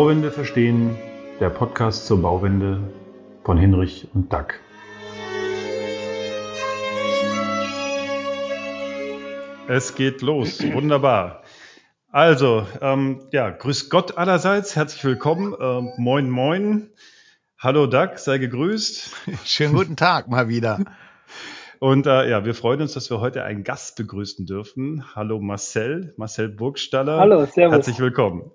Bauwende 0.00 0.30
verstehen, 0.30 0.96
der 1.40 1.50
Podcast 1.50 2.06
zur 2.06 2.22
Bauwende 2.22 2.80
von 3.44 3.58
Hinrich 3.58 4.08
und 4.14 4.32
Dack. 4.32 4.58
Es 9.68 9.94
geht 9.94 10.22
los, 10.22 10.62
wunderbar. 10.72 11.42
Also, 12.10 12.66
ähm, 12.80 13.28
ja, 13.30 13.50
grüß 13.50 13.90
Gott 13.90 14.16
allerseits, 14.16 14.74
herzlich 14.74 15.04
willkommen, 15.04 15.52
äh, 15.52 16.00
moin 16.00 16.30
moin. 16.30 16.88
Hallo 17.58 17.86
Doug, 17.86 18.16
sei 18.16 18.38
gegrüßt. 18.38 19.14
Schönen 19.44 19.74
guten 19.74 19.96
Tag 19.96 20.28
mal 20.28 20.48
wieder. 20.48 20.78
Und 21.78 22.06
äh, 22.06 22.28
ja, 22.28 22.44
wir 22.44 22.54
freuen 22.54 22.82
uns, 22.82 22.92
dass 22.92 23.10
wir 23.10 23.20
heute 23.20 23.42
einen 23.42 23.64
Gast 23.64 23.96
begrüßen 23.96 24.44
dürfen. 24.44 25.04
Hallo 25.14 25.40
Marcel, 25.40 26.12
Marcel 26.18 26.50
Burgstaller. 26.50 27.18
Hallo, 27.18 27.46
servus. 27.46 27.74
Herzlich 27.74 27.98
willkommen. 27.98 28.50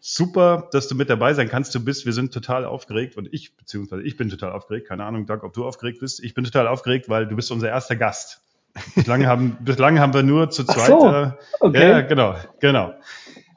Super, 0.00 0.68
dass 0.72 0.88
du 0.88 0.94
mit 0.94 1.10
dabei 1.10 1.34
sein 1.34 1.48
kannst. 1.48 1.74
Du 1.74 1.84
bist, 1.84 2.06
wir 2.06 2.12
sind 2.12 2.32
total 2.32 2.64
aufgeregt 2.64 3.16
und 3.16 3.32
ich, 3.32 3.56
beziehungsweise 3.56 4.02
ich 4.02 4.16
bin 4.16 4.30
total 4.30 4.52
aufgeregt. 4.52 4.88
Keine 4.88 5.04
Ahnung, 5.04 5.26
Doug, 5.26 5.42
ob 5.42 5.52
du 5.52 5.66
aufgeregt 5.66 6.00
bist. 6.00 6.24
Ich 6.24 6.32
bin 6.34 6.44
total 6.44 6.66
aufgeregt, 6.66 7.08
weil 7.08 7.26
du 7.26 7.36
bist 7.36 7.50
unser 7.50 7.68
erster 7.68 7.96
Gast. 7.96 8.40
Bislang 8.94 9.26
haben, 9.26 9.58
bislang 9.64 9.98
haben 9.98 10.14
wir 10.14 10.22
nur 10.22 10.50
zu 10.50 10.64
zweit. 10.64 10.86
So, 10.86 11.06
äh, 11.06 11.32
okay. 11.60 11.90
Ja, 11.90 12.00
genau, 12.00 12.34
genau. 12.60 12.94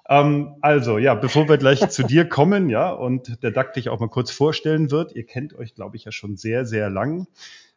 Ähm, 0.10 0.56
also, 0.62 0.98
ja, 0.98 1.16
bevor 1.16 1.48
wir 1.48 1.58
gleich 1.58 1.88
zu 1.90 2.04
dir 2.04 2.28
kommen, 2.28 2.70
ja, 2.70 2.90
und 2.90 3.42
der 3.42 3.52
Doug 3.52 3.72
dich 3.76 3.88
auch 3.88 4.02
mal 4.02 4.10
kurz 4.10 4.30
vorstellen 4.32 4.92
wird, 4.92 5.16
ihr 5.16 5.26
kennt 5.26 5.54
euch, 5.54 5.76
glaube 5.76 5.96
ich, 5.96 6.04
ja 6.04 6.12
schon 6.12 6.36
sehr, 6.36 6.66
sehr 6.66 6.90
lang 6.90 7.28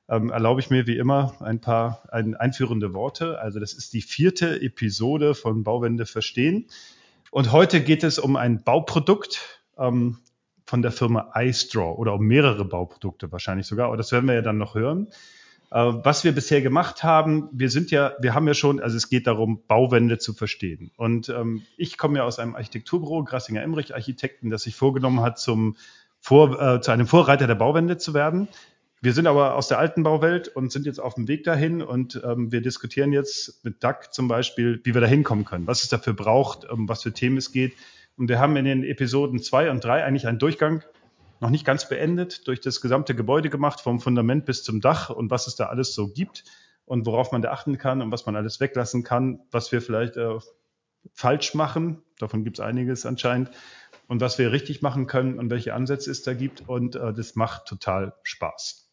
ähm, 0.08 0.30
erlaube 0.30 0.60
ich 0.60 0.70
mir 0.70 0.86
wie 0.86 0.96
immer 0.96 1.34
ein 1.40 1.60
paar 1.60 2.02
ein, 2.12 2.34
einführende 2.34 2.94
Worte. 2.94 3.38
Also 3.40 3.60
das 3.60 3.72
ist 3.72 3.92
die 3.92 4.02
vierte 4.02 4.60
Episode 4.60 5.34
von 5.34 5.64
Bauwende 5.64 6.06
verstehen. 6.06 6.66
Und 7.36 7.52
heute 7.52 7.82
geht 7.82 8.02
es 8.02 8.18
um 8.18 8.34
ein 8.34 8.64
Bauprodukt 8.64 9.62
ähm, 9.76 10.20
von 10.64 10.80
der 10.80 10.90
Firma 10.90 11.32
iStraw 11.34 11.94
oder 11.98 12.14
um 12.14 12.22
mehrere 12.22 12.64
Bauprodukte 12.64 13.30
wahrscheinlich 13.30 13.66
sogar. 13.66 13.88
Aber 13.88 13.98
das 13.98 14.10
werden 14.10 14.26
wir 14.26 14.34
ja 14.34 14.40
dann 14.40 14.56
noch 14.56 14.74
hören. 14.74 15.08
Äh, 15.70 15.76
was 15.76 16.24
wir 16.24 16.32
bisher 16.32 16.62
gemacht 16.62 17.04
haben, 17.04 17.50
wir 17.52 17.68
sind 17.68 17.90
ja, 17.90 18.14
wir 18.20 18.32
haben 18.32 18.48
ja 18.48 18.54
schon, 18.54 18.80
also 18.80 18.96
es 18.96 19.10
geht 19.10 19.26
darum, 19.26 19.60
Bauwände 19.68 20.16
zu 20.16 20.32
verstehen. 20.32 20.92
Und 20.96 21.28
ähm, 21.28 21.60
ich 21.76 21.98
komme 21.98 22.20
ja 22.20 22.24
aus 22.24 22.38
einem 22.38 22.54
Architekturbüro, 22.54 23.22
Grassinger 23.24 23.60
Emmerich 23.60 23.94
Architekten, 23.94 24.48
das 24.48 24.62
sich 24.62 24.74
vorgenommen 24.74 25.20
hat, 25.20 25.38
zum 25.38 25.76
vor, 26.20 26.58
äh, 26.58 26.80
zu 26.80 26.90
einem 26.90 27.06
Vorreiter 27.06 27.46
der 27.46 27.54
Bauwände 27.54 27.98
zu 27.98 28.14
werden. 28.14 28.48
Wir 29.02 29.12
sind 29.12 29.26
aber 29.26 29.54
aus 29.54 29.68
der 29.68 29.78
alten 29.78 30.02
Bauwelt 30.02 30.48
und 30.48 30.72
sind 30.72 30.86
jetzt 30.86 31.00
auf 31.00 31.14
dem 31.14 31.28
Weg 31.28 31.44
dahin 31.44 31.82
und 31.82 32.20
ähm, 32.24 32.50
wir 32.50 32.62
diskutieren 32.62 33.12
jetzt 33.12 33.64
mit 33.64 33.84
DAC 33.84 34.12
zum 34.12 34.26
Beispiel, 34.26 34.80
wie 34.84 34.94
wir 34.94 35.00
da 35.00 35.06
hinkommen 35.06 35.44
können, 35.44 35.66
was 35.66 35.82
es 35.82 35.88
dafür 35.88 36.14
braucht, 36.14 36.68
um 36.68 36.80
ähm, 36.80 36.88
was 36.88 37.02
für 37.02 37.12
Themen 37.12 37.36
es 37.36 37.52
geht. 37.52 37.74
Und 38.16 38.28
wir 38.28 38.38
haben 38.38 38.56
in 38.56 38.64
den 38.64 38.82
Episoden 38.82 39.38
zwei 39.40 39.70
und 39.70 39.84
drei 39.84 40.02
eigentlich 40.02 40.26
einen 40.26 40.38
Durchgang 40.38 40.82
noch 41.40 41.50
nicht 41.50 41.66
ganz 41.66 41.88
beendet, 41.88 42.48
durch 42.48 42.60
das 42.60 42.80
gesamte 42.80 43.14
Gebäude 43.14 43.50
gemacht, 43.50 43.82
vom 43.82 44.00
Fundament 44.00 44.46
bis 44.46 44.62
zum 44.62 44.80
Dach 44.80 45.10
und 45.10 45.30
was 45.30 45.46
es 45.46 45.56
da 45.56 45.66
alles 45.66 45.94
so 45.94 46.08
gibt 46.08 46.44
und 46.86 47.04
worauf 47.04 47.32
man 47.32 47.42
da 47.42 47.50
achten 47.50 47.76
kann 47.76 48.00
und 48.00 48.10
was 48.10 48.24
man 48.24 48.36
alles 48.36 48.60
weglassen 48.60 49.02
kann, 49.02 49.40
was 49.50 49.70
wir 49.72 49.82
vielleicht 49.82 50.16
äh, 50.16 50.38
falsch 51.12 51.54
machen. 51.54 52.02
Davon 52.18 52.44
gibt 52.44 52.58
es 52.58 52.64
einiges 52.64 53.04
anscheinend. 53.04 53.50
Und 54.08 54.20
was 54.20 54.38
wir 54.38 54.52
richtig 54.52 54.82
machen 54.82 55.08
können 55.08 55.38
und 55.38 55.50
welche 55.50 55.74
Ansätze 55.74 56.12
es 56.12 56.22
da 56.22 56.32
gibt. 56.32 56.68
Und 56.68 56.94
äh, 56.94 57.12
das 57.12 57.34
macht 57.34 57.66
total 57.66 58.14
Spaß. 58.22 58.85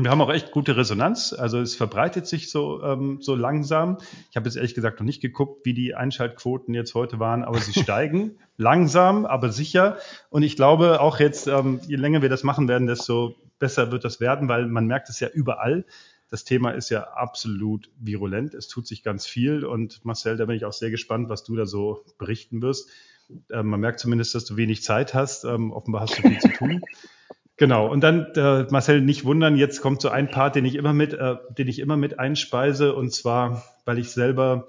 Wir 0.00 0.12
haben 0.12 0.20
auch 0.20 0.30
echt 0.30 0.52
gute 0.52 0.76
Resonanz. 0.76 1.32
Also 1.32 1.58
es 1.60 1.74
verbreitet 1.74 2.28
sich 2.28 2.52
so, 2.52 2.82
ähm, 2.84 3.18
so 3.20 3.34
langsam. 3.34 3.98
Ich 4.30 4.36
habe 4.36 4.46
jetzt 4.46 4.54
ehrlich 4.54 4.76
gesagt 4.76 5.00
noch 5.00 5.04
nicht 5.04 5.20
geguckt, 5.20 5.66
wie 5.66 5.74
die 5.74 5.96
Einschaltquoten 5.96 6.72
jetzt 6.72 6.94
heute 6.94 7.18
waren, 7.18 7.42
aber 7.42 7.58
sie 7.58 7.72
steigen 7.82 8.38
langsam, 8.56 9.26
aber 9.26 9.50
sicher. 9.50 9.98
Und 10.30 10.44
ich 10.44 10.54
glaube 10.54 11.00
auch 11.00 11.18
jetzt, 11.18 11.48
ähm, 11.48 11.80
je 11.88 11.96
länger 11.96 12.22
wir 12.22 12.28
das 12.28 12.44
machen 12.44 12.68
werden, 12.68 12.86
desto 12.86 13.34
besser 13.58 13.90
wird 13.90 14.04
das 14.04 14.20
werden, 14.20 14.48
weil 14.48 14.66
man 14.66 14.86
merkt 14.86 15.08
es 15.08 15.18
ja 15.18 15.28
überall. 15.28 15.84
Das 16.30 16.44
Thema 16.44 16.70
ist 16.70 16.90
ja 16.90 17.02
absolut 17.14 17.90
virulent. 17.98 18.54
Es 18.54 18.68
tut 18.68 18.86
sich 18.86 19.02
ganz 19.02 19.26
viel. 19.26 19.64
Und 19.64 20.04
Marcel, 20.04 20.36
da 20.36 20.44
bin 20.44 20.54
ich 20.54 20.64
auch 20.64 20.72
sehr 20.72 20.90
gespannt, 20.90 21.28
was 21.28 21.42
du 21.42 21.56
da 21.56 21.66
so 21.66 22.04
berichten 22.18 22.62
wirst. 22.62 22.88
Ähm, 23.50 23.66
man 23.66 23.80
merkt 23.80 23.98
zumindest, 23.98 24.36
dass 24.36 24.44
du 24.44 24.56
wenig 24.56 24.84
Zeit 24.84 25.12
hast. 25.12 25.44
Ähm, 25.44 25.72
offenbar 25.72 26.02
hast 26.02 26.18
du 26.18 26.22
viel 26.22 26.38
zu 26.38 26.48
tun. 26.50 26.82
Genau. 27.58 27.90
Und 27.90 28.02
dann, 28.02 28.26
äh, 28.36 28.66
Marcel, 28.70 29.00
nicht 29.00 29.24
wundern, 29.24 29.56
jetzt 29.56 29.82
kommt 29.82 30.00
so 30.00 30.08
ein 30.08 30.30
Part, 30.30 30.54
den 30.54 30.64
ich 30.64 30.76
immer 30.76 30.92
mit, 30.92 31.12
äh, 31.12 31.36
den 31.50 31.66
ich 31.66 31.80
immer 31.80 31.96
mit 31.96 32.18
einspeise, 32.18 32.94
und 32.94 33.12
zwar, 33.12 33.64
weil 33.84 33.98
ich 33.98 34.10
selber 34.12 34.66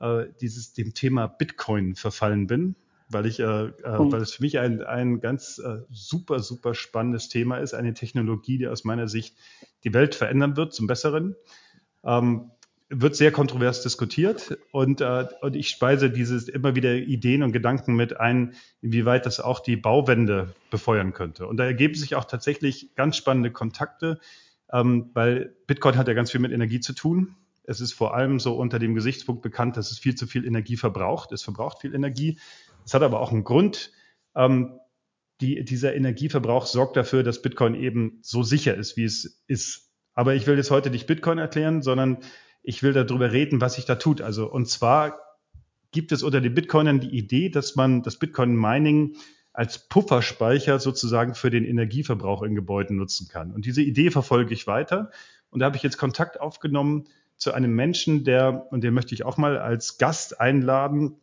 äh, 0.00 0.24
dieses 0.40 0.72
dem 0.72 0.94
Thema 0.94 1.26
Bitcoin 1.26 1.94
verfallen 1.94 2.46
bin, 2.46 2.76
weil 3.10 3.26
ich, 3.26 3.40
äh, 3.40 3.44
äh, 3.44 3.72
weil 3.84 4.22
es 4.22 4.32
für 4.32 4.42
mich 4.42 4.58
ein, 4.58 4.82
ein 4.82 5.20
ganz 5.20 5.58
äh, 5.58 5.82
super, 5.90 6.40
super 6.40 6.74
spannendes 6.74 7.28
Thema 7.28 7.58
ist, 7.58 7.74
eine 7.74 7.92
Technologie, 7.92 8.56
die 8.56 8.68
aus 8.68 8.84
meiner 8.84 9.06
Sicht 9.06 9.36
die 9.84 9.92
Welt 9.92 10.14
verändern 10.14 10.56
wird 10.56 10.72
zum 10.72 10.86
Besseren. 10.86 11.36
Ähm, 12.04 12.50
wird 12.90 13.14
sehr 13.14 13.30
kontrovers 13.30 13.82
diskutiert 13.82 14.58
und, 14.72 15.00
äh, 15.00 15.28
und 15.40 15.54
ich 15.54 15.68
speise 15.68 16.10
dieses 16.10 16.48
immer 16.48 16.74
wieder 16.74 16.92
Ideen 16.94 17.44
und 17.44 17.52
Gedanken 17.52 17.94
mit 17.94 18.18
ein, 18.18 18.54
inwieweit 18.82 19.26
das 19.26 19.38
auch 19.38 19.60
die 19.60 19.76
Bauwände 19.76 20.54
befeuern 20.70 21.12
könnte. 21.12 21.46
Und 21.46 21.56
da 21.56 21.64
ergeben 21.64 21.94
sich 21.94 22.16
auch 22.16 22.24
tatsächlich 22.24 22.94
ganz 22.96 23.16
spannende 23.16 23.52
Kontakte, 23.52 24.18
ähm, 24.72 25.10
weil 25.14 25.54
Bitcoin 25.68 25.96
hat 25.96 26.08
ja 26.08 26.14
ganz 26.14 26.32
viel 26.32 26.40
mit 26.40 26.50
Energie 26.50 26.80
zu 26.80 26.92
tun. 26.92 27.36
Es 27.62 27.80
ist 27.80 27.92
vor 27.92 28.14
allem 28.14 28.40
so 28.40 28.56
unter 28.56 28.80
dem 28.80 28.96
Gesichtspunkt 28.96 29.42
bekannt, 29.42 29.76
dass 29.76 29.92
es 29.92 30.00
viel 30.00 30.16
zu 30.16 30.26
viel 30.26 30.44
Energie 30.44 30.76
verbraucht. 30.76 31.30
Es 31.30 31.44
verbraucht 31.44 31.78
viel 31.80 31.94
Energie. 31.94 32.40
Es 32.84 32.92
hat 32.92 33.02
aber 33.02 33.20
auch 33.20 33.30
einen 33.30 33.44
Grund. 33.44 33.92
Ähm, 34.34 34.80
die, 35.40 35.64
dieser 35.64 35.94
Energieverbrauch 35.94 36.66
sorgt 36.66 36.96
dafür, 36.96 37.22
dass 37.22 37.40
Bitcoin 37.40 37.76
eben 37.76 38.18
so 38.22 38.42
sicher 38.42 38.74
ist, 38.74 38.96
wie 38.96 39.04
es 39.04 39.42
ist. 39.46 39.90
Aber 40.12 40.34
ich 40.34 40.48
will 40.48 40.56
jetzt 40.56 40.72
heute 40.72 40.90
nicht 40.90 41.06
Bitcoin 41.06 41.38
erklären, 41.38 41.82
sondern 41.82 42.18
ich 42.62 42.82
will 42.82 42.92
darüber 42.92 43.32
reden, 43.32 43.60
was 43.60 43.74
sich 43.74 43.84
da 43.84 43.96
tut. 43.96 44.20
Also, 44.20 44.50
und 44.50 44.68
zwar 44.68 45.18
gibt 45.92 46.12
es 46.12 46.22
unter 46.22 46.40
den 46.40 46.54
Bitcoinern 46.54 47.00
die 47.00 47.16
Idee, 47.16 47.48
dass 47.48 47.76
man 47.76 48.02
das 48.02 48.16
Bitcoin-Mining 48.16 49.16
als 49.52 49.88
Pufferspeicher 49.88 50.78
sozusagen 50.78 51.34
für 51.34 51.50
den 51.50 51.64
Energieverbrauch 51.64 52.42
in 52.42 52.54
Gebäuden 52.54 52.96
nutzen 52.96 53.28
kann. 53.28 53.52
Und 53.52 53.66
diese 53.66 53.82
Idee 53.82 54.10
verfolge 54.10 54.54
ich 54.54 54.66
weiter. 54.66 55.10
Und 55.50 55.60
da 55.60 55.66
habe 55.66 55.76
ich 55.76 55.82
jetzt 55.82 55.98
Kontakt 55.98 56.40
aufgenommen 56.40 57.08
zu 57.36 57.52
einem 57.52 57.74
Menschen, 57.74 58.24
der, 58.24 58.66
und 58.70 58.84
den 58.84 58.94
möchte 58.94 59.14
ich 59.14 59.24
auch 59.24 59.38
mal 59.38 59.58
als 59.58 59.98
Gast 59.98 60.40
einladen, 60.40 61.16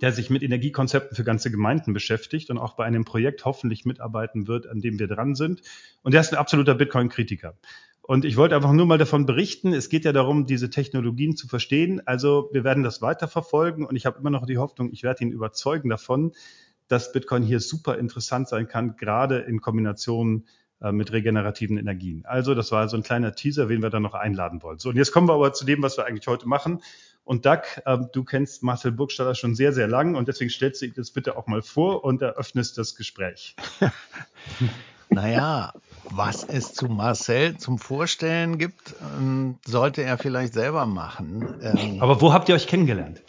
der 0.00 0.12
sich 0.12 0.30
mit 0.30 0.42
Energiekonzepten 0.42 1.16
für 1.16 1.24
ganze 1.24 1.50
Gemeinden 1.50 1.92
beschäftigt 1.92 2.50
und 2.50 2.58
auch 2.58 2.74
bei 2.74 2.84
einem 2.84 3.04
Projekt 3.04 3.44
hoffentlich 3.44 3.84
mitarbeiten 3.84 4.48
wird, 4.48 4.66
an 4.66 4.80
dem 4.80 4.98
wir 4.98 5.06
dran 5.06 5.34
sind. 5.34 5.62
Und 6.02 6.12
der 6.12 6.20
ist 6.20 6.32
ein 6.32 6.38
absoluter 6.38 6.74
Bitcoin-Kritiker. 6.74 7.54
Und 8.02 8.24
ich 8.24 8.36
wollte 8.36 8.56
einfach 8.56 8.72
nur 8.72 8.86
mal 8.86 8.98
davon 8.98 9.26
berichten. 9.26 9.72
Es 9.72 9.88
geht 9.88 10.04
ja 10.04 10.12
darum, 10.12 10.44
diese 10.44 10.70
Technologien 10.70 11.36
zu 11.36 11.46
verstehen. 11.46 12.02
Also 12.04 12.50
wir 12.52 12.64
werden 12.64 12.82
das 12.82 13.00
weiterverfolgen 13.00 13.86
und 13.86 13.94
ich 13.94 14.06
habe 14.06 14.18
immer 14.18 14.30
noch 14.30 14.44
die 14.44 14.58
Hoffnung, 14.58 14.90
ich 14.92 15.04
werde 15.04 15.22
ihn 15.24 15.30
überzeugen 15.30 15.88
davon, 15.88 16.32
dass 16.88 17.12
Bitcoin 17.12 17.44
hier 17.44 17.60
super 17.60 17.98
interessant 17.98 18.48
sein 18.48 18.66
kann, 18.66 18.96
gerade 18.96 19.38
in 19.38 19.60
Kombination 19.60 20.46
äh, 20.80 20.90
mit 20.90 21.12
regenerativen 21.12 21.78
Energien. 21.78 22.24
Also 22.26 22.56
das 22.56 22.72
war 22.72 22.88
so 22.88 22.96
ein 22.96 23.04
kleiner 23.04 23.36
Teaser, 23.36 23.68
wen 23.68 23.82
wir 23.82 23.90
dann 23.90 24.02
noch 24.02 24.14
einladen 24.14 24.62
wollen. 24.62 24.80
So, 24.80 24.88
und 24.88 24.96
jetzt 24.96 25.12
kommen 25.12 25.28
wir 25.28 25.34
aber 25.34 25.52
zu 25.52 25.64
dem, 25.64 25.80
was 25.80 25.96
wir 25.96 26.04
eigentlich 26.04 26.26
heute 26.26 26.48
machen. 26.48 26.82
Und 27.24 27.46
Doug, 27.46 27.62
äh, 27.84 27.98
du 28.12 28.24
kennst 28.24 28.64
Marcel 28.64 28.90
Burgstaller 28.90 29.36
schon 29.36 29.54
sehr, 29.54 29.72
sehr 29.72 29.86
lang 29.86 30.16
und 30.16 30.26
deswegen 30.26 30.50
stellst 30.50 30.82
du 30.82 30.86
dich 30.86 30.94
das 30.96 31.12
bitte 31.12 31.36
auch 31.36 31.46
mal 31.46 31.62
vor 31.62 32.02
und 32.02 32.20
eröffnest 32.20 32.78
das 32.78 32.96
Gespräch. 32.96 33.54
naja, 35.08 35.72
was 36.10 36.44
es 36.44 36.74
zu 36.74 36.86
Marcel 36.86 37.56
zum 37.56 37.78
Vorstellen 37.78 38.58
gibt, 38.58 38.94
ähm, 39.18 39.58
sollte 39.64 40.02
er 40.02 40.18
vielleicht 40.18 40.54
selber 40.54 40.86
machen. 40.86 41.60
Ähm, 41.62 41.98
Aber 42.00 42.20
wo 42.20 42.32
habt 42.32 42.48
ihr 42.48 42.54
euch 42.54 42.66
kennengelernt? 42.66 43.22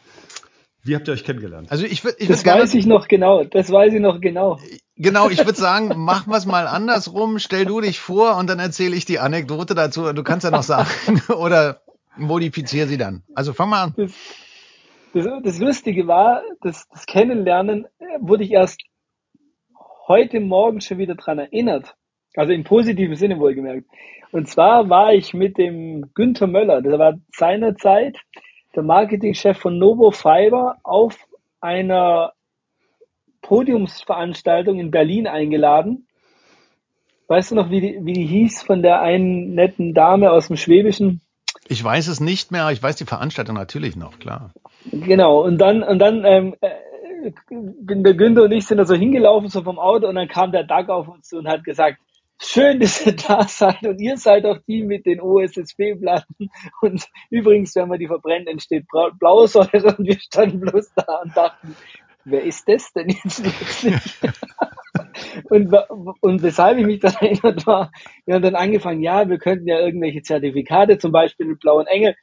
Wie 0.83 0.95
habt 0.95 1.07
ihr 1.07 1.13
euch 1.13 1.23
kennengelernt? 1.23 1.71
Also 1.71 1.85
ich 1.85 2.03
würde, 2.03 2.25
das 2.27 2.43
gerne, 2.43 2.61
weiß 2.61 2.73
ich 2.73 2.85
noch 2.85 3.07
genau. 3.07 3.45
Das 3.45 3.71
weiß 3.71 3.93
ich 3.93 4.01
noch 4.01 4.19
genau. 4.19 4.59
Genau, 4.97 5.29
ich 5.29 5.39
würde 5.39 5.55
sagen, 5.55 5.93
machen 5.97 6.29
wir 6.29 6.37
es 6.37 6.45
mal 6.45 6.67
andersrum. 6.67 7.39
Stell 7.39 7.65
du 7.65 7.79
dich 7.79 7.99
vor 7.99 8.37
und 8.37 8.49
dann 8.49 8.59
erzähle 8.59 8.95
ich 8.95 9.05
die 9.05 9.19
Anekdote 9.19 9.75
dazu. 9.75 10.11
Du 10.11 10.23
kannst 10.23 10.43
ja 10.43 10.51
noch 10.51 10.63
sagen 10.63 11.21
oder 11.37 11.81
modifiziere 12.17 12.87
sie 12.87 12.97
dann. 12.97 13.23
Also 13.33 13.53
fang 13.53 13.69
mal 13.69 13.83
an. 13.83 13.93
Das, 13.95 14.13
das, 15.13 15.25
das 15.43 15.59
Lustige 15.59 16.07
war, 16.07 16.41
das, 16.61 16.87
das 16.89 17.05
Kennenlernen 17.05 17.85
äh, 17.99 18.05
wurde 18.19 18.43
ich 18.43 18.51
erst 18.51 18.81
heute 20.07 20.41
Morgen 20.41 20.81
schon 20.81 20.97
wieder 20.97 21.15
dran 21.15 21.39
erinnert. 21.39 21.95
Also 22.35 22.53
im 22.53 22.63
positiven 22.63 23.15
Sinne 23.15 23.39
wohlgemerkt. 23.39 23.87
Und 24.31 24.47
zwar 24.47 24.89
war 24.89 25.13
ich 25.13 25.33
mit 25.33 25.57
dem 25.57 26.11
Günther 26.15 26.47
Möller, 26.47 26.81
der 26.81 26.97
war 26.97 27.19
seinerzeit 27.35 28.17
der 28.75 28.83
Marketingchef 28.83 29.57
von 29.57 29.77
Novo 29.77 30.09
Fiber 30.09 30.77
auf 30.83 31.15
einer 31.61 32.33
Podiumsveranstaltung 33.43 34.79
in 34.79 34.89
Berlin 34.89 35.27
eingeladen. 35.27 36.07
Weißt 37.27 37.51
du 37.51 37.55
noch, 37.55 37.69
wie 37.69 37.81
die, 37.81 37.99
wie 38.01 38.13
die 38.13 38.25
hieß 38.25 38.63
von 38.63 38.81
der 38.81 39.01
einen 39.01 39.53
netten 39.53 39.93
Dame 39.93 40.31
aus 40.31 40.47
dem 40.47 40.57
Schwäbischen? 40.57 41.21
Ich 41.67 41.83
weiß 41.83 42.07
es 42.07 42.19
nicht 42.19 42.51
mehr, 42.51 42.69
ich 42.71 42.81
weiß 42.81 42.95
die 42.95 43.05
Veranstaltung 43.05 43.55
natürlich 43.55 43.95
noch, 43.95 44.19
klar. 44.19 44.51
Genau, 44.91 45.41
und 45.41 45.59
dann, 45.59 45.83
und 45.83 45.99
dann 45.99 46.25
ähm, 46.25 46.55
äh, 46.59 47.31
der 47.61 48.13
Günther 48.15 48.43
und 48.43 48.51
ich 48.51 48.65
sind 48.65 48.77
da 48.77 48.85
so 48.85 48.95
hingelaufen, 48.95 49.47
so 49.47 49.61
vom 49.61 49.79
Auto, 49.79 50.07
und 50.07 50.15
dann 50.15 50.27
kam 50.27 50.51
der 50.51 50.63
Doug 50.63 50.89
auf 50.89 51.07
uns 51.07 51.29
zu 51.29 51.37
und 51.37 51.47
hat 51.47 51.63
gesagt, 51.63 51.99
schön, 52.45 52.79
dass 52.79 53.05
ihr 53.05 53.15
da 53.15 53.47
seid 53.47 53.83
und 53.83 53.99
ihr 53.99 54.17
seid 54.17 54.45
auch 54.45 54.57
die 54.67 54.83
mit 54.83 55.05
den 55.05 55.21
OSSB-Platten 55.21 56.49
und 56.81 57.07
übrigens, 57.29 57.75
wenn 57.75 57.89
man 57.89 57.99
die 57.99 58.07
verbrennt, 58.07 58.47
entsteht 58.47 58.85
Blausäure 59.19 59.95
und 59.97 60.07
wir 60.07 60.19
standen 60.19 60.59
bloß 60.59 60.93
da 60.95 61.21
und 61.23 61.35
dachten, 61.35 61.75
wer 62.25 62.43
ist 62.43 62.67
das 62.67 62.91
denn 62.93 63.09
jetzt 63.09 63.43
wirklich? 63.43 64.01
und, 65.49 65.73
und 66.21 66.43
weshalb 66.43 66.77
ich 66.77 66.85
mich 66.85 66.99
daran 66.99 67.27
erinnert 67.27 67.67
war, 67.67 67.91
wir 68.25 68.35
haben 68.35 68.43
dann 68.43 68.55
angefangen, 68.55 69.01
ja, 69.01 69.27
wir 69.27 69.37
könnten 69.37 69.67
ja 69.67 69.79
irgendwelche 69.79 70.21
Zertifikate, 70.21 70.97
zum 70.97 71.11
Beispiel 71.11 71.47
den 71.47 71.57
blauen 71.57 71.87
Engel, 71.87 72.15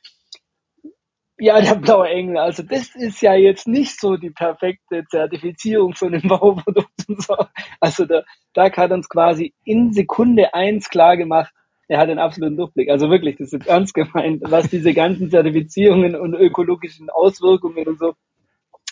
ja, 1.41 1.61
der 1.61 1.75
blaue 1.77 2.09
Engel. 2.09 2.39
Also 2.39 2.63
das 2.63 2.95
ist 2.95 3.23
ja 3.23 3.35
jetzt 3.35 3.67
nicht 3.67 3.99
so 3.99 4.17
die 4.17 4.31
perfekte 4.31 5.05
Zertifizierung 5.11 5.95
von 5.95 6.13
dem 6.13 6.23
Bauprodukt 6.29 7.09
und 7.09 7.23
so. 7.23 7.37
Also 7.81 8.05
der 8.05 8.25
Doug 8.55 8.77
hat 8.77 8.93
uns 8.93 9.09
quasi 9.09 9.55
in 9.65 9.93
Sekunde 9.93 10.55
eins 10.55 10.89
klar 10.89 11.17
gemacht, 11.17 11.53
er 11.89 11.99
hat 11.99 12.09
einen 12.09 12.21
absoluten 12.21 12.57
Durchblick. 12.57 12.89
Also 12.89 13.11
wirklich, 13.11 13.37
das 13.37 13.53
ist 13.53 13.67
ernst 13.67 13.95
gemeint, 13.95 14.43
was 14.47 14.71
diese 14.71 14.95
ganzen 14.95 15.29
Zertifizierungen 15.29 16.15
und 16.15 16.35
ökologischen 16.35 17.11
Auswirkungen 17.11 17.89
und 17.89 17.99
so 17.99 18.15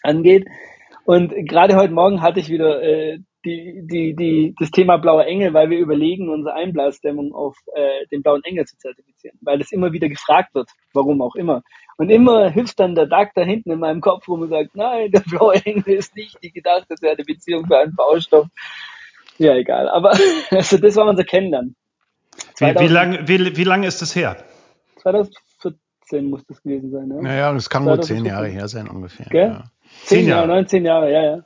angeht. 0.03 0.47
Und 1.05 1.33
gerade 1.47 1.77
heute 1.77 1.93
Morgen 1.93 2.23
hatte 2.23 2.41
ich 2.41 2.49
wieder 2.49 2.83
äh, 2.83 3.19
die, 3.45 3.87
die, 3.87 4.17
die, 4.17 4.55
das 4.59 4.71
Thema 4.71 4.99
blauer 4.99 5.25
Engel, 5.27 5.55
weil 5.55 5.71
wir 5.71 5.79
überlegen, 5.79 6.29
unsere 6.29 6.55
Einblasdämmung 6.55 7.33
auf 7.35 7.57
äh, 7.75 8.07
den 8.11 8.23
blauen 8.23 8.43
Engel 8.45 8.67
zu 8.67 8.77
zertifizieren, 8.77 9.39
weil 9.43 9.59
das 9.59 9.73
immer 9.73 9.93
wieder 9.93 10.09
gefragt 10.09 10.55
wird, 10.55 10.69
warum 10.93 11.23
auch 11.23 11.35
immer. 11.37 11.63
Und 11.99 12.11
immer 12.11 12.49
hilft 12.49 12.79
dann 12.79 12.95
der 12.95 13.07
Duck 13.07 13.31
da 13.35 13.43
hinten 13.43 13.73
in 13.73 13.81
meinem 13.81 14.01
Kopf 14.01 14.29
rum 14.29 14.43
und 14.43 14.51
sagt, 14.51 14.77
nein, 14.77 15.11
der 15.11 15.21
blaue 15.21 15.57
Engel 15.65 15.95
ist 15.95 16.15
nicht 16.15 16.39
die 16.43 16.53
gedachte 16.53 16.95
Zertifizierung 16.95 17.67
für 17.67 17.77
einen 17.77 17.95
Baustoff. 17.95 18.47
Ja, 19.37 19.55
egal. 19.55 19.89
Aber 19.89 20.13
also 20.51 20.79
das 20.79 20.95
war 20.95 21.07
unser 21.07 21.25
Kennenlernen. 21.25 21.75
Wie, 22.59 22.67
wie 22.67 22.87
lange 22.87 23.27
wie, 23.27 23.57
wie 23.57 23.65
lang 23.65 23.83
ist 23.83 24.01
das 24.01 24.15
her? 24.15 24.37
2014 25.03 26.31
muss 26.31 26.47
das 26.47 26.63
gewesen 26.63 26.93
sein. 26.93 27.11
Ja? 27.11 27.21
Naja, 27.21 27.53
das 27.53 27.69
kann 27.69 27.85
wohl 27.85 28.01
zehn 28.01 28.25
Jahre 28.25 28.47
her 28.47 28.69
sein 28.69 28.89
ungefähr. 28.89 29.27
Gell? 29.27 29.49
Ja. 29.49 29.65
Zehn 30.05 30.29
Jahre, 30.29 30.47
19 30.47 30.85
Jahre, 30.85 31.13
ja, 31.13 31.23
ja. 31.23 31.43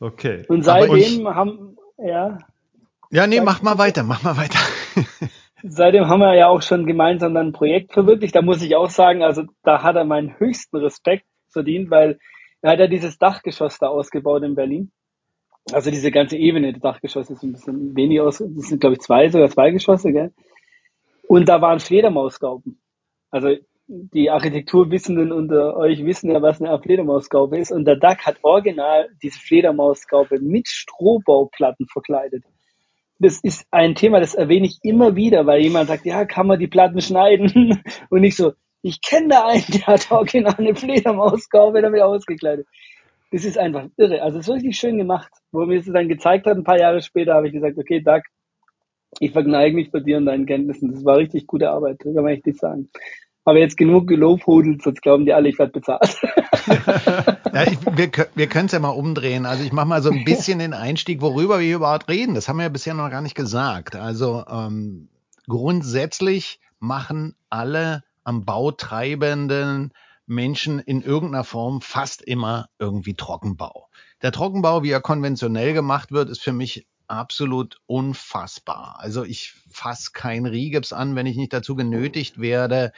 Okay. 0.00 0.44
Und 0.48 0.64
seitdem 0.64 1.32
haben, 1.32 1.76
ja. 1.98 2.38
Ja, 3.10 3.28
nee, 3.28 3.40
mach 3.40 3.62
mal 3.62 3.78
weiter, 3.78 4.02
mach 4.02 4.24
mal 4.24 4.36
weiter. 4.36 4.58
seitdem 5.66 6.08
haben 6.08 6.20
wir 6.20 6.34
ja 6.34 6.48
auch 6.48 6.62
schon 6.62 6.86
gemeinsam 6.86 7.36
ein 7.36 7.52
Projekt 7.52 7.92
verwirklicht. 7.92 8.36
Da 8.36 8.42
muss 8.42 8.62
ich 8.62 8.76
auch 8.76 8.90
sagen, 8.90 9.22
also 9.22 9.44
da 9.62 9.82
hat 9.82 9.96
er 9.96 10.04
meinen 10.04 10.38
höchsten 10.38 10.76
Respekt 10.76 11.24
verdient, 11.50 11.90
weil 11.90 12.18
er 12.60 12.72
hat 12.72 12.78
ja 12.80 12.86
dieses 12.86 13.18
Dachgeschoss 13.18 13.78
da 13.78 13.88
ausgebaut 13.88 14.42
in 14.42 14.54
Berlin. 14.54 14.92
Also 15.72 15.90
diese 15.90 16.10
ganze 16.10 16.36
Ebene 16.36 16.72
des 16.72 16.82
Dachgeschosses 16.82 17.38
ist 17.38 17.42
ein 17.42 17.52
bisschen 17.52 17.96
weniger 17.96 18.24
aus, 18.24 18.38
das 18.38 18.68
sind 18.68 18.80
glaube 18.80 18.94
ich 18.94 19.00
zwei, 19.00 19.28
sogar 19.30 19.48
zwei 19.48 19.70
Geschosse, 19.70 20.12
gell? 20.12 20.32
Und 21.26 21.48
da 21.48 21.62
waren 21.62 21.80
Fledermausgauben. 21.80 22.80
Also 23.30 23.56
die 23.86 24.30
Architekturwissenden 24.30 25.32
unter 25.32 25.76
euch 25.76 26.04
wissen 26.04 26.30
ja, 26.30 26.42
was 26.42 26.60
eine 26.60 26.78
Fledermausgaube 26.78 27.58
ist. 27.58 27.72
Und 27.72 27.86
der 27.86 27.96
Duck 27.96 28.26
hat 28.26 28.36
original 28.42 29.08
diese 29.22 29.38
Fledermausgaube 29.38 30.40
mit 30.40 30.68
Strohbauplatten 30.68 31.86
verkleidet. 31.86 32.44
Das 33.24 33.40
ist 33.42 33.66
ein 33.70 33.94
Thema, 33.94 34.20
das 34.20 34.34
erwähne 34.34 34.66
ich 34.66 34.80
immer 34.82 35.16
wieder, 35.16 35.46
weil 35.46 35.62
jemand 35.62 35.88
sagt, 35.88 36.04
ja, 36.04 36.26
kann 36.26 36.46
man 36.46 36.58
die 36.58 36.66
Platten 36.66 37.00
schneiden? 37.00 37.82
Und 38.10 38.22
ich 38.22 38.36
so, 38.36 38.52
ich 38.82 39.00
kenne 39.00 39.28
da 39.28 39.46
einen, 39.46 39.64
der 39.72 39.86
hat 39.86 40.10
original 40.10 40.54
eine 40.58 40.74
Fledermausgaube 40.74 41.80
damit 41.80 42.02
ausgekleidet. 42.02 42.66
Das 43.32 43.46
ist 43.46 43.56
einfach 43.56 43.86
irre. 43.96 44.20
Also 44.20 44.38
es 44.38 44.46
ist 44.46 44.54
wirklich 44.54 44.76
schön 44.76 44.98
gemacht. 44.98 45.32
Wo 45.52 45.64
mir 45.64 45.78
es 45.78 45.86
dann 45.86 46.08
gezeigt 46.08 46.44
hat, 46.44 46.58
ein 46.58 46.64
paar 46.64 46.78
Jahre 46.78 47.00
später, 47.00 47.32
habe 47.32 47.46
ich 47.46 47.54
gesagt, 47.54 47.78
okay, 47.78 48.00
Doug, 48.00 48.20
ich 49.20 49.32
verneige 49.32 49.74
mich 49.74 49.90
bei 49.90 50.00
dir 50.00 50.18
und 50.18 50.26
deinen 50.26 50.44
Kenntnissen. 50.44 50.92
Das 50.92 51.02
war 51.02 51.16
richtig 51.16 51.46
gute 51.46 51.70
Arbeit, 51.70 52.00
kann 52.00 52.12
man 52.12 52.26
echt 52.26 52.44
nicht 52.44 52.60
sagen 52.60 52.90
habe 53.46 53.60
jetzt 53.60 53.76
genug 53.76 54.06
gelobhudelt, 54.06 54.82
sonst 54.82 55.02
glauben 55.02 55.26
die 55.26 55.32
alle, 55.32 55.48
ich 55.48 55.58
werde 55.58 55.72
bezahlt. 55.72 56.20
ja, 57.52 57.64
ich, 57.64 57.78
wir, 57.84 58.10
wir 58.34 58.46
können 58.46 58.66
es 58.66 58.72
ja 58.72 58.78
mal 58.78 58.88
umdrehen. 58.88 59.46
Also 59.46 59.64
ich 59.64 59.72
mache 59.72 59.86
mal 59.86 60.02
so 60.02 60.10
ein 60.10 60.24
bisschen 60.24 60.58
den 60.58 60.72
Einstieg, 60.72 61.20
worüber 61.20 61.60
wir 61.60 61.76
überhaupt 61.76 62.08
reden. 62.08 62.34
Das 62.34 62.48
haben 62.48 62.56
wir 62.56 62.64
ja 62.64 62.68
bisher 62.70 62.94
noch 62.94 63.10
gar 63.10 63.20
nicht 63.20 63.34
gesagt. 63.34 63.96
Also 63.96 64.44
ähm, 64.48 65.08
grundsätzlich 65.46 66.60
machen 66.78 67.34
alle 67.50 68.02
am 68.24 68.44
Bau 68.44 68.70
treibenden 68.70 69.92
Menschen 70.26 70.78
in 70.78 71.02
irgendeiner 71.02 71.44
Form 71.44 71.80
fast 71.82 72.22
immer 72.22 72.68
irgendwie 72.78 73.14
Trockenbau. 73.14 73.88
Der 74.22 74.32
Trockenbau, 74.32 74.82
wie 74.82 74.90
er 74.90 75.02
konventionell 75.02 75.74
gemacht 75.74 76.12
wird, 76.12 76.30
ist 76.30 76.42
für 76.42 76.52
mich 76.52 76.86
absolut 77.08 77.80
unfassbar. 77.86 78.96
Also 78.98 79.24
ich 79.24 79.54
fasse 79.70 80.10
kein 80.12 80.46
Rigips 80.46 80.92
an, 80.92 81.16
wenn 81.16 81.26
ich 81.26 81.36
nicht 81.36 81.52
dazu 81.52 81.74
genötigt 81.74 82.40
werde. 82.40 82.92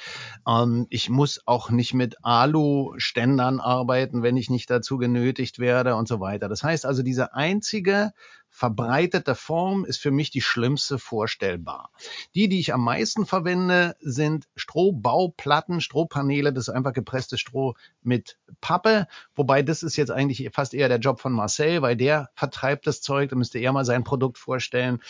Ähm, 0.47 0.87
ich 0.91 1.09
muss 1.11 1.41
auch 1.47 1.71
nicht 1.71 1.95
mit 1.95 2.17
Alu-Ständern 2.23 3.61
arbeiten, 3.61 4.23
wenn 4.23 4.37
ich 4.37 4.51
nicht 4.51 4.71
dazu 4.71 4.99
genötigt 4.99 5.59
werde 5.59 5.95
und 5.97 6.09
so 6.09 6.21
weiter. 6.21 6.49
Das 6.49 6.63
heißt 6.63 6.87
also, 6.87 7.03
diese 7.03 7.35
einzige 7.35 8.13
verbreitete 8.57 9.35
Form 9.35 9.85
ist 9.85 9.99
für 9.99 10.11
mich 10.11 10.31
die 10.31 10.41
schlimmste 10.41 10.99
vorstellbar. 10.99 11.91
Die, 12.35 12.49
die 12.49 12.59
ich 12.59 12.73
am 12.73 12.83
meisten 12.83 13.27
verwende, 13.27 13.97
sind 14.01 14.47
Strohbauplatten, 14.57 15.83
Strohpaneele, 15.83 16.55
das 16.55 16.69
ist 16.69 16.75
einfach 16.75 16.95
gepresstes 16.95 17.39
Stroh 17.39 17.75
mit 18.03 18.39
Pappe. 18.63 19.09
Wobei 19.35 19.61
das 19.61 19.83
ist 19.83 19.97
jetzt 19.97 20.11
eigentlich 20.11 20.49
fast 20.55 20.73
eher 20.73 20.89
der 20.89 21.01
Job 21.01 21.21
von 21.21 21.35
Marcel, 21.35 21.83
weil 21.83 21.97
der 21.97 22.31
vertreibt 22.35 22.87
das 22.87 23.03
Zeug, 23.03 23.29
da 23.29 23.37
müsste 23.37 23.59
er 23.59 23.75
mal 23.75 23.85
sein 23.85 24.05
Produkt 24.05 24.39
vorstellen. 24.39 25.03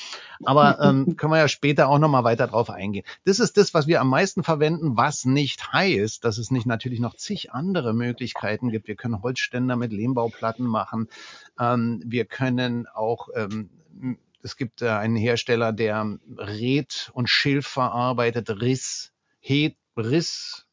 Aber 0.44 0.80
ähm, 0.82 1.16
können 1.16 1.32
wir 1.32 1.38
ja 1.38 1.46
später 1.46 1.88
auch 1.88 2.00
nochmal 2.00 2.24
weiter 2.24 2.48
drauf 2.48 2.68
eingehen. 2.68 3.04
Das 3.26 3.38
ist 3.38 3.56
das, 3.56 3.74
was 3.74 3.86
wir 3.86 4.00
am 4.00 4.08
meisten 4.08 4.42
verwenden, 4.42 4.96
was 4.96 5.24
nicht 5.24 5.72
heißt, 5.72 6.24
dass 6.24 6.38
es 6.38 6.50
nicht 6.50 6.66
natürlich 6.66 6.98
noch 6.98 7.14
zig 7.14 7.52
andere 7.52 7.94
Möglichkeiten 7.94 8.70
gibt. 8.70 8.88
Wir 8.88 8.96
können 8.96 9.22
Holzständer 9.22 9.76
mit 9.76 9.92
Lehmbauplatten 9.92 10.66
machen. 10.66 11.08
Ähm, 11.60 12.02
wir 12.04 12.24
können 12.24 12.88
auch 12.88 13.28
ähm, 13.36 13.70
es 14.42 14.56
gibt 14.56 14.82
äh, 14.82 14.88
einen 14.88 15.16
Hersteller, 15.16 15.72
der 15.72 16.18
Red 16.36 17.10
und 17.14 17.28
Schilf 17.28 17.66
verarbeitet, 17.66 18.50
Riss, 18.60 19.12
Het, 19.40 19.76
Riss, 19.96 20.66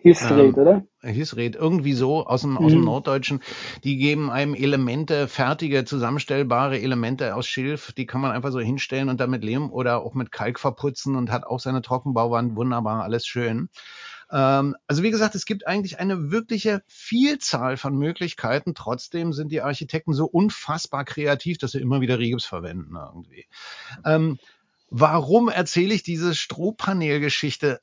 Hisred, 0.00 0.38
ähm, 0.38 0.54
oder? 0.54 0.86
Hisred, 1.02 1.56
irgendwie 1.56 1.92
so 1.92 2.24
aus 2.26 2.42
dem, 2.42 2.56
aus 2.56 2.70
dem 2.70 2.80
mhm. 2.80 2.86
Norddeutschen. 2.86 3.40
Die 3.84 3.96
geben 3.96 4.30
einem 4.30 4.54
Elemente, 4.54 5.26
fertige, 5.28 5.84
zusammenstellbare 5.84 6.80
Elemente 6.80 7.34
aus 7.34 7.46
Schilf, 7.46 7.92
die 7.92 8.06
kann 8.06 8.20
man 8.20 8.30
einfach 8.30 8.52
so 8.52 8.60
hinstellen 8.60 9.08
und 9.08 9.18
damit 9.18 9.42
Lehm 9.42 9.70
oder 9.70 10.02
auch 10.02 10.14
mit 10.14 10.30
Kalk 10.30 10.60
verputzen 10.60 11.16
und 11.16 11.32
hat 11.32 11.44
auch 11.44 11.58
seine 11.58 11.82
Trockenbauwand, 11.82 12.54
wunderbar, 12.54 13.02
alles 13.02 13.26
schön. 13.26 13.68
Ähm, 14.30 14.76
also 14.86 15.02
wie 15.02 15.10
gesagt, 15.10 15.34
es 15.34 15.46
gibt 15.46 15.66
eigentlich 15.66 15.98
eine 15.98 16.30
wirkliche 16.30 16.82
Vielzahl 16.86 17.76
von 17.76 17.96
Möglichkeiten. 17.96 18.74
Trotzdem 18.74 19.32
sind 19.32 19.50
die 19.50 19.62
Architekten 19.62 20.12
so 20.12 20.26
unfassbar 20.26 21.04
kreativ, 21.04 21.58
dass 21.58 21.72
sie 21.72 21.80
immer 21.80 22.00
wieder 22.00 22.18
Regips 22.18 22.44
verwenden 22.44 22.96
irgendwie. 22.96 23.46
Ähm, 24.04 24.38
warum 24.90 25.48
erzähle 25.48 25.94
ich 25.94 26.02
diese 26.02 26.34
Strohpanelgeschichte? 26.34 27.80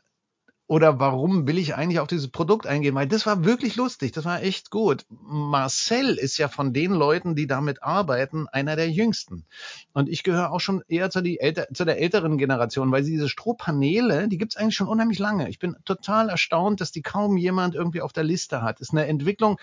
Oder 0.68 1.00
warum 1.00 1.48
will 1.48 1.60
ich 1.60 1.76
eigentlich 1.76 2.00
auf 2.00 2.08
dieses 2.08 2.30
Produkt 2.30 2.66
eingehen? 2.66 2.96
Weil 2.96 3.08
das 3.08 3.26
war 3.26 3.46
wirklich 3.46 3.76
lustig, 3.76 4.14
das 4.14 4.26
war 4.26 4.42
echt 4.42 4.72
gut. 4.72 5.06
Marcel 5.10 6.16
ist 6.18 6.38
ja 6.38 6.48
von 6.48 6.74
den 6.74 6.92
Leuten, 6.92 7.36
die 7.36 7.46
damit 7.46 7.84
arbeiten, 7.84 8.48
einer 8.48 8.76
der 8.76 8.90
jüngsten. 8.90 9.46
Und 9.94 10.10
ich 10.10 10.24
gehöre 10.24 10.52
auch 10.52 10.60
schon 10.60 10.82
eher 10.88 11.12
zu, 11.12 11.20
älter, 11.20 11.68
zu 11.72 11.86
der 11.86 12.02
älteren 12.02 12.40
Generation, 12.40 12.92
weil 12.92 13.04
diese 13.04 13.30
Strohpaneele, 13.30 14.28
die 14.28 14.40
gibt's 14.40 14.58
eigentlich 14.58 14.76
schon 14.76 14.88
unheimlich 14.88 15.20
lange. 15.20 15.50
Ich 15.50 15.60
bin 15.60 15.76
total 15.86 16.30
erstaunt, 16.30 16.82
dass 16.82 16.92
die 16.92 17.04
kaum 17.04 17.38
jemand 17.38 17.76
irgendwie 17.76 18.02
auf 18.02 18.14
der 18.14 18.24
Liste 18.24 18.64
hat. 18.64 18.82
Ist 18.82 18.92
eine 18.92 19.06
Entwicklung, 19.06 19.60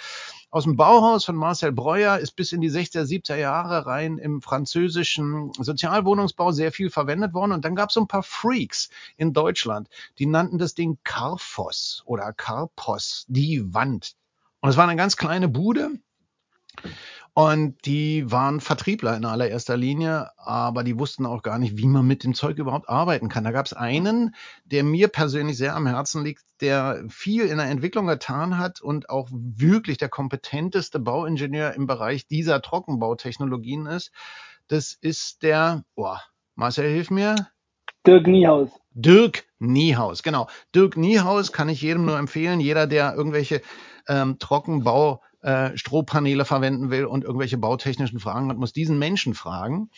aus 0.52 0.64
dem 0.64 0.76
Bauhaus 0.76 1.24
von 1.24 1.34
Marcel 1.34 1.72
Breuer 1.72 2.18
ist 2.18 2.36
bis 2.36 2.52
in 2.52 2.60
die 2.60 2.70
60er, 2.70 3.04
70er 3.04 3.36
Jahre 3.36 3.86
rein 3.86 4.18
im 4.18 4.42
französischen 4.42 5.50
Sozialwohnungsbau 5.54 6.52
sehr 6.52 6.72
viel 6.72 6.90
verwendet 6.90 7.32
worden. 7.32 7.52
Und 7.52 7.64
dann 7.64 7.74
gab 7.74 7.88
es 7.88 7.94
so 7.94 8.02
ein 8.02 8.06
paar 8.06 8.22
Freaks 8.22 8.90
in 9.16 9.32
Deutschland, 9.32 9.88
die 10.18 10.26
nannten 10.26 10.58
das 10.58 10.74
Ding 10.74 10.98
Carphos 11.04 12.02
oder 12.04 12.34
Carpos, 12.34 13.24
die 13.28 13.72
Wand. 13.72 14.12
Und 14.60 14.68
es 14.68 14.76
war 14.76 14.86
eine 14.86 14.96
ganz 14.96 15.16
kleine 15.16 15.48
Bude. 15.48 15.92
Und 17.34 17.86
die 17.86 18.30
waren 18.30 18.60
Vertriebler 18.60 19.16
in 19.16 19.24
allererster 19.24 19.76
Linie, 19.76 20.30
aber 20.36 20.84
die 20.84 20.98
wussten 20.98 21.24
auch 21.24 21.42
gar 21.42 21.58
nicht, 21.58 21.78
wie 21.78 21.86
man 21.86 22.06
mit 22.06 22.24
dem 22.24 22.34
Zeug 22.34 22.58
überhaupt 22.58 22.90
arbeiten 22.90 23.30
kann. 23.30 23.44
Da 23.44 23.52
gab 23.52 23.64
es 23.64 23.72
einen, 23.72 24.34
der 24.66 24.84
mir 24.84 25.08
persönlich 25.08 25.56
sehr 25.56 25.74
am 25.74 25.86
Herzen 25.86 26.24
liegt, 26.24 26.42
der 26.60 27.04
viel 27.08 27.46
in 27.46 27.56
der 27.56 27.70
Entwicklung 27.70 28.06
getan 28.06 28.58
hat 28.58 28.82
und 28.82 29.08
auch 29.08 29.30
wirklich 29.32 29.96
der 29.96 30.10
kompetenteste 30.10 31.00
Bauingenieur 31.00 31.72
im 31.72 31.86
Bereich 31.86 32.26
dieser 32.26 32.60
Trockenbautechnologien 32.60 33.86
ist. 33.86 34.12
Das 34.68 34.92
ist 34.92 35.42
der, 35.42 35.84
boah, 35.94 36.20
Marcel, 36.54 36.90
hilf 36.90 37.10
mir. 37.10 37.48
Dirk 38.06 38.26
Niehaus. 38.26 38.68
Dirk 38.90 39.44
Niehaus, 39.58 40.22
genau. 40.22 40.48
Dirk 40.74 40.98
Niehaus 40.98 41.50
kann 41.50 41.70
ich 41.70 41.80
jedem 41.80 42.04
nur 42.04 42.18
empfehlen. 42.18 42.60
Jeder, 42.60 42.86
der 42.86 43.14
irgendwelche 43.14 43.62
ähm, 44.06 44.38
Trockenbau 44.38 45.22
äh, 45.42 45.76
Strohpaneele 45.76 46.44
verwenden 46.44 46.90
will 46.90 47.04
und 47.04 47.24
irgendwelche 47.24 47.58
bautechnischen 47.58 48.20
Fragen 48.20 48.48
hat, 48.48 48.56
muss 48.56 48.72
diesen 48.72 48.98
Menschen 48.98 49.34
fragen. 49.34 49.90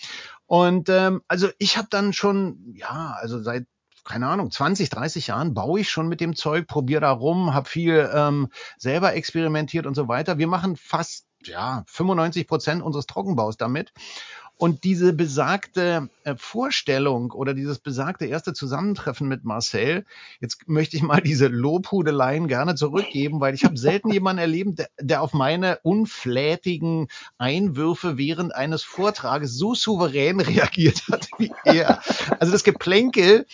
Und 0.46 0.88
ähm, 0.88 1.22
also 1.28 1.48
ich 1.58 1.76
habe 1.76 1.88
dann 1.90 2.12
schon, 2.12 2.74
ja, 2.74 3.16
also 3.20 3.42
seit 3.42 3.66
keine 4.04 4.26
Ahnung, 4.26 4.50
20, 4.50 4.90
30 4.90 5.28
Jahren 5.28 5.54
baue 5.54 5.80
ich 5.80 5.88
schon 5.88 6.08
mit 6.08 6.20
dem 6.20 6.36
Zeug, 6.36 6.66
probiere 6.66 7.00
da 7.00 7.10
rum, 7.10 7.54
habe 7.54 7.68
viel 7.68 8.10
ähm, 8.12 8.48
selber 8.76 9.14
experimentiert 9.14 9.86
und 9.86 9.94
so 9.94 10.08
weiter. 10.08 10.36
Wir 10.36 10.46
machen 10.46 10.76
fast 10.76 11.26
ja 11.42 11.84
95 11.86 12.46
Prozent 12.46 12.82
unseres 12.82 13.06
Trockenbaus 13.06 13.56
damit. 13.56 13.92
Und 14.56 14.84
diese 14.84 15.12
besagte 15.12 16.08
äh, 16.22 16.36
Vorstellung 16.36 17.32
oder 17.32 17.54
dieses 17.54 17.80
besagte 17.80 18.26
erste 18.26 18.52
Zusammentreffen 18.52 19.26
mit 19.26 19.44
Marcel, 19.44 20.04
jetzt 20.40 20.68
möchte 20.68 20.96
ich 20.96 21.02
mal 21.02 21.20
diese 21.20 21.48
Lobhudeleien 21.48 22.46
gerne 22.46 22.76
zurückgeben, 22.76 23.40
weil 23.40 23.54
ich 23.54 23.64
habe 23.64 23.76
selten 23.76 24.10
jemanden 24.12 24.40
erlebt, 24.40 24.78
der, 24.78 24.88
der 25.00 25.22
auf 25.22 25.32
meine 25.32 25.80
unflätigen 25.82 27.08
Einwürfe 27.36 28.16
während 28.16 28.54
eines 28.54 28.84
Vortrages 28.84 29.56
so 29.56 29.74
souverän 29.74 30.40
reagiert 30.40 31.02
hat 31.10 31.28
wie 31.38 31.52
er. 31.64 32.00
Also 32.38 32.52
das 32.52 32.62
Geplänkel, 32.62 33.46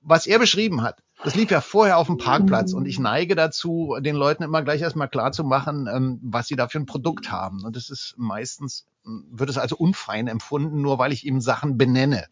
was 0.00 0.26
er 0.26 0.38
beschrieben 0.38 0.82
hat, 0.82 1.02
das 1.24 1.34
lief 1.34 1.50
ja 1.50 1.60
vorher 1.60 1.98
auf 1.98 2.08
dem 2.08 2.18
Parkplatz 2.18 2.72
und 2.72 2.86
ich 2.86 2.98
neige 2.98 3.34
dazu, 3.34 3.96
den 4.00 4.16
Leuten 4.16 4.42
immer 4.42 4.62
gleich 4.62 4.80
erstmal 4.80 5.08
klar 5.08 5.32
zu 5.32 5.44
machen, 5.44 5.88
ähm, 5.92 6.18
was 6.22 6.48
sie 6.48 6.56
da 6.56 6.68
für 6.68 6.78
ein 6.78 6.86
Produkt 6.86 7.30
haben. 7.30 7.64
Und 7.64 7.76
das 7.76 7.90
ist 7.90 8.14
meistens, 8.16 8.86
wird 9.04 9.50
es 9.50 9.58
also 9.58 9.76
unfein 9.76 10.26
empfunden, 10.26 10.80
nur 10.80 10.98
weil 10.98 11.12
ich 11.12 11.24
ihm 11.24 11.40
Sachen 11.40 11.78
benenne. 11.78 12.26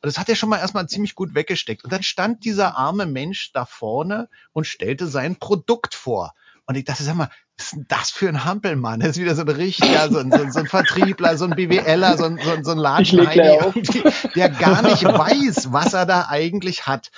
Und 0.00 0.06
das 0.06 0.18
hat 0.18 0.28
er 0.28 0.36
schon 0.36 0.48
mal 0.48 0.58
erstmal 0.58 0.88
ziemlich 0.88 1.14
gut 1.14 1.34
weggesteckt. 1.34 1.84
Und 1.84 1.92
dann 1.92 2.02
stand 2.02 2.44
dieser 2.44 2.76
arme 2.76 3.04
Mensch 3.04 3.52
da 3.52 3.64
vorne 3.64 4.28
und 4.52 4.66
stellte 4.66 5.06
sein 5.06 5.36
Produkt 5.36 5.94
vor. 5.94 6.34
Und 6.68 6.74
ich 6.74 6.84
dachte, 6.84 7.02
sag 7.02 7.16
mal, 7.16 7.30
was 7.56 7.66
ist 7.66 7.72
denn 7.76 7.86
das 7.88 8.10
für 8.10 8.28
ein 8.28 8.44
Hampelmann? 8.44 9.00
Das 9.00 9.10
ist 9.10 9.16
wieder 9.16 9.34
so 9.34 9.40
ein 9.40 9.48
Richtiger, 9.48 10.10
so 10.10 10.18
ein, 10.18 10.30
so 10.30 10.42
ein, 10.42 10.52
so 10.52 10.58
ein 10.58 10.66
Vertriebler, 10.66 11.38
so 11.38 11.46
ein 11.46 11.52
BWLer, 11.52 12.18
so 12.18 12.24
ein, 12.24 12.38
so 12.38 12.50
ein, 12.50 12.62
so 12.62 12.72
ein 12.72 12.78
Ladenheini, 12.78 13.58
der 14.34 14.50
gar 14.50 14.82
nicht 14.82 15.02
weiß, 15.02 15.72
was 15.72 15.94
er 15.94 16.04
da 16.04 16.26
eigentlich 16.28 16.86
hat. 16.86 17.10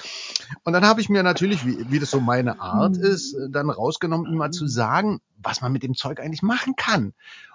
Und 0.63 0.73
dann 0.73 0.87
habe 0.87 1.01
ich 1.01 1.09
mir 1.09 1.25
natürlich, 1.25 1.67
wie, 1.67 1.85
wie 1.91 1.99
das 1.99 2.13
so 2.13 2.21
meine 2.21 2.61
Art 2.61 2.97
ist, 2.97 3.37
dann 3.51 3.71
rausgenommen, 3.71 4.31
ihm 4.31 4.39
mal 4.39 4.53
zu 4.53 4.69
sagen, 4.69 5.21
was 5.43 5.63
man 5.63 5.73
mit 5.73 5.83
dem 5.83 5.97
Zeug 5.97 6.21
eigentlich 6.21 6.43
machen 6.43 6.77
kann. 6.77 7.13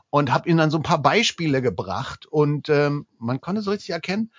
Und 0.10 0.34
habe 0.34 0.50
ihm 0.50 0.58
dann 0.58 0.72
so 0.72 0.78
ein 0.78 0.84
paar 0.84 1.02
Beispiele 1.02 1.62
gebracht. 1.62 2.26
Und 2.26 2.68
ähm, 2.68 3.08
man 3.20 3.40
konnte 3.40 3.62
so 3.62 3.72
richtig 3.72 3.92
erkennen, 3.92 4.32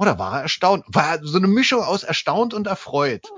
oder 0.00 0.18
war 0.18 0.38
er 0.38 0.42
erstaunt? 0.44 0.84
War 0.88 1.18
so 1.22 1.36
eine 1.36 1.46
Mischung 1.46 1.82
aus 1.82 2.04
erstaunt 2.04 2.54
und 2.54 2.66
erfreut. 2.66 3.28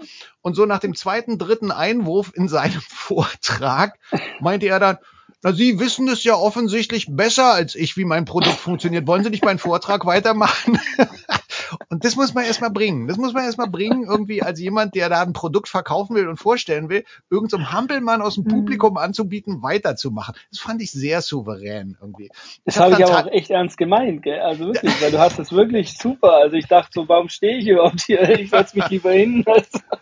Und 0.42 0.54
so 0.54 0.64
nach 0.64 0.78
dem 0.78 0.95
zweiten, 0.95 1.37
dritten 1.37 1.73
Einwurf 1.73 2.31
in 2.35 2.49
seinem 2.49 2.81
Vortrag 2.88 3.99
meinte 4.40 4.66
er 4.66 4.78
dann, 4.78 4.99
na, 5.42 5.52
Sie 5.52 5.81
wissen 5.81 6.07
es 6.07 6.23
ja 6.23 6.37
offensichtlich 6.37 7.09
besser 7.11 7.52
als 7.52 7.75
ich, 7.75 7.97
wie 7.97 8.04
mein 8.04 8.26
Produkt 8.26 8.61
funktioniert. 8.61 9.09
Wollen 9.09 9.25
Sie 9.25 9.31
nicht 9.31 9.45
meinen 9.45 9.59
Vortrag 9.59 10.07
weitermachen? 10.07 10.78
Und 11.88 12.05
das 12.05 12.17
muss 12.17 12.35
man 12.35 12.45
erstmal 12.45 12.71
bringen. 12.71 13.09
Das 13.09 13.17
muss 13.17 13.33
man 13.33 13.45
erstmal 13.45 13.69
bringen, 13.69 14.05
irgendwie 14.05 14.43
als 14.43 14.61
jemand, 14.61 14.95
der 14.95 15.09
da 15.09 15.23
ein 15.23 15.33
Produkt 15.33 15.69
verkaufen 15.69 16.14
will 16.17 16.29
und 16.29 16.37
vorstellen 16.37 16.88
will, 16.88 17.05
irgendeinem 17.31 17.64
so 17.64 17.73
Hampelmann 17.73 18.23
aus 18.23 18.35
dem 18.35 18.45
mhm. 18.45 18.49
Publikum 18.49 18.97
anzubieten, 18.97 19.62
weiterzumachen. 19.62 20.35
Das 20.50 20.61
fand 20.61 20.83
ich 20.83 20.91
sehr 20.91 21.23
souverän 21.23 21.97
irgendwie. 22.00 22.31
Das 22.64 22.79
habe 22.79 22.93
ich 22.93 23.05
aber 23.05 23.26
auch 23.26 23.33
echt 23.33 23.50
ernst 23.50 23.76
gemeint, 23.76 24.23
gell? 24.23 24.41
Also 24.41 24.67
wirklich, 24.67 24.93
weil 25.02 25.11
du 25.11 25.19
hast 25.19 25.38
das 25.38 25.52
wirklich 25.52 25.97
super. 25.97 26.35
Also 26.35 26.57
ich 26.57 26.67
dachte 26.67 26.91
so, 26.93 27.09
warum 27.09 27.29
stehe 27.29 27.59
ich 27.59 27.67
überhaupt 27.67 28.02
hier? 28.02 28.29
Ich 28.38 28.50
setze 28.50 28.76
mich 28.76 28.88
lieber 28.88 29.12
hin. 29.12 29.45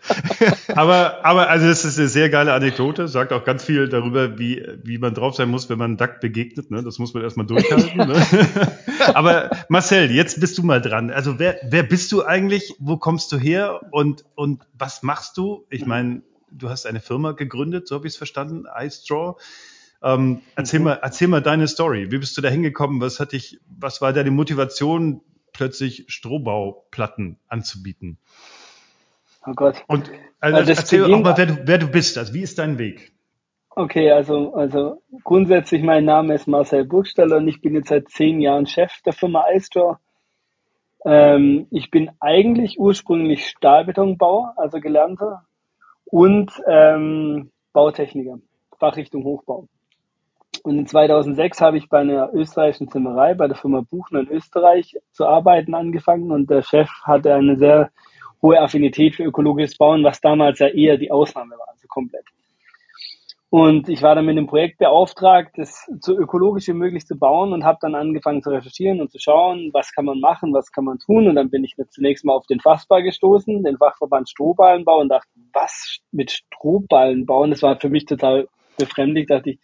aber, 0.75 1.23
aber, 1.23 1.49
also 1.49 1.67
das 1.67 1.85
ist 1.85 1.99
eine 1.99 2.07
sehr 2.07 2.29
geile 2.29 2.53
Anekdote, 2.53 3.07
sagt 3.07 3.33
auch 3.33 3.43
ganz 3.43 3.63
viel 3.63 3.89
darüber, 3.89 4.37
wie, 4.37 4.65
wie 4.83 4.97
man 4.97 5.13
drauf 5.13 5.35
sein 5.35 5.49
muss, 5.49 5.69
wenn 5.69 5.77
man 5.77 5.97
Duck 5.97 6.19
begegnet. 6.19 6.71
Ne? 6.71 6.83
Das 6.83 6.99
muss 6.99 7.13
man 7.13 7.23
erstmal 7.23 7.45
durchhalten. 7.45 7.97
ne? 7.97 8.21
aber 9.13 9.49
Marcel, 9.69 10.11
jetzt 10.11 10.39
bist 10.39 10.57
du 10.57 10.63
mal 10.63 10.81
dran. 10.81 11.11
Also 11.11 11.39
wer, 11.39 11.57
wer 11.61 11.83
bist 11.83 12.11
du 12.11 12.23
eigentlich? 12.25 12.75
Wo 12.79 12.97
kommst 12.97 13.31
du 13.31 13.37
her? 13.37 13.81
Und, 13.91 14.25
und 14.35 14.63
was 14.73 15.03
machst 15.03 15.37
du? 15.37 15.65
Ich 15.69 15.85
meine, 15.85 16.21
du 16.51 16.69
hast 16.69 16.85
eine 16.85 16.99
Firma 16.99 17.31
gegründet, 17.31 17.87
so 17.87 17.95
habe 17.95 18.07
ich 18.07 18.13
es 18.13 18.17
verstanden, 18.17 18.65
iStraw. 18.77 19.37
Ähm, 20.03 20.41
erzähl, 20.55 20.79
mhm. 20.79 20.85
mal, 20.85 20.99
erzähl 21.01 21.27
mal 21.27 21.41
deine 21.41 21.67
Story. 21.67 22.11
Wie 22.11 22.17
bist 22.17 22.35
du 22.37 22.41
da 22.41 22.49
hingekommen? 22.49 23.01
Was 23.01 23.19
hat 23.19 23.33
dich, 23.33 23.59
was 23.67 24.01
war 24.01 24.13
deine 24.13 24.31
Motivation, 24.31 25.21
plötzlich 25.53 26.05
Strohbauplatten 26.07 27.37
anzubieten? 27.47 28.17
Oh 29.45 29.53
Gott. 29.53 29.83
Und 29.87 30.11
also, 30.39 30.57
also 30.57 30.71
erzähl 30.71 31.13
auch 31.13 31.19
mal, 31.19 31.37
wer 31.37 31.45
du, 31.45 31.61
wer 31.65 31.77
du 31.77 31.87
bist. 31.87 32.17
Also 32.17 32.33
wie 32.33 32.41
ist 32.41 32.59
dein 32.59 32.77
Weg? 32.77 33.11
Okay, 33.73 34.11
also, 34.11 34.53
also 34.53 35.01
grundsätzlich 35.23 35.81
mein 35.81 36.05
Name 36.05 36.33
ist 36.35 36.47
Marcel 36.47 36.83
Burgstaller 36.85 37.37
und 37.37 37.47
ich 37.47 37.61
bin 37.61 37.73
jetzt 37.73 37.87
seit 37.87 38.09
zehn 38.09 38.41
Jahren 38.41 38.67
Chef 38.67 38.91
der 39.05 39.13
Firma 39.13 39.45
iStraw. 39.53 39.97
Ähm, 41.05 41.67
ich 41.71 41.89
bin 41.89 42.11
eigentlich 42.19 42.79
ursprünglich 42.79 43.47
Stahlbetonbauer, 43.47 44.53
also 44.57 44.79
gelernter, 44.79 45.45
und 46.05 46.51
ähm, 46.67 47.51
Bautechniker, 47.73 48.39
Fachrichtung 48.77 49.23
Hochbau. 49.23 49.67
Und 50.63 50.77
in 50.77 50.85
2006 50.85 51.61
habe 51.61 51.77
ich 51.77 51.89
bei 51.89 51.99
einer 51.99 52.33
österreichischen 52.33 52.89
Zimmerei, 52.89 53.33
bei 53.33 53.47
der 53.47 53.55
Firma 53.55 53.81
Buchner 53.89 54.19
in 54.19 54.29
Österreich, 54.29 54.97
zu 55.11 55.25
arbeiten 55.25 55.73
angefangen 55.73 56.31
und 56.31 56.49
der 56.49 56.61
Chef 56.61 56.89
hatte 57.03 57.33
eine 57.33 57.57
sehr 57.57 57.89
hohe 58.41 58.59
Affinität 58.59 59.15
für 59.15 59.23
ökologisches 59.23 59.77
Bauen, 59.77 60.03
was 60.03 60.21
damals 60.21 60.59
ja 60.59 60.67
eher 60.67 60.97
die 60.97 61.11
Ausnahme 61.11 61.55
war, 61.57 61.69
also 61.69 61.87
komplett. 61.87 62.25
Und 63.53 63.89
ich 63.89 64.01
war 64.01 64.15
dann 64.15 64.25
mit 64.25 64.37
dem 64.37 64.47
Projekt 64.47 64.77
beauftragt, 64.77 65.57
das 65.57 65.85
so 65.99 66.17
ökologisch 66.17 66.69
wie 66.69 66.73
möglich 66.73 67.05
zu 67.05 67.17
bauen 67.17 67.51
und 67.51 67.65
habe 67.65 67.79
dann 67.81 67.95
angefangen 67.95 68.41
zu 68.41 68.49
recherchieren 68.49 69.01
und 69.01 69.11
zu 69.11 69.19
schauen, 69.19 69.71
was 69.73 69.91
kann 69.91 70.05
man 70.05 70.21
machen, 70.21 70.53
was 70.53 70.71
kann 70.71 70.85
man 70.85 70.99
tun. 70.99 71.27
Und 71.27 71.35
dann 71.35 71.49
bin 71.49 71.65
ich 71.65 71.75
zunächst 71.89 72.23
mal 72.23 72.31
auf 72.31 72.47
den 72.47 72.61
Fachbar 72.61 73.01
gestoßen, 73.01 73.61
den 73.61 73.77
Fachverband 73.77 74.29
Strohballenbau 74.29 75.01
und 75.01 75.09
dachte, 75.09 75.27
was 75.51 75.97
mit 76.13 76.31
Strohballen 76.31 77.25
bauen? 77.25 77.49
Das 77.49 77.61
war 77.61 77.77
für 77.77 77.89
mich 77.89 78.05
total 78.05 78.47
befremdlich. 78.77 79.27
Dachte 79.27 79.49
ich, 79.49 79.59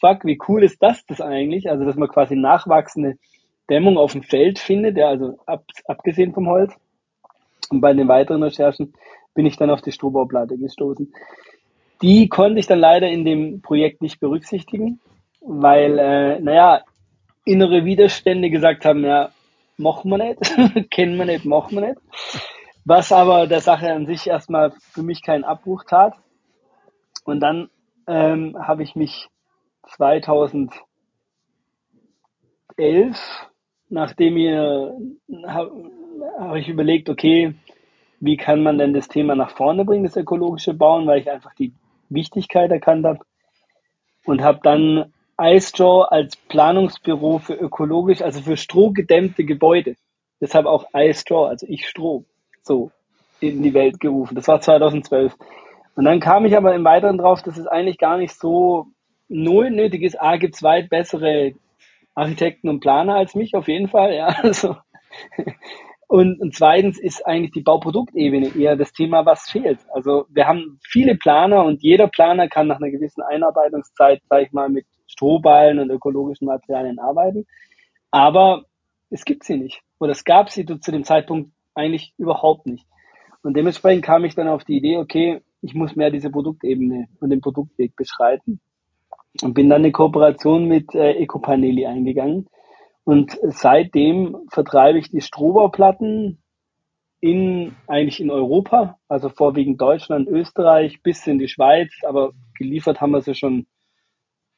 fuck, 0.00 0.24
wie 0.24 0.40
cool 0.48 0.64
ist 0.64 0.82
das 0.82 1.06
das 1.06 1.20
eigentlich? 1.20 1.70
Also, 1.70 1.84
dass 1.84 1.94
man 1.94 2.08
quasi 2.08 2.34
nachwachsende 2.34 3.14
Dämmung 3.68 3.96
auf 3.96 4.10
dem 4.10 4.24
Feld 4.24 4.58
findet, 4.58 4.96
ja, 4.96 5.06
also 5.06 5.38
ab, 5.46 5.62
abgesehen 5.84 6.34
vom 6.34 6.48
Holz. 6.48 6.74
Und 7.70 7.80
bei 7.80 7.94
den 7.94 8.08
weiteren 8.08 8.42
Recherchen 8.42 8.92
bin 9.34 9.46
ich 9.46 9.56
dann 9.56 9.70
auf 9.70 9.82
die 9.82 9.92
Strohbauplatte 9.92 10.58
gestoßen. 10.58 11.12
Die 12.02 12.28
konnte 12.28 12.60
ich 12.60 12.66
dann 12.66 12.78
leider 12.78 13.08
in 13.08 13.24
dem 13.24 13.60
Projekt 13.60 14.00
nicht 14.00 14.20
berücksichtigen, 14.20 15.00
weil, 15.40 15.98
äh, 15.98 16.40
naja, 16.40 16.82
innere 17.44 17.84
Widerstände 17.84 18.50
gesagt 18.50 18.84
haben, 18.84 19.04
ja, 19.04 19.30
machen 19.76 20.10
wir 20.10 20.18
nicht, 20.18 20.90
kennen 20.90 21.16
wir 21.16 21.26
nicht, 21.26 21.44
machen 21.44 21.76
wir 21.76 21.88
nicht. 21.88 22.00
Was 22.84 23.12
aber 23.12 23.46
der 23.46 23.60
Sache 23.60 23.92
an 23.92 24.06
sich 24.06 24.26
erstmal 24.26 24.72
für 24.80 25.02
mich 25.02 25.22
keinen 25.22 25.44
Abbruch 25.44 25.84
tat. 25.84 26.14
Und 27.24 27.40
dann 27.40 27.68
ähm, 28.06 28.56
habe 28.58 28.82
ich 28.82 28.96
mich 28.96 29.28
2011, 29.96 30.80
nachdem 33.88 34.36
ihr, 34.36 34.96
habe 35.46 35.90
hab 36.38 36.56
ich 36.56 36.68
überlegt, 36.68 37.10
okay, 37.10 37.54
wie 38.20 38.36
kann 38.36 38.62
man 38.62 38.78
denn 38.78 38.92
das 38.92 39.08
Thema 39.08 39.34
nach 39.34 39.50
vorne 39.50 39.84
bringen, 39.84 40.04
das 40.04 40.16
ökologische 40.16 40.74
Bauen, 40.74 41.06
weil 41.06 41.20
ich 41.20 41.30
einfach 41.30 41.54
die 41.54 41.72
Wichtigkeit 42.10 42.70
erkannt 42.70 43.06
habe 43.06 43.20
und 44.24 44.42
habe 44.42 44.60
dann 44.62 45.12
iStraw 45.40 46.02
als 46.10 46.36
Planungsbüro 46.36 47.38
für 47.38 47.54
ökologisch, 47.54 48.20
also 48.20 48.40
für 48.42 48.56
strohgedämmte 48.56 49.44
Gebäude, 49.44 49.96
deshalb 50.40 50.66
auch 50.66 50.86
iStraw, 50.92 51.46
also 51.46 51.66
ich 51.68 51.88
Stroh, 51.88 52.24
so 52.62 52.90
in 53.40 53.62
die 53.62 53.74
Welt 53.74 54.00
gerufen. 54.00 54.34
Das 54.34 54.48
war 54.48 54.60
2012. 54.60 55.34
Und 55.94 56.04
dann 56.04 56.20
kam 56.20 56.44
ich 56.44 56.56
aber 56.56 56.74
im 56.74 56.84
Weiteren 56.84 57.18
drauf, 57.18 57.42
dass 57.42 57.56
es 57.56 57.66
eigentlich 57.66 57.98
gar 57.98 58.18
nicht 58.18 58.34
so 58.34 58.86
null 59.28 59.70
nötig 59.70 60.02
ist. 60.02 60.20
A, 60.20 60.36
gibt 60.36 60.56
es 60.56 60.62
weit 60.62 60.90
bessere 60.90 61.52
Architekten 62.14 62.68
und 62.68 62.80
Planer 62.80 63.14
als 63.14 63.34
mich, 63.34 63.54
auf 63.54 63.68
jeden 63.68 63.88
Fall. 63.88 64.14
Ja, 64.14 64.26
also 64.42 64.76
und, 66.10 66.40
und 66.40 66.56
zweitens 66.56 66.98
ist 66.98 67.24
eigentlich 67.24 67.52
die 67.52 67.62
Bauproduktebene 67.62 68.56
eher 68.56 68.74
das 68.74 68.92
Thema, 68.92 69.26
was 69.26 69.48
fehlt. 69.48 69.78
Also 69.94 70.26
wir 70.28 70.48
haben 70.48 70.80
viele 70.82 71.14
Planer 71.14 71.64
und 71.64 71.84
jeder 71.84 72.08
Planer 72.08 72.48
kann 72.48 72.66
nach 72.66 72.78
einer 72.78 72.90
gewissen 72.90 73.22
Einarbeitungszeit, 73.22 74.20
sag 74.28 74.42
ich 74.42 74.50
mal, 74.50 74.68
mit 74.68 74.86
Strohballen 75.06 75.78
und 75.78 75.88
ökologischen 75.88 76.46
Materialien 76.46 76.98
arbeiten. 76.98 77.46
Aber 78.10 78.64
es 79.10 79.24
gibt 79.24 79.44
sie 79.44 79.56
nicht. 79.56 79.82
Oder 80.00 80.10
es 80.10 80.24
gab 80.24 80.50
sie 80.50 80.66
zu 80.66 80.90
dem 80.90 81.04
Zeitpunkt 81.04 81.52
eigentlich 81.76 82.12
überhaupt 82.18 82.66
nicht. 82.66 82.86
Und 83.44 83.56
dementsprechend 83.56 84.04
kam 84.04 84.24
ich 84.24 84.34
dann 84.34 84.48
auf 84.48 84.64
die 84.64 84.78
Idee, 84.78 84.96
okay, 84.96 85.42
ich 85.62 85.74
muss 85.74 85.94
mehr 85.94 86.10
diese 86.10 86.30
Produktebene 86.30 87.06
und 87.20 87.30
den 87.30 87.40
Produktweg 87.40 87.94
beschreiten. 87.94 88.58
Und 89.42 89.54
bin 89.54 89.70
dann 89.70 89.82
eine 89.82 89.92
Kooperation 89.92 90.66
mit 90.66 90.92
äh, 90.92 91.12
Ecopaneli 91.12 91.86
eingegangen 91.86 92.48
und 93.10 93.36
seitdem 93.42 94.46
vertreibe 94.52 95.00
ich 95.00 95.10
die 95.10 95.20
Strohbauplatten 95.20 96.40
in, 97.18 97.74
eigentlich 97.88 98.20
in 98.20 98.30
Europa, 98.30 99.00
also 99.08 99.28
vorwiegend 99.28 99.80
Deutschland, 99.80 100.28
Österreich, 100.28 101.02
bis 101.02 101.26
in 101.26 101.40
die 101.40 101.48
Schweiz, 101.48 101.90
aber 102.04 102.30
geliefert 102.56 103.00
haben 103.00 103.10
wir 103.10 103.20
sie 103.20 103.34
schon 103.34 103.66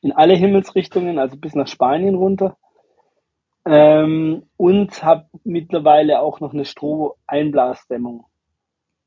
in 0.03 0.13
alle 0.13 0.35
Himmelsrichtungen, 0.35 1.19
also 1.19 1.39
bis 1.39 1.55
nach 1.55 1.67
Spanien 1.67 2.15
runter. 2.15 2.59
Ähm, 3.65 4.43
und 4.59 5.03
habe 5.03 5.31
mittlerweile 5.45 6.21
auch 6.21 6.41
noch 6.41 6.53
eine 6.53 6.67
Stroh-Einblasdämmung 6.67 8.27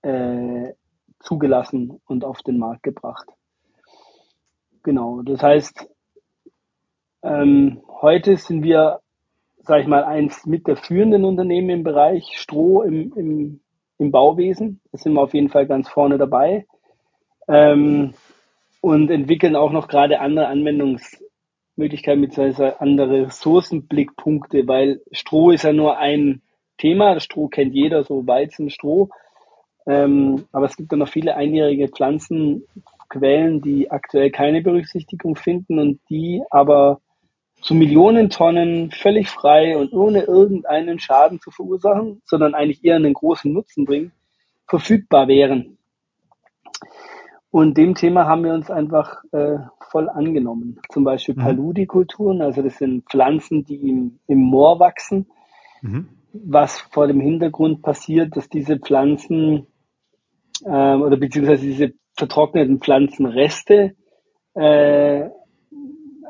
äh, 0.01 0.73
zugelassen 1.19 2.01
und 2.07 2.25
auf 2.25 2.41
den 2.41 2.57
Markt 2.57 2.81
gebracht. 2.81 3.27
Genau, 4.81 5.21
das 5.21 5.43
heißt, 5.43 5.87
ähm, 7.21 7.83
heute 8.01 8.37
sind 8.37 8.63
wir, 8.63 9.01
sage 9.65 9.81
ich 9.81 9.88
mal, 9.88 10.03
eins 10.03 10.45
mit 10.45 10.67
der 10.67 10.77
führenden 10.77 11.25
Unternehmen 11.25 11.69
im 11.69 11.84
Bereich 11.84 12.38
Stroh 12.38 12.84
im, 12.84 13.13
im, 13.15 13.60
im 13.98 14.12
Bauwesen. 14.12 14.79
Da 14.91 14.98
sind 14.98 15.13
wir 15.13 15.22
auf 15.22 15.34
jeden 15.34 15.50
Fall 15.50 15.67
ganz 15.67 15.89
vorne 15.89 16.17
dabei. 16.17 16.65
Ähm, 17.48 18.13
und 18.81 19.10
entwickeln 19.10 19.55
auch 19.55 19.72
noch 19.72 19.88
gerade 19.88 20.19
andere 20.19 20.48
Anwendungsmöglichkeiten 20.48 22.22
bzw. 22.22 22.74
andere 22.79 23.27
Ressourcenblickpunkte, 23.27 24.67
weil 24.67 25.01
Stroh 25.12 25.51
ist 25.51 25.63
ja 25.63 25.74
nur 25.74 25.98
ein 25.98 26.41
Thema. 26.77 27.19
Stroh 27.19 27.48
kennt 27.48 27.74
jeder, 27.74 28.03
so 28.03 28.27
Weizen, 28.27 28.69
Stroh. 28.69 29.10
Ähm, 29.88 30.45
aber 30.51 30.65
es 30.65 30.77
gibt 30.77 30.91
dann 30.91 31.00
noch 31.00 31.10
viele 31.10 31.36
einjährige 31.36 31.88
Pflanzenquellen, 31.88 33.62
die 33.62 33.91
aktuell 33.91 34.31
keine 34.31 34.62
Berücksichtigung 34.62 35.36
finden 35.36 35.79
und 35.79 36.00
die 36.10 36.43
aber 36.50 37.01
zu 37.65 37.74
Millionen 37.74 38.29
Tonnen 38.29 38.91
völlig 38.91 39.27
frei 39.27 39.75
und 39.75 39.91
ohne 39.91 40.22
irgendeinen 40.22 41.00
Schaden 41.00 41.41
zu 41.41 41.50
verursachen, 41.50 42.22
sondern 42.24 42.53
eigentlich 42.53 42.86
eher 42.86 42.95
einen 42.95 43.15
großen 43.15 43.51
Nutzen 43.51 43.86
bringen, 43.86 44.12
verfügbar 44.67 45.27
wären. 45.27 45.79
Und 47.50 47.75
dem 47.75 47.95
Thema 47.95 48.27
haben 48.27 48.43
wir 48.43 48.53
uns 48.53 48.69
einfach 48.69 49.24
äh, 49.31 49.57
voll 49.89 50.10
angenommen. 50.10 50.79
Zum 50.89 51.05
Beispiel 51.05 51.34
mhm. 51.34 51.39
Paludikulturen, 51.39 52.43
also 52.43 52.62
das 52.62 52.77
sind 52.77 53.10
Pflanzen, 53.10 53.65
die 53.65 53.89
im, 53.89 54.19
im 54.27 54.38
Moor 54.38 54.79
wachsen. 54.79 55.25
Mhm. 55.81 56.10
Was 56.34 56.79
vor 56.79 57.07
dem 57.07 57.19
Hintergrund 57.19 57.81
passiert, 57.81 58.38
dass 58.38 58.48
diese 58.48 58.77
Pflanzen 58.77 59.65
ähm, 60.67 61.01
oder 61.01 61.17
beziehungsweise 61.17 61.65
diese 61.65 61.93
vertrockneten 62.15 62.79
Pflanzenreste 62.79 63.95
äh, 64.53 65.29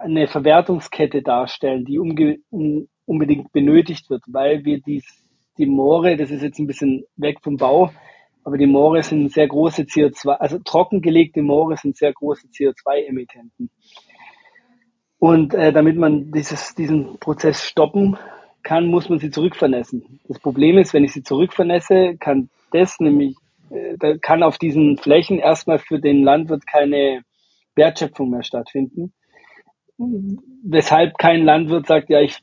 eine 0.05 0.27
Verwertungskette 0.27 1.21
darstellen, 1.21 1.83
die 1.83 1.99
um, 1.99 2.87
unbedingt 3.05 3.51
benötigt 3.51 4.09
wird, 4.09 4.23
weil 4.27 4.63
wir 4.63 4.79
dies, 4.79 5.03
die 5.57 5.65
Moore, 5.65 6.15
das 6.15 6.31
ist 6.31 6.43
jetzt 6.43 6.59
ein 6.59 6.67
bisschen 6.67 7.05
weg 7.15 7.39
vom 7.41 7.57
Bau, 7.57 7.91
aber 8.43 8.57
die 8.57 8.67
Moore 8.67 9.01
sind 9.03 9.31
sehr 9.31 9.47
große 9.47 9.83
CO2, 9.83 10.29
also 10.33 10.59
trockengelegte 10.59 11.41
Moore 11.41 11.77
sind 11.77 11.97
sehr 11.97 12.13
große 12.13 12.47
CO2-Emittenten. 12.47 13.69
Und 15.17 15.53
äh, 15.55 15.73
damit 15.73 15.97
man 15.97 16.31
dieses, 16.31 16.75
diesen 16.75 17.17
Prozess 17.17 17.63
stoppen 17.63 18.17
kann, 18.61 18.87
muss 18.87 19.09
man 19.09 19.19
sie 19.19 19.31
zurückvernässen. 19.31 20.19
Das 20.27 20.39
Problem 20.39 20.77
ist, 20.77 20.93
wenn 20.93 21.03
ich 21.03 21.13
sie 21.13 21.23
zurückvernässe, 21.23 22.17
kann 22.19 22.49
das 22.71 22.99
nämlich 22.99 23.35
äh, 23.69 24.19
kann 24.19 24.43
auf 24.43 24.57
diesen 24.59 24.97
Flächen 24.97 25.39
erstmal 25.39 25.79
für 25.79 25.99
den 25.99 26.23
Landwirt 26.23 26.67
keine 26.67 27.23
Wertschöpfung 27.75 28.29
mehr 28.29 28.43
stattfinden. 28.43 29.13
Weshalb 29.97 31.17
kein 31.17 31.43
Landwirt 31.43 31.87
sagt, 31.87 32.09
ja, 32.09 32.21
ich, 32.21 32.39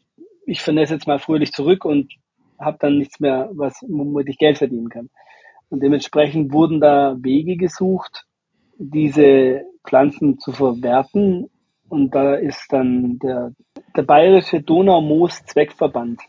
ich 0.46 0.62
vernässe 0.62 0.94
jetzt 0.94 1.06
mal 1.06 1.18
fröhlich 1.18 1.52
zurück 1.52 1.84
und 1.84 2.12
habe 2.58 2.78
dann 2.80 2.98
nichts 2.98 3.20
mehr, 3.20 3.50
was, 3.52 3.74
womit 3.86 4.28
ich 4.28 4.38
Geld 4.38 4.58
verdienen 4.58 4.88
kann. 4.88 5.10
Und 5.68 5.82
dementsprechend 5.82 6.52
wurden 6.52 6.80
da 6.80 7.16
Wege 7.18 7.56
gesucht, 7.56 8.26
diese 8.78 9.64
Pflanzen 9.84 10.38
zu 10.38 10.52
verwerten. 10.52 11.50
Und 11.88 12.14
da 12.14 12.34
ist 12.34 12.72
dann 12.72 13.18
der, 13.18 13.52
der 13.96 14.02
Bayerische 14.02 14.62
Donau-Moos-Zweckverband. 14.62 16.20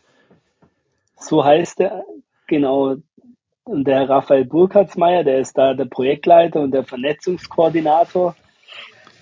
So 1.16 1.44
heißt 1.44 1.80
er, 1.80 2.04
genau, 2.46 2.96
und 3.64 3.86
der 3.86 4.08
Raphael 4.08 4.44
Burkhardsmeier, 4.44 5.24
der 5.24 5.40
ist 5.40 5.56
da 5.56 5.72
der 5.72 5.86
Projektleiter 5.86 6.60
und 6.60 6.72
der 6.72 6.84
Vernetzungskoordinator, 6.84 8.36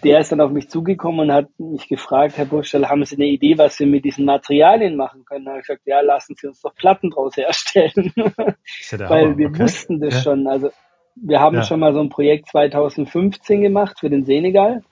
der 0.05 0.21
ist 0.21 0.33
dann 0.33 0.41
auf 0.41 0.51
mich 0.51 0.69
zugekommen 0.69 1.21
und 1.21 1.33
hat 1.33 1.49
mich 1.59 1.89
gefragt, 1.89 2.37
Herr 2.37 2.45
Burschel, 2.45 2.89
haben 2.89 3.05
Sie 3.05 3.17
eine 3.17 3.27
Idee, 3.27 3.59
was 3.59 3.79
wir 3.79 3.87
mit 3.87 4.05
diesen 4.05 4.25
Materialien 4.25 4.97
machen 4.97 5.25
können? 5.25 5.45
Da 5.45 5.53
habe 5.53 5.61
ich 5.61 5.67
gesagt, 5.67 5.87
ja, 5.87 6.01
lassen 6.01 6.35
Sie 6.37 6.47
uns 6.47 6.61
doch 6.61 6.75
Platten 6.75 7.11
draus 7.11 7.37
herstellen. 7.37 8.13
Ja 8.17 8.29
Weil 9.09 9.37
wir 9.39 9.49
okay. 9.49 9.61
wussten 9.61 10.01
das 10.01 10.15
ja. 10.15 10.21
schon. 10.23 10.47
Also 10.47 10.71
wir 11.17 11.41
haben 11.41 11.57
ja. 11.57 11.63
schon 11.63 11.81
mal 11.81 11.93
so 11.93 12.01
ein 12.01 12.09
Projekt 12.09 12.49
2015 12.49 13.63
gemacht 13.63 14.01
für 14.01 14.11
den 14.11 14.25
Senegal. 14.25 14.83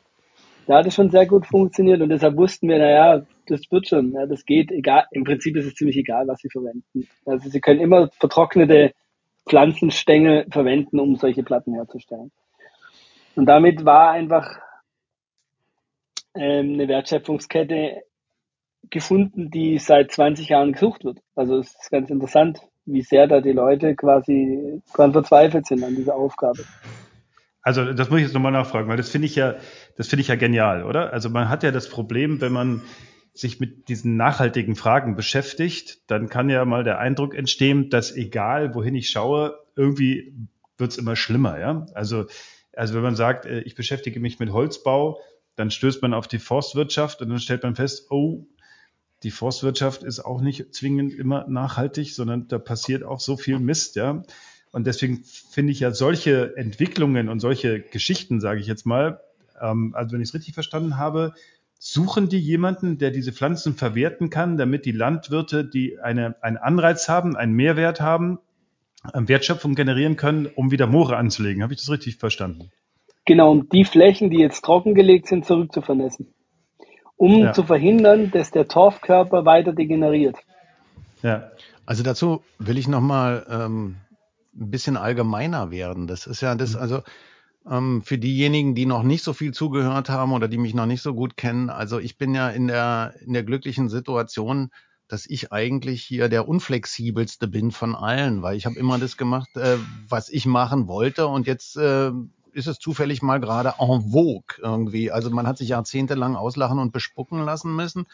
Da 0.66 0.78
hat 0.78 0.86
es 0.86 0.94
schon 0.94 1.10
sehr 1.10 1.26
gut 1.26 1.46
funktioniert 1.46 2.00
und 2.00 2.10
deshalb 2.10 2.36
wussten 2.36 2.68
wir, 2.68 2.78
naja, 2.78 3.22
das 3.46 3.62
wird 3.70 3.88
schon, 3.88 4.12
ja, 4.12 4.26
das 4.26 4.44
geht, 4.44 4.70
egal, 4.70 5.06
im 5.10 5.24
Prinzip 5.24 5.56
ist 5.56 5.66
es 5.66 5.74
ziemlich 5.74 5.96
egal, 5.96 6.28
was 6.28 6.40
Sie 6.40 6.48
verwenden. 6.48 7.08
Also 7.26 7.48
Sie 7.48 7.60
können 7.60 7.80
immer 7.80 8.08
vertrocknete 8.20 8.92
Pflanzenstängel 9.48 10.46
verwenden, 10.50 11.00
um 11.00 11.16
solche 11.16 11.42
Platten 11.42 11.74
herzustellen. 11.74 12.30
Und 13.34 13.46
damit 13.46 13.84
war 13.84 14.10
einfach 14.10 14.60
ähm, 16.34 16.74
eine 16.74 16.88
Wertschöpfungskette 16.88 18.02
gefunden, 18.88 19.50
die 19.50 19.78
seit 19.78 20.12
20 20.12 20.48
Jahren 20.48 20.72
gesucht 20.72 21.04
wird. 21.04 21.18
Also 21.34 21.58
es 21.58 21.68
ist 21.68 21.90
ganz 21.90 22.10
interessant, 22.10 22.60
wie 22.86 23.02
sehr 23.02 23.26
da 23.26 23.40
die 23.40 23.52
Leute 23.52 23.94
quasi 23.94 24.82
dran 24.94 25.12
verzweifelt 25.12 25.66
sind 25.66 25.84
an 25.84 25.96
dieser 25.96 26.14
Aufgabe. 26.14 26.64
Also 27.62 27.92
das 27.92 28.08
muss 28.08 28.20
ich 28.20 28.26
jetzt 28.26 28.34
nochmal 28.34 28.52
nachfragen, 28.52 28.88
weil 28.88 28.96
das 28.96 29.10
finde 29.10 29.26
ich 29.26 29.36
ja, 29.36 29.56
das 29.96 30.08
finde 30.08 30.22
ich 30.22 30.28
ja 30.28 30.36
genial, 30.36 30.84
oder? 30.84 31.12
Also 31.12 31.28
man 31.28 31.48
hat 31.50 31.62
ja 31.62 31.70
das 31.70 31.88
Problem, 31.88 32.40
wenn 32.40 32.52
man 32.52 32.82
sich 33.34 33.60
mit 33.60 33.88
diesen 33.88 34.16
nachhaltigen 34.16 34.76
Fragen 34.76 35.14
beschäftigt, 35.14 36.00
dann 36.10 36.28
kann 36.28 36.48
ja 36.48 36.64
mal 36.64 36.84
der 36.84 36.98
Eindruck 36.98 37.34
entstehen, 37.34 37.90
dass 37.90 38.16
egal 38.16 38.74
wohin 38.74 38.94
ich 38.94 39.10
schaue, 39.10 39.58
irgendwie 39.76 40.34
wird 40.78 40.90
es 40.90 40.98
immer 40.98 41.16
schlimmer. 41.16 41.60
Ja? 41.60 41.86
Also, 41.94 42.26
also 42.74 42.94
wenn 42.94 43.02
man 43.02 43.14
sagt, 43.14 43.46
äh, 43.46 43.60
ich 43.60 43.74
beschäftige 43.74 44.20
mich 44.20 44.38
mit 44.40 44.52
Holzbau, 44.52 45.20
dann 45.60 45.70
stößt 45.70 46.02
man 46.02 46.14
auf 46.14 46.26
die 46.26 46.38
Forstwirtschaft 46.38 47.22
und 47.22 47.28
dann 47.28 47.38
stellt 47.38 47.62
man 47.62 47.76
fest, 47.76 48.10
oh, 48.10 48.46
die 49.22 49.30
Forstwirtschaft 49.30 50.02
ist 50.02 50.20
auch 50.20 50.40
nicht 50.40 50.74
zwingend 50.74 51.12
immer 51.12 51.46
nachhaltig, 51.48 52.14
sondern 52.14 52.48
da 52.48 52.58
passiert 52.58 53.04
auch 53.04 53.20
so 53.20 53.36
viel 53.36 53.58
Mist, 53.58 53.96
ja. 53.96 54.22
Und 54.72 54.86
deswegen 54.86 55.22
finde 55.24 55.72
ich 55.72 55.80
ja 55.80 55.92
solche 55.92 56.56
Entwicklungen 56.56 57.28
und 57.28 57.40
solche 57.40 57.80
Geschichten, 57.80 58.40
sage 58.40 58.60
ich 58.60 58.66
jetzt 58.66 58.86
mal, 58.86 59.20
ähm, 59.60 59.94
also 59.94 60.12
wenn 60.12 60.22
ich 60.22 60.28
es 60.28 60.34
richtig 60.34 60.54
verstanden 60.54 60.96
habe, 60.96 61.34
Suchen 61.82 62.28
die 62.28 62.38
jemanden, 62.38 62.98
der 62.98 63.10
diese 63.10 63.32
Pflanzen 63.32 63.74
verwerten 63.74 64.28
kann, 64.28 64.58
damit 64.58 64.84
die 64.84 64.92
Landwirte, 64.92 65.64
die 65.64 65.98
eine, 65.98 66.36
einen 66.42 66.58
Anreiz 66.58 67.08
haben, 67.08 67.36
einen 67.36 67.54
Mehrwert 67.54 68.02
haben, 68.02 68.38
ähm, 69.14 69.28
Wertschöpfung 69.28 69.74
generieren 69.74 70.16
können, 70.16 70.44
um 70.44 70.70
wieder 70.70 70.86
Moore 70.86 71.16
anzulegen? 71.16 71.62
Habe 71.62 71.72
ich 71.72 71.80
das 71.80 71.88
richtig 71.88 72.16
verstanden? 72.16 72.70
Genau, 73.24 73.50
um 73.52 73.68
die 73.68 73.84
Flächen, 73.84 74.30
die 74.30 74.38
jetzt 74.38 74.62
trockengelegt 74.64 75.26
sind, 75.26 75.44
zurückzuvernässen. 75.44 76.34
Um 77.16 77.44
ja. 77.44 77.52
zu 77.52 77.64
verhindern, 77.64 78.30
dass 78.30 78.50
der 78.50 78.66
Torfkörper 78.66 79.44
weiter 79.44 79.72
degeneriert. 79.72 80.36
Ja. 81.22 81.50
Also 81.84 82.02
dazu 82.02 82.42
will 82.58 82.78
ich 82.78 82.88
nochmal 82.88 83.46
ähm, 83.50 83.96
ein 84.54 84.70
bisschen 84.70 84.96
allgemeiner 84.96 85.70
werden. 85.70 86.06
Das 86.06 86.26
ist 86.26 86.40
ja 86.40 86.54
das, 86.54 86.74
mhm. 86.74 86.80
also 86.80 87.02
ähm, 87.68 88.02
für 88.02 88.18
diejenigen, 88.18 88.74
die 88.74 88.86
noch 88.86 89.02
nicht 89.02 89.22
so 89.22 89.32
viel 89.32 89.52
zugehört 89.52 90.08
haben 90.08 90.32
oder 90.32 90.48
die 90.48 90.58
mich 90.58 90.74
noch 90.74 90.86
nicht 90.86 91.02
so 91.02 91.14
gut 91.14 91.36
kennen, 91.36 91.68
also 91.68 91.98
ich 91.98 92.16
bin 92.16 92.34
ja 92.34 92.48
in 92.48 92.68
der, 92.68 93.14
in 93.24 93.32
der 93.32 93.42
glücklichen 93.42 93.88
Situation, 93.88 94.70
dass 95.08 95.26
ich 95.26 95.52
eigentlich 95.52 96.02
hier 96.02 96.28
der 96.28 96.48
unflexibelste 96.48 97.48
bin 97.48 97.72
von 97.72 97.96
allen, 97.96 98.42
weil 98.42 98.56
ich 98.56 98.64
habe 98.64 98.78
immer 98.78 98.98
das 98.98 99.16
gemacht, 99.16 99.56
äh, 99.56 99.76
was 100.08 100.28
ich 100.28 100.46
machen 100.46 100.86
wollte 100.86 101.26
und 101.26 101.46
jetzt 101.46 101.76
äh, 101.76 102.12
ist 102.52 102.66
es 102.66 102.78
zufällig 102.78 103.22
mal 103.22 103.40
gerade 103.40 103.74
en 103.78 104.10
vogue 104.10 104.56
irgendwie. 104.58 105.10
Also 105.10 105.30
man 105.30 105.46
hat 105.46 105.58
sich 105.58 105.68
jahrzehntelang 105.68 106.36
auslachen 106.36 106.78
und 106.78 106.92
bespucken 106.92 107.44
lassen 107.44 107.74
müssen, 107.74 108.06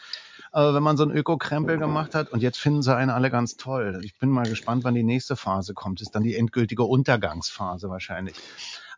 äh, 0.53 0.73
wenn 0.73 0.83
man 0.83 0.97
so 0.97 1.03
einen 1.03 1.15
Öko-Krempel 1.15 1.77
gemacht 1.77 2.15
hat. 2.15 2.31
Und 2.31 2.41
jetzt 2.41 2.59
finden 2.59 2.81
sie 2.81 2.95
einen 2.95 3.11
alle 3.11 3.29
ganz 3.29 3.57
toll. 3.57 4.01
Ich 4.03 4.17
bin 4.17 4.29
mal 4.29 4.47
gespannt, 4.47 4.83
wann 4.83 4.95
die 4.95 5.03
nächste 5.03 5.35
Phase 5.35 5.73
kommt. 5.73 5.99
Das 5.99 6.07
ist 6.07 6.15
dann 6.15 6.23
die 6.23 6.35
endgültige 6.35 6.83
Untergangsphase 6.83 7.89
wahrscheinlich. 7.89 8.35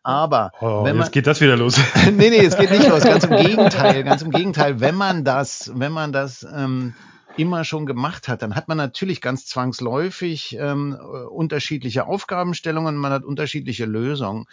Aber 0.02 0.52
oh, 0.62 0.84
wenn 0.86 0.95
man, 0.95 1.06
jetzt 1.06 1.12
geht 1.12 1.28
das 1.28 1.41
wieder 1.41 1.58
los. 1.58 1.78
nee, 2.06 2.30
nee, 2.30 2.45
es 2.45 2.58
geht 2.58 2.71
nicht 2.71 2.88
los. 2.88 3.04
Ganz 3.04 3.25
im 3.25 3.36
Gegenteil, 3.36 4.04
ganz 4.04 4.21
im 4.21 4.32
Gegenteil. 4.32 4.80
Wenn 4.80 4.95
man 4.95 5.25
das, 5.25 5.71
wenn 5.75 5.91
man 5.91 6.12
das 6.12 6.47
ähm, 6.56 6.93
immer 7.38 7.63
schon 7.63 7.86
gemacht 7.86 8.28
hat, 8.28 8.42
dann 8.42 8.56
hat 8.56 8.68
man 8.68 8.78
natürlich 8.78 9.22
ganz 9.22 9.46
zwangsläufig 9.46 10.58
ähm, 10.60 10.98
unterschiedliche 11.30 12.06
Aufgabenstellungen, 12.06 12.98
man 12.98 13.12
hat 13.12 13.24
unterschiedliche 13.24 13.86
Lösungen. 13.86 14.46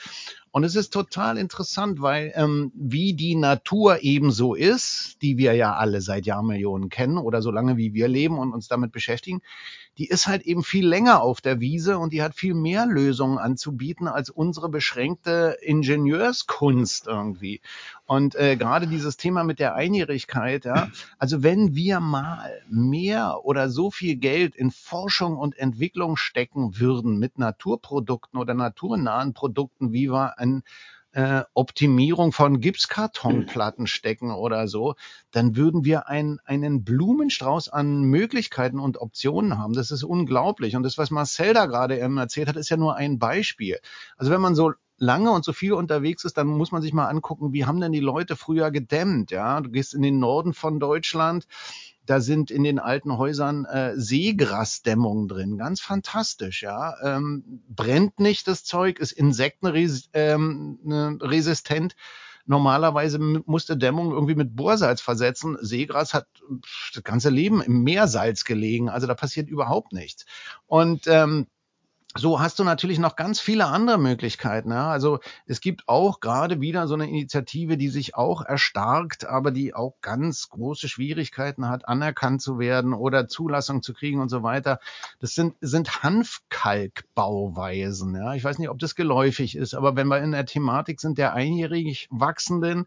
Und 0.50 0.64
es 0.64 0.74
ist 0.74 0.92
total 0.92 1.36
interessant, 1.36 2.00
weil 2.00 2.32
ähm, 2.34 2.72
wie 2.74 3.14
die 3.14 3.34
Natur 3.34 3.98
ebenso 4.02 4.54
ist, 4.54 5.18
die 5.20 5.36
wir 5.36 5.54
ja 5.54 5.74
alle 5.74 6.00
seit 6.00 6.24
Jahrmillionen 6.24 6.88
kennen 6.88 7.18
oder 7.18 7.42
so 7.42 7.50
lange 7.50 7.76
wie 7.76 7.92
wir 7.92 8.08
leben 8.08 8.38
und 8.38 8.52
uns 8.52 8.68
damit 8.68 8.92
beschäftigen, 8.92 9.42
die 9.98 10.06
ist 10.06 10.26
halt 10.26 10.42
eben 10.42 10.62
viel 10.62 10.86
länger 10.86 11.22
auf 11.22 11.40
der 11.40 11.60
Wiese 11.60 11.98
und 11.98 12.12
die 12.12 12.22
hat 12.22 12.34
viel 12.34 12.54
mehr 12.54 12.86
Lösungen 12.86 13.38
anzubieten 13.38 14.08
als 14.08 14.30
unsere 14.30 14.68
beschränkte 14.68 15.56
Ingenieurskunst 15.62 17.06
irgendwie. 17.06 17.60
Und 18.04 18.34
äh, 18.34 18.56
gerade 18.56 18.86
dieses 18.86 19.16
Thema 19.16 19.42
mit 19.42 19.58
der 19.58 19.74
Einjährigkeit, 19.74 20.64
ja, 20.64 20.88
also 21.18 21.42
wenn 21.42 21.74
wir 21.74 22.00
mal 22.00 22.50
mehr 22.68 23.44
oder 23.44 23.70
so 23.70 23.90
viel 23.90 24.16
Geld 24.16 24.54
in 24.54 24.70
Forschung 24.70 25.36
und 25.36 25.58
Entwicklung 25.58 26.16
stecken 26.16 26.78
würden 26.78 27.18
mit 27.18 27.38
Naturprodukten 27.38 28.38
oder 28.38 28.54
naturnahen 28.54 29.32
Produkten, 29.32 29.92
wie 29.92 30.10
wir 30.10 30.38
ein 30.38 30.62
äh, 31.16 31.44
Optimierung 31.54 32.30
von 32.30 32.60
Gipskartonplatten 32.60 33.86
stecken 33.86 34.32
oder 34.32 34.68
so, 34.68 34.96
dann 35.30 35.56
würden 35.56 35.86
wir 35.86 36.08
ein, 36.08 36.40
einen 36.44 36.84
Blumenstrauß 36.84 37.70
an 37.70 38.02
Möglichkeiten 38.02 38.78
und 38.78 39.00
Optionen 39.00 39.58
haben. 39.58 39.72
Das 39.72 39.90
ist 39.90 40.04
unglaublich. 40.04 40.76
Und 40.76 40.82
das, 40.82 40.98
was 40.98 41.10
Marcel 41.10 41.54
da 41.54 41.64
gerade 41.64 41.98
eben 41.98 42.18
erzählt 42.18 42.48
hat, 42.48 42.56
ist 42.56 42.68
ja 42.68 42.76
nur 42.76 42.96
ein 42.96 43.18
Beispiel. 43.18 43.78
Also 44.18 44.30
wenn 44.30 44.42
man 44.42 44.54
so 44.54 44.72
lange 44.98 45.30
und 45.30 45.42
so 45.42 45.54
viel 45.54 45.72
unterwegs 45.72 46.24
ist, 46.24 46.36
dann 46.36 46.48
muss 46.48 46.70
man 46.70 46.82
sich 46.82 46.92
mal 46.92 47.06
angucken, 47.06 47.54
wie 47.54 47.64
haben 47.64 47.80
denn 47.80 47.92
die 47.92 48.00
Leute 48.00 48.36
früher 48.36 48.70
gedämmt, 48.70 49.30
ja? 49.30 49.62
Du 49.62 49.70
gehst 49.70 49.94
in 49.94 50.02
den 50.02 50.18
Norden 50.18 50.52
von 50.52 50.80
Deutschland, 50.80 51.46
da 52.06 52.20
sind 52.20 52.50
in 52.50 52.64
den 52.64 52.78
alten 52.78 53.18
Häusern 53.18 53.64
äh, 53.64 53.92
Seegrasdämmungen 53.96 55.28
drin. 55.28 55.58
Ganz 55.58 55.80
fantastisch, 55.80 56.62
ja. 56.62 56.94
Ähm, 57.02 57.62
brennt 57.68 58.20
nicht 58.20 58.48
das 58.48 58.64
Zeug, 58.64 58.98
ist 58.98 59.12
insektenresistent. 59.12 60.08
Ähm, 60.14 60.78
ne, 60.84 61.18
Normalerweise 62.48 63.18
musste 63.18 63.76
Dämmung 63.76 64.12
irgendwie 64.12 64.36
mit 64.36 64.54
Bohrsalz 64.54 65.00
versetzen. 65.00 65.58
Seegras 65.60 66.14
hat 66.14 66.28
das 66.94 67.02
ganze 67.02 67.28
Leben 67.28 67.60
im 67.60 67.82
Meersalz 67.82 68.44
gelegen. 68.44 68.88
Also 68.88 69.08
da 69.08 69.14
passiert 69.14 69.48
überhaupt 69.48 69.92
nichts. 69.92 70.26
Und 70.66 71.08
ähm, 71.08 71.48
so 72.18 72.40
hast 72.40 72.58
du 72.58 72.64
natürlich 72.64 72.98
noch 72.98 73.14
ganz 73.16 73.40
viele 73.40 73.66
andere 73.66 73.98
Möglichkeiten. 73.98 74.70
Ja? 74.70 74.90
Also 74.90 75.20
es 75.46 75.60
gibt 75.60 75.88
auch 75.88 76.20
gerade 76.20 76.60
wieder 76.60 76.86
so 76.88 76.94
eine 76.94 77.08
Initiative, 77.08 77.76
die 77.76 77.88
sich 77.88 78.14
auch 78.14 78.44
erstarkt, 78.44 79.26
aber 79.26 79.50
die 79.50 79.74
auch 79.74 79.94
ganz 80.00 80.48
große 80.48 80.88
Schwierigkeiten 80.88 81.68
hat, 81.68 81.88
anerkannt 81.88 82.40
zu 82.42 82.58
werden 82.58 82.94
oder 82.94 83.28
Zulassung 83.28 83.82
zu 83.82 83.92
kriegen 83.92 84.20
und 84.20 84.28
so 84.28 84.42
weiter. 84.42 84.80
Das 85.20 85.34
sind, 85.34 85.54
sind 85.60 86.02
Hanfkalkbauweisen. 86.02 88.14
Ja? 88.14 88.34
Ich 88.34 88.44
weiß 88.44 88.58
nicht, 88.58 88.70
ob 88.70 88.78
das 88.78 88.94
geläufig 88.94 89.56
ist, 89.56 89.74
aber 89.74 89.96
wenn 89.96 90.08
wir 90.08 90.22
in 90.22 90.32
der 90.32 90.46
Thematik 90.46 91.00
sind 91.00 91.18
der 91.18 91.34
einjährig 91.34 92.08
wachsenden, 92.10 92.86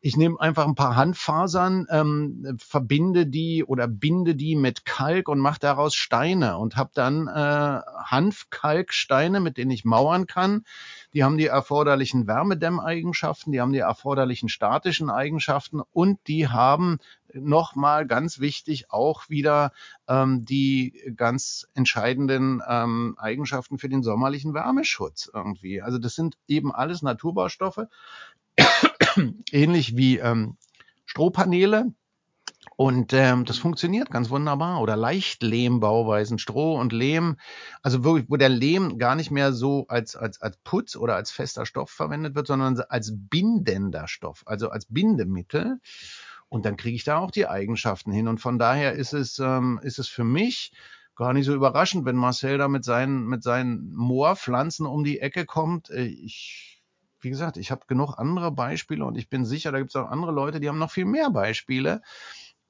ich 0.00 0.16
nehme 0.16 0.40
einfach 0.40 0.66
ein 0.66 0.74
paar 0.74 0.96
Handfasern, 0.96 1.86
ähm, 1.90 2.56
verbinde 2.58 3.26
die 3.26 3.64
oder 3.64 3.88
binde 3.88 4.34
die 4.34 4.56
mit 4.56 4.84
Kalk 4.84 5.28
und 5.28 5.38
mache 5.38 5.60
daraus 5.60 5.94
Steine 5.94 6.56
und 6.56 6.76
habe 6.76 6.90
dann 6.94 7.28
äh, 7.28 7.80
Hanfkalk 8.04 8.69
Kalksteine, 8.70 9.40
mit 9.40 9.56
denen 9.56 9.72
ich 9.72 9.84
mauern 9.84 10.28
kann. 10.28 10.64
Die 11.12 11.24
haben 11.24 11.38
die 11.38 11.46
erforderlichen 11.46 12.28
Wärmedämmeigenschaften, 12.28 13.52
die 13.52 13.60
haben 13.60 13.72
die 13.72 13.80
erforderlichen 13.80 14.48
statischen 14.48 15.10
Eigenschaften 15.10 15.80
und 15.90 16.20
die 16.28 16.46
haben 16.46 16.98
nochmal 17.34 18.06
ganz 18.06 18.38
wichtig 18.38 18.92
auch 18.92 19.28
wieder 19.28 19.72
ähm, 20.06 20.44
die 20.44 21.12
ganz 21.16 21.66
entscheidenden 21.74 22.62
ähm, 22.66 23.16
Eigenschaften 23.18 23.78
für 23.78 23.88
den 23.88 24.04
sommerlichen 24.04 24.54
Wärmeschutz 24.54 25.28
irgendwie. 25.34 25.82
Also 25.82 25.98
das 25.98 26.14
sind 26.14 26.36
eben 26.46 26.72
alles 26.72 27.02
Naturbaustoffe, 27.02 27.88
ähnlich 29.50 29.96
wie 29.96 30.18
ähm, 30.18 30.56
Strohpaneele, 31.06 31.92
und 32.80 33.12
ähm, 33.12 33.44
das 33.44 33.58
funktioniert 33.58 34.10
ganz 34.10 34.30
wunderbar. 34.30 34.80
Oder 34.80 34.96
Leichtlehmbauweisen, 34.96 36.38
Stroh 36.38 36.80
und 36.80 36.94
Lehm, 36.94 37.36
also 37.82 38.06
wo, 38.06 38.18
wo 38.26 38.38
der 38.38 38.48
Lehm 38.48 38.96
gar 38.96 39.16
nicht 39.16 39.30
mehr 39.30 39.52
so 39.52 39.84
als, 39.88 40.16
als, 40.16 40.40
als 40.40 40.56
Putz 40.64 40.96
oder 40.96 41.14
als 41.14 41.30
fester 41.30 41.66
Stoff 41.66 41.90
verwendet 41.90 42.34
wird, 42.34 42.46
sondern 42.46 42.80
als 42.88 43.12
bindender 43.14 44.08
Stoff, 44.08 44.44
also 44.46 44.70
als 44.70 44.86
Bindemittel. 44.86 45.78
Und 46.48 46.64
dann 46.64 46.78
kriege 46.78 46.96
ich 46.96 47.04
da 47.04 47.18
auch 47.18 47.30
die 47.30 47.46
Eigenschaften 47.46 48.12
hin. 48.12 48.28
Und 48.28 48.40
von 48.40 48.58
daher 48.58 48.94
ist 48.94 49.12
es, 49.12 49.38
ähm, 49.40 49.78
ist 49.82 49.98
es 49.98 50.08
für 50.08 50.24
mich 50.24 50.72
gar 51.16 51.34
nicht 51.34 51.44
so 51.44 51.54
überraschend, 51.54 52.06
wenn 52.06 52.16
Marcel 52.16 52.56
da 52.56 52.66
mit 52.66 52.86
seinen, 52.86 53.26
mit 53.26 53.42
seinen 53.42 53.92
Moorpflanzen 53.92 54.86
um 54.86 55.04
die 55.04 55.20
Ecke 55.20 55.44
kommt. 55.44 55.90
Äh, 55.90 56.04
ich, 56.04 56.82
wie 57.20 57.28
gesagt, 57.28 57.58
ich 57.58 57.70
habe 57.70 57.84
genug 57.86 58.14
andere 58.16 58.50
Beispiele 58.50 59.04
und 59.04 59.18
ich 59.18 59.28
bin 59.28 59.44
sicher, 59.44 59.70
da 59.70 59.80
gibt 59.80 59.90
es 59.90 59.96
auch 59.96 60.08
andere 60.08 60.32
Leute, 60.32 60.60
die 60.60 60.68
haben 60.70 60.78
noch 60.78 60.90
viel 60.90 61.04
mehr 61.04 61.28
Beispiele. 61.28 62.00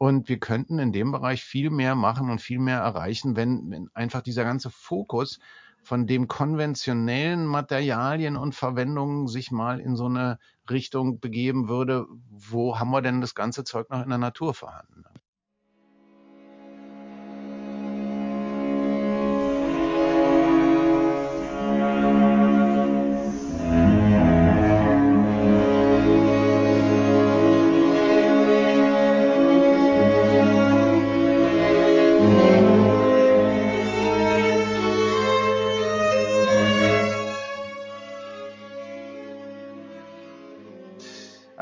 Und 0.02 0.30
wir 0.30 0.38
könnten 0.40 0.78
in 0.78 0.92
dem 0.92 1.12
Bereich 1.12 1.44
viel 1.44 1.68
mehr 1.68 1.94
machen 1.94 2.30
und 2.30 2.40
viel 2.40 2.58
mehr 2.58 2.78
erreichen, 2.78 3.36
wenn, 3.36 3.70
wenn 3.70 3.90
einfach 3.92 4.22
dieser 4.22 4.44
ganze 4.44 4.70
Fokus 4.70 5.38
von 5.82 6.06
dem 6.06 6.26
konventionellen 6.26 7.44
Materialien 7.44 8.38
und 8.38 8.54
Verwendungen 8.54 9.28
sich 9.28 9.50
mal 9.50 9.78
in 9.78 9.96
so 9.96 10.06
eine 10.06 10.38
Richtung 10.70 11.20
begeben 11.20 11.68
würde, 11.68 12.06
wo 12.30 12.78
haben 12.78 12.92
wir 12.92 13.02
denn 13.02 13.20
das 13.20 13.34
ganze 13.34 13.62
Zeug 13.62 13.90
noch 13.90 14.02
in 14.02 14.08
der 14.08 14.16
Natur 14.16 14.54
vorhanden? 14.54 15.04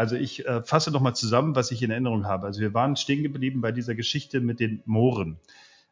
Also 0.09 0.17
ich 0.17 0.47
äh, 0.47 0.63
fasse 0.63 0.91
nochmal 0.91 1.15
zusammen, 1.15 1.55
was 1.55 1.71
ich 1.71 1.83
in 1.83 1.91
Erinnerung 1.91 2.25
habe. 2.25 2.47
Also 2.47 2.63
wir 2.63 2.73
waren 2.73 2.97
stehen 2.97 3.23
geblieben 3.23 3.61
bei 3.61 3.73
dieser 3.73 3.95
Geschichte 3.95 4.41
mit 4.41 4.59
den 4.59 4.83
Mooren. 4.87 5.39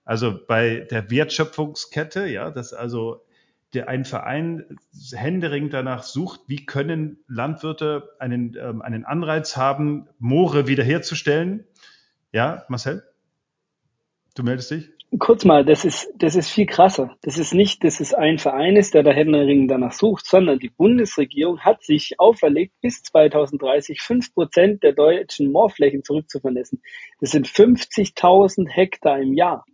Also 0.07 0.41
bei 0.47 0.87
der 0.91 1.11
Wertschöpfungskette, 1.11 2.27
ja, 2.27 2.51
dass 2.51 2.73
also 2.73 3.27
der 3.75 3.91
ein 3.91 4.07
Verein 4.07 4.79
händeringend 5.13 5.75
danach 5.75 6.03
sucht, 6.03 6.41
wie 6.47 6.65
können 6.65 7.19
Landwirte 7.29 8.09
einen, 8.19 8.57
ähm, 8.59 8.81
einen 8.81 9.05
Anreiz 9.05 9.59
haben, 9.59 10.09
Moore 10.19 10.67
wiederherzustellen. 10.67 11.67
Ja, 12.33 12.65
Marcel? 12.69 13.03
Du 14.35 14.45
meldest 14.45 14.71
dich? 14.71 14.96
Kurz 15.19 15.45
mal, 15.45 15.64
das 15.64 15.85
ist, 15.85 16.09
das 16.16 16.35
ist 16.35 16.51
viel 16.51 16.66
krasser. 16.66 17.16
Das 17.23 17.38
ist 17.38 17.55
nicht, 17.55 17.85
dass 17.85 18.01
es 18.01 18.14
ein 18.14 18.38
Verein 18.38 18.77
ist, 18.77 18.95
der 18.95 19.03
da 19.03 19.12
händeringend 19.12 19.71
danach 19.71 19.92
sucht, 19.92 20.27
sondern 20.27 20.59
die 20.59 20.69
Bundesregierung 20.69 21.61
hat 21.61 21.83
sich 21.83 22.19
auferlegt, 22.19 22.75
bis 22.81 23.03
2030 23.03 24.01
fünf 24.01 24.35
Prozent 24.35 24.83
der 24.83 24.92
deutschen 24.92 25.53
Moorflächen 25.53 26.05
zurückzuvernetzen. 26.05 26.83
Das 27.21 27.31
sind 27.31 27.47
50.000 27.47 28.69
Hektar 28.69 29.21
im 29.21 29.33
Jahr. 29.35 29.64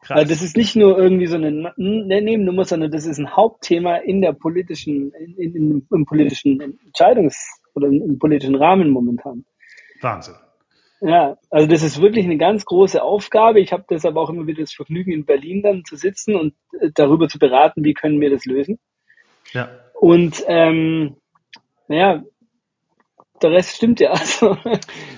Krass. 0.00 0.18
Also 0.18 0.28
das 0.34 0.42
ist 0.42 0.56
nicht 0.56 0.76
nur 0.76 0.98
irgendwie 0.98 1.26
so 1.26 1.36
eine 1.36 1.72
Nebennummer, 1.76 2.66
sondern 2.66 2.90
das 2.90 3.06
ist 3.06 3.18
ein 3.18 3.34
Hauptthema 3.34 3.96
in 3.96 4.20
der 4.20 4.34
politischen, 4.34 5.12
in, 5.14 5.54
in, 5.54 5.86
im 5.90 6.04
politischen 6.04 6.60
Entscheidungs- 6.60 7.60
oder 7.74 7.88
im 7.88 8.18
politischen 8.18 8.54
Rahmen 8.54 8.90
momentan. 8.90 9.46
Wahnsinn. 10.02 10.34
Ja, 11.06 11.36
also 11.50 11.66
das 11.66 11.82
ist 11.82 12.00
wirklich 12.00 12.24
eine 12.24 12.38
ganz 12.38 12.64
große 12.64 13.02
Aufgabe. 13.02 13.60
Ich 13.60 13.72
habe 13.72 13.84
deshalb 13.90 14.16
auch 14.16 14.30
immer 14.30 14.46
wieder 14.46 14.62
das 14.62 14.72
Vergnügen, 14.72 15.12
in 15.12 15.26
Berlin 15.26 15.60
dann 15.60 15.84
zu 15.84 15.96
sitzen 15.96 16.34
und 16.34 16.54
äh, 16.80 16.88
darüber 16.94 17.28
zu 17.28 17.38
beraten, 17.38 17.84
wie 17.84 17.92
können 17.92 18.22
wir 18.22 18.30
das 18.30 18.46
lösen. 18.46 18.78
Ja. 19.52 19.68
Und 19.92 20.42
ähm, 20.46 21.16
naja, 21.88 22.24
der 23.42 23.50
Rest 23.50 23.76
stimmt 23.76 24.00
ja. 24.00 24.10
Also, 24.10 24.56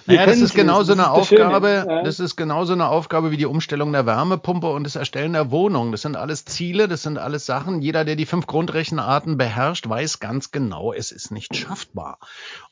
naja, 0.06 0.26
das 0.26 0.40
ist 0.40 0.54
genauso 0.54 0.92
eine 0.92 1.10
Aufgabe, 1.10 1.84
ja. 1.86 2.02
das 2.02 2.18
ist 2.18 2.36
genauso 2.36 2.72
eine 2.72 2.88
Aufgabe 2.88 3.30
wie 3.30 3.36
die 3.36 3.46
Umstellung 3.46 3.92
der 3.92 4.06
Wärmepumpe 4.06 4.68
und 4.68 4.84
das 4.84 4.96
Erstellen 4.96 5.34
der 5.34 5.50
Wohnung. 5.50 5.92
Das 5.92 6.02
sind 6.02 6.16
alles 6.16 6.44
Ziele, 6.44 6.88
das 6.88 7.02
sind 7.02 7.18
alles 7.18 7.46
Sachen. 7.46 7.82
Jeder, 7.82 8.04
der 8.04 8.16
die 8.16 8.26
fünf 8.26 8.46
Grundrechenarten 8.46 9.36
beherrscht, 9.36 9.88
weiß 9.88 10.18
ganz 10.18 10.50
genau, 10.50 10.92
es 10.92 11.12
ist 11.12 11.30
nicht 11.30 11.54
schaffbar. 11.56 12.18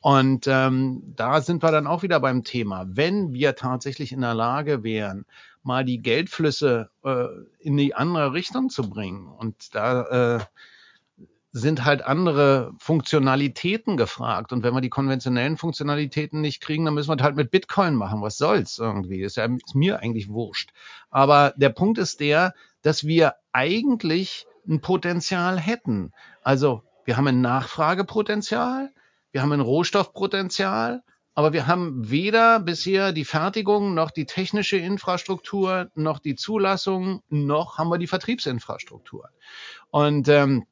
Und 0.00 0.46
ähm, 0.48 1.02
da 1.16 1.40
sind 1.40 1.62
wir 1.62 1.70
dann 1.70 1.86
auch 1.86 2.02
wieder 2.02 2.20
beim 2.20 2.42
Thema. 2.42 2.86
Wenn 2.88 3.32
wir 3.32 3.54
tatsächlich 3.54 4.12
in 4.12 4.22
der 4.22 4.34
Lage 4.34 4.82
wären, 4.82 5.26
mal 5.62 5.84
die 5.84 6.02
Geldflüsse 6.02 6.90
äh, 7.04 7.26
in 7.58 7.76
die 7.76 7.94
andere 7.94 8.32
Richtung 8.32 8.70
zu 8.70 8.88
bringen 8.88 9.28
und 9.28 9.74
da 9.74 10.36
äh, 10.36 10.40
sind 11.56 11.84
halt 11.84 12.04
andere 12.04 12.72
Funktionalitäten 12.78 13.96
gefragt. 13.96 14.52
Und 14.52 14.64
wenn 14.64 14.74
wir 14.74 14.80
die 14.80 14.90
konventionellen 14.90 15.56
Funktionalitäten 15.56 16.40
nicht 16.40 16.60
kriegen, 16.60 16.84
dann 16.84 16.94
müssen 16.94 17.16
wir 17.16 17.22
halt 17.22 17.36
mit 17.36 17.52
Bitcoin 17.52 17.94
machen. 17.94 18.22
Was 18.22 18.36
soll's 18.36 18.78
irgendwie? 18.80 19.22
Ist 19.22 19.36
ja 19.36 19.44
ist 19.44 19.76
mir 19.76 20.00
eigentlich 20.00 20.28
wurscht. 20.28 20.70
Aber 21.10 21.54
der 21.56 21.68
Punkt 21.68 21.98
ist 21.98 22.18
der, 22.18 22.54
dass 22.82 23.04
wir 23.06 23.34
eigentlich 23.52 24.46
ein 24.68 24.80
Potenzial 24.80 25.60
hätten. 25.60 26.12
Also 26.42 26.82
Wir 27.04 27.16
haben 27.16 27.28
ein 27.28 27.40
Nachfragepotenzial, 27.40 28.90
wir 29.30 29.42
haben 29.42 29.52
ein 29.52 29.60
Rohstoffpotenzial, 29.60 31.02
aber 31.34 31.52
wir 31.52 31.66
haben 31.66 32.10
weder 32.10 32.60
bisher 32.60 33.12
die 33.12 33.24
Fertigung 33.24 33.94
noch 33.94 34.10
die 34.10 34.24
technische 34.24 34.76
Infrastruktur 34.76 35.90
noch 35.94 36.18
die 36.18 36.34
Zulassung 36.34 37.22
noch 37.28 37.76
haben 37.78 37.90
wir 37.90 37.98
die 37.98 38.06
Vertriebsinfrastruktur. 38.06 39.28
Und 39.90 40.28
ähm, 40.28 40.64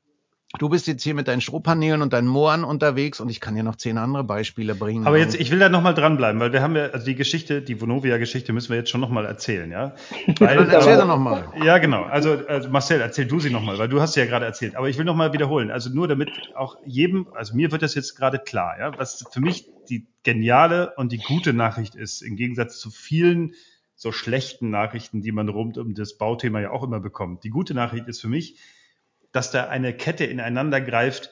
Du 0.58 0.68
bist 0.68 0.86
jetzt 0.86 1.02
hier 1.02 1.14
mit 1.14 1.28
deinen 1.28 1.40
Strohpanelen 1.40 2.02
und 2.02 2.12
deinen 2.12 2.28
Mooren 2.28 2.62
unterwegs 2.62 3.20
und 3.20 3.30
ich 3.30 3.40
kann 3.40 3.54
dir 3.54 3.62
noch 3.62 3.76
zehn 3.76 3.96
andere 3.96 4.22
Beispiele 4.22 4.74
bringen. 4.74 5.06
Aber 5.06 5.16
jetzt, 5.16 5.34
ich 5.34 5.50
will 5.50 5.58
da 5.58 5.70
nochmal 5.70 5.94
dranbleiben, 5.94 6.40
weil 6.40 6.52
wir 6.52 6.60
haben 6.60 6.76
ja, 6.76 6.88
also 6.88 7.06
die 7.06 7.14
Geschichte, 7.14 7.62
die 7.62 7.80
Vonovia-Geschichte 7.80 8.52
müssen 8.52 8.68
wir 8.68 8.76
jetzt 8.76 8.90
schon 8.90 9.00
nochmal 9.00 9.24
erzählen, 9.24 9.70
ja? 9.70 9.94
Weil, 10.38 10.58
Dann 10.58 10.70
erzähl 10.70 10.98
sie 10.98 11.06
nochmal. 11.06 11.48
Ja, 11.64 11.78
genau. 11.78 12.02
Also, 12.02 12.46
also 12.46 12.68
Marcel, 12.68 13.00
erzähl 13.00 13.24
du 13.24 13.40
sie 13.40 13.48
nochmal, 13.48 13.78
weil 13.78 13.88
du 13.88 14.00
hast 14.00 14.12
sie 14.12 14.20
ja 14.20 14.26
gerade 14.26 14.44
erzählt. 14.44 14.76
Aber 14.76 14.90
ich 14.90 14.98
will 14.98 15.06
nochmal 15.06 15.32
wiederholen. 15.32 15.70
Also 15.70 15.88
nur 15.88 16.06
damit 16.06 16.30
auch 16.54 16.76
jedem, 16.84 17.28
also 17.34 17.54
mir 17.54 17.72
wird 17.72 17.82
das 17.82 17.94
jetzt 17.94 18.14
gerade 18.14 18.38
klar, 18.38 18.76
ja, 18.78 18.98
was 18.98 19.24
für 19.30 19.40
mich 19.40 19.70
die 19.88 20.06
geniale 20.22 20.92
und 20.96 21.12
die 21.12 21.18
gute 21.18 21.54
Nachricht 21.54 21.94
ist, 21.94 22.20
im 22.20 22.36
Gegensatz 22.36 22.78
zu 22.78 22.90
vielen 22.90 23.54
so 23.94 24.12
schlechten 24.12 24.68
Nachrichten, 24.70 25.22
die 25.22 25.32
man 25.32 25.48
rund 25.48 25.78
um 25.78 25.94
das 25.94 26.18
Bauthema 26.18 26.60
ja 26.60 26.70
auch 26.70 26.82
immer 26.82 27.00
bekommt. 27.00 27.44
Die 27.44 27.50
gute 27.50 27.72
Nachricht 27.72 28.08
ist 28.08 28.20
für 28.20 28.28
mich, 28.28 28.58
dass 29.32 29.50
da 29.50 29.68
eine 29.68 29.92
Kette 29.92 30.24
ineinander 30.24 30.80
greift, 30.80 31.30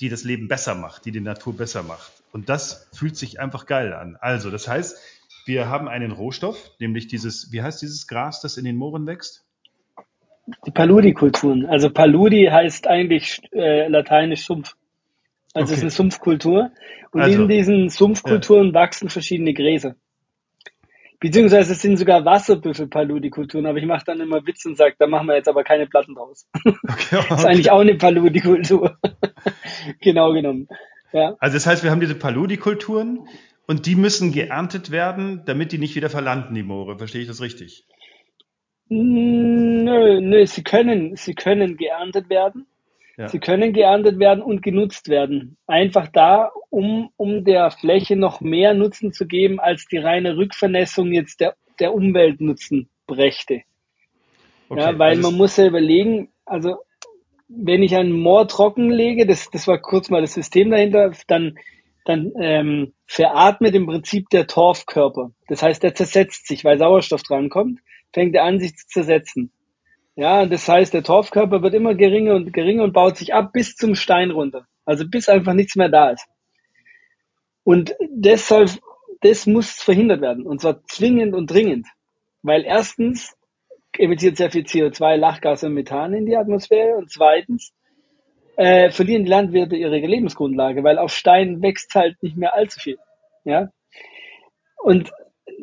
die 0.00 0.08
das 0.08 0.24
Leben 0.24 0.48
besser 0.48 0.74
macht, 0.74 1.04
die 1.04 1.12
die 1.12 1.20
Natur 1.20 1.56
besser 1.56 1.82
macht. 1.82 2.12
Und 2.32 2.48
das 2.48 2.88
fühlt 2.92 3.16
sich 3.16 3.40
einfach 3.40 3.66
geil 3.66 3.92
an. 3.92 4.16
Also, 4.20 4.50
das 4.50 4.66
heißt, 4.66 4.98
wir 5.46 5.68
haben 5.68 5.88
einen 5.88 6.10
Rohstoff, 6.10 6.70
nämlich 6.78 7.06
dieses, 7.06 7.52
wie 7.52 7.62
heißt 7.62 7.82
dieses 7.82 8.06
Gras, 8.06 8.40
das 8.40 8.56
in 8.56 8.64
den 8.64 8.76
Mooren 8.76 9.06
wächst? 9.06 9.44
Die 10.66 10.70
Paludi-Kulturen. 10.70 11.66
Also 11.66 11.90
Paludi 11.90 12.48
heißt 12.50 12.86
eigentlich 12.86 13.40
äh, 13.52 13.88
lateinisch 13.88 14.44
Sumpf. 14.44 14.74
Also 15.54 15.66
okay. 15.66 15.72
es 15.72 15.78
ist 15.78 15.82
eine 15.82 15.90
Sumpfkultur. 15.90 16.70
Und 17.12 17.20
also, 17.22 17.42
in 17.42 17.48
diesen 17.48 17.88
Sumpfkulturen 17.88 18.68
ja. 18.68 18.74
wachsen 18.74 19.08
verschiedene 19.08 19.54
Gräser. 19.54 19.94
Beziehungsweise 21.24 21.72
es 21.72 21.80
sind 21.80 21.96
sogar 21.96 22.26
Wasserbüffel-Paludikulturen, 22.26 23.64
aber 23.64 23.78
ich 23.78 23.86
mache 23.86 24.04
dann 24.04 24.20
immer 24.20 24.46
Witz 24.46 24.66
und 24.66 24.76
sage, 24.76 24.94
da 24.98 25.06
machen 25.06 25.26
wir 25.26 25.36
jetzt 25.36 25.48
aber 25.48 25.64
keine 25.64 25.86
Platten 25.86 26.14
draus. 26.14 26.46
Okay, 26.64 27.16
okay. 27.16 27.26
Das 27.30 27.40
ist 27.40 27.46
eigentlich 27.46 27.70
auch 27.70 27.80
eine 27.80 27.94
Paludikultur. 27.94 28.98
genau 30.02 30.34
genommen. 30.34 30.68
Ja. 31.14 31.34
Also 31.38 31.54
das 31.54 31.66
heißt, 31.66 31.82
wir 31.82 31.90
haben 31.90 32.00
diese 32.00 32.14
Paludikulturen 32.14 33.26
und 33.66 33.86
die 33.86 33.96
müssen 33.96 34.32
geerntet 34.32 34.90
werden, 34.90 35.40
damit 35.46 35.72
die 35.72 35.78
nicht 35.78 35.96
wieder 35.96 36.10
verlanden, 36.10 36.54
die 36.54 36.62
Moore. 36.62 36.98
Verstehe 36.98 37.22
ich 37.22 37.28
das 37.28 37.40
richtig? 37.40 37.86
Nö, 38.90 40.20
nö, 40.20 40.44
sie 40.44 40.62
können, 40.62 41.16
sie 41.16 41.34
können 41.34 41.78
geerntet 41.78 42.28
werden. 42.28 42.66
Ja. 43.16 43.28
Sie 43.28 43.38
können 43.38 43.72
geerntet 43.72 44.18
werden 44.18 44.42
und 44.42 44.62
genutzt 44.62 45.08
werden. 45.08 45.56
Einfach 45.66 46.08
da, 46.08 46.50
um, 46.70 47.10
um 47.16 47.44
der 47.44 47.70
Fläche 47.70 48.16
noch 48.16 48.40
mehr 48.40 48.74
Nutzen 48.74 49.12
zu 49.12 49.26
geben, 49.26 49.60
als 49.60 49.86
die 49.86 49.98
reine 49.98 50.36
Rückvernässung 50.36 51.12
jetzt 51.12 51.40
der, 51.40 51.54
der 51.78 51.94
Umweltnutzen 51.94 52.88
brächte. 53.06 53.62
Okay, 54.68 54.80
ja, 54.80 54.98
weil 54.98 55.16
also 55.16 55.30
man 55.30 55.38
muss 55.38 55.56
ja 55.56 55.66
überlegen, 55.66 56.30
also 56.44 56.78
wenn 57.48 57.82
ich 57.82 57.94
ein 57.94 58.10
Moor 58.10 58.48
trocken 58.48 58.90
lege, 58.90 59.26
das, 59.26 59.50
das 59.50 59.68
war 59.68 59.78
kurz 59.78 60.10
mal 60.10 60.22
das 60.22 60.34
System 60.34 60.70
dahinter, 60.70 61.12
dann, 61.28 61.58
dann 62.04 62.32
ähm, 62.40 62.92
veratmet 63.06 63.74
im 63.74 63.86
Prinzip 63.86 64.28
der 64.30 64.46
Torfkörper. 64.46 65.30
Das 65.48 65.62
heißt, 65.62 65.82
der 65.82 65.94
zersetzt 65.94 66.48
sich, 66.48 66.64
weil 66.64 66.78
Sauerstoff 66.78 67.22
drankommt, 67.22 67.80
fängt 68.12 68.34
er 68.34 68.44
an, 68.44 68.58
sich 68.58 68.76
zu 68.76 68.86
zersetzen. 68.86 69.52
Ja, 70.16 70.46
das 70.46 70.68
heißt, 70.68 70.94
der 70.94 71.02
Torfkörper 71.02 71.62
wird 71.62 71.74
immer 71.74 71.94
geringer 71.94 72.34
und 72.34 72.52
geringer 72.52 72.84
und 72.84 72.92
baut 72.92 73.16
sich 73.16 73.34
ab 73.34 73.52
bis 73.52 73.74
zum 73.74 73.96
Stein 73.96 74.30
runter. 74.30 74.66
Also 74.84 75.08
bis 75.08 75.28
einfach 75.28 75.54
nichts 75.54 75.74
mehr 75.74 75.88
da 75.88 76.10
ist. 76.10 76.26
Und 77.64 77.96
das 78.14 78.46
soll, 78.46 78.66
das 79.22 79.46
muss 79.46 79.82
verhindert 79.82 80.20
werden. 80.20 80.46
Und 80.46 80.60
zwar 80.60 80.84
zwingend 80.84 81.34
und 81.34 81.50
dringend. 81.50 81.86
Weil 82.42 82.64
erstens 82.64 83.36
emittiert 83.98 84.36
sehr 84.36 84.50
viel 84.50 84.64
CO2, 84.64 85.16
Lachgas 85.16 85.64
und 85.64 85.74
Methan 85.74 86.14
in 86.14 86.26
die 86.26 86.36
Atmosphäre. 86.36 86.96
Und 86.96 87.10
zweitens 87.10 87.72
äh, 88.56 88.90
verlieren 88.90 89.24
die 89.24 89.30
Landwirte 89.30 89.76
ihre 89.76 89.98
Lebensgrundlage, 89.98 90.84
weil 90.84 90.98
auf 90.98 91.12
Stein 91.12 91.60
wächst 91.60 91.94
halt 91.94 92.22
nicht 92.22 92.36
mehr 92.36 92.54
allzu 92.54 92.78
viel. 92.78 92.98
Ja. 93.44 93.70
Und 94.78 95.10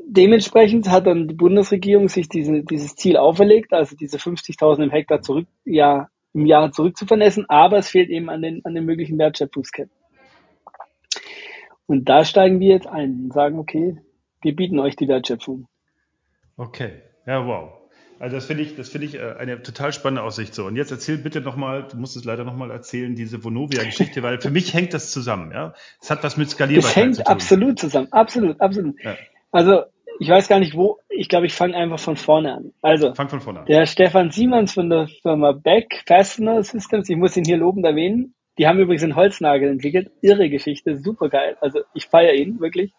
dementsprechend 0.08 0.90
hat 0.90 1.08
dann 1.08 1.28
die 1.28 1.34
Bundesregierung 1.34 2.10
sich 2.10 2.30
diese, 2.30 2.64
dieses 2.64 2.96
Ziel 2.96 3.18
auferlegt, 3.18 3.74
also 3.74 3.96
diese 3.96 4.18
50.000 4.18 4.84
im 4.84 4.92
Hektar 4.92 5.22
zurück, 5.22 5.48
ja, 5.66 6.10
im 6.34 6.46
Jahr 6.46 6.72
zurück 6.72 6.98
zu 6.98 7.06
vernässen, 7.06 7.46
aber 7.50 7.78
es 7.78 7.90
fehlt 7.90 8.10
eben 8.10 8.30
an 8.30 8.42
den, 8.42 8.64
an 8.66 8.74
den 8.74 8.86
möglichen 8.86 9.18
Wertschöpfungsketten. 9.18 9.92
Und 11.86 12.08
da 12.08 12.24
steigen 12.24 12.60
wir 12.60 12.70
jetzt 12.70 12.88
ein 12.88 13.26
und 13.26 13.34
sagen, 13.34 13.60
okay, 13.60 13.98
wir 14.42 14.56
bieten 14.56 14.80
euch 14.80 14.96
die 14.96 15.08
Wertschöpfung. 15.08 15.68
Okay, 16.56 17.02
ja, 17.26 17.46
wow. 17.46 17.82
Also 18.22 18.36
das 18.36 18.46
finde 18.46 18.62
ich, 18.64 18.76
das 18.76 18.90
finde 18.90 19.08
ich 19.08 19.16
äh, 19.16 19.34
eine 19.40 19.64
total 19.64 19.92
spannende 19.92 20.22
Aussicht 20.22 20.54
so. 20.54 20.68
Und 20.68 20.76
jetzt 20.76 20.92
erzähl 20.92 21.18
bitte 21.18 21.42
nochmal, 21.42 21.88
du 21.90 21.98
musst 21.98 22.16
es 22.16 22.24
leider 22.24 22.44
nochmal 22.44 22.70
erzählen, 22.70 23.16
diese 23.16 23.44
Vonovia-Geschichte, 23.44 24.22
weil 24.22 24.40
für 24.40 24.52
mich 24.52 24.76
hängt 24.76 24.94
das 24.94 25.12
zusammen, 25.12 25.52
ja. 25.52 25.74
Es 26.00 26.12
hat 26.12 26.24
was 26.24 26.38
mit 26.38 26.50
Skalierbarkeit 26.50 26.94
zu 26.94 27.00
tun. 27.00 27.12
Es 27.12 27.18
hängt 27.18 27.28
absolut 27.28 27.80
zusammen, 27.80 28.08
absolut, 28.12 28.62
absolut. 28.62 29.04
Ja. 29.04 29.18
Also 29.52 29.84
ich 30.20 30.30
weiß 30.30 30.48
gar 30.48 30.60
nicht 30.60 30.76
wo, 30.76 31.00
ich 31.10 31.30
glaube, 31.30 31.48
ich 31.48 31.54
fange 31.54 31.76
einfach 31.76 32.00
von 32.00 32.16
vorne 32.16 32.54
an. 32.54 32.74
Also, 32.82 33.14
Fang 33.16 33.30
von 33.30 33.42
vorne 33.42 33.62
an. 33.62 33.66
der 33.66 33.88
Stefan 33.88 34.30
Siemens 34.30 34.74
von 34.74 34.90
der 34.90 35.08
Firma 35.08 35.52
Beck 35.52 36.04
Fastener 36.06 36.64
Systems, 36.64 37.10
ich 37.10 37.18
muss 37.18 37.36
ihn 37.36 37.44
hier 37.44 37.58
lobend 37.58 37.86
erwähnen. 37.86 38.36
Die 38.58 38.68
haben 38.68 38.80
übrigens 38.80 39.02
einen 39.02 39.16
Holznagel 39.16 39.70
entwickelt. 39.70 40.12
Irre 40.22 40.50
Geschichte, 40.50 40.98
super 40.98 41.30
geil. 41.30 41.58
Also 41.62 41.80
ich 41.96 42.06
feiere 42.06 42.34
ihn 42.34 42.60
wirklich. 42.60 42.94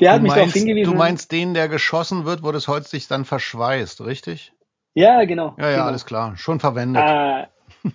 Der 0.00 0.12
hat 0.12 0.18
du 0.18 0.22
mich 0.22 0.30
meinst, 0.30 0.40
darauf 0.42 0.52
hingewiesen. 0.52 0.92
Du 0.92 0.98
meinst 0.98 1.32
den, 1.32 1.54
der 1.54 1.68
geschossen 1.68 2.24
wird, 2.24 2.44
wo 2.44 2.52
das 2.52 2.68
Holz 2.68 2.90
sich 2.90 3.08
dann 3.08 3.24
verschweißt, 3.24 4.02
richtig? 4.02 4.52
Ja, 4.94 5.24
genau. 5.24 5.56
Ja, 5.58 5.70
ja, 5.70 5.76
genau. 5.76 5.86
alles 5.86 6.06
klar. 6.06 6.36
Schon 6.36 6.60
verwendet. 6.60 7.02
Ah, 7.02 7.48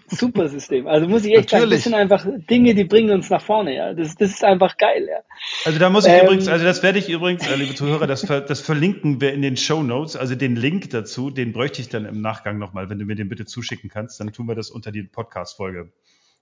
Super 0.08 0.48
System. 0.50 0.88
Also 0.88 1.08
muss 1.08 1.26
ich 1.26 1.34
echt 1.34 1.52
Natürlich. 1.52 1.62
sagen, 1.62 1.72
das 1.72 1.84
sind 1.84 1.94
einfach 1.94 2.48
Dinge, 2.50 2.76
die 2.76 2.84
bringen 2.84 3.12
uns 3.12 3.30
nach 3.30 3.42
vorne, 3.42 3.76
ja. 3.76 3.94
Das, 3.94 4.16
das 4.16 4.32
ist 4.32 4.44
einfach 4.44 4.78
geil, 4.78 5.08
ja. 5.10 5.20
Also 5.66 5.80
da 5.80 5.90
muss 5.90 6.06
ich 6.06 6.14
ähm, 6.14 6.26
übrigens, 6.26 6.48
also 6.48 6.64
das 6.64 6.84
werde 6.84 7.00
ich 7.00 7.10
übrigens, 7.10 7.48
äh, 7.48 7.56
liebe 7.56 7.74
Zuhörer, 7.74 8.06
das, 8.06 8.22
das 8.22 8.62
verlinken 8.62 9.20
wir 9.20 9.34
in 9.34 9.42
den 9.42 9.58
Show 9.58 9.82
Notes. 9.82 10.16
Also 10.16 10.36
den 10.36 10.56
Link 10.56 10.92
dazu, 10.92 11.32
den 11.32 11.54
bräuchte 11.54 11.82
ich 11.82 11.90
dann 11.90 12.06
im 12.06 12.22
Nachgang 12.22 12.60
nochmal, 12.60 12.90
wenn 12.90 13.00
du 13.00 13.06
mir 13.06 13.16
den 13.16 13.30
bitte 13.30 13.46
zuschicken 13.46 13.90
kannst, 13.90 14.20
dann 14.20 14.32
tun 14.32 14.48
wir 14.48 14.56
das 14.56 14.70
unter 14.70 14.92
die 14.92 15.04
Podcast-Folge. 15.04 15.92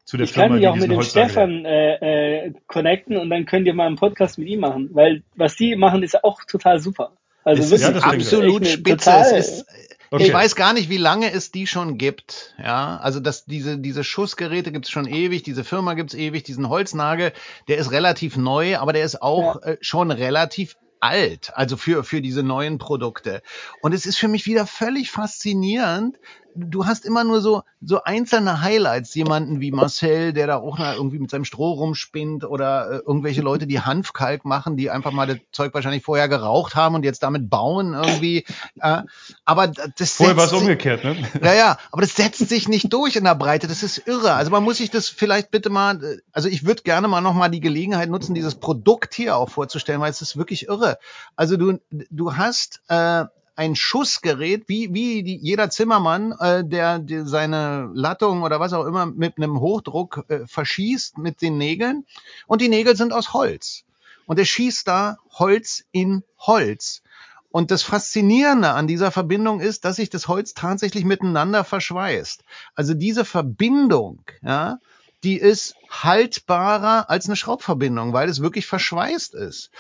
Zu 0.04 0.18
der 0.18 0.26
ich 0.26 0.32
Firma, 0.32 0.48
kann 0.48 0.58
mich 0.58 0.68
auch 0.68 0.76
mit 0.76 0.92
dem 0.92 1.02
Stefan 1.02 1.66
äh, 1.66 2.46
äh, 2.46 2.54
connecten 2.68 3.18
und 3.18 3.30
dann 3.30 3.46
könnt 3.46 3.68
ihr 3.68 3.74
mal 3.74 3.88
einen 3.88 3.98
Podcast 3.98 4.38
mit 4.38 4.48
ihm 4.48 4.62
machen, 4.62 4.90
weil 4.94 5.24
was 5.36 5.56
die 5.56 5.76
machen, 5.76 6.04
ist 6.04 6.24
auch 6.24 6.44
total 6.46 6.80
super. 6.80 7.18
Also 7.44 7.62
ist, 7.76 7.82
wirklich 7.82 8.04
ja, 8.04 8.10
absolut 8.12 8.68
spitze. 8.68 9.12
Es 9.12 9.32
ist, 9.32 9.66
Okay. 10.10 10.24
Ich 10.24 10.34
weiß 10.34 10.56
gar 10.56 10.74
nicht, 10.74 10.90
wie 10.90 10.98
lange 10.98 11.32
es 11.32 11.52
die 11.52 11.68
schon 11.68 11.98
gibt. 11.98 12.56
Ja, 12.58 12.98
also 12.98 13.20
dass 13.20 13.46
diese 13.46 13.78
diese 13.78 14.04
Schussgeräte 14.04 14.72
gibt 14.72 14.86
es 14.86 14.92
schon 14.92 15.08
ewig, 15.08 15.44
diese 15.44 15.64
Firma 15.64 15.94
gibt 15.94 16.14
es 16.14 16.20
ewig, 16.20 16.44
diesen 16.44 16.70
Holznagel, 16.70 17.34
der 17.68 17.78
ist 17.78 17.92
relativ 17.92 18.38
neu, 18.38 18.78
aber 18.78 18.94
der 18.94 19.04
ist 19.04 19.22
auch 19.22 19.62
ja. 19.62 19.72
äh, 19.72 19.78
schon 19.82 20.12
relativ 20.12 20.78
alt, 21.00 21.52
also 21.54 21.78
für 21.78 22.04
für 22.04 22.22
diese 22.22 22.44
neuen 22.44 22.78
Produkte. 22.78 23.42
Und 23.82 23.94
es 23.94 24.06
ist 24.06 24.18
für 24.18 24.28
mich 24.28 24.46
wieder 24.46 24.66
völlig 24.66 25.12
faszinierend, 25.12 26.18
du 26.56 26.86
hast 26.86 27.06
immer 27.06 27.24
nur 27.24 27.42
so, 27.42 27.64
so 27.82 28.04
einzelne 28.04 28.62
Highlights, 28.62 29.14
jemanden 29.16 29.62
wie 29.62 29.72
Marcel, 29.72 30.34
der 30.34 30.48
da 30.48 30.58
auch 30.58 30.80
irgendwie 30.80 31.20
mit 31.20 31.30
seinem 31.30 31.46
Stroh 31.46 31.74
rumspinnt 31.74 32.44
oder 32.44 32.92
äh, 32.92 32.96
irgendwelche 33.06 33.42
Leute, 33.42 33.68
die 33.68 33.82
Hanfkalk 33.82 34.46
machen, 34.46 34.78
die 34.78 34.90
einfach 34.90 35.12
mal 35.12 35.28
das 35.28 35.38
Zeug 35.52 35.74
wahrscheinlich 35.74 36.04
vorher 36.04 36.28
geraucht 36.28 36.76
haben 36.76 36.96
und 36.96 37.04
jetzt 37.04 37.24
damit 37.24 37.50
bauen 37.50 37.94
irgendwie. 37.94 38.46
Äh, 38.80 39.04
aber 39.46 39.68
das 39.68 40.14
Vorher 40.14 40.38
war 40.38 40.46
es 40.46 40.54
umgekehrt, 40.54 41.04
ne? 41.04 41.16
Ja, 41.44 41.54
ja, 41.54 41.78
aber 41.92 42.02
das 42.02 42.16
setzt 42.16 42.48
sich 42.48 42.68
nicht 42.68 42.92
durch 42.92 43.16
in 43.16 43.24
der 43.24 43.36
Breite, 43.36 43.68
das 43.68 43.84
ist 43.84 44.08
irre. 44.08 44.34
Also 44.34 44.52
man 44.52 44.64
muss 44.64 44.78
sich 44.78 44.90
das 44.90 45.10
vielleicht 45.10 45.52
bitte 45.52 45.70
mal, 45.70 46.22
also 46.32 46.50
ich 46.50 46.66
würde 46.66 46.84
gerne 46.84 47.08
mal 47.08 47.22
nochmal 47.22 47.50
die 47.50 47.60
Gelegenheit 47.60 48.10
nutzen, 48.10 48.34
dieses 48.34 48.56
Produkt 48.56 49.14
hier 49.14 49.38
auch 49.38 49.50
vorzustellen, 49.50 50.02
weil 50.02 50.12
es 50.12 50.22
ist 50.22 50.38
wirklich 50.38 50.68
irre. 50.68 50.98
Also 51.36 51.58
du, 51.58 51.80
du 51.92 52.36
hast 52.36 52.82
äh, 52.88 53.26
ein 53.58 53.76
Schussgerät, 53.76 54.70
wie, 54.70 54.94
wie 54.94 55.24
die, 55.24 55.36
jeder 55.36 55.70
Zimmermann, 55.72 56.32
äh, 56.40 56.64
der, 56.64 57.00
der 57.00 57.26
seine 57.26 57.90
Lattung 57.94 58.44
oder 58.44 58.60
was 58.60 58.72
auch 58.72 58.86
immer 58.86 59.08
mit 59.08 59.38
einem 59.38 59.60
Hochdruck 59.60 60.26
äh, 60.30 60.46
verschießt 60.46 61.18
mit 61.18 61.42
den 61.42 61.58
Nägeln. 61.58 62.06
Und 62.46 62.62
die 62.62 62.70
Nägel 62.70 62.96
sind 62.96 63.14
aus 63.14 63.34
Holz. 63.34 63.84
Und 64.28 64.38
er 64.38 64.46
schießt 64.46 64.88
da 64.88 65.18
Holz 65.32 65.86
in 65.92 66.24
Holz. 66.38 67.02
Und 67.50 67.72
das 67.72 67.82
Faszinierende 67.82 68.70
an 68.70 68.86
dieser 68.86 69.10
Verbindung 69.10 69.60
ist, 69.60 69.86
dass 69.86 69.96
sich 69.96 70.12
das 70.12 70.28
Holz 70.28 70.54
tatsächlich 70.54 71.04
miteinander 71.04 71.64
verschweißt. 71.64 72.44
Also 72.76 72.94
diese 72.94 73.26
Verbindung, 73.26 74.22
ja, 74.44 74.78
die 75.24 75.38
ist 75.38 75.74
haltbarer 75.90 77.10
als 77.10 77.26
eine 77.26 77.36
Schraubverbindung, 77.36 78.14
weil 78.14 78.30
es 78.30 78.42
wirklich 78.42 78.68
verschweißt 78.68 79.34
ist. 79.34 79.72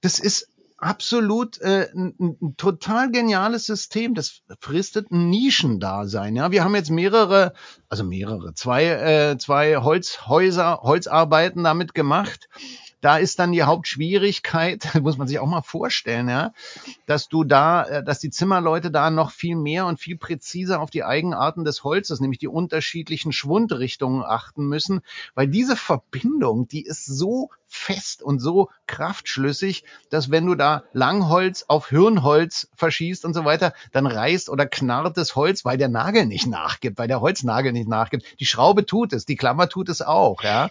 Das 0.00 0.18
ist 0.18 0.48
absolut 0.78 1.60
äh, 1.60 1.88
ein, 1.94 2.14
ein 2.40 2.56
total 2.56 3.10
geniales 3.10 3.66
System. 3.66 4.14
Das 4.14 4.42
fristet 4.60 5.10
ein 5.10 5.30
Nischendasein. 5.30 6.36
Ja, 6.36 6.50
wir 6.50 6.64
haben 6.64 6.74
jetzt 6.74 6.90
mehrere, 6.90 7.54
also 7.88 8.04
mehrere, 8.04 8.54
zwei, 8.54 8.84
äh, 8.84 9.38
zwei 9.38 9.76
Holzhäuser, 9.78 10.80
Holzarbeiten 10.82 11.64
damit 11.64 11.94
gemacht. 11.94 12.48
Da 13.00 13.18
ist 13.18 13.38
dann 13.38 13.52
die 13.52 13.62
Hauptschwierigkeit, 13.62 14.94
muss 15.02 15.18
man 15.18 15.28
sich 15.28 15.38
auch 15.38 15.46
mal 15.46 15.62
vorstellen, 15.62 16.28
ja, 16.28 16.52
dass 17.06 17.28
du 17.28 17.44
da, 17.44 17.84
äh, 17.84 18.04
dass 18.04 18.18
die 18.18 18.30
Zimmerleute 18.30 18.90
da 18.90 19.10
noch 19.10 19.30
viel 19.30 19.56
mehr 19.56 19.86
und 19.86 20.00
viel 20.00 20.16
präziser 20.16 20.80
auf 20.80 20.90
die 20.90 21.04
Eigenarten 21.04 21.64
des 21.64 21.84
Holzes, 21.84 22.20
nämlich 22.20 22.38
die 22.38 22.48
unterschiedlichen 22.48 23.32
Schwundrichtungen 23.32 24.24
achten 24.24 24.66
müssen, 24.66 25.00
weil 25.34 25.48
diese 25.48 25.76
Verbindung, 25.76 26.68
die 26.68 26.84
ist 26.84 27.04
so 27.04 27.50
fest 27.76 28.22
und 28.22 28.40
so 28.40 28.70
kraftschlüssig, 28.86 29.84
dass 30.10 30.30
wenn 30.30 30.46
du 30.46 30.54
da 30.54 30.84
Langholz 30.92 31.64
auf 31.68 31.88
Hirnholz 31.88 32.68
verschießt 32.74 33.24
und 33.24 33.34
so 33.34 33.44
weiter, 33.44 33.72
dann 33.92 34.06
reißt 34.06 34.48
oder 34.48 34.66
knarrt 34.66 35.16
das 35.16 35.36
Holz, 35.36 35.64
weil 35.64 35.78
der 35.78 35.88
Nagel 35.88 36.26
nicht 36.26 36.46
nachgibt, 36.46 36.98
weil 36.98 37.08
der 37.08 37.20
Holznagel 37.20 37.72
nicht 37.72 37.88
nachgibt. 37.88 38.24
Die 38.40 38.46
Schraube 38.46 38.86
tut 38.86 39.12
es, 39.12 39.26
die 39.26 39.36
Klammer 39.36 39.68
tut 39.68 39.88
es 39.88 40.02
auch, 40.02 40.42
ja. 40.42 40.70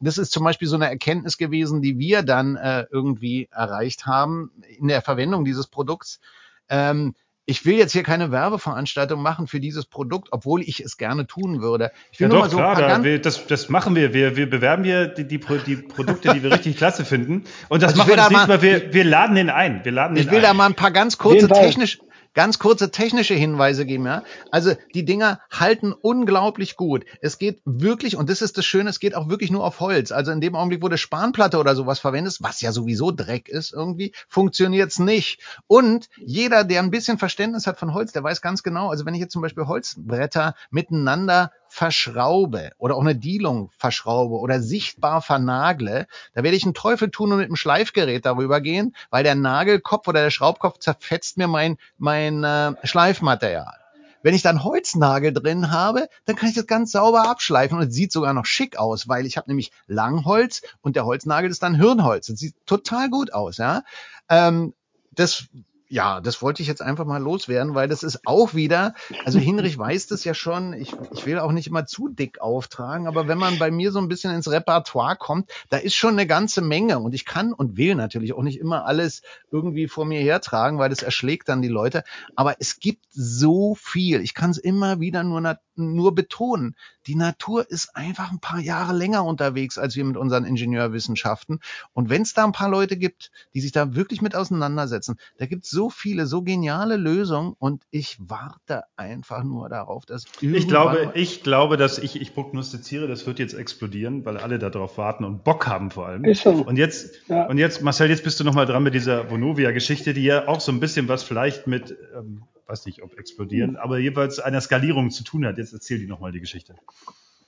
Das 0.00 0.18
ist 0.18 0.32
zum 0.32 0.44
Beispiel 0.44 0.68
so 0.68 0.76
eine 0.76 0.88
Erkenntnis 0.88 1.38
gewesen, 1.38 1.80
die 1.80 1.98
wir 1.98 2.22
dann 2.22 2.56
äh, 2.56 2.86
irgendwie 2.90 3.48
erreicht 3.50 4.06
haben 4.06 4.50
in 4.78 4.88
der 4.88 5.02
Verwendung 5.02 5.44
dieses 5.44 5.66
Produkts. 5.66 6.20
Ähm, 6.68 7.14
ich 7.46 7.66
will 7.66 7.76
jetzt 7.76 7.92
hier 7.92 8.02
keine 8.02 8.30
Werbeveranstaltung 8.30 9.20
machen 9.20 9.46
für 9.46 9.60
dieses 9.60 9.84
Produkt, 9.84 10.28
obwohl 10.30 10.62
ich 10.62 10.80
es 10.80 10.96
gerne 10.96 11.26
tun 11.26 11.60
würde. 11.60 11.90
Ich 12.10 12.20
will 12.20 12.32
ja, 12.32 12.38
doch, 12.38 12.48
so 12.48 12.56
klar, 12.56 12.76
da, 12.76 13.04
wir, 13.04 13.20
das, 13.20 13.46
das 13.46 13.68
machen 13.68 13.94
wir. 13.94 14.14
Wir, 14.14 14.36
wir 14.36 14.48
bewerben 14.48 14.84
hier 14.84 15.08
die, 15.08 15.26
die, 15.26 15.38
die 15.38 15.76
Produkte, 15.76 16.32
die 16.32 16.42
wir 16.42 16.52
richtig 16.52 16.76
klasse 16.76 17.04
finden. 17.04 17.44
Und 17.68 17.82
das 17.82 17.92
also 17.92 17.98
machen 17.98 18.10
wir 18.10 18.16
das 18.16 18.30
nicht, 18.30 18.48
weil 18.48 18.62
wir, 18.62 18.94
wir 18.94 19.04
laden 19.04 19.36
den 19.36 19.50
ein. 19.50 19.84
Wir 19.84 19.92
laden 19.92 20.14
den 20.14 20.24
ich 20.24 20.30
will 20.30 20.38
ein. 20.38 20.44
da 20.44 20.54
mal 20.54 20.66
ein 20.66 20.74
paar 20.74 20.90
ganz 20.90 21.18
kurze 21.18 21.48
technisch, 21.48 21.98
ganz 22.34 22.58
kurze 22.58 22.90
technische 22.90 23.34
Hinweise 23.34 23.86
geben, 23.86 24.06
ja. 24.06 24.24
Also 24.50 24.74
die 24.94 25.04
Dinger 25.04 25.40
halten 25.50 25.92
unglaublich 25.92 26.76
gut. 26.76 27.04
Es 27.20 27.38
geht 27.38 27.62
wirklich, 27.64 28.16
und 28.16 28.28
das 28.28 28.42
ist 28.42 28.58
das 28.58 28.66
Schöne, 28.66 28.90
es 28.90 29.00
geht 29.00 29.14
auch 29.14 29.28
wirklich 29.28 29.50
nur 29.50 29.64
auf 29.64 29.80
Holz. 29.80 30.12
Also 30.12 30.32
in 30.32 30.40
dem 30.40 30.54
Augenblick, 30.54 30.82
wo 30.82 30.88
du 30.88 30.98
Spanplatte 30.98 31.58
oder 31.58 31.74
sowas 31.74 32.00
verwendest, 32.00 32.42
was 32.42 32.60
ja 32.60 32.72
sowieso 32.72 33.10
Dreck 33.10 33.48
ist 33.48 33.72
irgendwie, 33.72 34.12
funktioniert's 34.28 34.98
nicht. 34.98 35.40
Und 35.66 36.08
jeder, 36.18 36.64
der 36.64 36.82
ein 36.82 36.90
bisschen 36.90 37.18
Verständnis 37.18 37.66
hat 37.66 37.78
von 37.78 37.94
Holz, 37.94 38.12
der 38.12 38.24
weiß 38.24 38.42
ganz 38.42 38.62
genau, 38.62 38.90
also 38.90 39.06
wenn 39.06 39.14
ich 39.14 39.20
jetzt 39.20 39.32
zum 39.32 39.42
Beispiel 39.42 39.66
Holzbretter 39.66 40.54
miteinander 40.70 41.52
verschraube 41.74 42.70
oder 42.78 42.94
auch 42.94 43.00
eine 43.00 43.16
Dielung 43.16 43.68
verschraube 43.76 44.36
oder 44.36 44.60
sichtbar 44.60 45.20
vernagle, 45.20 46.06
da 46.32 46.44
werde 46.44 46.56
ich 46.56 46.62
einen 46.62 46.72
Teufel 46.72 47.10
tun 47.10 47.32
und 47.32 47.38
mit 47.38 47.46
einem 47.46 47.56
Schleifgerät 47.56 48.24
darüber 48.24 48.60
gehen, 48.60 48.94
weil 49.10 49.24
der 49.24 49.34
Nagelkopf 49.34 50.06
oder 50.06 50.22
der 50.22 50.30
Schraubkopf 50.30 50.78
zerfetzt 50.78 51.36
mir 51.36 51.48
mein, 51.48 51.76
mein 51.98 52.44
äh, 52.44 52.74
Schleifmaterial. 52.84 53.74
Wenn 54.22 54.36
ich 54.36 54.42
dann 54.42 54.62
Holznagel 54.62 55.32
drin 55.32 55.72
habe, 55.72 56.08
dann 56.26 56.36
kann 56.36 56.48
ich 56.48 56.54
das 56.54 56.68
ganz 56.68 56.92
sauber 56.92 57.28
abschleifen 57.28 57.76
und 57.76 57.88
es 57.88 57.94
sieht 57.94 58.12
sogar 58.12 58.32
noch 58.34 58.46
schick 58.46 58.78
aus, 58.78 59.08
weil 59.08 59.26
ich 59.26 59.36
habe 59.36 59.50
nämlich 59.50 59.72
Langholz 59.88 60.62
und 60.80 60.94
der 60.94 61.04
Holznagel 61.04 61.50
ist 61.50 61.64
dann 61.64 61.74
Hirnholz. 61.74 62.28
Das 62.28 62.38
sieht 62.38 62.54
total 62.66 63.10
gut 63.10 63.32
aus, 63.32 63.56
ja. 63.56 63.82
Ähm, 64.28 64.74
das 65.10 65.48
ja, 65.88 66.20
das 66.20 66.40
wollte 66.40 66.62
ich 66.62 66.68
jetzt 66.68 66.82
einfach 66.82 67.04
mal 67.04 67.22
loswerden, 67.22 67.74
weil 67.74 67.88
das 67.88 68.02
ist 68.02 68.26
auch 68.26 68.54
wieder, 68.54 68.94
also 69.24 69.38
Hinrich 69.38 69.76
weiß 69.78 70.06
das 70.06 70.24
ja 70.24 70.34
schon, 70.34 70.72
ich, 70.72 70.88
ich 71.10 71.26
will 71.26 71.38
auch 71.38 71.52
nicht 71.52 71.66
immer 71.66 71.86
zu 71.86 72.08
dick 72.08 72.40
auftragen, 72.40 73.06
aber 73.06 73.28
wenn 73.28 73.38
man 73.38 73.58
bei 73.58 73.70
mir 73.70 73.92
so 73.92 73.98
ein 73.98 74.08
bisschen 74.08 74.34
ins 74.34 74.50
Repertoire 74.50 75.16
kommt, 75.16 75.50
da 75.68 75.76
ist 75.76 75.94
schon 75.94 76.14
eine 76.14 76.26
ganze 76.26 76.62
Menge 76.62 76.98
und 76.98 77.14
ich 77.14 77.24
kann 77.24 77.52
und 77.52 77.76
will 77.76 77.94
natürlich 77.94 78.32
auch 78.32 78.42
nicht 78.42 78.58
immer 78.58 78.86
alles 78.86 79.22
irgendwie 79.50 79.88
vor 79.88 80.04
mir 80.04 80.20
hertragen, 80.20 80.78
weil 80.78 80.90
das 80.90 81.02
erschlägt 81.02 81.48
dann 81.48 81.62
die 81.62 81.68
Leute, 81.68 82.02
aber 82.34 82.56
es 82.58 82.80
gibt 82.80 83.04
so 83.10 83.74
viel, 83.74 84.20
ich 84.20 84.34
kann 84.34 84.50
es 84.50 84.58
immer 84.58 85.00
wieder 85.00 85.22
nur, 85.22 85.58
nur 85.76 86.14
betonen, 86.14 86.76
die 87.06 87.14
Natur 87.14 87.70
ist 87.70 87.94
einfach 87.96 88.30
ein 88.30 88.40
paar 88.40 88.60
Jahre 88.60 88.94
länger 88.94 89.24
unterwegs 89.24 89.78
als 89.78 89.96
wir 89.96 90.04
mit 90.04 90.16
unseren 90.16 90.44
Ingenieurwissenschaften 90.44 91.60
und 91.92 92.10
wenn 92.10 92.22
es 92.22 92.34
da 92.34 92.44
ein 92.44 92.52
paar 92.52 92.68
Leute 92.68 92.96
gibt, 92.96 93.30
die 93.54 93.60
sich 93.60 93.72
da 93.72 93.94
wirklich 93.94 94.22
mit 94.22 94.34
auseinandersetzen, 94.34 95.16
da 95.38 95.46
gibt 95.46 95.64
es 95.64 95.70
so 95.70 95.90
viele, 95.90 96.26
so 96.26 96.42
geniale 96.42 96.96
Lösungen 96.96 97.54
und 97.58 97.82
ich 97.90 98.18
warte 98.20 98.84
einfach 98.96 99.44
nur 99.44 99.68
darauf, 99.68 100.06
dass 100.06 100.24
ich 100.40 100.68
glaube, 100.68 101.12
ich 101.14 101.42
glaube, 101.42 101.76
dass 101.76 101.98
ich, 101.98 102.20
ich 102.20 102.34
prognostiziere, 102.34 103.08
das 103.08 103.26
wird 103.26 103.38
jetzt 103.38 103.54
explodieren, 103.54 104.24
weil 104.24 104.36
alle 104.38 104.58
darauf 104.58 104.98
warten 104.98 105.24
und 105.24 105.44
Bock 105.44 105.66
haben 105.66 105.90
vor 105.90 106.06
allem. 106.06 106.24
Ist 106.24 106.42
so. 106.42 106.50
Und 106.50 106.76
jetzt, 106.76 107.14
ja. 107.28 107.46
und 107.46 107.58
jetzt, 107.58 107.82
Marcel, 107.82 108.10
jetzt 108.10 108.24
bist 108.24 108.40
du 108.40 108.44
nochmal 108.44 108.66
dran 108.66 108.82
mit 108.82 108.94
dieser 108.94 109.30
Vonovia-Geschichte, 109.30 110.14
die 110.14 110.24
ja 110.24 110.48
auch 110.48 110.60
so 110.60 110.72
ein 110.72 110.80
bisschen 110.80 111.08
was 111.08 111.22
vielleicht 111.22 111.66
mit, 111.66 111.96
ähm, 112.16 112.42
weiß 112.66 112.86
nicht, 112.86 113.02
ob 113.02 113.18
explodieren, 113.18 113.72
mhm. 113.72 113.76
aber 113.76 113.98
jeweils 113.98 114.38
einer 114.38 114.60
Skalierung 114.60 115.10
zu 115.10 115.24
tun 115.24 115.46
hat. 115.46 115.58
Jetzt 115.58 115.72
erzähl 115.72 115.98
die 115.98 116.06
nochmal 116.06 116.32
die 116.32 116.40
Geschichte. 116.40 116.74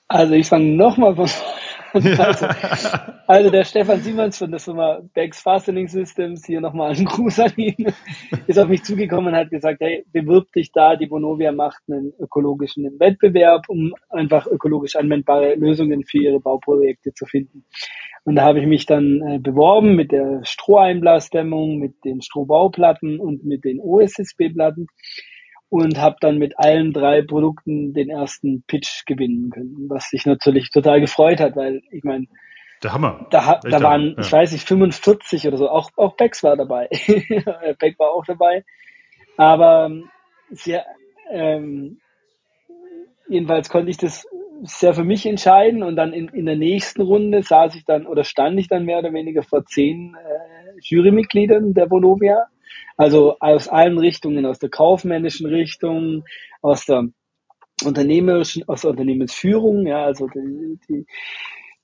Also 0.08 0.34
ich 0.34 0.46
fange 0.46 0.76
nochmal 0.76 1.16
von 1.16 1.28
also, 1.96 2.46
also, 3.26 3.50
der 3.50 3.64
Stefan 3.64 4.00
Siemens 4.00 4.38
von 4.38 4.50
der 4.50 4.60
Firma 4.60 5.00
Bex 5.14 5.40
Fastening 5.40 5.88
Systems, 5.88 6.44
hier 6.46 6.60
nochmal 6.60 6.92
einen 6.92 7.04
Gruß 7.04 7.40
an 7.40 7.52
ihn, 7.56 7.92
ist 8.46 8.58
auf 8.58 8.68
mich 8.68 8.84
zugekommen 8.84 9.32
und 9.32 9.38
hat 9.38 9.50
gesagt, 9.50 9.80
hey, 9.80 10.04
bewirb 10.12 10.52
dich 10.52 10.72
da, 10.72 10.96
die 10.96 11.06
Bonovia 11.06 11.52
macht 11.52 11.82
einen 11.88 12.12
ökologischen 12.18 12.84
Wettbewerb, 12.98 13.68
um 13.68 13.94
einfach 14.10 14.46
ökologisch 14.46 14.96
anwendbare 14.96 15.54
Lösungen 15.54 16.04
für 16.04 16.18
ihre 16.18 16.40
Bauprojekte 16.40 17.12
zu 17.14 17.26
finden. 17.26 17.64
Und 18.24 18.36
da 18.36 18.42
habe 18.42 18.60
ich 18.60 18.66
mich 18.66 18.86
dann 18.86 19.22
äh, 19.22 19.38
beworben 19.38 19.94
mit 19.94 20.10
der 20.10 20.40
Stroheinblasdämmung, 20.42 21.78
mit 21.78 22.04
den 22.04 22.22
Strohbauplatten 22.22 23.20
und 23.20 23.44
mit 23.44 23.64
den 23.64 23.80
OSSB-Platten 23.80 24.88
und 25.68 26.00
habe 26.00 26.16
dann 26.20 26.38
mit 26.38 26.58
allen 26.58 26.92
drei 26.92 27.22
Produkten 27.22 27.92
den 27.92 28.08
ersten 28.08 28.62
Pitch 28.66 29.04
gewinnen 29.06 29.50
können, 29.50 29.86
was 29.88 30.10
sich 30.10 30.26
natürlich 30.26 30.70
total 30.70 31.00
gefreut 31.00 31.40
hat, 31.40 31.56
weil 31.56 31.82
ich 31.90 32.04
meine, 32.04 32.26
der 32.82 32.92
Hammer. 32.92 33.26
Da, 33.30 33.58
da 33.62 33.82
waren, 33.82 34.14
ja. 34.16 34.18
ich 34.18 34.30
weiß 34.30 34.52
nicht, 34.52 34.68
45 34.68 35.48
oder 35.48 35.56
so, 35.56 35.68
auch, 35.68 35.90
auch 35.96 36.14
Bex 36.16 36.42
war 36.42 36.56
dabei. 36.56 36.88
Beck 37.78 37.98
war 37.98 38.10
auch 38.10 38.24
dabei. 38.26 38.64
Aber 39.38 39.90
sehr, 40.50 40.84
ähm, 41.30 41.98
jedenfalls 43.28 43.70
konnte 43.70 43.90
ich 43.90 43.96
das 43.96 44.26
sehr 44.62 44.94
für 44.94 45.04
mich 45.04 45.26
entscheiden 45.26 45.82
und 45.82 45.96
dann 45.96 46.12
in, 46.12 46.28
in 46.28 46.46
der 46.46 46.56
nächsten 46.56 47.02
Runde 47.02 47.42
saß 47.42 47.74
ich 47.74 47.84
dann 47.84 48.06
oder 48.06 48.24
stand 48.24 48.58
ich 48.58 48.68
dann 48.68 48.84
mehr 48.84 48.98
oder 48.98 49.12
weniger 49.12 49.42
vor 49.42 49.64
zehn 49.64 50.14
äh, 50.14 50.78
Jurymitgliedern 50.80 51.74
der 51.74 51.90
Vonovia 51.90 52.46
also 52.96 53.36
aus 53.40 53.68
allen 53.68 53.98
Richtungen, 53.98 54.46
aus 54.46 54.58
der 54.58 54.70
kaufmännischen 54.70 55.46
Richtung, 55.46 56.24
aus 56.62 56.86
der 56.86 57.08
unternehmerischen, 57.84 58.66
aus 58.68 58.82
der 58.82 58.90
Unternehmensführung, 58.90 59.86
ja, 59.86 60.04
also 60.04 60.28
die, 60.28 60.78
die, 60.88 61.06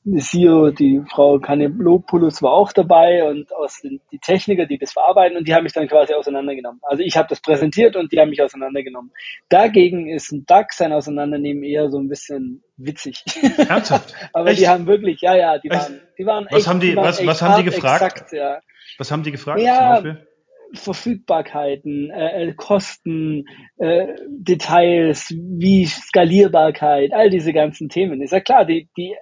CEO, 0.05 0.71
die 0.71 1.01
Frau 1.09 1.39
Kanelopoulos 1.39 2.43
war 2.43 2.53
auch 2.53 2.73
dabei 2.73 3.23
und 3.23 3.55
aus 3.55 3.81
den, 3.83 4.01
die 4.11 4.19
Techniker, 4.19 4.67
die 4.67 4.77
das 4.77 4.93
verarbeiten 4.93 5.37
und 5.37 5.47
die 5.47 5.55
haben 5.55 5.63
mich 5.63 5.75
dann 5.75 5.87
quasi 5.87 6.13
auseinandergenommen. 6.13 6.81
Also 6.83 7.05
ich 7.05 7.17
habe 7.17 7.29
das 7.29 7.41
präsentiert 7.41 7.95
und 7.95 8.11
die 8.11 8.19
haben 8.19 8.31
mich 8.31 8.43
auseinandergenommen. 8.43 9.13
Dagegen 9.49 10.09
ist 10.09 10.33
ein 10.33 10.45
DAX 10.45 10.79
sein 10.79 10.93
Auseinandernehmen 10.93 11.63
eher 11.63 11.89
so 11.89 11.99
ein 11.99 12.09
bisschen 12.09 12.65
witzig. 12.77 13.23
Ernsthaft? 13.69 14.13
Aber 14.33 14.51
echt? 14.51 14.61
die 14.61 14.69
haben 14.69 14.87
wirklich, 14.89 15.21
ja, 15.21 15.37
ja, 15.37 15.59
die 15.59 15.71
waren, 15.71 16.01
die 16.19 16.27
waren 16.27 16.47
was 16.51 16.59
echt, 16.59 16.67
haben 16.67 16.81
die, 16.81 16.91
die 16.91 16.97
was, 16.97 17.25
was 17.25 17.41
haben 17.41 17.63
die 17.63 17.71
gefragt? 17.71 18.03
Exakt, 18.03 18.33
ja. 18.33 18.61
Was 18.99 19.11
haben 19.13 19.23
die 19.23 19.31
gefragt? 19.31 19.61
Ja, 19.61 19.77
zum 19.77 20.05
Beispiel? 20.05 20.27
Verfügbarkeiten, 20.75 22.11
äh, 22.11 22.49
äh, 22.49 22.55
Kosten, 22.55 23.45
äh, 23.77 24.07
Details, 24.29 25.29
wie 25.31 25.87
Skalierbarkeit, 25.87 27.13
all 27.13 27.31
diese 27.31 27.53
ganzen 27.53 27.89
Themen. 27.89 28.23
Ist 28.23 28.33
ja 28.33 28.41
klar, 28.41 28.65
die, 28.65 28.89
die, 28.97 29.15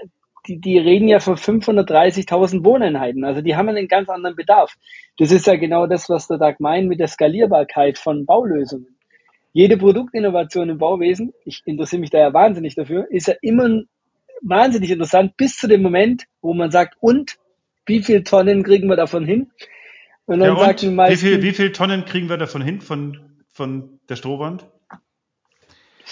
die, 0.46 0.60
die 0.60 0.78
reden 0.78 1.08
ja 1.08 1.18
von 1.18 1.36
530.000 1.36 2.64
Wohneinheiten, 2.64 3.24
also 3.24 3.40
die 3.40 3.56
haben 3.56 3.68
einen 3.68 3.88
ganz 3.88 4.08
anderen 4.08 4.36
Bedarf. 4.36 4.74
Das 5.18 5.32
ist 5.32 5.46
ja 5.46 5.56
genau 5.56 5.86
das, 5.86 6.08
was 6.08 6.28
der 6.28 6.38
Tag 6.38 6.60
meint 6.60 6.88
mit 6.88 7.00
der 7.00 7.08
Skalierbarkeit 7.08 7.98
von 7.98 8.26
Baulösungen. 8.26 8.96
Jede 9.52 9.76
Produktinnovation 9.76 10.70
im 10.70 10.78
Bauwesen, 10.78 11.32
ich 11.44 11.62
interessiere 11.64 12.00
mich 12.00 12.10
da 12.10 12.18
ja 12.18 12.32
wahnsinnig 12.32 12.76
dafür, 12.76 13.06
ist 13.10 13.26
ja 13.26 13.34
immer 13.42 13.82
wahnsinnig 14.42 14.90
interessant 14.90 15.36
bis 15.36 15.56
zu 15.56 15.66
dem 15.66 15.82
Moment, 15.82 16.24
wo 16.40 16.54
man 16.54 16.70
sagt, 16.70 16.96
und 17.00 17.36
wie 17.86 18.02
viel 18.02 18.22
Tonnen 18.22 18.62
kriegen 18.62 18.88
wir 18.88 18.96
davon 18.96 19.24
hin? 19.24 19.50
Und 20.30 20.38
dann 20.38 20.56
ja, 20.56 20.60
sagt 20.60 20.82
die 20.82 20.90
meisten, 20.90 21.12
wie 21.12 21.28
viel, 21.28 21.42
wie 21.42 21.52
viel 21.52 21.72
Tonnen 21.72 22.04
kriegen 22.04 22.28
wir 22.28 22.36
davon 22.36 22.62
hin 22.62 22.80
von, 22.80 23.18
von 23.48 23.98
der 24.08 24.14
Strohwand? 24.14 24.64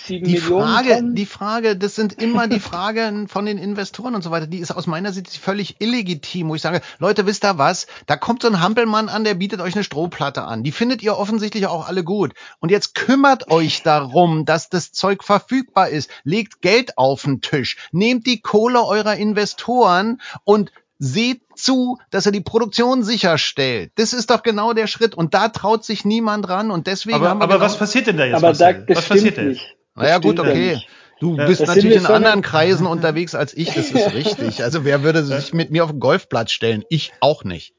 die 0.08 0.38
Frage, 0.38 0.88
Tonnen? 0.88 1.14
die 1.14 1.26
Frage, 1.26 1.76
das 1.76 1.94
sind 1.94 2.20
immer 2.20 2.48
die 2.48 2.58
Fragen 2.58 3.28
von 3.28 3.46
den 3.46 3.58
Investoren 3.58 4.16
und 4.16 4.22
so 4.22 4.32
weiter, 4.32 4.48
die 4.48 4.58
ist 4.58 4.72
aus 4.72 4.88
meiner 4.88 5.12
Sicht 5.12 5.36
völlig 5.36 5.80
illegitim, 5.80 6.48
wo 6.48 6.56
ich 6.56 6.62
sage, 6.62 6.80
Leute, 6.98 7.26
wisst 7.26 7.44
ihr 7.44 7.58
was? 7.58 7.86
Da 8.06 8.16
kommt 8.16 8.42
so 8.42 8.48
ein 8.48 8.60
Hampelmann 8.60 9.08
an, 9.08 9.22
der 9.22 9.34
bietet 9.34 9.60
euch 9.60 9.76
eine 9.76 9.84
Strohplatte 9.84 10.42
an. 10.42 10.64
Die 10.64 10.72
findet 10.72 11.00
ihr 11.00 11.16
offensichtlich 11.16 11.68
auch 11.68 11.86
alle 11.86 12.02
gut. 12.02 12.34
Und 12.58 12.72
jetzt 12.72 12.96
kümmert 12.96 13.52
euch 13.52 13.84
darum, 13.84 14.44
dass 14.44 14.68
das 14.68 14.90
Zeug 14.90 15.22
verfügbar 15.22 15.90
ist. 15.90 16.10
Legt 16.24 16.60
Geld 16.60 16.98
auf 16.98 17.22
den 17.22 17.40
Tisch. 17.40 17.76
Nehmt 17.92 18.26
die 18.26 18.40
Kohle 18.40 18.84
eurer 18.84 19.14
Investoren 19.14 20.20
und 20.42 20.72
seht 20.99 21.42
zu, 21.55 21.99
dass 22.11 22.26
er 22.26 22.32
die 22.32 22.40
Produktion 22.40 23.03
sicherstellt. 23.03 23.92
Das 23.96 24.12
ist 24.12 24.30
doch 24.30 24.42
genau 24.42 24.72
der 24.72 24.86
Schritt. 24.86 25.14
Und 25.14 25.34
da 25.34 25.49
traut 25.49 25.84
sich 25.84 26.05
niemand 26.05 26.49
ran. 26.49 26.70
Und 26.70 26.86
deswegen 26.86 27.16
aber, 27.16 27.28
haben 27.30 27.38
wir 27.38 27.44
aber 27.44 27.55
genau 27.55 27.66
was 27.66 27.78
passiert 27.78 28.07
denn 28.07 28.16
da 28.16 28.24
jetzt? 28.24 28.36
Aber 28.36 28.53
da, 28.53 28.72
das 28.72 28.96
was 28.96 29.05
stimmt 29.05 29.09
passiert 29.09 29.36
denn? 29.36 29.59
naja, 29.94 30.18
gut, 30.18 30.40
okay. 30.40 30.80
Du 31.20 31.36
Ja. 31.36 31.46
bist 31.46 31.61
Das 31.61 31.68
natürlich 31.68 31.96
in 31.96 32.07
anderen 32.07 32.42
Kreisen 32.42 32.86
unterwegs 32.86 33.34
als 33.34 33.57
ich, 33.57 33.74
das 33.74 33.90
ist 33.90 34.14
richtig. 34.14 34.62
Also 34.62 34.84
wer 34.84 35.03
würde 35.03 35.24
sich 35.24 35.53
mit 35.53 35.70
mir 35.70 35.82
auf 35.82 35.90
den 35.90 35.99
Golfplatz 35.99 36.53
stellen? 36.53 36.84
Ich 36.90 37.12
auch 37.20 37.42
nicht. 37.42 37.74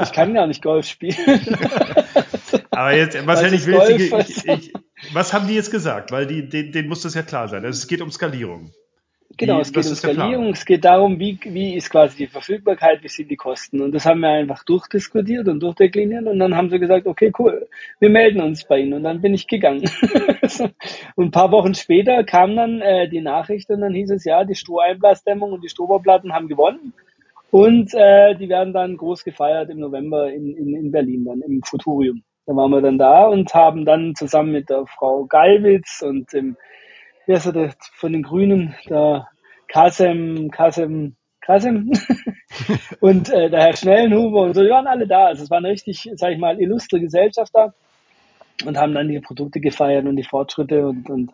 Ich 0.00 0.12
kann 0.12 0.32
gar 0.32 0.46
nicht 0.46 0.62
Golf 0.62 0.86
spielen. 0.86 1.16
Aber 2.70 2.92
jetzt, 2.92 3.14
hätte 3.16 3.54
ich 3.54 3.66
will, 3.66 4.00
ich, 4.00 4.10
Golf? 4.10 4.28
ich, 4.28 4.46
ich, 4.46 4.72
was 5.12 5.32
haben 5.32 5.48
die 5.48 5.54
jetzt 5.54 5.70
gesagt? 5.72 6.12
Weil 6.12 6.26
die, 6.26 6.48
denen, 6.48 6.72
denen 6.72 6.88
muss 6.88 7.02
das 7.02 7.14
ja 7.14 7.22
klar 7.22 7.48
sein. 7.48 7.64
Also 7.64 7.78
es 7.78 7.88
geht 7.88 8.00
um 8.00 8.10
Skalierung. 8.10 8.72
Genau, 9.36 9.58
Wie- 9.58 9.62
es 9.62 9.72
geht 9.72 9.86
um? 9.86 9.94
Skalierung, 9.94 10.48
es 10.50 10.64
geht 10.64 10.84
darum, 10.84 11.18
wie, 11.18 11.38
wie 11.44 11.74
ist 11.74 11.90
quasi 11.90 12.16
die 12.16 12.26
Verfügbarkeit, 12.28 13.02
wie 13.02 13.08
sind 13.08 13.30
die 13.30 13.36
Kosten. 13.36 13.80
Und 13.80 13.92
das 13.92 14.06
haben 14.06 14.20
wir 14.20 14.28
einfach 14.28 14.62
durchdiskutiert 14.64 15.48
und 15.48 15.60
durchdekliniert 15.60 16.26
und 16.26 16.38
dann 16.38 16.56
haben 16.56 16.70
sie 16.70 16.78
gesagt, 16.78 17.06
okay, 17.06 17.32
cool, 17.38 17.66
wir 17.98 18.10
melden 18.10 18.40
uns 18.40 18.64
bei 18.64 18.78
Ihnen 18.78 18.94
und 18.94 19.02
dann 19.02 19.20
bin 19.20 19.34
ich 19.34 19.48
gegangen. 19.48 19.84
und 21.16 21.26
ein 21.26 21.30
paar 21.30 21.50
Wochen 21.50 21.74
später 21.74 22.22
kam 22.24 22.54
dann 22.54 22.80
äh, 22.80 23.08
die 23.08 23.20
Nachricht 23.20 23.70
und 23.70 23.80
dann 23.80 23.94
hieß 23.94 24.10
es, 24.10 24.24
ja, 24.24 24.44
die 24.44 24.54
Stroheinblasdämmung 24.54 25.52
und 25.52 25.64
die 25.64 25.68
Strohbauplatten 25.68 26.32
haben 26.32 26.48
gewonnen 26.48 26.92
und 27.50 27.94
äh, 27.94 28.34
die 28.36 28.48
werden 28.48 28.72
dann 28.72 28.96
groß 28.96 29.24
gefeiert 29.24 29.70
im 29.70 29.78
November 29.78 30.32
in, 30.32 30.56
in, 30.56 30.74
in 30.74 30.90
Berlin, 30.90 31.24
dann 31.24 31.40
im 31.40 31.62
Futurium. 31.62 32.22
Da 32.46 32.54
waren 32.54 32.70
wir 32.70 32.82
dann 32.82 32.98
da 32.98 33.26
und 33.26 33.54
haben 33.54 33.84
dann 33.84 34.14
zusammen 34.14 34.52
mit 34.52 34.68
der 34.68 34.84
Frau 34.86 35.24
Gallwitz 35.24 36.02
und 36.02 36.32
dem 36.32 36.56
wer 37.26 37.36
ist 37.36 37.46
der 37.46 37.74
von 37.94 38.12
den 38.12 38.22
Grünen, 38.22 38.74
der 38.88 39.28
Kasem, 39.68 40.50
Kasem, 40.50 41.16
Kasem 41.40 41.90
und 43.00 43.30
äh, 43.30 43.50
der 43.50 43.60
Herr 43.60 43.76
Schnellenhuber 43.76 44.42
und 44.42 44.54
so, 44.54 44.62
die 44.62 44.70
waren 44.70 44.86
alle 44.86 45.06
da. 45.06 45.26
Also 45.26 45.44
es 45.44 45.50
war 45.50 45.58
eine 45.58 45.68
richtig, 45.68 46.10
sag 46.14 46.32
ich 46.32 46.38
mal, 46.38 46.60
illustre 46.60 47.00
Gesellschaft 47.00 47.50
da 47.54 47.74
und 48.64 48.78
haben 48.78 48.94
dann 48.94 49.08
die 49.08 49.20
Produkte 49.20 49.60
gefeiert 49.60 50.06
und 50.06 50.16
die 50.16 50.24
Fortschritte 50.24 50.86
und, 50.86 51.10
und 51.10 51.32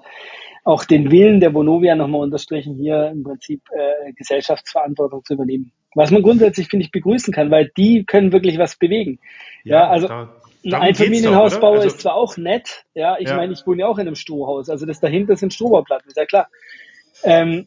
auch 0.64 0.84
den 0.84 1.10
Willen 1.10 1.40
der 1.40 1.54
Vonovia 1.54 1.94
nochmal 1.94 2.22
unterstrichen, 2.22 2.76
hier 2.76 3.08
im 3.08 3.22
Prinzip 3.22 3.62
äh, 3.72 4.12
Gesellschaftsverantwortung 4.12 5.24
zu 5.24 5.34
übernehmen. 5.34 5.72
Was 5.94 6.10
man 6.10 6.22
grundsätzlich, 6.22 6.68
finde 6.68 6.84
ich, 6.84 6.92
begrüßen 6.92 7.32
kann, 7.32 7.50
weil 7.50 7.70
die 7.76 8.04
können 8.04 8.32
wirklich 8.32 8.58
was 8.58 8.76
bewegen. 8.76 9.18
Ja, 9.64 9.88
also 9.88 10.08
da, 10.08 10.39
ein 10.64 10.70
darum 10.70 10.86
Einfamilienhausbau 10.88 11.42
geht's 11.44 11.60
doch, 11.60 11.70
oder? 11.72 11.86
ist 11.86 12.00
zwar 12.00 12.14
auch 12.14 12.36
nett, 12.36 12.84
ja, 12.94 13.16
ich 13.18 13.28
Ja. 13.28 13.36
meine, 13.36 13.52
ich 13.52 13.66
wohne 13.66 13.80
ja 13.82 13.86
auch 13.88 13.98
in 13.98 14.06
einem 14.06 14.16
Strohhaus, 14.16 14.68
also 14.70 14.86
das 14.86 15.00
dahinter 15.00 15.36
sind 15.36 15.52
Strohbauplatten, 15.54 16.08
ist 16.08 16.16
ja 16.16 16.26
klar. 16.26 16.48
Ähm, 17.24 17.66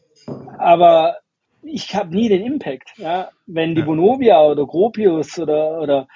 aber 0.58 1.18
ich 1.62 1.94
habe 1.94 2.14
nie 2.14 2.28
den 2.28 2.42
Impact, 2.42 2.90
ja, 2.98 3.30
wenn 3.46 3.74
die 3.74 3.80
Ja. 3.82 3.86
Vonovia 3.86 4.42
oder 4.42 4.66
Gropius 4.66 5.38
oder 5.38 5.80
oder 5.80 6.08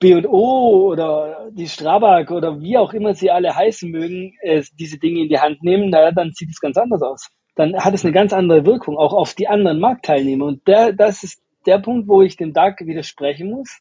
B&O 0.00 0.86
oder 0.92 1.48
die 1.50 1.66
Strabag 1.68 2.30
oder 2.30 2.60
wie 2.60 2.78
auch 2.78 2.92
immer 2.94 3.14
sie 3.14 3.30
alle 3.32 3.54
heißen 3.56 3.90
mögen, 3.90 4.34
äh, 4.42 4.62
diese 4.78 4.98
Dinge 4.98 5.22
in 5.22 5.28
die 5.28 5.40
Hand 5.40 5.62
nehmen, 5.64 5.90
naja, 5.90 6.12
dann 6.12 6.32
sieht 6.34 6.50
es 6.50 6.60
ganz 6.60 6.76
anders 6.76 7.02
aus. 7.02 7.28
Dann 7.56 7.76
hat 7.76 7.94
es 7.94 8.04
eine 8.04 8.12
ganz 8.12 8.32
andere 8.32 8.64
Wirkung, 8.64 8.96
auch 8.96 9.12
auf 9.12 9.34
die 9.34 9.48
anderen 9.48 9.80
Marktteilnehmer. 9.80 10.44
Und 10.46 10.66
der, 10.68 10.92
das 10.92 11.24
ist 11.24 11.42
der 11.66 11.78
Punkt, 11.80 12.06
wo 12.06 12.22
ich 12.22 12.36
dem 12.36 12.52
DAG 12.52 12.76
widersprechen 12.86 13.50
muss. 13.50 13.80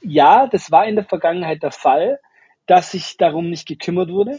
Ja, 0.00 0.46
das 0.46 0.70
war 0.70 0.86
in 0.86 0.96
der 0.96 1.04
Vergangenheit 1.04 1.62
der 1.62 1.72
Fall, 1.72 2.18
dass 2.66 2.92
sich 2.92 3.16
darum 3.16 3.50
nicht 3.50 3.66
gekümmert 3.66 4.10
wurde. 4.10 4.38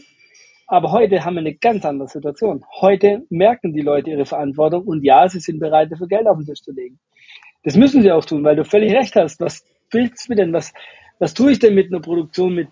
Aber 0.66 0.92
heute 0.92 1.24
haben 1.24 1.34
wir 1.34 1.40
eine 1.40 1.54
ganz 1.54 1.84
andere 1.84 2.08
Situation. 2.08 2.64
Heute 2.80 3.26
merken 3.28 3.72
die 3.72 3.80
Leute 3.80 4.10
ihre 4.10 4.24
Verantwortung 4.24 4.84
und 4.84 5.02
ja, 5.02 5.28
sie 5.28 5.40
sind 5.40 5.58
bereit, 5.58 5.90
dafür 5.90 6.06
Geld 6.06 6.28
auf 6.28 6.36
den 6.38 6.46
Tisch 6.46 6.62
zu 6.62 6.72
legen. 6.72 6.98
Das 7.64 7.74
müssen 7.76 8.02
sie 8.02 8.12
auch 8.12 8.24
tun, 8.24 8.44
weil 8.44 8.56
du 8.56 8.64
völlig 8.64 8.92
recht 8.92 9.16
hast. 9.16 9.40
Was 9.40 9.64
willst 9.90 10.28
du 10.30 10.34
denn? 10.34 10.52
Was, 10.52 10.72
was 11.18 11.34
tue 11.34 11.52
ich 11.52 11.58
denn 11.58 11.74
mit 11.74 11.88
einer 11.88 12.00
Produktion 12.00 12.54
mit 12.54 12.68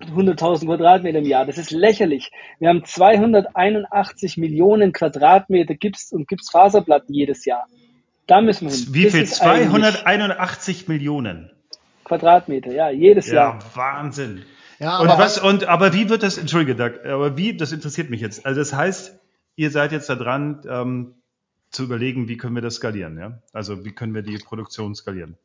100.000 0.00 0.64
Quadratmeter 0.64 1.18
im 1.18 1.26
Jahr? 1.26 1.44
Das 1.44 1.58
ist 1.58 1.70
lächerlich. 1.70 2.30
Wir 2.58 2.70
haben 2.70 2.84
281 2.84 4.38
Millionen 4.38 4.92
Quadratmeter 4.92 5.74
Gips 5.74 6.12
und 6.12 6.28
Gipsfaserplatten 6.28 7.14
jedes 7.14 7.44
Jahr. 7.44 7.66
Da 8.26 8.40
müssen 8.40 8.68
wir 8.68 8.74
hin. 8.74 8.86
Wie 8.90 9.04
Das 9.04 9.12
viel? 9.12 9.22
ist 9.22 9.42
eigentlich 9.42 9.68
281 9.68 10.88
Millionen. 10.88 11.50
Quadratmeter, 12.08 12.72
ja, 12.72 12.90
jedes 12.90 13.28
Ja, 13.28 13.34
Jahr. 13.34 13.58
Wahnsinn. 13.74 14.44
Ja, 14.78 14.98
und 14.98 15.08
aber 15.08 15.22
was, 15.22 15.38
und, 15.38 15.64
aber 15.64 15.92
wie 15.92 16.08
wird 16.08 16.22
das, 16.22 16.38
entschuldige, 16.38 16.74
Doug, 16.76 17.04
aber 17.04 17.36
wie, 17.36 17.56
das 17.56 17.72
interessiert 17.72 18.10
mich 18.10 18.20
jetzt. 18.20 18.46
Also 18.46 18.60
das 18.60 18.72
heißt, 18.72 19.18
ihr 19.56 19.70
seid 19.70 19.92
jetzt 19.92 20.08
da 20.08 20.14
dran, 20.14 20.62
ähm, 20.68 21.14
zu 21.70 21.84
überlegen, 21.84 22.28
wie 22.28 22.36
können 22.36 22.54
wir 22.54 22.62
das 22.62 22.76
skalieren, 22.76 23.18
ja? 23.18 23.42
Also 23.52 23.84
wie 23.84 23.92
können 23.92 24.14
wir 24.14 24.22
die 24.22 24.38
Produktion 24.38 24.94
skalieren? 24.94 25.36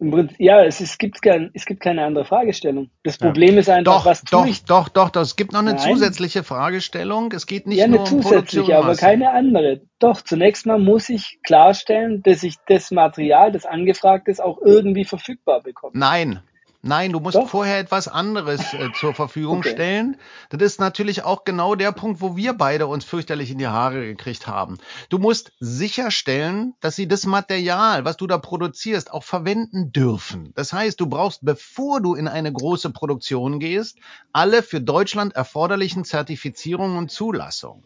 Prinzip, 0.00 0.40
ja, 0.40 0.64
es, 0.64 0.80
es, 0.80 0.96
gibt 0.96 1.20
kein, 1.20 1.50
es 1.52 1.66
gibt 1.66 1.80
keine 1.80 2.04
andere 2.04 2.24
Fragestellung. 2.24 2.90
Das 3.02 3.18
Ja. 3.18 3.26
Problem 3.26 3.58
ist 3.58 3.68
einfach, 3.68 3.98
Doch, 3.98 4.06
was 4.06 4.22
doch, 4.22 4.42
tue 4.42 4.50
ich? 4.50 4.64
doch, 4.64 4.88
doch, 4.88 5.10
doch. 5.10 5.20
Es 5.20 5.36
gibt 5.36 5.52
noch 5.52 5.60
eine 5.60 5.74
Nein. 5.74 5.78
zusätzliche 5.78 6.42
Fragestellung. 6.42 7.32
Es 7.32 7.46
geht 7.46 7.66
nicht 7.66 7.78
ja, 7.78 7.86
nur 7.86 8.00
eine 8.06 8.14
um 8.16 8.22
zusätzliche, 8.22 8.78
aber 8.78 8.94
keine 8.94 9.32
andere. 9.32 9.82
Doch, 9.98 10.22
zunächst 10.22 10.64
mal 10.64 10.78
muss 10.78 11.10
ich 11.10 11.40
klarstellen, 11.42 12.22
dass 12.22 12.42
ich 12.42 12.56
das 12.66 12.90
Material, 12.90 13.52
das 13.52 13.66
angefragt 13.66 14.28
ist, 14.28 14.40
auch 14.42 14.58
irgendwie 14.64 15.04
verfügbar 15.04 15.62
bekomme. 15.62 15.92
Nein. 15.94 16.40
Nein, 16.82 17.12
du 17.12 17.20
musst 17.20 17.36
Doch. 17.36 17.48
vorher 17.48 17.78
etwas 17.78 18.08
anderes 18.08 18.72
äh, 18.72 18.90
zur 18.92 19.14
Verfügung 19.14 19.58
Okay. 19.58 19.72
stellen. 19.72 20.16
Das 20.48 20.62
ist 20.62 20.80
natürlich 20.80 21.24
auch 21.24 21.44
genau 21.44 21.74
der 21.74 21.92
Punkt, 21.92 22.22
wo 22.22 22.36
wir 22.36 22.54
beide 22.54 22.86
uns 22.86 23.04
fürchterlich 23.04 23.50
in 23.50 23.58
die 23.58 23.66
Haare 23.66 24.06
gekriegt 24.06 24.46
haben. 24.46 24.78
Du 25.10 25.18
musst 25.18 25.52
sicherstellen, 25.60 26.72
dass 26.80 26.96
sie 26.96 27.06
das 27.06 27.26
Material, 27.26 28.06
was 28.06 28.16
du 28.16 28.26
da 28.26 28.38
produzierst, 28.38 29.12
auch 29.12 29.24
verwenden 29.24 29.92
dürfen. 29.92 30.52
Das 30.54 30.72
heißt, 30.72 30.98
du 30.98 31.06
brauchst, 31.06 31.44
bevor 31.44 32.00
du 32.00 32.14
in 32.14 32.28
eine 32.28 32.52
große 32.52 32.90
Produktion 32.90 33.60
gehst, 33.60 33.98
alle 34.32 34.62
für 34.62 34.80
Deutschland 34.80 35.34
erforderlichen 35.34 36.04
Zertifizierungen 36.04 36.96
und 36.96 37.10
Zulassungen. 37.10 37.84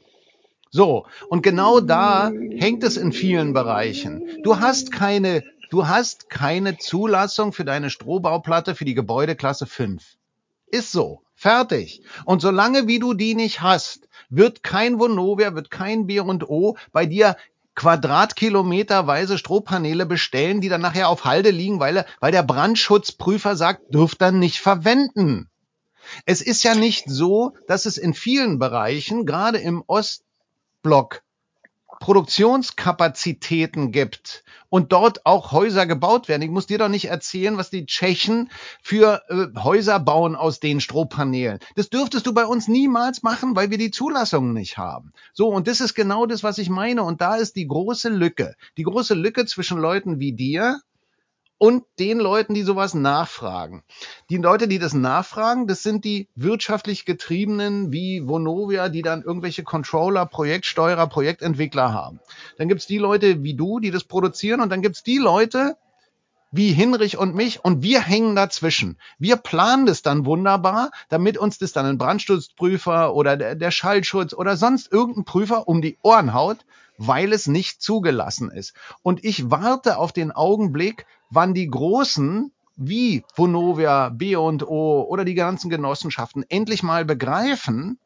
So, 0.70 1.06
und 1.28 1.42
genau 1.44 1.78
da 1.78 2.32
hängt 2.56 2.82
es 2.82 2.96
in 2.96 3.12
vielen 3.12 3.52
Bereichen. 3.52 4.24
Du 4.42 4.58
hast 4.58 4.90
keine, 4.90 5.44
du 5.74 5.88
hast 5.88 6.30
keine 6.30 6.78
Zulassung 6.78 7.52
für 7.52 7.64
deine 7.64 7.90
Strohbauplatte 7.90 8.76
für 8.76 8.84
die 8.84 8.94
Gebäudeklasse 8.94 9.66
5. 9.66 10.04
Ist 10.66 10.92
so. 10.92 11.22
Fertig. 11.34 12.00
Und 12.24 12.40
solange 12.40 12.86
wie 12.86 13.00
du 13.00 13.12
die 13.12 13.34
nicht 13.34 13.60
hast, 13.60 14.08
wird 14.28 14.62
kein 14.62 15.00
Vonovia, 15.00 15.56
wird 15.56 15.72
kein 15.72 16.06
B&O 16.06 16.76
bei 16.92 17.06
dir 17.06 17.36
Quadratkilometerweise 17.74 19.36
Strohpaneele 19.36 20.06
bestellen, 20.06 20.60
die 20.60 20.68
dann 20.68 20.80
nachher 20.80 21.08
auf 21.08 21.24
Halde 21.24 21.50
liegen, 21.50 21.80
weil, 21.80 22.06
weil 22.20 22.30
der 22.30 22.44
Brandschutzprüfer 22.44 23.56
sagt, 23.56 23.92
dürft 23.92 24.22
dann 24.22 24.38
nicht 24.38 24.60
verwenden. 24.60 25.50
Es 26.24 26.40
ist 26.40 26.62
ja 26.62 26.76
nicht 26.76 27.06
so, 27.08 27.54
dass 27.66 27.84
es 27.84 27.98
in 27.98 28.14
vielen 28.14 28.60
Bereichen, 28.60 29.26
gerade 29.26 29.58
im 29.58 29.82
Ostblock, 29.88 31.22
Produktionskapazitäten 32.04 33.90
gibt 33.90 34.44
und 34.68 34.92
dort 34.92 35.24
auch 35.24 35.52
Häuser 35.52 35.86
gebaut 35.86 36.28
werden. 36.28 36.42
Ich 36.42 36.50
muss 36.50 36.66
dir 36.66 36.76
doch 36.76 36.90
nicht 36.90 37.06
erzählen, 37.06 37.56
was 37.56 37.70
die 37.70 37.86
Tschechen 37.86 38.50
für 38.82 39.22
äh, 39.30 39.58
Häuser 39.58 39.98
bauen 40.00 40.36
aus 40.36 40.60
den 40.60 40.82
Strohpaneelen. 40.82 41.60
Das 41.76 41.88
dürftest 41.88 42.26
du 42.26 42.34
bei 42.34 42.44
uns 42.44 42.68
niemals 42.68 43.22
machen, 43.22 43.56
weil 43.56 43.70
wir 43.70 43.78
die 43.78 43.90
Zulassungen 43.90 44.52
nicht 44.52 44.76
haben. 44.76 45.14
So, 45.32 45.48
und 45.48 45.66
das 45.66 45.80
ist 45.80 45.94
genau 45.94 46.26
das, 46.26 46.42
was 46.42 46.58
ich 46.58 46.68
meine. 46.68 47.02
Und 47.04 47.22
da 47.22 47.36
ist 47.36 47.56
die 47.56 47.66
große 47.66 48.10
Lücke. 48.10 48.54
Die 48.76 48.82
große 48.82 49.14
Lücke 49.14 49.46
zwischen 49.46 49.78
Leuten 49.78 50.20
wie 50.20 50.34
dir 50.34 50.82
und 51.64 51.84
den 51.98 52.18
Leuten, 52.18 52.52
die 52.52 52.62
sowas 52.62 52.92
nachfragen. 52.92 53.84
Die 54.28 54.36
Leute, 54.36 54.68
die 54.68 54.78
das 54.78 54.92
nachfragen, 54.92 55.66
das 55.66 55.82
sind 55.82 56.04
die 56.04 56.28
wirtschaftlich 56.34 57.06
getriebenen 57.06 57.90
wie 57.90 58.28
Vonovia, 58.28 58.90
die 58.90 59.00
dann 59.00 59.22
irgendwelche 59.22 59.62
Controller, 59.62 60.26
Projektsteuerer, 60.26 61.06
Projektentwickler 61.06 61.90
haben. 61.90 62.20
Dann 62.58 62.68
gibt's 62.68 62.86
die 62.86 62.98
Leute 62.98 63.42
wie 63.42 63.54
du, 63.54 63.80
die 63.80 63.90
das 63.90 64.04
produzieren 64.04 64.60
und 64.60 64.68
dann 64.68 64.82
gibt's 64.82 65.02
die 65.02 65.16
Leute 65.16 65.78
wie 66.50 66.70
Hinrich 66.70 67.16
und 67.16 67.34
mich 67.34 67.64
und 67.64 67.82
wir 67.82 68.02
hängen 68.02 68.36
dazwischen. 68.36 68.98
Wir 69.18 69.36
planen 69.36 69.86
das 69.86 70.02
dann 70.02 70.26
wunderbar, 70.26 70.90
damit 71.08 71.38
uns 71.38 71.56
das 71.56 71.72
dann 71.72 71.86
ein 71.86 71.96
Brandschutzprüfer 71.96 73.14
oder 73.14 73.38
der, 73.38 73.54
der 73.54 73.70
Schallschutz 73.70 74.34
oder 74.34 74.58
sonst 74.58 74.92
irgendein 74.92 75.24
Prüfer 75.24 75.66
um 75.66 75.80
die 75.80 75.96
Ohren 76.02 76.34
haut, 76.34 76.58
weil 76.98 77.32
es 77.32 77.46
nicht 77.46 77.82
zugelassen 77.82 78.50
ist. 78.50 78.74
Und 79.02 79.24
ich 79.24 79.50
warte 79.50 79.98
auf 79.98 80.12
den 80.12 80.30
Augenblick, 80.30 81.06
wann 81.30 81.54
die 81.54 81.68
Großen 81.68 82.52
wie 82.76 83.24
Vonovia, 83.34 84.08
B&O 84.08 85.02
oder 85.08 85.24
die 85.24 85.34
ganzen 85.34 85.70
Genossenschaften 85.70 86.44
endlich 86.48 86.82
mal 86.82 87.04
begreifen, 87.04 87.98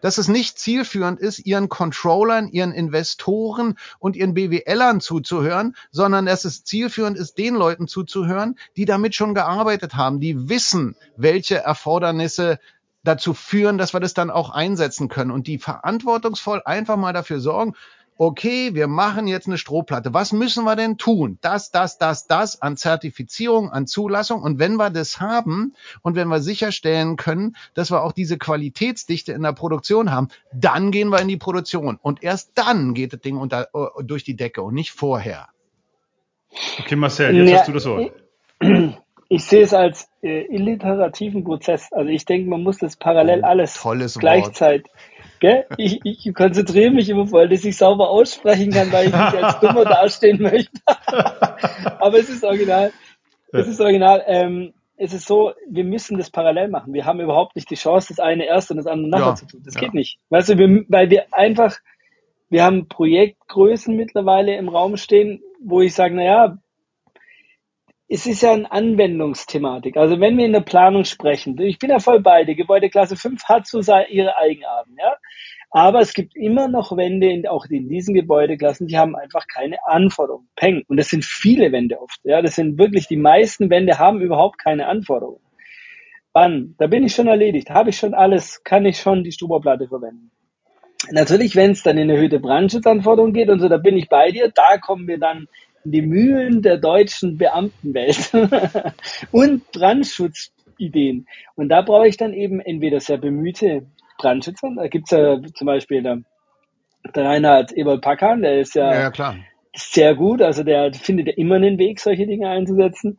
dass 0.00 0.18
es 0.18 0.28
nicht 0.28 0.58
zielführend 0.58 1.20
ist, 1.20 1.40
ihren 1.40 1.68
Controllern, 1.68 2.48
ihren 2.48 2.72
Investoren 2.72 3.76
und 3.98 4.16
ihren 4.16 4.34
BWLern 4.34 5.00
zuzuhören, 5.00 5.76
sondern 5.90 6.26
dass 6.26 6.44
es 6.44 6.64
zielführend 6.64 7.16
ist, 7.18 7.38
den 7.38 7.54
Leuten 7.54 7.86
zuzuhören, 7.88 8.56
die 8.76 8.84
damit 8.84 9.14
schon 9.14 9.34
gearbeitet 9.34 9.94
haben, 9.94 10.20
die 10.20 10.48
wissen, 10.48 10.96
welche 11.16 11.56
Erfordernisse 11.56 12.58
dazu 13.02 13.34
führen, 13.34 13.76
dass 13.76 13.92
wir 13.92 14.00
das 14.00 14.14
dann 14.14 14.30
auch 14.30 14.50
einsetzen 14.50 15.08
können 15.08 15.30
und 15.30 15.46
die 15.46 15.58
verantwortungsvoll 15.58 16.62
einfach 16.64 16.96
mal 16.96 17.12
dafür 17.12 17.40
sorgen, 17.40 17.74
okay, 18.16 18.74
wir 18.74 18.86
machen 18.86 19.26
jetzt 19.26 19.46
eine 19.46 19.58
Strohplatte. 19.58 20.14
Was 20.14 20.32
müssen 20.32 20.64
wir 20.64 20.76
denn 20.76 20.98
tun? 20.98 21.38
Das, 21.40 21.70
das, 21.70 21.98
das, 21.98 22.26
das 22.26 22.62
an 22.62 22.76
Zertifizierung, 22.76 23.70
an 23.70 23.86
Zulassung. 23.86 24.42
Und 24.42 24.58
wenn 24.58 24.76
wir 24.76 24.90
das 24.90 25.20
haben 25.20 25.74
und 26.02 26.14
wenn 26.14 26.28
wir 26.28 26.40
sicherstellen 26.40 27.16
können, 27.16 27.56
dass 27.74 27.90
wir 27.90 28.02
auch 28.02 28.12
diese 28.12 28.38
Qualitätsdichte 28.38 29.32
in 29.32 29.42
der 29.42 29.52
Produktion 29.52 30.12
haben, 30.12 30.28
dann 30.52 30.90
gehen 30.90 31.08
wir 31.08 31.20
in 31.20 31.28
die 31.28 31.36
Produktion. 31.36 31.98
Und 32.00 32.22
erst 32.22 32.52
dann 32.54 32.94
geht 32.94 33.12
das 33.12 33.20
Ding 33.20 33.36
unter, 33.36 33.68
äh, 33.74 34.04
durch 34.04 34.24
die 34.24 34.36
Decke 34.36 34.62
und 34.62 34.74
nicht 34.74 34.92
vorher. 34.92 35.48
Okay, 36.78 36.96
Marcel, 36.96 37.34
jetzt 37.34 37.50
ja, 37.50 37.58
hast 37.58 37.68
du 37.68 37.72
das 37.72 37.86
Wort. 37.86 38.12
Ich, 38.60 38.98
ich 39.28 39.44
sehe 39.44 39.62
es 39.62 39.74
als 39.74 40.08
äh, 40.22 40.42
illiterativen 40.54 41.42
Prozess. 41.42 41.92
Also 41.92 42.10
ich 42.10 42.24
denke, 42.24 42.48
man 42.48 42.62
muss 42.62 42.78
das 42.78 42.96
parallel 42.96 43.40
oh, 43.42 43.46
alles 43.46 44.18
gleichzeitig. 44.18 44.86
Wort. 44.86 45.13
Gell? 45.44 45.66
Ich, 45.76 46.00
ich 46.04 46.32
konzentriere 46.32 46.90
mich 46.90 47.10
immer 47.10 47.26
voll, 47.26 47.50
dass 47.50 47.66
ich 47.66 47.76
sauber 47.76 48.08
aussprechen 48.08 48.72
kann, 48.72 48.90
weil 48.90 49.08
ich 49.08 49.12
nicht 49.12 49.44
als 49.44 49.60
Dummer 49.60 49.84
dastehen 49.84 50.40
möchte. 50.40 50.80
Aber 50.86 52.18
es 52.18 52.30
ist 52.30 52.44
original. 52.44 52.92
Es 53.52 53.68
ist 53.68 53.78
original. 53.78 54.24
Ähm, 54.26 54.72
es 54.96 55.12
ist 55.12 55.26
so, 55.26 55.52
wir 55.68 55.84
müssen 55.84 56.16
das 56.16 56.30
parallel 56.30 56.68
machen. 56.68 56.94
Wir 56.94 57.04
haben 57.04 57.20
überhaupt 57.20 57.56
nicht 57.56 57.68
die 57.68 57.74
Chance, 57.74 58.08
das 58.08 58.20
eine 58.20 58.46
erst 58.46 58.70
und 58.70 58.78
das 58.78 58.86
andere 58.86 59.10
nachher 59.10 59.26
ja, 59.26 59.34
zu 59.34 59.46
tun. 59.46 59.60
Das 59.66 59.74
ja. 59.74 59.82
geht 59.82 59.92
nicht. 59.92 60.18
Weißt 60.30 60.48
du, 60.48 60.56
wir, 60.56 60.86
weil 60.88 61.10
wir 61.10 61.26
einfach, 61.30 61.76
wir 62.48 62.64
haben 62.64 62.88
Projektgrößen 62.88 63.94
mittlerweile 63.94 64.56
im 64.56 64.70
Raum 64.70 64.96
stehen, 64.96 65.42
wo 65.62 65.82
ich 65.82 65.92
sage, 65.92 66.14
naja, 66.14 66.56
es 68.08 68.26
ist 68.26 68.42
ja 68.42 68.52
eine 68.52 68.70
Anwendungsthematik. 68.70 69.96
Also 69.96 70.20
wenn 70.20 70.36
wir 70.36 70.44
in 70.44 70.52
der 70.52 70.60
Planung 70.60 71.04
sprechen, 71.04 71.58
ich 71.60 71.78
bin 71.78 71.90
ja 71.90 71.98
voll 71.98 72.20
bei 72.20 72.44
dir, 72.44 72.54
Gebäudeklasse 72.54 73.16
5 73.16 73.44
hat 73.44 73.66
so 73.66 73.80
ihre 73.80 74.36
Eigenarten, 74.36 74.96
ja. 74.98 75.16
Aber 75.70 75.98
es 75.98 76.14
gibt 76.14 76.36
immer 76.36 76.68
noch 76.68 76.96
Wände, 76.96 77.28
in, 77.28 77.48
auch 77.48 77.66
in 77.66 77.88
diesen 77.88 78.14
Gebäudeklassen, 78.14 78.86
die 78.86 78.96
haben 78.96 79.16
einfach 79.16 79.48
keine 79.48 79.84
Anforderungen. 79.84 80.48
Peng. 80.54 80.84
Und 80.86 80.98
das 80.98 81.08
sind 81.08 81.24
viele 81.24 81.72
Wände 81.72 82.00
oft. 82.00 82.20
Ja, 82.22 82.42
das 82.42 82.54
sind 82.54 82.78
wirklich, 82.78 83.08
die 83.08 83.16
meisten 83.16 83.70
Wände 83.70 83.98
haben 83.98 84.20
überhaupt 84.20 84.58
keine 84.58 84.86
Anforderungen. 84.86 85.40
Wann? 86.32 86.76
Da 86.78 86.86
bin 86.86 87.02
ich 87.02 87.12
schon 87.12 87.26
erledigt. 87.26 87.70
Habe 87.70 87.90
ich 87.90 87.96
schon 87.96 88.14
alles, 88.14 88.62
kann 88.62 88.86
ich 88.86 88.98
schon 88.98 89.24
die 89.24 89.32
Stuberplatte 89.32 89.88
verwenden. 89.88 90.30
Natürlich, 91.10 91.56
wenn 91.56 91.72
es 91.72 91.82
dann 91.82 91.98
in 91.98 92.08
erhöhte 92.08 92.38
Brandschutzanforderungen 92.38 93.34
geht 93.34 93.48
und 93.48 93.58
so, 93.58 93.68
da 93.68 93.78
bin 93.78 93.96
ich 93.96 94.08
bei 94.08 94.30
dir. 94.30 94.52
Da 94.54 94.78
kommen 94.78 95.08
wir 95.08 95.18
dann 95.18 95.48
die 95.84 96.02
Mühlen 96.02 96.62
der 96.62 96.78
deutschen 96.78 97.36
Beamtenwelt 97.36 98.32
und 99.30 99.70
Brandschutzideen. 99.72 101.26
Und 101.54 101.68
da 101.68 101.82
brauche 101.82 102.08
ich 102.08 102.16
dann 102.16 102.32
eben 102.32 102.60
entweder 102.60 103.00
sehr 103.00 103.18
bemühte 103.18 103.86
Brandschützer. 104.18 104.72
Da 104.76 104.88
gibt's 104.88 105.10
ja 105.10 105.40
zum 105.54 105.66
Beispiel 105.66 106.02
der, 106.02 106.22
der 107.14 107.24
Reinhard 107.24 107.72
Eberl-Packan, 107.72 108.42
der 108.42 108.60
ist 108.60 108.74
ja, 108.74 108.92
ja 108.94 109.10
klar. 109.10 109.36
sehr 109.74 110.14
gut. 110.14 110.40
Also 110.40 110.62
der 110.62 110.92
findet 110.94 111.26
ja 111.26 111.34
immer 111.34 111.56
einen 111.56 111.78
Weg, 111.78 112.00
solche 112.00 112.26
Dinge 112.26 112.48
einzusetzen 112.48 113.18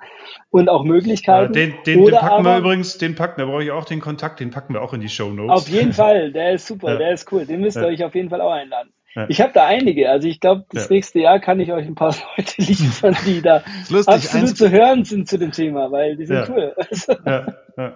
und 0.50 0.68
auch 0.68 0.84
Möglichkeiten. 0.84 1.54
Ja, 1.54 1.68
den, 1.68 1.76
den, 1.86 2.06
den 2.06 2.14
packen 2.16 2.28
aber, 2.28 2.54
wir 2.56 2.58
übrigens, 2.60 2.98
den 2.98 3.14
packen, 3.14 3.42
da 3.42 3.46
brauche 3.46 3.64
ich 3.64 3.72
auch 3.72 3.86
den 3.86 4.00
Kontakt, 4.00 4.40
den 4.40 4.50
packen 4.50 4.74
wir 4.74 4.82
auch 4.82 4.94
in 4.94 5.02
die 5.02 5.10
Show 5.10 5.30
Notes. 5.30 5.52
Auf 5.52 5.70
jeden 5.70 5.94
Fall, 5.94 6.32
der 6.32 6.54
ist 6.54 6.66
super, 6.66 6.90
ja. 6.94 6.98
der 6.98 7.12
ist 7.12 7.32
cool. 7.32 7.46
Den 7.46 7.62
müsst 7.62 7.78
ihr 7.78 7.86
euch 7.86 8.04
auf 8.04 8.16
jeden 8.16 8.30
Fall 8.30 8.42
auch 8.42 8.54
einladen. 8.54 8.92
Ja. 9.16 9.26
Ich 9.30 9.40
habe 9.42 9.54
da 9.54 9.66
einige. 9.66 10.10
Also 10.10 10.28
ich 10.28 10.40
glaube, 10.40 10.66
das 10.72 10.90
ja. 10.90 10.96
nächste 10.96 11.20
Jahr 11.20 11.40
kann 11.40 11.60
ich 11.60 11.72
euch 11.72 11.86
ein 11.86 11.96
paar 11.96 12.14
Leute 12.38 12.62
liefern, 12.62 13.16
die 13.26 13.42
da 13.42 13.64
lustig, 13.90 14.14
absolut 14.14 14.58
zu 14.58 14.70
hören 14.70 15.06
sind 15.06 15.30
zu 15.30 15.40
dem 15.40 15.52
Thema, 15.52 15.92
weil 15.92 16.18
die 16.18 16.26
sind 16.26 16.36
ja. 16.36 16.50
cool. 16.50 16.76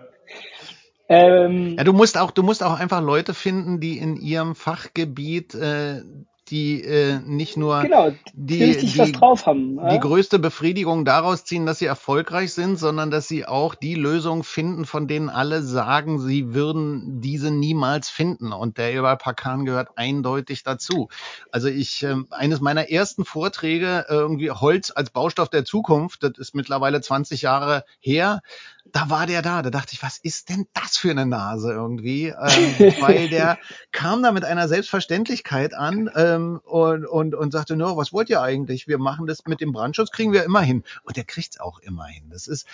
Also, 1.12 1.46
ähm, 1.48 1.76
ja, 1.76 1.84
du 1.84 1.92
musst 1.92 2.20
auch, 2.20 2.30
du 2.30 2.44
musst 2.44 2.62
auch 2.64 2.80
einfach 2.80 3.02
Leute 3.02 3.34
finden, 3.34 3.80
die 3.80 3.98
in 3.98 4.16
ihrem 4.16 4.54
Fachgebiet 4.54 5.56
äh, 5.56 6.04
die 6.50 6.84
äh, 6.84 7.20
nicht 7.26 7.58
nur 7.58 7.82
genau, 7.82 8.12
die, 8.34 8.78
die, 8.78 8.98
was 8.98 9.12
drauf 9.12 9.46
haben, 9.46 9.80
die 9.92 10.00
größte 10.00 10.40
Befriedigung 10.40 11.06
daraus 11.06 11.46
ziehen, 11.46 11.66
dass 11.66 11.80
sie 11.80 11.86
erfolgreich 11.86 12.54
sind, 12.54 12.78
sondern 12.78 13.12
dass 13.12 13.28
sie 13.28 13.46
auch 13.46 13.76
die 13.76 13.96
Lösung 13.96 14.44
finden, 14.44 14.86
von 14.86 15.08
denen 15.08 15.30
alle 15.30 15.62
sagen, 15.62 16.20
sie 16.20 16.54
würden 16.54 17.22
diese 17.22 17.52
niemals 17.52 18.10
finden. 18.10 18.52
Und 18.52 18.78
der 18.78 18.94
über 18.94 19.16
Pakan 19.16 19.66
gehört 19.66 19.90
eindeutig 19.96 20.64
dazu. 20.64 21.10
Also 21.52 21.68
ich, 21.68 22.04
äh, 22.04 22.16
eines 22.32 22.62
meiner 22.62 22.90
ersten 22.90 23.26
Vorträge, 23.26 24.06
irgendwie 24.10 24.52
Holz 24.52 24.92
als 24.94 25.10
Baustoff 25.12 25.50
der 25.50 25.66
Zukunft, 25.66 26.24
das 26.24 26.38
ist 26.38 26.56
mittlerweile 26.56 27.02
20 27.02 27.42
Jahre 27.42 27.84
her, 28.00 28.42
da 28.86 29.10
war 29.10 29.28
der 29.28 29.42
da. 29.42 29.62
Da 29.62 29.70
dachte 29.70 29.94
ich, 29.94 30.04
was 30.04 30.18
ist 30.18 30.50
denn 30.50 30.68
das 30.74 30.98
für 30.98 31.12
eine 31.12 31.26
Nase 31.26 31.72
irgendwie? 31.72 32.28
Ähm, 32.28 32.36
weil 33.02 33.30
der 33.30 33.58
kam 33.92 34.24
da 34.24 34.32
mit 34.32 34.46
einer 34.46 34.68
Selbstverständlichkeit 34.68 35.74
an 35.74 36.10
ähm, 36.16 36.60
und, 36.64 37.06
und, 37.06 37.36
und 37.36 37.52
sagte, 37.52 37.76
no, 37.76 37.98
was 37.98 38.14
wollt 38.14 38.30
ihr 38.30 38.42
eigentlich? 38.42 38.88
Wir 38.88 38.98
machen 38.98 39.28
das 39.28 39.46
mit 39.46 39.62
dem 39.62 39.72
Brandschutz, 39.72 40.12
kriegen 40.12 40.34
wir 40.34 40.44
immer 40.44 40.62
hin. 40.62 40.84
Und 41.04 41.18
der 41.18 41.24
kriegt's 41.24 41.60
auch 41.60 41.80
immer 41.80 42.06
hin. 42.06 42.30
Das 42.30 42.48
ist, 42.48 42.66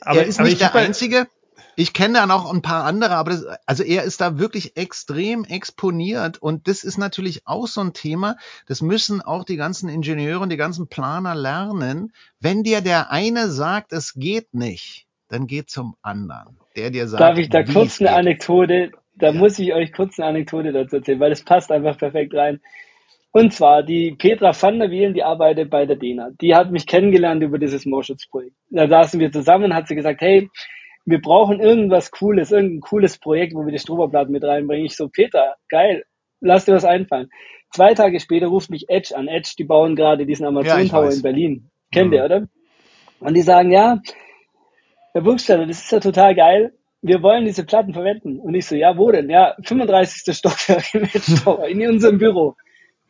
aber, 0.00 0.20
er 0.20 0.26
ist 0.26 0.38
aber 0.38 0.48
nicht 0.48 0.60
der 0.60 0.74
Einzige. 0.74 1.26
Ich 1.78 1.92
kenne 1.92 2.14
da 2.14 2.26
noch 2.26 2.50
ein 2.50 2.62
paar 2.62 2.84
andere, 2.84 3.16
aber 3.16 3.30
das, 3.30 3.44
also 3.66 3.82
er 3.82 4.04
ist 4.04 4.22
da 4.22 4.38
wirklich 4.38 4.78
extrem 4.78 5.44
exponiert 5.44 6.38
und 6.38 6.68
das 6.68 6.84
ist 6.84 6.96
natürlich 6.96 7.46
auch 7.46 7.66
so 7.66 7.82
ein 7.82 7.92
Thema. 7.92 8.36
Das 8.66 8.80
müssen 8.80 9.20
auch 9.20 9.44
die 9.44 9.56
ganzen 9.56 9.90
Ingenieure 9.90 10.40
und 10.40 10.48
die 10.48 10.56
ganzen 10.56 10.88
Planer 10.88 11.34
lernen. 11.34 12.12
Wenn 12.40 12.62
dir 12.62 12.80
der 12.80 13.10
eine 13.10 13.50
sagt, 13.50 13.92
es 13.92 14.14
geht 14.14 14.54
nicht, 14.54 15.05
dann 15.28 15.46
geht 15.46 15.70
zum 15.70 15.96
anderen. 16.02 16.58
Der 16.76 16.90
dir 16.90 17.08
sagt, 17.08 17.20
Darf 17.20 17.38
ich 17.38 17.48
da 17.48 17.62
kurz 17.62 18.00
eine 18.00 18.12
Anekdote, 18.12 18.92
da 19.14 19.28
ja. 19.28 19.32
muss 19.32 19.58
ich 19.58 19.72
euch 19.72 19.92
kurz 19.92 20.18
eine 20.18 20.28
Anekdote 20.28 20.72
dazu 20.72 20.96
erzählen, 20.96 21.20
weil 21.20 21.30
das 21.30 21.44
passt 21.44 21.70
einfach 21.72 21.98
perfekt 21.98 22.34
rein. 22.34 22.60
Und 23.32 23.52
zwar 23.52 23.82
die 23.82 24.12
Petra 24.12 24.52
van 24.58 24.78
der 24.78 24.90
Wielen, 24.90 25.12
die 25.12 25.22
arbeitet 25.22 25.68
bei 25.68 25.84
der 25.84 25.96
DENA. 25.96 26.30
Die 26.40 26.54
hat 26.54 26.70
mich 26.70 26.86
kennengelernt 26.86 27.42
über 27.42 27.58
dieses 27.58 27.84
Moorschutzprojekt. 27.84 28.56
Da 28.70 28.88
saßen 28.88 29.20
wir 29.20 29.30
zusammen, 29.30 29.74
hat 29.74 29.88
sie 29.88 29.94
gesagt, 29.94 30.22
hey, 30.22 30.48
wir 31.04 31.20
brauchen 31.20 31.60
irgendwas 31.60 32.10
Cooles, 32.10 32.50
irgendein 32.50 32.80
cooles 32.80 33.18
Projekt, 33.18 33.54
wo 33.54 33.64
wir 33.64 33.72
die 33.72 33.78
Stroberplatten 33.78 34.32
mit 34.32 34.42
reinbringen. 34.42 34.86
Ich 34.86 34.96
so, 34.96 35.08
Peter, 35.08 35.56
geil, 35.68 36.04
lass 36.40 36.64
dir 36.64 36.72
was 36.72 36.84
einfallen. 36.84 37.28
Zwei 37.72 37.94
Tage 37.94 38.20
später 38.20 38.46
ruft 38.46 38.70
mich 38.70 38.88
Edge 38.88 39.14
an. 39.14 39.28
Edge, 39.28 39.52
die 39.58 39.64
bauen 39.64 39.96
gerade 39.96 40.24
diesen 40.24 40.46
Amazon 40.46 40.82
ja, 40.82 40.88
Tower 40.88 41.12
in 41.12 41.22
Berlin. 41.22 41.70
Kennt 41.92 42.08
mhm. 42.08 42.12
ihr, 42.14 42.24
oder? 42.24 42.48
Und 43.20 43.34
die 43.34 43.42
sagen, 43.42 43.70
ja, 43.70 44.00
Herr 45.16 45.22
Burgstaller, 45.22 45.64
das 45.64 45.78
ist 45.78 45.90
ja 45.90 45.98
total 45.98 46.34
geil. 46.34 46.74
Wir 47.00 47.22
wollen 47.22 47.46
diese 47.46 47.64
Platten 47.64 47.94
verwenden. 47.94 48.38
Und 48.38 48.54
ich 48.54 48.66
so, 48.66 48.74
ja, 48.74 48.98
wo 48.98 49.10
denn? 49.10 49.30
Ja, 49.30 49.56
35. 49.62 50.36
Stockwerk 50.36 50.92
in 50.92 51.80
in 51.80 51.88
unserem 51.88 52.18
Büro. 52.18 52.54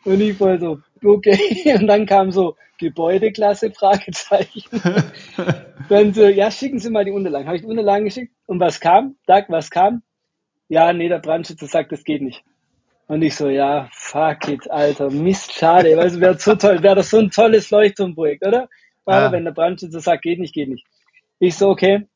Und 0.05 0.21
ich 0.21 0.37
voll 0.37 0.61
so, 0.61 0.79
okay. 1.05 1.75
Und 1.81 1.89
dann 1.89 2.07
kam 2.07 2.31
so, 2.31 2.55
Gebäudeklasse, 2.79 3.73
Fragezeichen. 3.73 4.63
dann 5.89 6.15
so, 6.15 6.29
ja, 6.29 6.49
schicken 6.53 6.79
Sie 6.79 6.91
mal 6.91 7.05
die 7.05 7.11
Unterlagen. 7.11 7.49
Habe 7.49 7.57
ich 7.57 7.63
die 7.63 7.69
Unterlagen 7.69 8.05
geschickt. 8.05 8.33
Und 8.47 8.61
was 8.61 8.79
kam? 8.79 9.17
Doug, 9.27 9.47
was 9.49 9.69
kam? 9.69 10.03
Ja, 10.69 10.93
nee, 10.93 11.09
der 11.09 11.19
Brandschützer 11.19 11.67
sagt, 11.67 11.91
das 11.91 12.05
geht 12.05 12.23
nicht. 12.23 12.45
Und 13.09 13.21
ich 13.23 13.35
so, 13.35 13.49
ja, 13.49 13.89
fuck 13.91 14.47
it, 14.47 14.71
Alter, 14.71 15.11
Mist, 15.11 15.55
schade. 15.55 15.97
Weißt 15.97 16.15
du, 16.15 16.21
wäre 16.21 16.39
so 16.39 16.55
toll, 16.55 16.85
wäre 16.85 16.95
das 16.95 17.11
so 17.11 17.19
ein 17.19 17.31
tolles 17.31 17.73
Leuchtturmprojekt, 17.73 18.47
oder? 18.47 18.69
Aber 19.07 19.23
ja. 19.23 19.33
wenn 19.33 19.45
der 19.45 19.51
Brandschützer 19.51 19.99
sagt, 19.99 20.23
geht 20.23 20.39
nicht, 20.39 20.55
geht 20.55 20.69
nicht. 20.69 20.87
Ich 21.39 21.57
so, 21.57 21.69
okay, 21.69 22.07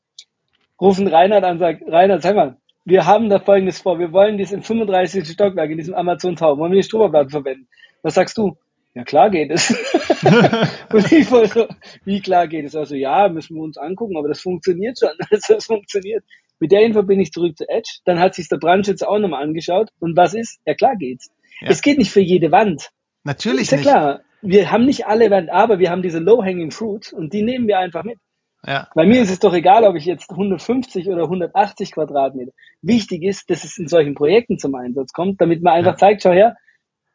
rufen 0.79 1.07
Reinhard 1.07 1.43
an, 1.43 1.59
sag, 1.59 1.81
Reinhard, 1.87 2.21
sag 2.21 2.35
mal, 2.35 2.57
wir 2.85 3.05
haben 3.05 3.29
da 3.29 3.39
folgendes 3.39 3.79
vor, 3.79 3.99
wir 3.99 4.11
wollen 4.11 4.37
dies 4.37 4.51
im 4.51 4.63
35. 4.63 5.27
Stockwerk, 5.27 5.69
in 5.69 5.77
diesem 5.77 5.93
Amazon 5.93 6.35
Tower, 6.35 6.57
wollen 6.57 6.71
wir 6.71 6.79
die 6.79 6.87
Stroberplatten 6.87 7.29
verwenden? 7.29 7.67
Was 8.01 8.15
sagst 8.15 8.37
du? 8.37 8.57
Ja, 8.93 9.03
klar 9.03 9.29
geht 9.29 9.51
es. 9.51 9.69
und 10.91 11.11
ich 11.11 11.31
war 11.31 11.47
so, 11.47 11.67
wie 12.03 12.19
klar 12.19 12.47
geht 12.47 12.65
es? 12.65 12.75
Also, 12.75 12.95
ja, 12.95 13.29
müssen 13.29 13.55
wir 13.55 13.63
uns 13.63 13.77
angucken, 13.77 14.17
aber 14.17 14.27
das 14.27 14.41
funktioniert 14.41 14.99
schon. 14.99 15.11
Also, 15.31 15.53
das 15.53 15.65
funktioniert. 15.65 16.25
Mit 16.59 16.71
der 16.71 16.81
Info 16.81 17.01
bin 17.03 17.19
ich 17.19 17.31
zurück 17.31 17.57
zu 17.57 17.69
Edge. 17.69 17.99
Dann 18.05 18.19
hat 18.19 18.35
sich 18.35 18.49
der 18.49 18.57
Brandschützer 18.57 19.09
auch 19.09 19.17
nochmal 19.17 19.43
angeschaut. 19.43 19.89
Und 19.99 20.17
was 20.17 20.33
ist? 20.33 20.59
Ja, 20.65 20.73
klar 20.73 20.95
geht's. 20.97 21.31
Ja. 21.61 21.69
Es 21.69 21.81
geht 21.81 21.99
nicht 21.99 22.11
für 22.11 22.19
jede 22.19 22.51
Wand. 22.51 22.89
Natürlich 23.23 23.63
ist 23.63 23.71
ja 23.71 23.77
nicht. 23.77 23.87
klar. 23.87 24.21
Wir 24.41 24.71
haben 24.71 24.85
nicht 24.85 25.05
alle 25.05 25.29
Wände, 25.29 25.53
aber 25.53 25.79
wir 25.79 25.89
haben 25.89 26.01
diese 26.01 26.19
low-hanging 26.19 26.71
fruits 26.71 27.13
und 27.13 27.31
die 27.31 27.43
nehmen 27.43 27.67
wir 27.67 27.79
einfach 27.79 28.03
mit. 28.03 28.17
Ja. 28.65 28.87
Bei 28.93 29.05
mir 29.05 29.21
ist 29.21 29.31
es 29.31 29.39
doch 29.39 29.53
egal, 29.53 29.83
ob 29.85 29.95
ich 29.95 30.05
jetzt 30.05 30.29
150 30.29 31.09
oder 31.09 31.23
180 31.23 31.93
Quadratmeter. 31.93 32.51
Wichtig 32.81 33.23
ist, 33.23 33.49
dass 33.49 33.63
es 33.63 33.77
in 33.77 33.87
solchen 33.87 34.13
Projekten 34.13 34.59
zum 34.59 34.75
Einsatz 34.75 35.13
kommt, 35.13 35.41
damit 35.41 35.63
man 35.63 35.73
einfach 35.73 35.93
ja. 35.93 35.97
zeigt, 35.97 36.21
schau 36.21 36.31
her, 36.31 36.55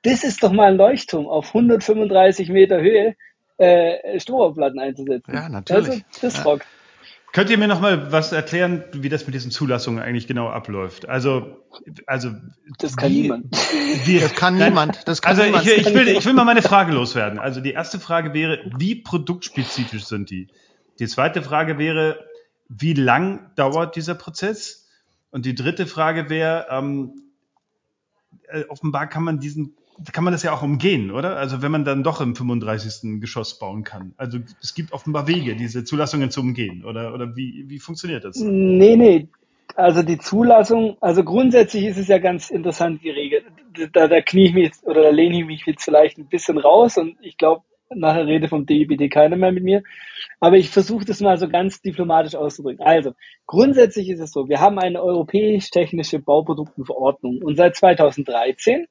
das 0.02 0.24
ist 0.24 0.42
doch 0.42 0.52
mal 0.52 0.68
ein 0.68 0.76
Leuchtturm 0.76 1.26
auf 1.26 1.48
135 1.48 2.48
Meter 2.48 2.80
Höhe 2.80 3.14
äh, 3.58 4.18
Strohplatten 4.18 4.78
einzusetzen. 4.78 5.32
Ja, 5.34 5.48
natürlich. 5.48 5.88
Also, 5.88 6.02
das 6.20 6.36
ja. 6.38 6.42
rockt. 6.42 6.66
Könnt 7.32 7.50
ihr 7.50 7.58
mir 7.58 7.68
noch 7.68 7.80
mal 7.80 8.12
was 8.12 8.32
erklären, 8.32 8.84
wie 8.92 9.10
das 9.10 9.26
mit 9.26 9.34
diesen 9.34 9.50
Zulassungen 9.50 10.02
eigentlich 10.02 10.26
genau 10.26 10.48
abläuft? 10.48 11.08
Also, 11.08 11.58
also 12.06 12.30
das 12.78 12.96
kann 12.96 13.10
wie, 13.10 13.22
niemand. 13.22 13.54
Wie, 14.04 14.20
das 14.20 14.34
kann 14.34 14.56
niemand. 14.56 15.06
Das 15.06 15.20
kann 15.20 15.32
also 15.32 15.42
niemand. 15.42 15.66
Ich, 15.66 15.86
ich, 15.86 15.94
will, 15.94 16.08
ich 16.08 16.24
will 16.24 16.32
mal 16.32 16.44
meine 16.44 16.62
Frage 16.62 16.92
loswerden. 16.92 17.38
Also 17.38 17.60
die 17.60 17.72
erste 17.72 18.00
Frage 18.00 18.32
wäre, 18.32 18.60
wie 18.78 18.94
produktspezifisch 18.94 20.04
sind 20.04 20.30
die? 20.30 20.48
Die 20.98 21.06
zweite 21.06 21.42
Frage 21.42 21.78
wäre, 21.78 22.24
wie 22.68 22.94
lang 22.94 23.50
dauert 23.54 23.96
dieser 23.96 24.14
Prozess? 24.14 24.88
Und 25.30 25.46
die 25.46 25.54
dritte 25.54 25.86
Frage 25.86 26.30
wäre, 26.30 26.66
ähm, 26.70 27.22
äh, 28.48 28.64
offenbar 28.68 29.08
kann 29.08 29.24
man 29.24 29.40
diesen 29.40 29.76
kann 30.12 30.24
man 30.24 30.32
das 30.32 30.42
ja 30.42 30.52
auch 30.52 30.62
umgehen, 30.62 31.10
oder? 31.10 31.36
Also 31.36 31.62
wenn 31.62 31.72
man 31.72 31.84
dann 31.84 32.02
doch 32.02 32.20
im 32.20 32.36
35. 32.36 33.20
Geschoss 33.20 33.58
bauen 33.58 33.82
kann. 33.82 34.12
Also 34.16 34.38
es 34.62 34.74
gibt 34.74 34.92
offenbar 34.92 35.26
Wege, 35.26 35.56
diese 35.56 35.84
Zulassungen 35.84 36.30
zu 36.30 36.40
umgehen, 36.40 36.84
oder, 36.84 37.14
oder 37.14 37.36
wie, 37.36 37.64
wie 37.68 37.78
funktioniert 37.78 38.24
das? 38.24 38.36
Nee, 38.36 38.96
nee. 38.96 39.28
Also 39.74 40.02
die 40.02 40.18
Zulassung, 40.18 40.96
also 41.00 41.24
grundsätzlich 41.24 41.84
ist 41.84 41.98
es 41.98 42.08
ja 42.08 42.18
ganz 42.18 42.50
interessant, 42.50 43.02
die 43.02 43.10
Regel. 43.10 43.42
Da, 43.92 44.08
da 44.08 44.20
knie 44.20 44.46
ich 44.46 44.54
mich 44.54 44.72
oder 44.82 45.02
da 45.02 45.10
lehne 45.10 45.40
ich 45.40 45.46
mich 45.46 45.66
jetzt 45.66 45.84
vielleicht 45.84 46.18
ein 46.18 46.28
bisschen 46.28 46.58
raus 46.58 46.96
und 46.96 47.16
ich 47.20 47.36
glaube, 47.36 47.62
nachher 47.94 48.26
rede 48.26 48.48
vom 48.48 48.66
DIBD 48.66 49.08
keiner 49.08 49.36
mehr 49.36 49.52
mit 49.52 49.64
mir. 49.64 49.82
Aber 50.40 50.56
ich 50.56 50.70
versuche 50.70 51.04
das 51.04 51.20
mal 51.20 51.38
so 51.38 51.48
ganz 51.48 51.80
diplomatisch 51.80 52.34
auszudrücken. 52.34 52.84
Also, 52.84 53.12
grundsätzlich 53.46 54.08
ist 54.10 54.20
es 54.20 54.32
so, 54.32 54.48
wir 54.48 54.60
haben 54.60 54.78
eine 54.78 55.02
europäisch-technische 55.02 56.18
Bauproduktenverordnung 56.18 57.42
und 57.42 57.56
seit 57.56 57.76
2013 57.76 58.86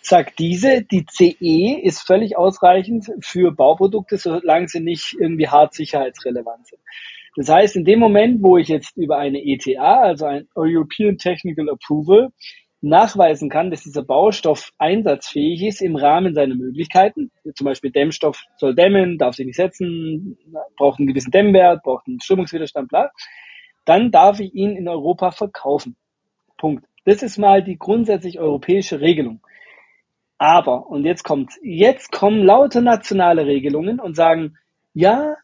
sagt 0.00 0.38
diese, 0.38 0.82
die 0.82 1.04
CE 1.10 1.80
ist 1.82 2.06
völlig 2.06 2.36
ausreichend 2.36 3.10
für 3.20 3.52
Bauprodukte, 3.52 4.16
solange 4.16 4.68
sie 4.68 4.80
nicht 4.80 5.16
irgendwie 5.18 5.48
hart 5.48 5.74
sicherheitsrelevant 5.74 6.66
sind. 6.66 6.80
Das 7.36 7.50
heißt, 7.50 7.76
in 7.76 7.84
dem 7.84 7.98
Moment, 7.98 8.42
wo 8.42 8.56
ich 8.56 8.68
jetzt 8.68 8.96
über 8.96 9.18
eine 9.18 9.44
ETA, 9.44 10.00
also 10.00 10.24
ein 10.24 10.48
European 10.54 11.18
Technical 11.18 11.68
Approval, 11.68 12.30
nachweisen 12.88 13.48
kann, 13.48 13.70
dass 13.70 13.82
dieser 13.82 14.02
Baustoff 14.02 14.72
einsatzfähig 14.78 15.62
ist 15.64 15.82
im 15.82 15.96
Rahmen 15.96 16.34
seiner 16.34 16.54
Möglichkeiten. 16.54 17.30
Zum 17.54 17.64
Beispiel 17.64 17.90
Dämmstoff 17.90 18.42
soll 18.56 18.74
dämmen, 18.74 19.18
darf 19.18 19.34
sich 19.34 19.46
nicht 19.46 19.56
setzen, 19.56 20.38
braucht 20.76 20.98
einen 20.98 21.08
gewissen 21.08 21.30
Dämmwert, 21.30 21.82
braucht 21.82 22.06
einen 22.06 22.20
Strömungswiderstand, 22.20 22.88
bla. 22.88 23.10
Dann 23.84 24.10
darf 24.10 24.40
ich 24.40 24.54
ihn 24.54 24.76
in 24.76 24.88
Europa 24.88 25.30
verkaufen. 25.30 25.96
Punkt. 26.58 26.84
Das 27.04 27.22
ist 27.22 27.38
mal 27.38 27.62
die 27.62 27.78
grundsätzlich 27.78 28.40
europäische 28.40 29.00
Regelung. 29.00 29.40
Aber, 30.38 30.88
und 30.88 31.04
jetzt 31.04 31.22
kommt's, 31.22 31.58
jetzt 31.62 32.12
kommen 32.12 32.44
lauter 32.44 32.80
nationale 32.80 33.46
Regelungen 33.46 34.00
und 34.00 34.16
sagen, 34.16 34.56
ja, 34.92 35.36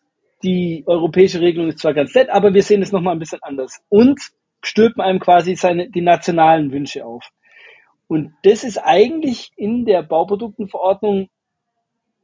die 0.42 0.82
europäische 0.86 1.40
Regelung 1.40 1.68
ist 1.68 1.78
zwar 1.78 1.94
ganz 1.94 2.14
nett, 2.14 2.30
aber 2.30 2.52
wir 2.52 2.62
sehen 2.62 2.82
es 2.82 2.92
nochmal 2.92 3.14
ein 3.14 3.20
bisschen 3.20 3.42
anders. 3.42 3.80
Und 3.88 4.20
stülpen 4.62 5.02
einem 5.02 5.18
quasi 5.18 5.54
seine, 5.56 5.90
die 5.90 6.00
nationalen 6.00 6.72
Wünsche 6.72 7.04
auf. 7.04 7.28
Und 8.08 8.32
das 8.42 8.64
ist 8.64 8.78
eigentlich 8.78 9.52
in 9.56 9.84
der 9.84 10.02
Bauproduktenverordnung 10.02 11.28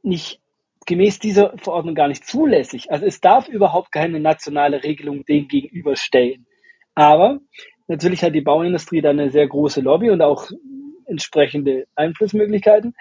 nicht 0.01 0.39
gemäß 0.85 1.19
dieser 1.19 1.57
Verordnung 1.57 1.95
gar 1.95 2.07
nicht 2.07 2.25
zulässig. 2.25 2.91
Also 2.91 3.05
es 3.05 3.21
darf 3.21 3.47
überhaupt 3.47 3.91
keine 3.91 4.19
nationale 4.19 4.83
Regelung 4.83 5.25
dem 5.25 5.47
gegenüberstellen. 5.47 6.47
Aber 6.95 7.39
natürlich 7.87 8.23
hat 8.23 8.33
die 8.33 8.41
Bauindustrie 8.41 9.01
da 9.01 9.09
eine 9.11 9.29
sehr 9.29 9.47
große 9.47 9.81
Lobby 9.81 10.09
und 10.09 10.21
auch 10.21 10.49
entsprechende 11.05 11.85
Einflussmöglichkeiten. 11.95 12.95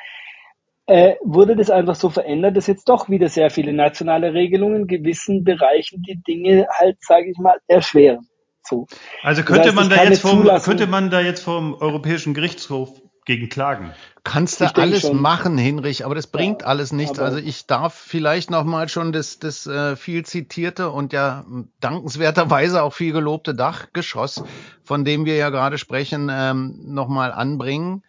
Äh, 0.86 1.16
wurde 1.22 1.56
das 1.56 1.68
einfach 1.68 1.94
so 1.94 2.08
verändert, 2.08 2.56
dass 2.56 2.66
jetzt 2.66 2.88
doch 2.88 3.10
wieder 3.10 3.28
sehr 3.28 3.50
viele 3.50 3.74
nationale 3.74 4.32
Regelungen 4.32 4.86
gewissen 4.86 5.44
Bereichen 5.44 6.02
die 6.02 6.22
Dinge 6.26 6.66
halt, 6.70 6.96
sage 7.00 7.30
ich 7.30 7.38
mal, 7.38 7.58
erschweren. 7.66 8.26
So. 8.68 8.86
Also 9.22 9.42
könnte 9.42 9.72
das 9.72 9.76
heißt, 9.76 9.76
man 9.76 9.90
da 9.90 10.04
jetzt 10.04 10.20
vom, 10.20 10.44
könnte 10.62 10.86
man 10.86 11.10
da 11.10 11.20
jetzt 11.20 11.42
vom 11.42 11.74
Europäischen 11.74 12.34
Gerichtshof 12.34 13.00
gegen 13.24 13.48
klagen? 13.48 13.92
Kannst 14.24 14.60
du 14.60 14.66
alles 14.74 15.02
schon. 15.02 15.20
machen, 15.20 15.56
Hinrich, 15.56 16.04
aber 16.04 16.14
das 16.14 16.26
bringt 16.26 16.62
ja, 16.62 16.68
alles 16.68 16.92
nichts. 16.92 17.18
Also 17.18 17.38
ich 17.38 17.66
darf 17.66 17.94
vielleicht 17.94 18.50
noch 18.50 18.64
mal 18.64 18.88
schon 18.88 19.12
das, 19.12 19.38
das 19.38 19.66
äh, 19.66 19.96
viel 19.96 20.24
zitierte 20.24 20.90
und 20.90 21.12
ja 21.12 21.46
dankenswerterweise 21.80 22.82
auch 22.82 22.92
viel 22.92 23.12
gelobte 23.12 23.54
Dachgeschoss, 23.54 24.44
von 24.82 25.04
dem 25.04 25.24
wir 25.24 25.36
ja 25.36 25.50
gerade 25.50 25.78
sprechen, 25.78 26.30
ähm, 26.30 26.78
noch 26.84 27.08
mal 27.08 27.32
anbringen. 27.32 28.02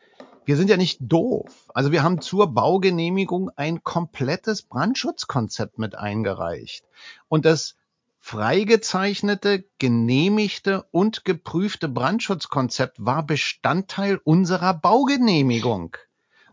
Wir 0.46 0.58
sind 0.58 0.70
ja 0.70 0.78
nicht 0.78 0.98
doof. 1.02 1.68
Also 1.74 1.92
wir 1.92 2.02
haben 2.02 2.22
zur 2.22 2.54
Baugenehmigung 2.54 3.52
ein 3.56 3.84
komplettes 3.84 4.64
Brandschutzkonzept 4.64 5.78
mit 5.78 5.96
eingereicht. 5.96 6.84
Und 7.28 7.46
das 7.46 7.76
freigezeichnete, 8.30 9.66
genehmigte 9.80 10.86
und 10.92 11.26
geprüfte 11.26 11.90
Brandschutzkonzept 11.90 13.04
war 13.04 13.26
Bestandteil 13.26 14.20
unserer 14.24 14.76
Baugenehmigung. 14.76 15.98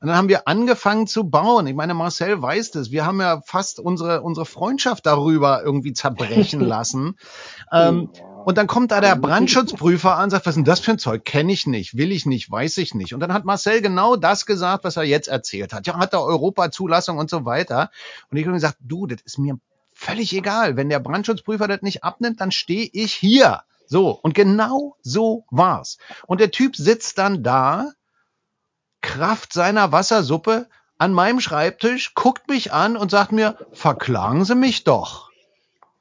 Und 0.00 0.08
dann 0.08 0.16
haben 0.16 0.30
wir 0.30 0.48
angefangen 0.48 1.06
zu 1.06 1.28
bauen. 1.28 1.66
Ich 1.66 1.74
meine, 1.74 1.92
Marcel 1.92 2.40
weiß 2.40 2.70
das. 2.70 2.92
Wir 2.92 3.04
haben 3.04 3.20
ja 3.20 3.42
fast 3.44 3.78
unsere, 3.78 4.22
unsere 4.22 4.46
Freundschaft 4.46 5.04
darüber 5.04 5.62
irgendwie 5.62 5.92
zerbrechen 5.92 6.60
lassen. 6.66 7.18
ähm, 7.70 8.08
und 8.46 8.56
dann 8.56 8.68
kommt 8.68 8.90
da 8.90 9.02
der 9.02 9.16
Brandschutzprüfer 9.16 10.16
an 10.16 10.24
und 10.24 10.30
sagt, 10.30 10.46
was 10.46 10.52
ist 10.52 10.56
denn 10.56 10.64
das 10.64 10.80
für 10.80 10.92
ein 10.92 10.98
Zeug? 10.98 11.26
Kenne 11.26 11.52
ich 11.52 11.66
nicht, 11.66 11.98
will 11.98 12.10
ich 12.10 12.24
nicht, 12.24 12.50
weiß 12.50 12.78
ich 12.78 12.94
nicht. 12.94 13.12
Und 13.12 13.20
dann 13.20 13.34
hat 13.34 13.44
Marcel 13.44 13.82
genau 13.82 14.16
das 14.16 14.46
gesagt, 14.46 14.84
was 14.84 14.96
er 14.96 15.02
jetzt 15.02 15.28
erzählt 15.28 15.74
hat. 15.74 15.86
Ja, 15.86 15.98
hat 15.98 16.14
er 16.14 16.22
Europa-Zulassung 16.22 17.18
und 17.18 17.28
so 17.28 17.44
weiter. 17.44 17.90
Und 18.30 18.38
ich 18.38 18.46
habe 18.46 18.54
gesagt, 18.54 18.78
du, 18.80 19.06
das 19.06 19.20
ist 19.20 19.38
mir 19.38 19.58
völlig 19.96 20.32
egal. 20.34 20.76
Wenn 20.76 20.90
der 20.90 21.00
Brandschutzprüfer 21.00 21.66
das 21.66 21.82
nicht 21.82 22.04
abnimmt, 22.04 22.40
dann 22.40 22.52
stehe 22.52 22.88
ich 22.92 23.14
hier. 23.14 23.62
So, 23.86 24.10
und 24.10 24.34
genau 24.34 24.96
so 25.00 25.46
war's. 25.50 25.98
Und 26.26 26.40
der 26.40 26.50
Typ 26.50 26.76
sitzt 26.76 27.18
dann 27.18 27.42
da, 27.42 27.92
Kraft 29.00 29.52
seiner 29.52 29.92
Wassersuppe, 29.92 30.68
an 30.98 31.12
meinem 31.12 31.40
Schreibtisch, 31.40 32.14
guckt 32.14 32.48
mich 32.48 32.72
an 32.72 32.96
und 32.96 33.10
sagt 33.10 33.32
mir, 33.32 33.56
verklagen 33.72 34.44
Sie 34.44 34.54
mich 34.54 34.84
doch. 34.84 35.25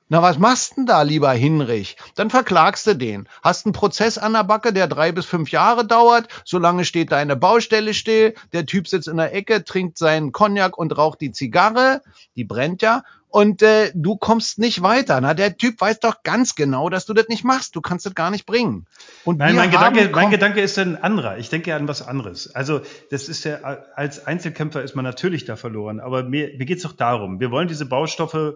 Na, 0.07 0.21
was 0.21 0.37
machst 0.37 0.77
denn 0.77 0.85
da, 0.85 1.01
lieber 1.01 1.31
Hinrich? 1.31 1.97
Dann 2.13 2.29
verklagst 2.29 2.85
du 2.85 2.95
den. 2.95 3.27
Hast 3.41 3.65
einen 3.65 3.73
Prozess 3.73 4.19
an 4.19 4.33
der 4.33 4.43
Backe, 4.43 4.71
der 4.71 4.87
drei 4.87 5.11
bis 5.11 5.25
fünf 5.25 5.49
Jahre 5.49 5.85
dauert. 5.85 6.27
Solange 6.45 6.85
steht 6.85 7.11
deine 7.11 7.35
Baustelle 7.35 7.93
still. 7.95 8.35
Der 8.53 8.67
Typ 8.67 8.87
sitzt 8.87 9.07
in 9.07 9.17
der 9.17 9.33
Ecke, 9.33 9.63
trinkt 9.63 9.97
seinen 9.97 10.31
Cognac 10.31 10.77
und 10.77 10.95
raucht 10.95 11.21
die 11.21 11.31
Zigarre. 11.31 12.01
Die 12.35 12.43
brennt 12.43 12.83
ja 12.83 13.03
und 13.35 13.61
äh, 13.63 13.91
du 13.93 14.15
kommst 14.15 14.59
nicht 14.59 14.81
weiter. 14.81 15.19
Na, 15.19 15.33
der 15.33 15.57
Typ 15.57 15.81
weiß 15.81 15.99
doch 15.99 16.23
ganz 16.23 16.55
genau, 16.55 16.89
dass 16.89 17.05
du 17.05 17.13
das 17.13 17.27
nicht 17.27 17.43
machst. 17.43 17.75
Du 17.75 17.81
kannst 17.81 18.05
das 18.05 18.15
gar 18.15 18.31
nicht 18.31 18.45
bringen. 18.45 18.85
Und 19.25 19.39
Nein, 19.39 19.57
mein 19.57 19.71
Gedanke, 19.71 20.09
mein 20.13 20.29
Gedanke 20.29 20.61
ist 20.61 20.79
ein 20.79 20.95
anderer. 20.95 21.37
Ich 21.37 21.49
denke 21.49 21.75
an 21.75 21.85
was 21.89 22.01
anderes. 22.01 22.55
Also 22.55 22.79
das 23.11 23.27
ist 23.27 23.43
ja 23.43 23.57
als 23.93 24.25
Einzelkämpfer 24.25 24.83
ist 24.83 24.95
man 24.95 25.03
natürlich 25.03 25.43
da 25.43 25.57
verloren. 25.57 25.99
Aber 25.99 26.23
mir, 26.23 26.57
mir 26.57 26.65
geht 26.65 26.77
es 26.77 26.83
doch 26.83 26.93
darum. 26.93 27.41
Wir 27.41 27.51
wollen 27.51 27.67
diese 27.67 27.85
Baustoffe. 27.85 28.55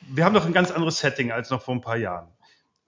Wir 0.00 0.24
haben 0.24 0.34
doch 0.34 0.46
ein 0.46 0.52
ganz 0.52 0.70
anderes 0.70 0.98
Setting 0.98 1.32
als 1.32 1.50
noch 1.50 1.62
vor 1.62 1.74
ein 1.74 1.80
paar 1.80 1.96
Jahren. 1.96 2.28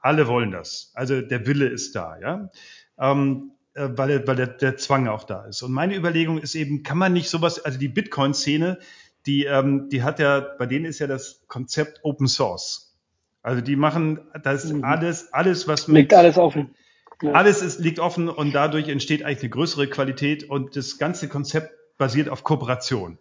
Alle 0.00 0.28
wollen 0.28 0.50
das. 0.50 0.92
Also 0.94 1.20
der 1.20 1.46
Wille 1.46 1.66
ist 1.66 1.94
da, 1.94 2.18
ja. 2.18 2.50
Ähm, 2.98 3.52
äh, 3.74 3.88
weil, 3.92 4.26
weil 4.26 4.36
der, 4.36 4.46
der 4.48 4.76
Zwang 4.76 5.08
auch 5.08 5.24
da 5.24 5.44
ist. 5.46 5.62
Und 5.62 5.72
meine 5.72 5.94
Überlegung 5.94 6.38
ist 6.38 6.54
eben, 6.54 6.82
kann 6.82 6.98
man 6.98 7.12
nicht 7.12 7.30
sowas, 7.30 7.64
also 7.64 7.78
die 7.78 7.88
Bitcoin-Szene, 7.88 8.78
die, 9.26 9.44
ähm, 9.44 9.88
die 9.90 10.02
hat 10.02 10.18
ja, 10.18 10.40
bei 10.40 10.66
denen 10.66 10.86
ist 10.86 10.98
ja 10.98 11.06
das 11.06 11.42
Konzept 11.46 12.00
Open 12.02 12.26
Source. 12.26 12.96
Also 13.42 13.60
die 13.62 13.76
machen, 13.76 14.20
das 14.42 14.64
ist 14.64 14.72
mhm. 14.72 14.84
alles, 14.84 15.32
alles, 15.32 15.68
was 15.68 15.88
mit, 15.88 15.96
liegt 15.96 16.14
alles 16.14 16.36
offen. 16.36 16.74
Ja. 17.22 17.32
Alles 17.32 17.62
ist, 17.62 17.80
liegt 17.80 18.00
offen 18.00 18.28
und 18.28 18.52
dadurch 18.52 18.88
entsteht 18.88 19.22
eigentlich 19.22 19.40
eine 19.40 19.50
größere 19.50 19.86
Qualität 19.88 20.48
und 20.48 20.74
das 20.76 20.98
ganze 20.98 21.28
Konzept 21.28 21.72
basiert 21.98 22.28
auf 22.28 22.44
Kooperation. 22.44 23.18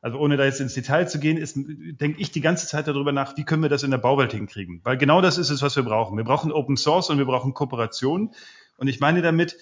Also 0.00 0.18
ohne 0.18 0.36
da 0.36 0.44
jetzt 0.44 0.60
ins 0.60 0.74
Detail 0.74 1.06
zu 1.06 1.18
gehen, 1.18 1.36
ist, 1.36 1.56
denke 1.56 2.20
ich 2.20 2.30
die 2.30 2.40
ganze 2.40 2.66
Zeit 2.66 2.86
darüber 2.86 3.12
nach, 3.12 3.36
wie 3.36 3.44
können 3.44 3.62
wir 3.62 3.68
das 3.68 3.82
in 3.82 3.90
der 3.90 3.98
Bauwelt 3.98 4.32
hinkriegen? 4.32 4.80
Weil 4.84 4.96
genau 4.96 5.20
das 5.20 5.38
ist 5.38 5.50
es, 5.50 5.60
was 5.60 5.74
wir 5.76 5.82
brauchen. 5.82 6.16
Wir 6.16 6.24
brauchen 6.24 6.52
Open 6.52 6.76
Source 6.76 7.10
und 7.10 7.18
wir 7.18 7.26
brauchen 7.26 7.54
Kooperation. 7.54 8.32
Und 8.76 8.88
ich 8.88 9.00
meine 9.00 9.22
damit, 9.22 9.56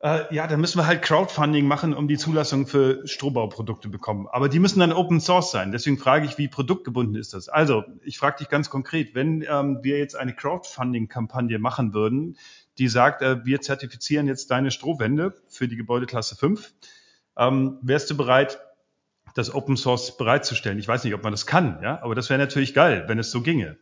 äh, 0.00 0.34
ja, 0.34 0.46
dann 0.46 0.60
müssen 0.60 0.78
wir 0.78 0.86
halt 0.86 1.02
Crowdfunding 1.02 1.66
machen, 1.66 1.94
um 1.94 2.06
die 2.06 2.18
Zulassung 2.18 2.66
für 2.66 3.06
Strohbauprodukte 3.06 3.88
bekommen. 3.88 4.26
Aber 4.30 4.48
die 4.48 4.58
müssen 4.58 4.80
dann 4.80 4.92
Open 4.92 5.20
Source 5.20 5.50
sein. 5.50 5.72
Deswegen 5.72 5.96
frage 5.96 6.26
ich, 6.26 6.38
wie 6.38 6.48
produktgebunden 6.48 7.14
ist 7.16 7.32
das? 7.32 7.48
Also, 7.48 7.84
ich 8.02 8.18
frage 8.18 8.38
dich 8.38 8.48
ganz 8.48 8.68
konkret, 8.68 9.14
wenn 9.14 9.44
ähm, 9.48 9.78
wir 9.82 9.98
jetzt 9.98 10.16
eine 10.16 10.34
Crowdfunding-Kampagne 10.34 11.58
machen 11.58 11.94
würden, 11.94 12.36
die 12.78 12.88
sagt, 12.88 13.22
äh, 13.22 13.44
wir 13.44 13.60
zertifizieren 13.62 14.26
jetzt 14.26 14.50
deine 14.50 14.70
Strohwände 14.70 15.34
für 15.48 15.66
die 15.66 15.76
Gebäudeklasse 15.76 16.36
5, 16.36 16.74
ähm, 17.38 17.78
wärst 17.80 18.10
du 18.10 18.16
bereit, 18.16 18.58
das 19.36 19.54
Open 19.54 19.76
Source 19.76 20.16
bereitzustellen? 20.16 20.78
Ich 20.78 20.88
weiß 20.88 21.04
nicht, 21.04 21.14
ob 21.14 21.22
man 21.22 21.32
das 21.32 21.46
kann, 21.46 21.78
ja, 21.82 22.00
aber 22.02 22.14
das 22.14 22.30
wäre 22.30 22.38
natürlich 22.38 22.74
geil, 22.74 23.04
wenn 23.06 23.18
es 23.18 23.30
so 23.30 23.42
ginge. 23.42 23.76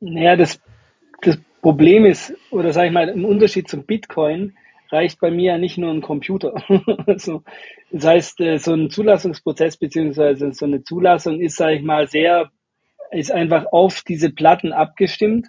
Naja, 0.00 0.36
das, 0.36 0.60
das 1.22 1.38
Problem 1.62 2.04
ist, 2.04 2.34
oder 2.50 2.72
sage 2.72 2.88
ich 2.88 2.92
mal, 2.92 3.08
im 3.08 3.24
Unterschied 3.24 3.68
zum 3.68 3.84
Bitcoin, 3.84 4.56
reicht 4.90 5.20
bei 5.20 5.30
mir 5.30 5.52
ja 5.52 5.58
nicht 5.58 5.78
nur 5.78 5.90
ein 5.90 6.02
Computer. 6.02 6.54
also, 7.06 7.42
das 7.90 8.04
heißt, 8.04 8.40
äh, 8.40 8.58
so 8.58 8.72
ein 8.72 8.90
Zulassungsprozess 8.90 9.76
beziehungsweise 9.76 10.52
so 10.52 10.66
eine 10.66 10.82
Zulassung 10.82 11.40
ist, 11.40 11.56
sage 11.56 11.76
ich 11.76 11.82
mal, 11.82 12.08
sehr, 12.08 12.50
ist 13.10 13.32
einfach 13.32 13.66
auf 13.72 14.02
diese 14.02 14.30
Platten 14.30 14.72
abgestimmt, 14.72 15.48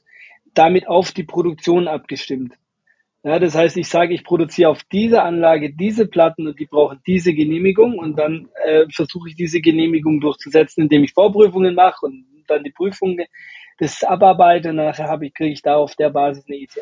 damit 0.53 0.87
auf 0.87 1.11
die 1.11 1.23
Produktion 1.23 1.87
abgestimmt. 1.87 2.55
Ja, 3.23 3.37
das 3.37 3.53
heißt, 3.53 3.77
ich 3.77 3.87
sage, 3.87 4.15
ich 4.15 4.23
produziere 4.23 4.69
auf 4.69 4.83
dieser 4.83 5.23
Anlage 5.23 5.73
diese 5.73 6.07
Platten 6.07 6.47
und 6.47 6.59
die 6.59 6.65
brauchen 6.65 7.01
diese 7.05 7.33
Genehmigung 7.33 7.99
und 7.99 8.17
dann 8.17 8.49
äh, 8.65 8.85
versuche 8.91 9.29
ich 9.29 9.35
diese 9.35 9.61
Genehmigung 9.61 10.19
durchzusetzen, 10.19 10.83
indem 10.83 11.03
ich 11.03 11.13
Vorprüfungen 11.13 11.75
mache 11.75 12.07
und 12.07 12.25
dann 12.47 12.63
die 12.63 12.71
Prüfung 12.71 13.19
das 13.77 14.03
abarbeite 14.03 14.69
und 14.69 14.77
nachher 14.77 15.07
habe 15.07 15.27
ich, 15.27 15.33
kriege 15.33 15.53
ich 15.53 15.61
da 15.61 15.75
auf 15.75 15.95
der 15.95 16.09
Basis 16.09 16.45
eine 16.47 16.57
ETA. 16.57 16.81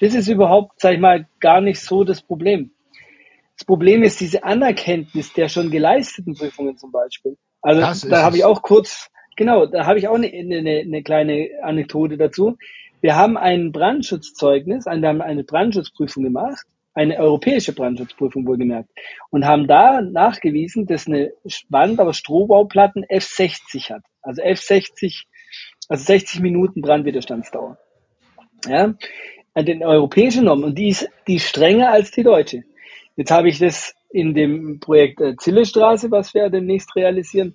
Das 0.00 0.14
ist 0.14 0.28
überhaupt, 0.28 0.80
sag 0.80 0.94
ich 0.94 1.00
mal, 1.00 1.26
gar 1.38 1.60
nicht 1.60 1.80
so 1.80 2.04
das 2.04 2.22
Problem. 2.22 2.72
Das 3.56 3.64
Problem 3.64 4.02
ist 4.02 4.20
diese 4.20 4.42
Anerkenntnis 4.42 5.32
der 5.34 5.48
schon 5.48 5.70
geleisteten 5.70 6.34
Prüfungen 6.34 6.78
zum 6.78 6.90
Beispiel. 6.90 7.36
Also 7.62 8.08
da 8.08 8.22
habe 8.22 8.36
ich 8.36 8.44
auch 8.44 8.62
kurz, 8.62 9.10
genau, 9.36 9.66
da 9.66 9.86
habe 9.86 9.98
ich 9.98 10.08
auch 10.08 10.14
eine, 10.14 10.28
eine, 10.28 10.80
eine 10.80 11.02
kleine 11.02 11.48
Anekdote 11.62 12.16
dazu. 12.16 12.56
Wir 13.00 13.16
haben 13.16 13.36
ein 13.36 13.72
Brandschutzzeugnis, 13.72 14.86
wir 14.86 15.08
haben 15.08 15.22
eine 15.22 15.44
Brandschutzprüfung 15.44 16.24
gemacht, 16.24 16.66
eine 16.94 17.18
europäische 17.18 17.72
Brandschutzprüfung 17.72 18.46
wohlgemerkt, 18.46 18.90
und 19.30 19.46
haben 19.46 19.66
da 19.66 20.00
nachgewiesen, 20.02 20.86
dass 20.86 21.06
eine 21.06 21.32
Wand 21.68 22.00
aus 22.00 22.18
Strohbauplatten 22.18 23.04
F60 23.04 23.90
hat. 23.90 24.02
Also 24.22 24.42
F60, 24.42 25.24
also 25.88 26.04
60 26.04 26.40
Minuten 26.40 26.82
Brandwiderstandsdauer. 26.82 27.78
Ja, 28.66 28.94
an 29.54 29.66
den 29.66 29.82
europäischen 29.82 30.44
Normen. 30.44 30.64
Und 30.64 30.78
die 30.78 30.88
ist, 30.88 31.08
die 31.26 31.40
strenger 31.40 31.90
als 31.90 32.10
die 32.10 32.22
deutsche. 32.22 32.64
Jetzt 33.16 33.30
habe 33.30 33.48
ich 33.48 33.58
das 33.58 33.94
in 34.10 34.34
dem 34.34 34.80
Projekt 34.80 35.20
äh, 35.20 35.36
Zillestraße, 35.36 36.10
was 36.10 36.34
wir 36.34 36.50
demnächst 36.50 36.94
realisieren, 36.96 37.54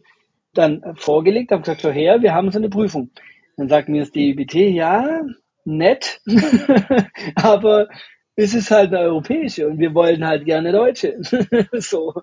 dann 0.53 0.81
äh, 0.81 0.93
vorgelegt, 0.95 1.51
habe 1.51 1.61
gesagt, 1.61 1.81
schau 1.81 1.91
her, 1.91 2.21
wir 2.21 2.33
haben 2.33 2.51
so 2.51 2.57
eine 2.57 2.69
Prüfung. 2.69 3.11
Dann 3.57 3.69
sagt 3.69 3.89
mir 3.89 4.01
das 4.01 4.11
DIBT, 4.11 4.55
ja, 4.55 5.21
nett, 5.63 6.21
aber 7.35 7.87
es 8.35 8.53
ist 8.53 8.69
halt 8.69 8.89
eine 8.93 8.99
europäische 8.99 9.67
und 9.67 9.79
wir 9.79 9.93
wollen 9.93 10.25
halt 10.25 10.45
gerne 10.45 10.71
deutsche. 10.71 11.17
so, 11.71 12.13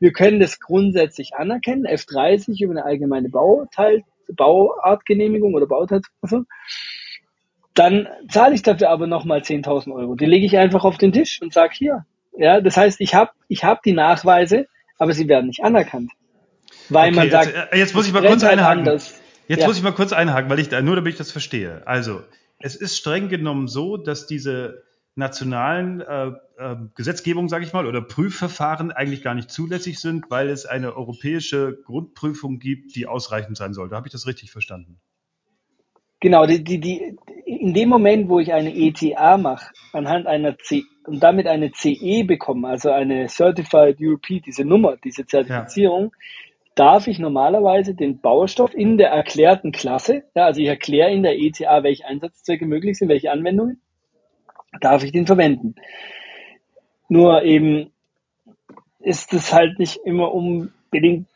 wir 0.00 0.12
können 0.12 0.40
das 0.40 0.58
grundsätzlich 0.58 1.34
anerkennen, 1.34 1.86
F30 1.86 2.62
über 2.62 2.72
eine 2.72 2.84
allgemeine 2.84 3.28
Bauteil, 3.28 4.02
Bauartgenehmigung 4.34 5.54
oder 5.54 5.66
Bauteilsprüfung. 5.66 6.46
Dann 7.74 8.08
zahle 8.28 8.54
ich 8.54 8.62
dafür 8.62 8.90
aber 8.90 9.06
nochmal 9.06 9.40
10.000 9.40 9.94
Euro. 9.94 10.16
Die 10.16 10.26
lege 10.26 10.44
ich 10.44 10.58
einfach 10.58 10.84
auf 10.84 10.98
den 10.98 11.12
Tisch 11.12 11.40
und 11.40 11.52
sage 11.52 11.72
hier. 11.74 12.04
Ja, 12.36 12.60
das 12.60 12.76
heißt, 12.76 13.00
ich 13.00 13.14
habe 13.14 13.30
ich 13.48 13.64
hab 13.64 13.82
die 13.82 13.92
Nachweise, 13.92 14.66
aber 14.98 15.12
sie 15.12 15.28
werden 15.28 15.46
nicht 15.46 15.62
anerkannt. 15.62 16.10
Weil 16.88 17.12
man 17.12 17.28
Okay, 17.28 17.30
sagt, 17.30 17.46
jetzt, 17.54 17.72
äh, 17.72 17.78
jetzt 17.78 17.94
muss 17.94 18.06
ich 18.06 18.12
mal 18.12 18.24
kurz 18.24 18.42
halt 18.42 18.58
einhaken. 18.58 18.80
anders. 18.80 19.19
Jetzt 19.50 19.62
Ja. 19.62 19.66
muss 19.66 19.78
ich 19.78 19.82
mal 19.82 19.90
kurz 19.90 20.12
einhaken, 20.12 20.48
weil 20.48 20.60
ich 20.60 20.68
da, 20.68 20.80
nur 20.80 20.94
damit 20.94 21.14
ich 21.14 21.18
das 21.18 21.32
verstehe. 21.32 21.84
Also, 21.84 22.22
es 22.60 22.76
ist 22.76 22.96
streng 22.96 23.28
genommen 23.28 23.66
so, 23.66 23.96
dass 23.96 24.28
diese 24.28 24.84
nationalen 25.16 26.00
äh, 26.00 26.28
äh, 26.56 26.76
Gesetzgebungen, 26.94 27.48
sage 27.48 27.64
ich 27.64 27.72
mal, 27.72 27.84
oder 27.84 28.00
Prüfverfahren 28.00 28.92
eigentlich 28.92 29.24
gar 29.24 29.34
nicht 29.34 29.50
zulässig 29.50 29.98
sind, 29.98 30.30
weil 30.30 30.50
es 30.50 30.66
eine 30.66 30.94
europäische 30.94 31.80
Grundprüfung 31.84 32.60
gibt, 32.60 32.94
die 32.94 33.08
ausreichend 33.08 33.56
sein 33.56 33.74
sollte. 33.74 33.96
Habe 33.96 34.06
ich 34.06 34.12
das 34.12 34.28
richtig 34.28 34.52
verstanden? 34.52 35.00
Genau, 36.20 36.46
die, 36.46 36.62
die, 36.62 36.78
die, 36.78 37.16
in 37.44 37.74
dem 37.74 37.88
Moment, 37.88 38.28
wo 38.28 38.38
ich 38.38 38.52
eine 38.52 38.72
ETA 38.72 39.36
mache, 39.36 39.72
anhand 39.92 40.28
einer 40.28 40.58
C 40.58 40.84
und 41.06 41.20
damit 41.20 41.48
eine 41.48 41.72
CE 41.72 42.22
bekomme, 42.22 42.68
also 42.68 42.92
eine 42.92 43.28
Certified 43.28 43.96
European, 44.00 44.42
diese 44.46 44.64
Nummer, 44.64 44.96
diese 45.02 45.26
Zertifizierung, 45.26 46.12
darf 46.80 47.06
ich 47.08 47.18
normalerweise 47.18 47.94
den 47.94 48.22
Baustoff 48.22 48.74
in 48.74 48.96
der 48.96 49.10
erklärten 49.10 49.70
Klasse, 49.70 50.24
ja, 50.34 50.46
also 50.46 50.62
ich 50.62 50.66
erkläre 50.66 51.10
in 51.10 51.22
der 51.22 51.38
ETA, 51.38 51.82
welche 51.82 52.06
Einsatzzwecke 52.06 52.64
möglich 52.64 52.96
sind, 52.96 53.10
welche 53.10 53.30
Anwendungen, 53.30 53.82
darf 54.80 55.04
ich 55.04 55.12
den 55.12 55.26
verwenden. 55.26 55.74
Nur 57.10 57.42
eben 57.42 57.92
ist 58.98 59.34
es 59.34 59.52
halt 59.52 59.78
nicht 59.78 60.00
immer 60.06 60.32
unbedingt 60.32 61.26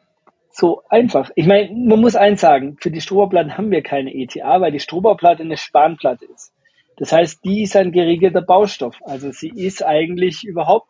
so 0.51 0.83
einfach. 0.89 1.31
Ich 1.35 1.47
meine, 1.47 1.75
man 1.75 2.01
muss 2.01 2.17
eins 2.17 2.41
sagen, 2.41 2.79
für 2.81 2.91
die 2.91 3.03
Strohbauplatten 3.03 3.59
haben 3.59 3.71
wir 3.71 3.83
keine 3.83 4.15
ETA, 4.15 4.63
weil 4.63 4.73
die 4.73 4.81
Strohbauplatte 4.81 5.43
eine 5.43 5.59
Spanplatte 5.59 6.25
ist. 6.25 6.55
Das 6.97 7.13
heißt, 7.13 7.45
die 7.45 7.65
ist 7.65 7.77
ein 7.77 7.93
geregelter 7.93 8.41
Baustoff. 8.41 8.97
Also 9.05 9.31
sie 9.31 9.51
ist 9.51 9.85
eigentlich 9.85 10.43
überhaupt, 10.45 10.89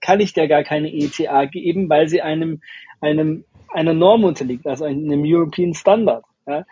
kann 0.00 0.18
ich 0.18 0.32
der 0.32 0.48
gar 0.48 0.64
keine 0.64 0.92
ETA 0.92 1.44
geben, 1.44 1.88
weil 1.88 2.08
sie 2.08 2.20
einem, 2.20 2.62
einem, 3.00 3.44
einer 3.72 3.94
Norm 3.94 4.24
unterliegt, 4.24 4.66
also 4.66 4.84
einem 4.84 5.22
European 5.24 5.74
Standard. 5.74 6.24
Ja. 6.46 6.64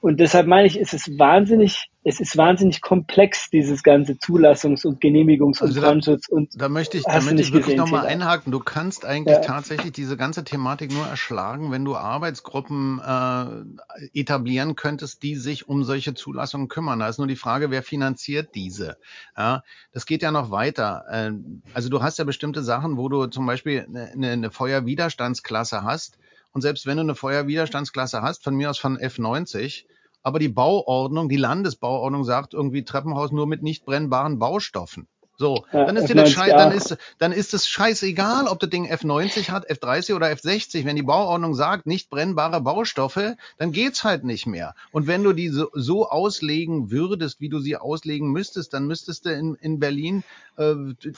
Und 0.00 0.20
deshalb 0.20 0.46
meine 0.46 0.68
ich, 0.68 0.80
es 0.80 0.92
ist 0.92 1.18
wahnsinnig, 1.18 1.90
es 2.04 2.20
ist 2.20 2.36
wahnsinnig 2.36 2.80
komplex, 2.82 3.50
dieses 3.50 3.82
ganze 3.82 4.12
Zulassungs- 4.12 4.86
und 4.86 5.02
Genehmigungs- 5.02 5.60
und 5.60 5.70
Also 5.70 5.80
da- 5.80 5.88
Brandschutz 5.88 6.28
und 6.28 6.50
Da 6.54 6.68
möchte 6.68 6.96
ich, 6.98 7.02
da 7.02 7.20
möchte 7.20 7.42
ich 7.42 7.52
wirklich 7.52 7.76
nochmal 7.76 8.06
einhaken. 8.06 8.52
Du 8.52 8.60
kannst 8.60 9.04
eigentlich 9.04 9.38
Ja. 9.38 9.42
tatsächlich 9.42 9.90
diese 9.90 10.16
ganze 10.16 10.44
Thematik 10.44 10.92
nur 10.92 11.04
erschlagen, 11.04 11.72
wenn 11.72 11.84
du 11.84 11.96
Arbeitsgruppen 11.96 13.00
äh, 13.04 14.20
etablieren 14.20 14.76
könntest, 14.76 15.24
die 15.24 15.34
sich 15.34 15.68
um 15.68 15.82
solche 15.82 16.14
Zulassungen 16.14 16.68
kümmern. 16.68 17.00
Da 17.00 17.08
ist 17.08 17.18
nur 17.18 17.26
die 17.26 17.34
Frage, 17.34 17.72
wer 17.72 17.82
finanziert 17.82 18.54
diese? 18.54 18.98
Ja, 19.36 19.64
das 19.90 20.06
geht 20.06 20.22
ja 20.22 20.30
noch 20.30 20.52
weiter. 20.52 21.06
Ähm, 21.10 21.62
Also 21.74 21.88
du 21.88 22.02
hast 22.02 22.20
ja 22.20 22.24
bestimmte 22.24 22.62
Sachen, 22.62 22.98
wo 22.98 23.08
du 23.08 23.26
zum 23.26 23.46
Beispiel 23.46 23.84
eine- 24.14 24.30
eine 24.30 24.50
Feuerwiderstandsklasse 24.52 25.82
hast. 25.82 26.18
Und 26.58 26.62
selbst 26.62 26.86
wenn 26.86 26.96
du 26.96 27.04
eine 27.04 27.14
Feuerwiderstandsklasse 27.14 28.20
hast, 28.20 28.42
von 28.42 28.56
mir 28.56 28.68
aus 28.68 28.80
von 28.80 28.98
F90, 28.98 29.84
aber 30.24 30.40
die 30.40 30.48
Bauordnung, 30.48 31.28
die 31.28 31.36
Landesbauordnung 31.36 32.24
sagt 32.24 32.52
irgendwie 32.52 32.84
Treppenhaus 32.84 33.30
nur 33.30 33.46
mit 33.46 33.62
nicht 33.62 33.84
brennbaren 33.84 34.40
Baustoffen. 34.40 35.06
So, 35.40 35.64
Ja, 35.72 35.84
dann 35.84 35.96
ist 35.96 36.08
dir 36.08 36.16
das 36.16 36.30
F90, 36.30 36.32
schei 36.34 36.50
dann 36.50 36.72
ist, 36.72 36.96
dann 37.18 37.30
ist 37.30 37.54
es 37.54 37.68
scheißegal, 37.68 38.48
ob 38.48 38.58
das 38.58 38.70
Ding 38.70 38.90
F90 38.92 39.50
hat, 39.50 39.70
F30 39.70 40.16
oder 40.16 40.26
F60. 40.26 40.84
Wenn 40.84 40.96
die 40.96 41.02
Bauordnung 41.02 41.54
sagt, 41.54 41.86
nicht 41.86 42.10
brennbare 42.10 42.60
Baustoffe, 42.60 43.36
dann 43.56 43.70
geht's 43.70 44.02
halt 44.02 44.24
nicht 44.24 44.48
mehr. 44.48 44.74
Und 44.90 45.06
wenn 45.06 45.22
du 45.22 45.32
die 45.32 45.50
so, 45.50 45.68
so 45.74 46.10
auslegen 46.10 46.90
würdest, 46.90 47.40
wie 47.40 47.48
du 47.48 47.60
sie 47.60 47.76
auslegen 47.76 48.32
müsstest, 48.32 48.74
dann 48.74 48.88
müsstest 48.88 49.26
du 49.26 49.32
in, 49.32 49.54
in 49.54 49.78
Berlin 49.78 50.24
äh, 50.56 50.74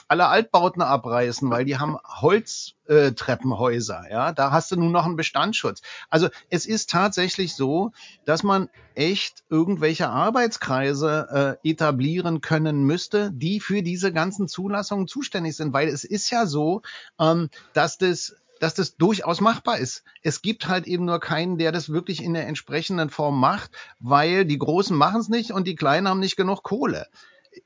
alle 0.07 0.27
Altbauten 0.27 0.83
abreißen, 0.83 1.49
weil 1.49 1.65
die 1.65 1.77
haben 1.77 1.97
Holztreppenhäuser. 2.05 4.03
Äh, 4.07 4.11
ja, 4.11 4.31
da 4.33 4.51
hast 4.51 4.71
du 4.71 4.75
nur 4.75 4.91
noch 4.91 5.05
einen 5.05 5.15
Bestandsschutz. 5.15 5.81
Also 6.11 6.29
es 6.51 6.67
ist 6.67 6.91
tatsächlich 6.91 7.55
so, 7.55 7.91
dass 8.25 8.43
man 8.43 8.69
echt 8.93 9.43
irgendwelche 9.49 10.09
Arbeitskreise 10.09 11.57
äh, 11.63 11.69
etablieren 11.69 12.41
können 12.41 12.83
müsste, 12.83 13.31
die 13.33 13.59
für 13.59 13.81
diese 13.81 14.10
ganzen 14.13 14.47
Zulassungen 14.47 15.07
zuständig 15.07 15.55
sind, 15.55 15.73
weil 15.73 15.87
es 15.87 16.03
ist 16.03 16.29
ja 16.29 16.45
so, 16.45 16.81
ähm, 17.19 17.49
dass 17.73 17.97
das 17.97 18.35
dass 18.59 18.75
das 18.75 18.95
durchaus 18.95 19.41
machbar 19.41 19.79
ist. 19.79 20.03
Es 20.21 20.43
gibt 20.43 20.67
halt 20.67 20.85
eben 20.85 21.05
nur 21.05 21.19
keinen, 21.19 21.57
der 21.57 21.71
das 21.71 21.89
wirklich 21.89 22.23
in 22.23 22.35
der 22.35 22.47
entsprechenden 22.47 23.09
Form 23.09 23.39
macht, 23.39 23.71
weil 23.99 24.45
die 24.45 24.59
Großen 24.59 24.95
machen 24.95 25.19
es 25.19 25.29
nicht 25.29 25.51
und 25.51 25.67
die 25.67 25.75
Kleinen 25.75 26.07
haben 26.07 26.19
nicht 26.19 26.35
genug 26.35 26.61
Kohle. 26.61 27.07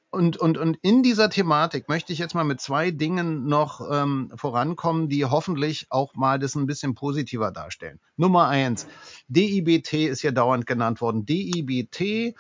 Und, 0.10 0.38
und, 0.38 0.58
und 0.58 0.78
in 0.82 1.04
dieser 1.04 1.30
Thematik 1.30 1.89
möchte 1.89 2.14
ich 2.14 2.20
jetzt 2.20 2.34
mal 2.34 2.46
mit 2.46 2.62
zwei 2.62 2.89
Dingen 2.91 3.46
noch 3.48 3.82
ähm, 3.91 4.32
vorankommen, 4.36 5.10
die 5.10 5.26
hoffentlich 5.26 5.88
auch 5.89 6.16
mal 6.16 6.39
das 6.39 6.56
ein 6.56 6.66
bisschen 6.66 6.96
positiver 6.96 7.52
darstellen. 7.52 8.00
Nummer 8.16 8.48
eins, 8.48 8.88
DIBT 9.28 9.93
ist 10.08 10.22
ja 10.24 10.32
dauernd 10.32 10.66
genannt 10.66 11.02
worden. 11.02 11.26
DIBT, 11.26 12.34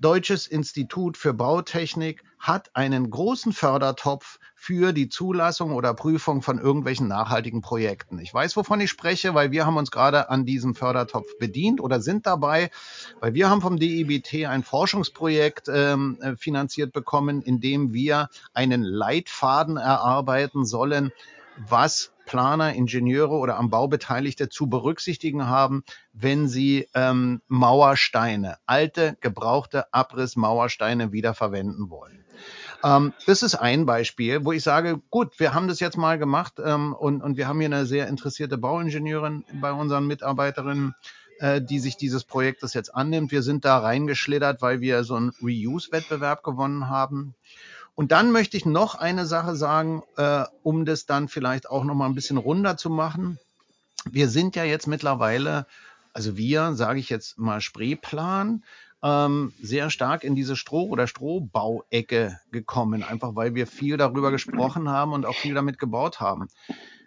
Deutsches 0.00 0.46
Institut 0.46 1.16
für 1.16 1.34
Bautechnik, 1.34 2.22
hat 2.38 2.70
einen 2.76 3.10
großen 3.10 3.52
Fördertopf 3.52 4.38
für 4.54 4.92
die 4.92 5.08
Zulassung 5.08 5.72
oder 5.72 5.92
Prüfung 5.92 6.40
von 6.40 6.58
irgendwelchen 6.58 7.08
nachhaltigen 7.08 7.62
Projekten. 7.62 8.18
Ich 8.20 8.32
weiß, 8.32 8.56
wovon 8.56 8.80
ich 8.80 8.90
spreche, 8.90 9.34
weil 9.34 9.50
wir 9.50 9.66
haben 9.66 9.76
uns 9.76 9.90
gerade 9.90 10.30
an 10.30 10.46
diesem 10.46 10.76
Fördertopf 10.76 11.26
bedient 11.38 11.80
oder 11.80 12.00
sind 12.00 12.26
dabei, 12.26 12.70
weil 13.20 13.34
wir 13.34 13.50
haben 13.50 13.60
vom 13.60 13.78
DIBT 13.78 14.46
ein 14.46 14.62
Forschungsprojekt 14.62 15.68
ähm, 15.68 16.18
äh, 16.20 16.36
finanziert 16.36 16.92
bekommen, 16.92 17.42
in 17.42 17.60
dem 17.60 17.92
wir 17.92 18.28
einen 18.54 18.82
Leitfaden 18.82 19.76
erarbeiten 19.76 20.64
sollen, 20.64 21.10
was 21.56 22.12
Planer, 22.28 22.74
Ingenieure 22.74 23.32
oder 23.32 23.56
am 23.56 23.70
Bau 23.70 23.88
Beteiligte 23.88 24.50
zu 24.50 24.68
berücksichtigen 24.68 25.46
haben, 25.46 25.82
wenn 26.12 26.46
sie 26.46 26.86
ähm, 26.94 27.40
Mauersteine, 27.48 28.58
alte, 28.66 29.16
gebrauchte 29.22 29.92
Abrissmauersteine 29.94 31.10
wiederverwenden 31.10 31.88
wollen. 31.88 32.24
Ähm, 32.84 33.14
das 33.26 33.42
ist 33.42 33.54
ein 33.54 33.86
Beispiel, 33.86 34.44
wo 34.44 34.52
ich 34.52 34.62
sage, 34.62 35.00
gut, 35.08 35.40
wir 35.40 35.54
haben 35.54 35.68
das 35.68 35.80
jetzt 35.80 35.96
mal 35.96 36.18
gemacht 36.18 36.60
ähm, 36.62 36.92
und, 36.92 37.22
und 37.22 37.38
wir 37.38 37.48
haben 37.48 37.60
hier 37.60 37.66
eine 37.66 37.86
sehr 37.86 38.08
interessierte 38.08 38.58
Bauingenieurin 38.58 39.44
bei 39.54 39.72
unseren 39.72 40.06
Mitarbeiterinnen, 40.06 40.94
äh, 41.38 41.62
die 41.62 41.78
sich 41.78 41.96
dieses 41.96 42.24
Projektes 42.24 42.74
jetzt 42.74 42.94
annimmt. 42.94 43.32
Wir 43.32 43.42
sind 43.42 43.64
da 43.64 43.78
reingeschlittert, 43.78 44.60
weil 44.60 44.82
wir 44.82 45.02
so 45.02 45.14
einen 45.14 45.32
Reuse-Wettbewerb 45.42 46.44
gewonnen 46.44 46.90
haben. 46.90 47.34
Und 47.98 48.12
dann 48.12 48.30
möchte 48.30 48.56
ich 48.56 48.64
noch 48.64 48.94
eine 48.94 49.26
Sache 49.26 49.56
sagen, 49.56 50.04
äh, 50.16 50.44
um 50.62 50.84
das 50.84 51.04
dann 51.04 51.26
vielleicht 51.26 51.68
auch 51.68 51.82
noch 51.82 51.96
mal 51.96 52.06
ein 52.06 52.14
bisschen 52.14 52.36
runder 52.36 52.76
zu 52.76 52.90
machen. 52.90 53.40
Wir 54.08 54.28
sind 54.28 54.54
ja 54.54 54.62
jetzt 54.62 54.86
mittlerweile, 54.86 55.66
also 56.12 56.36
wir, 56.36 56.74
sage 56.74 57.00
ich 57.00 57.08
jetzt 57.08 57.40
mal 57.40 57.60
Spreeplan, 57.60 58.62
ähm, 59.02 59.52
sehr 59.60 59.90
stark 59.90 60.22
in 60.22 60.36
diese 60.36 60.54
Stroh- 60.54 60.90
oder 60.90 61.08
Strohbauecke 61.08 62.38
gekommen, 62.52 63.02
einfach 63.02 63.34
weil 63.34 63.56
wir 63.56 63.66
viel 63.66 63.96
darüber 63.96 64.30
gesprochen 64.30 64.88
haben 64.88 65.12
und 65.12 65.26
auch 65.26 65.34
viel 65.34 65.54
damit 65.54 65.80
gebaut 65.80 66.20
haben. 66.20 66.46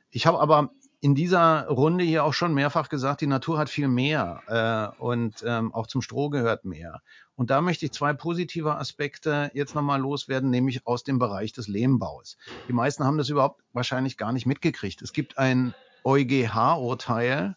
Ich 0.10 0.28
habe 0.28 0.42
aber 0.42 0.72
in 1.02 1.16
dieser 1.16 1.68
Runde 1.68 2.04
hier 2.04 2.24
auch 2.24 2.34
schon 2.34 2.54
mehrfach 2.54 2.88
gesagt, 2.88 3.22
die 3.22 3.28
Natur 3.28 3.58
hat 3.58 3.70
viel 3.70 3.88
mehr 3.88 4.94
äh, 5.00 5.02
und 5.02 5.44
ähm, 5.46 5.74
auch 5.74 5.88
zum 5.88 6.04
Stroh 6.04 6.30
gehört 6.30 6.64
mehr. 6.64 7.02
Und 7.36 7.50
da 7.50 7.60
möchte 7.62 7.86
ich 7.86 7.92
zwei 7.92 8.14
positive 8.14 8.76
Aspekte 8.78 9.50
jetzt 9.56 9.74
nochmal 9.74 10.00
loswerden, 10.00 10.52
nämlich 10.52 10.86
aus 10.86 11.04
dem 11.04 11.18
Bereich 11.18 11.54
des 11.54 11.68
Lehmbaus. 11.68 12.38
Die 12.68 12.74
meisten 12.74 13.04
haben 13.04 13.18
das 13.18 13.30
überhaupt 13.30 13.64
wahrscheinlich 13.74 14.16
gar 14.16 14.32
nicht 14.32 14.46
mitgekriegt. 14.46 15.02
Es 15.02 15.12
gibt 15.12 15.40
ein 15.40 15.74
EuGH-Urteil 16.04 17.56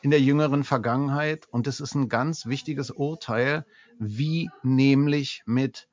in 0.00 0.10
der 0.10 0.22
jüngeren 0.22 0.64
Vergangenheit 0.64 1.46
und 1.50 1.66
das 1.66 1.80
ist 1.80 1.94
ein 1.94 2.08
ganz 2.08 2.46
wichtiges 2.46 2.90
Urteil, 2.90 3.66
wie 3.98 4.48
nämlich 4.62 5.42
mit 5.44 5.88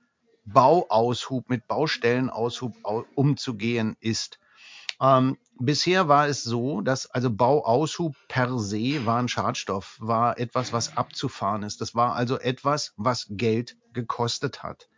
Bauaushub, 0.45 1.49
mit 1.49 1.67
Baustellenaushub 1.67 2.73
umzugehen 3.15 3.97
ist. 3.99 4.39
Ähm, 5.01 5.37
bisher 5.59 6.07
war 6.07 6.27
es 6.27 6.43
so, 6.43 6.81
dass 6.81 7.07
also 7.07 7.29
Bauaushub 7.29 8.15
per 8.27 8.57
se 8.59 9.05
war 9.05 9.19
ein 9.19 9.27
Schadstoff, 9.27 9.97
war 9.99 10.37
etwas, 10.39 10.73
was 10.73 10.97
abzufahren 10.97 11.63
ist. 11.63 11.81
Das 11.81 11.95
war 11.95 12.15
also 12.15 12.39
etwas, 12.39 12.93
was 12.97 13.27
Geld 13.29 13.77
gekostet 13.93 14.63
hat. 14.63 14.89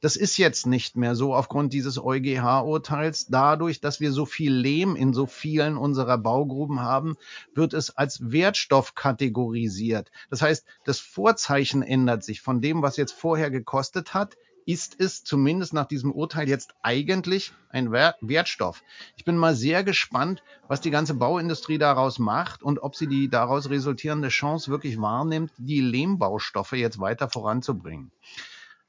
Das 0.00 0.16
ist 0.16 0.36
jetzt 0.36 0.66
nicht 0.66 0.96
mehr 0.96 1.14
so 1.14 1.34
aufgrund 1.34 1.72
dieses 1.72 1.98
EuGH-Urteils. 1.98 3.26
Dadurch, 3.28 3.80
dass 3.80 4.00
wir 4.00 4.12
so 4.12 4.26
viel 4.26 4.52
Lehm 4.52 4.96
in 4.96 5.12
so 5.14 5.26
vielen 5.26 5.76
unserer 5.76 6.18
Baugruben 6.18 6.80
haben, 6.80 7.16
wird 7.54 7.72
es 7.72 7.96
als 7.96 8.32
Wertstoff 8.32 8.94
kategorisiert. 8.94 10.10
Das 10.28 10.42
heißt, 10.42 10.66
das 10.84 10.98
Vorzeichen 10.98 11.82
ändert 11.82 12.24
sich 12.24 12.40
von 12.40 12.60
dem, 12.60 12.82
was 12.82 12.96
jetzt 12.96 13.12
vorher 13.12 13.50
gekostet 13.50 14.12
hat, 14.12 14.36
ist 14.66 14.96
es 14.98 15.22
zumindest 15.24 15.72
nach 15.72 15.86
diesem 15.86 16.12
Urteil 16.12 16.48
jetzt 16.48 16.74
eigentlich 16.82 17.52
ein 17.70 17.92
Wertstoff. 17.92 18.82
Ich 19.16 19.24
bin 19.24 19.36
mal 19.36 19.54
sehr 19.54 19.84
gespannt, 19.84 20.42
was 20.66 20.80
die 20.80 20.90
ganze 20.90 21.14
Bauindustrie 21.14 21.78
daraus 21.78 22.18
macht 22.18 22.62
und 22.62 22.80
ob 22.80 22.96
sie 22.96 23.06
die 23.06 23.30
daraus 23.30 23.70
resultierende 23.70 24.28
Chance 24.28 24.70
wirklich 24.70 25.00
wahrnimmt, 25.00 25.52
die 25.56 25.80
Lehmbaustoffe 25.80 26.72
jetzt 26.72 26.98
weiter 26.98 27.28
voranzubringen. 27.30 28.10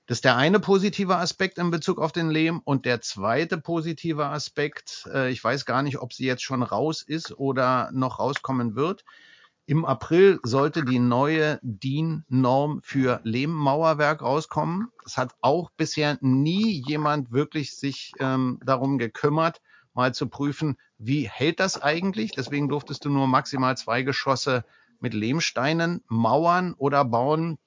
Das 0.07 0.19
ist 0.19 0.25
der 0.25 0.37
eine 0.37 0.61
positive 0.61 1.17
Aspekt 1.17 1.57
in 1.57 1.69
Bezug 1.69 1.99
auf 1.99 2.13
den 2.13 2.31
Lehm. 2.31 2.61
Und 2.63 2.85
der 2.85 3.01
zweite 3.01 3.57
positive 3.57 4.25
Aspekt, 4.25 5.07
äh, 5.13 5.29
ich 5.29 5.43
weiß 5.43 5.65
gar 5.65 5.83
nicht, 5.83 5.99
ob 5.99 6.13
sie 6.13 6.25
jetzt 6.25 6.43
schon 6.43 6.63
raus 6.63 7.01
ist 7.01 7.37
oder 7.37 7.89
noch 7.91 8.17
rauskommen 8.17 8.75
wird, 8.75 9.03
im 9.67 9.83
April 9.83 10.39
sollte 10.43 10.85
die 10.85 10.97
neue 10.97 11.59
DIN-Norm 11.61 12.79
für 12.83 13.19
Lehmmauerwerk 13.23 14.21
rauskommen. 14.21 14.93
Es 15.05 15.17
hat 15.17 15.35
auch 15.41 15.71
bisher 15.71 16.17
nie 16.21 16.81
jemand 16.87 17.33
wirklich 17.33 17.75
sich 17.75 18.13
ähm, 18.19 18.61
darum 18.63 18.97
gekümmert, 18.97 19.61
mal 19.93 20.13
zu 20.13 20.29
prüfen, 20.29 20.77
wie 20.97 21.27
hält 21.27 21.59
das 21.59 21.81
eigentlich. 21.81 22.31
Deswegen 22.31 22.69
durftest 22.69 23.03
du 23.03 23.09
nur 23.09 23.27
maximal 23.27 23.75
zwei 23.75 24.03
Geschosse 24.03 24.63
mit 25.01 25.13
Lehmsteinen 25.13 26.01
mauern 26.07 26.73
oder 26.77 27.03
bauen. 27.03 27.57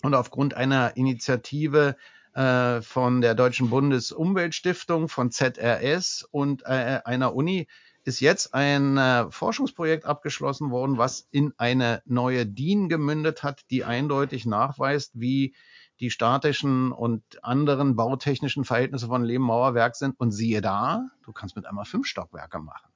Und 0.00 0.14
aufgrund 0.14 0.54
einer 0.54 0.96
Initiative 0.96 1.94
äh, 2.32 2.80
von 2.80 3.20
der 3.20 3.34
Deutschen 3.34 3.68
Bundesumweltstiftung, 3.68 5.10
von 5.10 5.30
ZRS 5.30 6.26
und 6.30 6.62
äh, 6.64 7.00
einer 7.04 7.34
Uni 7.34 7.66
ist 8.04 8.20
jetzt 8.20 8.54
ein 8.54 8.96
äh, 8.98 9.30
Forschungsprojekt 9.30 10.04
abgeschlossen 10.04 10.70
worden, 10.70 10.98
was 10.98 11.26
in 11.30 11.52
eine 11.56 12.02
neue 12.04 12.46
DIN 12.46 12.88
gemündet 12.88 13.42
hat, 13.42 13.62
die 13.70 13.84
eindeutig 13.84 14.46
nachweist, 14.46 15.12
wie 15.14 15.54
die 16.00 16.10
statischen 16.10 16.92
und 16.92 17.22
anderen 17.42 17.96
bautechnischen 17.96 18.64
Verhältnisse 18.64 19.06
von 19.06 19.24
Lehmmauerwerk 19.24 19.96
sind. 19.96 20.18
Und 20.18 20.32
siehe 20.32 20.60
da, 20.60 21.08
du 21.24 21.32
kannst 21.32 21.56
mit 21.56 21.66
einmal 21.66 21.84
fünf 21.84 22.06
Stockwerke 22.06 22.58
machen. 22.58 22.90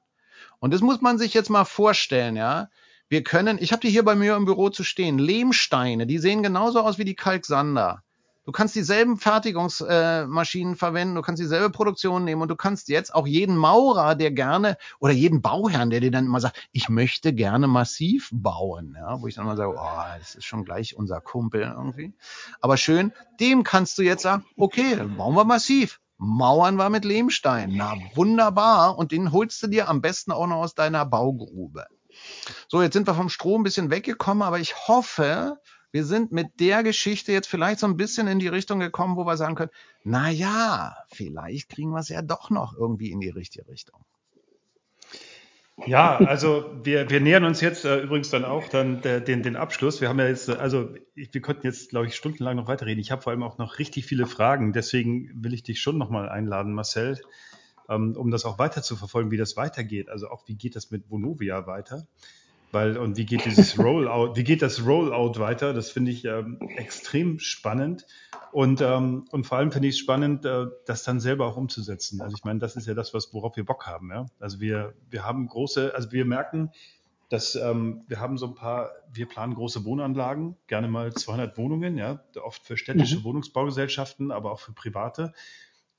Und 0.59 0.75
das 0.75 0.81
muss 0.81 1.01
man 1.01 1.19
sich 1.19 1.35
jetzt 1.35 1.51
mal 1.51 1.65
vorstellen, 1.65 2.37
ja. 2.37 2.69
Wir 3.11 3.25
können, 3.25 3.57
ich 3.59 3.73
habe 3.73 3.81
die 3.81 3.89
hier 3.89 4.05
bei 4.05 4.15
mir 4.15 4.37
im 4.37 4.45
Büro 4.45 4.69
zu 4.69 4.85
stehen, 4.85 5.19
Lehmsteine, 5.19 6.07
die 6.07 6.19
sehen 6.19 6.43
genauso 6.43 6.81
aus 6.81 6.99
wie 6.99 7.07
die 7.07 7.15
Kalksander. 7.15 8.03
Du 8.49 8.53
kannst 8.53 8.75
dieselben 8.75 9.19
Fertigungsmaschinen 9.19 10.73
äh, 10.73 10.77
verwenden, 10.77 11.17
du 11.17 11.21
kannst 11.21 11.39
dieselbe 11.39 11.69
Produktion 11.69 12.25
nehmen 12.25 12.41
und 12.41 12.49
du 12.49 12.57
kannst 12.57 12.89
jetzt 12.89 13.15
auch 13.15 13.27
jeden 13.27 13.59
Maurer, 13.59 14.15
der 14.15 14.31
gerne, 14.31 14.79
oder 15.01 15.13
jeden 15.13 15.43
Bauherrn, 15.43 15.91
der 15.91 16.01
dir 16.01 16.11
dann 16.11 16.25
immer 16.25 16.41
sagt, 16.41 16.59
ich 16.73 16.89
möchte 16.89 17.35
gerne 17.35 17.69
massiv 17.69 18.31
bauen, 18.33 18.97
ja, 18.99 19.21
wo 19.21 19.27
ich 19.27 19.35
dann 19.35 19.45
mal 19.45 19.59
sage, 19.59 19.75
oh, 19.77 20.19
das 20.19 20.35
ist 20.35 20.47
schon 20.47 20.65
gleich 20.65 20.97
unser 20.97 21.21
Kumpel 21.21 21.61
irgendwie. 21.61 22.15
Aber 22.63 22.79
schön, 22.79 23.13
dem 23.39 23.65
kannst 23.65 23.99
du 23.99 24.03
jetzt 24.03 24.23
sagen, 24.23 24.47
okay, 24.57 24.97
dann 24.97 25.19
bauen 25.19 25.35
wir 25.35 25.45
massiv. 25.45 26.01
Mauern 26.17 26.77
wir 26.77 26.89
mit 26.89 27.05
Lehmstein. 27.05 27.75
Na, 27.77 27.97
wunderbar. 28.15 28.97
Und 28.97 29.13
den 29.13 29.31
holst 29.31 29.63
du 29.63 29.67
dir 29.67 29.91
am 29.91 30.01
besten 30.01 30.33
auch 30.33 30.47
noch 30.47 30.63
aus 30.63 30.75
deiner 30.75 31.05
Baugrube. 31.05 31.85
So, 32.67 32.81
jetzt 32.81 32.95
sind 32.95 33.07
wir 33.07 33.13
vom 33.13 33.29
Strom 33.29 33.61
ein 33.61 33.65
bisschen 33.65 33.91
weggekommen, 33.91 34.43
aber 34.43 34.59
ich 34.59 34.89
hoffe, 34.89 35.59
wir 35.91 36.05
sind 36.05 36.33
mit 36.33 36.61
der 36.61 36.83
Geschichte 36.83 37.33
jetzt 37.33 37.49
vielleicht 37.49 37.81
so 37.81 37.87
ein 37.87 37.97
bisschen 37.97 38.27
in 38.29 38.39
die 38.39 38.49
Richtung 38.49 38.81
gekommen, 38.81 39.17
wo 39.17 39.25
wir 39.25 39.37
sagen 39.37 39.55
können, 39.55 39.71
na 40.05 40.31
ja, 40.31 40.97
vielleicht 41.09 41.71
kriegen 41.71 41.91
wir 41.91 42.01
es 42.01 42.09
ja 42.09 42.23
doch 42.23 42.51
noch 42.51 42.75
irgendwie 42.77 43.11
in 43.11 43.21
die 43.21 43.31
richtige 43.31 43.69
Richtung. 43.69 44.05
Ja, 45.87 46.17
also 46.17 46.71
wir, 46.83 47.09
wir 47.09 47.21
nähern 47.21 47.45
uns 47.45 47.61
jetzt 47.61 47.85
äh, 47.85 48.01
übrigens 48.01 48.31
dann 48.31 48.45
auch 48.45 48.69
dann 48.69 49.01
der, 49.01 49.21
den, 49.21 49.45
den 49.45 49.55
Abschluss. 49.55 50.01
Wir 50.01 50.09
haben 50.09 50.19
ja 50.19 50.27
jetzt, 50.27 50.51
also 50.51 50.93
ich, 51.15 51.33
wir 51.33 51.41
könnten 51.41 51.67
jetzt, 51.67 51.91
glaube 51.91 52.09
ich, 52.09 52.17
stundenlang 52.17 52.57
noch 52.57 52.67
weiterreden. 52.67 53.01
Ich 53.01 53.13
habe 53.13 53.23
vor 53.23 53.31
allem 53.31 53.45
auch 53.45 53.59
noch 53.59 53.79
richtig 53.79 54.05
viele 54.05 54.27
Fragen. 54.27 54.73
Deswegen 54.73 55.31
will 55.35 55.55
ich 55.55 55.63
dich 55.63 55.81
schon 55.81 55.97
nochmal 55.97 56.29
einladen, 56.29 56.75
Marcel, 56.75 57.21
ähm, 57.89 58.17
um 58.17 58.33
das 58.33 58.45
auch 58.45 58.59
weiter 58.59 58.83
zu 58.83 58.97
verfolgen, 58.97 59.31
wie 59.31 59.37
das 59.37 59.57
weitergeht. 59.57 60.09
Also 60.09 60.29
auch, 60.29 60.49
wie 60.49 60.57
geht 60.57 60.75
das 60.75 60.91
mit 60.91 61.09
Vonovia 61.11 61.67
weiter? 61.69 62.09
Weil, 62.71 62.99
und 62.99 63.17
wie 63.17 63.25
geht 63.25 63.45
dieses 63.47 63.79
Rollout, 63.79 64.37
wie 64.37 64.45
geht 64.45 64.61
das 64.61 64.85
Rollout 64.85 65.39
weiter? 65.39 65.73
Das 65.73 65.91
finde 65.91 66.11
ich 66.11 66.25
ähm, 66.25 66.59
extrem 66.77 67.39
spannend. 67.39 68.07
Und, 68.53 68.81
ähm, 68.81 69.27
und 69.31 69.47
vor 69.47 69.59
allem 69.59 69.73
finde 69.73 69.89
ich 69.89 69.95
es 69.95 69.99
spannend, 69.99 70.45
äh, 70.45 70.67
das 70.87 71.03
dann 71.03 71.21
selber 71.21 71.47
auch 71.47 71.57
umzusetzen. 71.57 72.21
Also 72.21 72.37
ich 72.37 72.45
meine, 72.45 72.59
das 72.59 72.77
ist 72.77 72.87
ja 72.87 72.95
das, 72.95 73.15
was, 73.15 73.33
worauf 73.33 73.57
wir 73.57 73.65
Bock 73.65 73.87
haben. 73.87 74.11
Ja? 74.11 74.27
Also 74.39 74.61
wir, 74.61 74.95
wir 75.11 75.25
haben 75.25 75.47
große, 75.47 75.95
also 75.95 76.13
wir 76.13 76.25
merken, 76.25 76.71
dass 77.29 77.55
ähm, 77.55 78.05
wir 78.07 78.21
haben 78.21 78.39
so 78.39 78.47
ein 78.47 78.55
paar, 78.55 78.91
wir 79.13 79.27
planen 79.27 79.55
große 79.55 79.85
Wohnanlagen, 79.85 80.57
gerne 80.67 80.89
mal 80.89 81.13
200 81.13 81.59
Wohnungen, 81.59 81.99
ja, 81.99 82.21
oft 82.43 82.65
für 82.65 82.77
städtische 82.77 83.19
mhm. 83.19 83.25
Wohnungsbaugesellschaften, 83.25 84.31
aber 84.31 84.51
auch 84.53 84.61
für 84.61 84.73
private. 84.73 85.35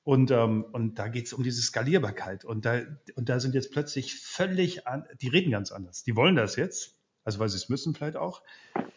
Und, 0.03 0.31
ähm, 0.31 0.65
und 0.71 0.97
da 0.97 1.07
geht 1.07 1.27
es 1.27 1.33
um 1.33 1.43
diese 1.43 1.61
Skalierbarkeit. 1.61 2.45
Und 2.45 2.65
da, 2.65 2.81
und 3.15 3.29
da 3.29 3.39
sind 3.39 3.53
jetzt 3.53 3.71
plötzlich 3.71 4.15
völlig, 4.15 4.87
an, 4.87 5.05
die 5.21 5.27
reden 5.27 5.51
ganz 5.51 5.71
anders. 5.71 6.03
Die 6.03 6.15
wollen 6.15 6.35
das 6.35 6.55
jetzt, 6.55 6.95
also 7.23 7.39
weil 7.39 7.49
sie 7.49 7.57
es 7.57 7.69
müssen 7.69 7.93
vielleicht 7.93 8.15
auch. 8.15 8.41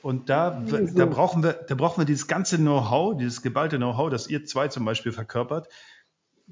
Und 0.01 0.31
da, 0.31 0.61
da, 0.61 1.07
brauchen 1.07 1.43
wir, 1.43 1.53
da 1.53 1.75
brauchen 1.75 2.01
wir 2.01 2.05
dieses 2.07 2.29
ganze 2.29 2.57
Know-how, 2.57 3.17
dieses 3.17 3.43
geballte 3.43 3.77
Know-how, 3.77 4.11
das 4.11 4.29
ihr 4.29 4.45
zwei 4.45 4.69
zum 4.69 4.85
Beispiel 4.85 5.13
verkörpert, 5.13 5.69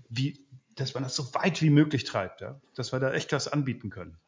wie, 0.09 0.47
dass 0.77 0.95
man 0.95 1.03
das 1.03 1.17
so 1.17 1.33
weit 1.35 1.63
wie 1.63 1.71
möglich 1.71 2.05
treibt, 2.05 2.41
ja? 2.41 2.61
dass 2.75 2.93
wir 2.93 3.01
da 3.01 3.13
echt 3.13 3.33
was 3.33 3.49
anbieten 3.49 3.91
können. 3.91 4.19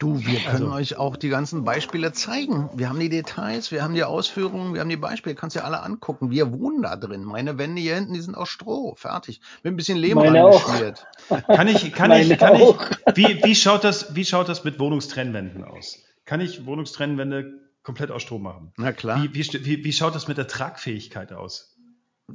Du, 0.00 0.18
wir 0.24 0.40
können 0.40 0.72
also, 0.72 0.72
euch 0.72 0.96
auch 0.96 1.16
die 1.16 1.28
ganzen 1.28 1.62
Beispiele 1.62 2.12
zeigen. 2.12 2.70
Wir 2.74 2.88
haben 2.88 2.98
die 2.98 3.10
Details, 3.10 3.70
wir 3.70 3.82
haben 3.82 3.92
die 3.94 4.02
Ausführungen, 4.02 4.72
wir 4.72 4.80
haben 4.80 4.88
die 4.88 4.96
Beispiele. 4.96 5.36
Kannst 5.36 5.56
dir 5.56 5.64
alle 5.64 5.82
angucken. 5.82 6.30
Wir 6.30 6.58
wohnen 6.58 6.80
da 6.80 6.96
drin. 6.96 7.22
Meine 7.22 7.58
Wände 7.58 7.82
hier 7.82 7.96
hinten, 7.96 8.14
die 8.14 8.20
sind 8.20 8.34
aus 8.34 8.48
Stroh. 8.48 8.94
Fertig. 8.96 9.42
Mit 9.62 9.74
ein 9.74 9.76
bisschen 9.76 9.98
Lehm 9.98 10.16
reingeschmiert. 10.16 11.06
Kann 11.46 11.68
ich, 11.68 11.92
kann 11.92 12.10
ich, 12.12 12.38
kann 12.38 12.54
ich, 12.54 12.74
wie, 13.14 13.44
wie 13.44 13.54
schaut 13.54 13.84
das, 13.84 14.14
wie 14.14 14.24
schaut 14.24 14.48
das 14.48 14.64
mit 14.64 14.80
Wohnungstrennwänden 14.80 15.64
aus? 15.64 15.98
Kann 16.24 16.40
ich 16.40 16.64
Wohnungstrennwände 16.64 17.60
komplett 17.82 18.10
aus 18.10 18.22
Stroh 18.22 18.38
machen? 18.38 18.72
Na 18.78 18.92
klar. 18.92 19.22
Wie, 19.22 19.34
wie, 19.34 19.84
wie 19.84 19.92
schaut 19.92 20.14
das 20.14 20.28
mit 20.28 20.38
der 20.38 20.48
Tragfähigkeit 20.48 21.34
aus? 21.34 21.69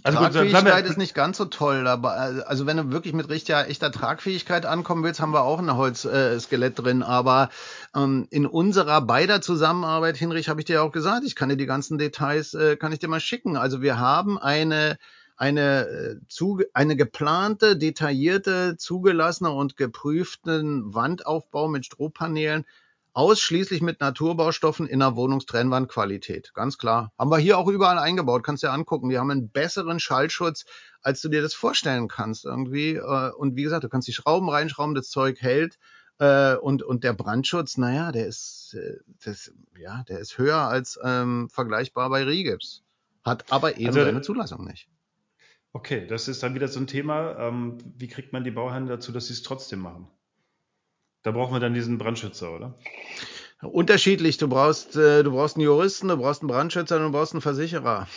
Also 0.04 0.20
Tragfähigkeit 0.20 0.84
gut, 0.84 0.92
ist 0.92 0.98
nicht 0.98 1.14
ganz 1.14 1.38
so 1.38 1.46
toll, 1.46 1.88
aber 1.88 2.46
also 2.48 2.66
wenn 2.66 2.78
du 2.78 2.92
wirklich 2.92 3.14
mit 3.14 3.30
richtiger 3.30 3.68
echter 3.70 3.92
Tragfähigkeit 3.92 4.66
ankommen 4.66 5.04
willst, 5.04 5.20
haben 5.20 5.34
wir 5.34 5.44
auch 5.44 5.60
ein 5.60 5.76
Holzskelett 5.76 6.80
äh, 6.80 6.82
drin. 6.82 7.04
Aber 7.04 7.50
ähm, 7.96 8.28
in 8.30 8.46
unserer 8.46 9.02
beider 9.02 9.42
Zusammenarbeit, 9.42 10.18
Hinrich, 10.18 10.50
habe 10.50 10.62
ich 10.62 10.66
dir 10.66 10.84
auch 10.84 10.92
gesagt, 10.92 11.24
ich 11.26 11.36
kann 11.36 11.50
dir 11.50 11.58
die 11.58 11.66
ganzen 11.66 11.98
Details, 11.98 12.54
äh, 12.54 12.76
kann 12.76 12.92
ich 12.92 13.00
dir 13.00 13.08
mal 13.08 13.20
schicken. 13.20 13.58
Also 13.58 13.82
wir 13.82 14.00
haben 14.00 14.38
eine 14.38 14.98
eine, 15.38 15.88
äh, 15.88 16.16
zuge 16.28 16.70
eine 16.74 16.96
geplante, 16.96 17.76
detaillierte, 17.78 18.78
zugelassene 18.78 19.52
und 19.52 19.76
geprüften 19.76 20.94
Wandaufbau 20.94 21.68
mit 21.68 21.86
Strohpanelen 21.86 22.66
Ausschließlich 23.16 23.82
mit 23.82 24.02
Naturbaustoffen 24.02 24.88
in 24.88 25.00
der 25.00 25.16
Wohnungstrennwandqualität. 25.16 26.54
Ganz 26.54 26.78
klar. 26.78 27.14
Haben 27.18 27.32
wir 27.32 27.38
hier 27.38 27.58
auch 27.58 27.70
überall 27.70 27.98
eingebaut. 27.98 28.44
Kannst 28.44 28.62
dir 28.62 28.74
angucken. 28.74 29.10
Wir 29.10 29.22
haben 29.22 29.32
einen 29.32 29.50
besseren 29.50 30.02
Schallschutz, 30.02 30.66
als 31.02 31.22
du 31.22 31.30
dir 31.30 31.42
das 31.42 31.54
vorstellen 31.54 32.10
kannst 32.10 32.44
irgendwie. 32.44 32.96
Äh, 32.96 33.32
und 33.32 33.56
wie 33.56 33.64
gesagt, 33.64 33.86
du 33.86 33.90
kannst 33.90 34.10
die 34.10 34.14
Schrauben 34.14 34.50
reinschrauben, 34.50 34.96
das 34.96 35.10
Zeug 35.10 35.40
hält. 35.40 35.80
Äh, 36.20 36.56
und, 36.56 36.84
und 36.84 37.06
der 37.06 37.14
Brandschutz, 37.14 37.78
naja, 37.78 38.12
der 38.12 38.28
ist, 38.28 38.76
äh, 38.78 38.98
das, 39.24 39.50
ja, 39.80 40.04
der 40.10 40.20
ist 40.20 40.38
höher 40.38 40.58
als 40.58 41.00
ähm, 41.02 41.48
vergleichbar 41.50 42.10
bei 42.10 42.24
Rigips. 42.24 42.84
Hat 43.24 43.50
aber 43.50 43.78
eben 43.78 43.88
also, 43.88 44.04
seine 44.04 44.24
Zulassung 44.24 44.66
nicht. 44.66 44.90
Okay, 45.72 46.06
das 46.06 46.28
ist 46.28 46.44
dann 46.44 46.54
wieder 46.54 46.68
so 46.68 46.82
ein 46.82 46.88
Thema. 46.88 47.40
Ähm, 47.40 47.78
wie 47.98 48.10
kriegt 48.10 48.34
man 48.34 48.44
die 48.44 48.52
Bauherren 48.52 48.88
dazu, 48.88 49.14
dass 49.14 49.28
sie 49.28 49.34
es 49.34 49.42
trotzdem 49.42 49.80
machen? 49.80 50.10
Da 51.26 51.32
brauchen 51.32 51.54
wir 51.54 51.60
dann 51.60 51.74
diesen 51.74 51.98
Brandschützer, 51.98 52.54
oder? 52.54 52.76
Unterschiedlich. 53.64 54.38
Du 54.38 54.48
brauchst, 54.48 54.96
äh, 54.96 55.24
du 55.24 55.32
brauchst 55.32 55.56
einen 55.56 55.66
Juristen, 55.66 56.08
du 56.08 56.18
brauchst 56.18 56.44
einen 56.44 56.50
Brandschützer, 56.50 57.00
du 57.00 57.12
brauchst 57.12 57.34
einen 57.34 57.42
Versicherer. 57.42 58.08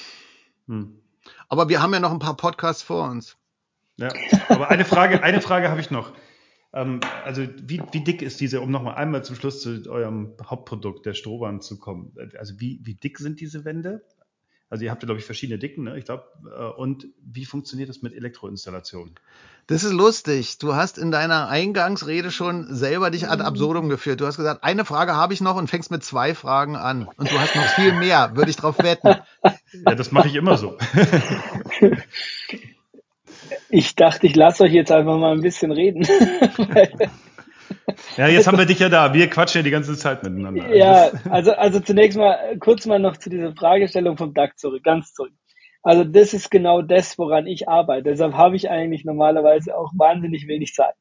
Hm. 0.66 1.00
Aber 1.48 1.70
wir 1.70 1.80
haben 1.80 1.94
ja 1.94 2.00
noch 2.00 2.12
ein 2.12 2.18
paar 2.18 2.36
Podcasts 2.36 2.82
vor 2.82 3.08
uns. 3.08 3.38
Ja, 3.96 4.10
aber 4.50 4.68
eine 4.68 4.84
Frage, 4.84 5.22
eine 5.22 5.40
Frage 5.40 5.70
habe 5.70 5.80
ich 5.80 5.90
noch. 5.90 6.12
Ähm, 6.74 7.00
also 7.24 7.46
wie, 7.62 7.82
wie 7.92 8.00
dick 8.00 8.20
ist 8.20 8.42
diese, 8.42 8.60
um 8.60 8.70
nochmal 8.70 8.96
einmal 8.96 9.24
zum 9.24 9.36
Schluss 9.36 9.62
zu 9.62 9.90
eurem 9.90 10.34
Hauptprodukt, 10.44 11.06
der 11.06 11.14
Strohbahn 11.14 11.62
zu 11.62 11.78
kommen? 11.78 12.14
Also 12.38 12.60
wie, 12.60 12.80
wie 12.82 12.94
dick 12.94 13.16
sind 13.16 13.40
diese 13.40 13.64
Wände? 13.64 14.04
Also 14.70 14.84
ihr 14.84 14.90
habt 14.90 15.02
ja, 15.02 15.06
glaube 15.06 15.18
ich, 15.18 15.24
verschiedene 15.24 15.58
Dicken, 15.58 15.84
ne? 15.84 15.98
ich 15.98 16.04
glaube. 16.04 16.24
Äh, 16.44 16.80
und 16.80 17.06
wie 17.24 17.44
funktioniert 17.44 17.88
das 17.88 18.02
mit 18.02 18.12
Elektroinstallationen? 18.12 19.14
Das 19.66 19.84
ist 19.84 19.92
lustig. 19.92 20.58
Du 20.58 20.74
hast 20.74 20.98
in 20.98 21.10
deiner 21.10 21.48
Eingangsrede 21.48 22.30
schon 22.30 22.74
selber 22.74 23.10
dich 23.10 23.28
ad 23.28 23.42
absurdum 23.42 23.88
geführt. 23.88 24.20
Du 24.20 24.26
hast 24.26 24.36
gesagt, 24.36 24.64
eine 24.64 24.84
Frage 24.84 25.14
habe 25.14 25.34
ich 25.34 25.40
noch 25.40 25.56
und 25.56 25.68
fängst 25.68 25.90
mit 25.90 26.04
zwei 26.04 26.34
Fragen 26.34 26.76
an. 26.76 27.08
Und 27.16 27.30
du 27.30 27.38
hast 27.38 27.54
noch 27.54 27.66
viel 27.74 27.92
mehr, 27.92 28.34
würde 28.34 28.50
ich 28.50 28.56
drauf 28.56 28.78
wetten. 28.78 29.16
Ja, 29.86 29.94
das 29.94 30.10
mache 30.10 30.28
ich 30.28 30.34
immer 30.34 30.56
so. 30.56 30.78
Ich 33.70 33.94
dachte, 33.94 34.26
ich 34.26 34.34
lasse 34.34 34.64
euch 34.64 34.72
jetzt 34.72 34.90
einfach 34.90 35.18
mal 35.18 35.32
ein 35.32 35.42
bisschen 35.42 35.72
reden. 35.72 36.06
Ja, 38.16 38.28
jetzt 38.28 38.46
haben 38.46 38.58
wir 38.58 38.66
dich 38.66 38.78
ja 38.78 38.88
da. 38.88 39.12
Wir 39.14 39.28
quatschen 39.28 39.60
ja 39.60 39.62
die 39.62 39.70
ganze 39.70 39.96
Zeit 39.96 40.22
miteinander. 40.22 40.64
Also 40.64 40.76
ja, 40.76 41.10
also, 41.30 41.52
also 41.52 41.80
zunächst 41.80 42.18
mal 42.18 42.56
kurz 42.58 42.86
mal 42.86 42.98
noch 42.98 43.16
zu 43.16 43.30
dieser 43.30 43.54
Fragestellung 43.54 44.16
vom 44.16 44.34
DAC 44.34 44.58
zurück, 44.58 44.82
ganz 44.82 45.12
zurück. 45.12 45.32
Also 45.82 46.04
das 46.04 46.34
ist 46.34 46.50
genau 46.50 46.82
das, 46.82 47.18
woran 47.18 47.46
ich 47.46 47.68
arbeite. 47.68 48.10
Deshalb 48.10 48.34
habe 48.34 48.56
ich 48.56 48.70
eigentlich 48.70 49.04
normalerweise 49.04 49.76
auch 49.76 49.92
wahnsinnig 49.96 50.46
wenig 50.48 50.74
Zeit. 50.74 50.94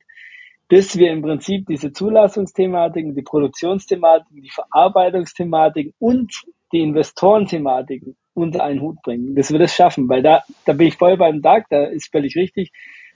Bis 0.69 0.97
wir 0.97 1.11
im 1.11 1.21
Prinzip 1.21 1.65
diese 1.67 1.91
Zulassungsthematiken, 1.93 3.15
die 3.15 3.21
Produktionsthematiken, 3.21 4.41
die 4.41 4.49
Verarbeitungsthematiken 4.49 5.93
und 5.97 6.33
die 6.73 6.81
Investorenthematiken 6.81 8.17
unter 8.33 8.63
einen 8.63 8.81
Hut 8.81 9.01
bringen, 9.01 9.35
dass 9.35 9.51
wir 9.51 9.59
das 9.59 9.73
schaffen, 9.73 10.07
weil 10.09 10.21
da, 10.21 10.43
da 10.65 10.73
bin 10.73 10.87
ich 10.87 10.97
voll 10.97 11.17
beim 11.17 11.41
Tag, 11.41 11.65
da 11.69 11.85
ist 11.85 12.11
völlig 12.11 12.35
richtig. 12.35 12.71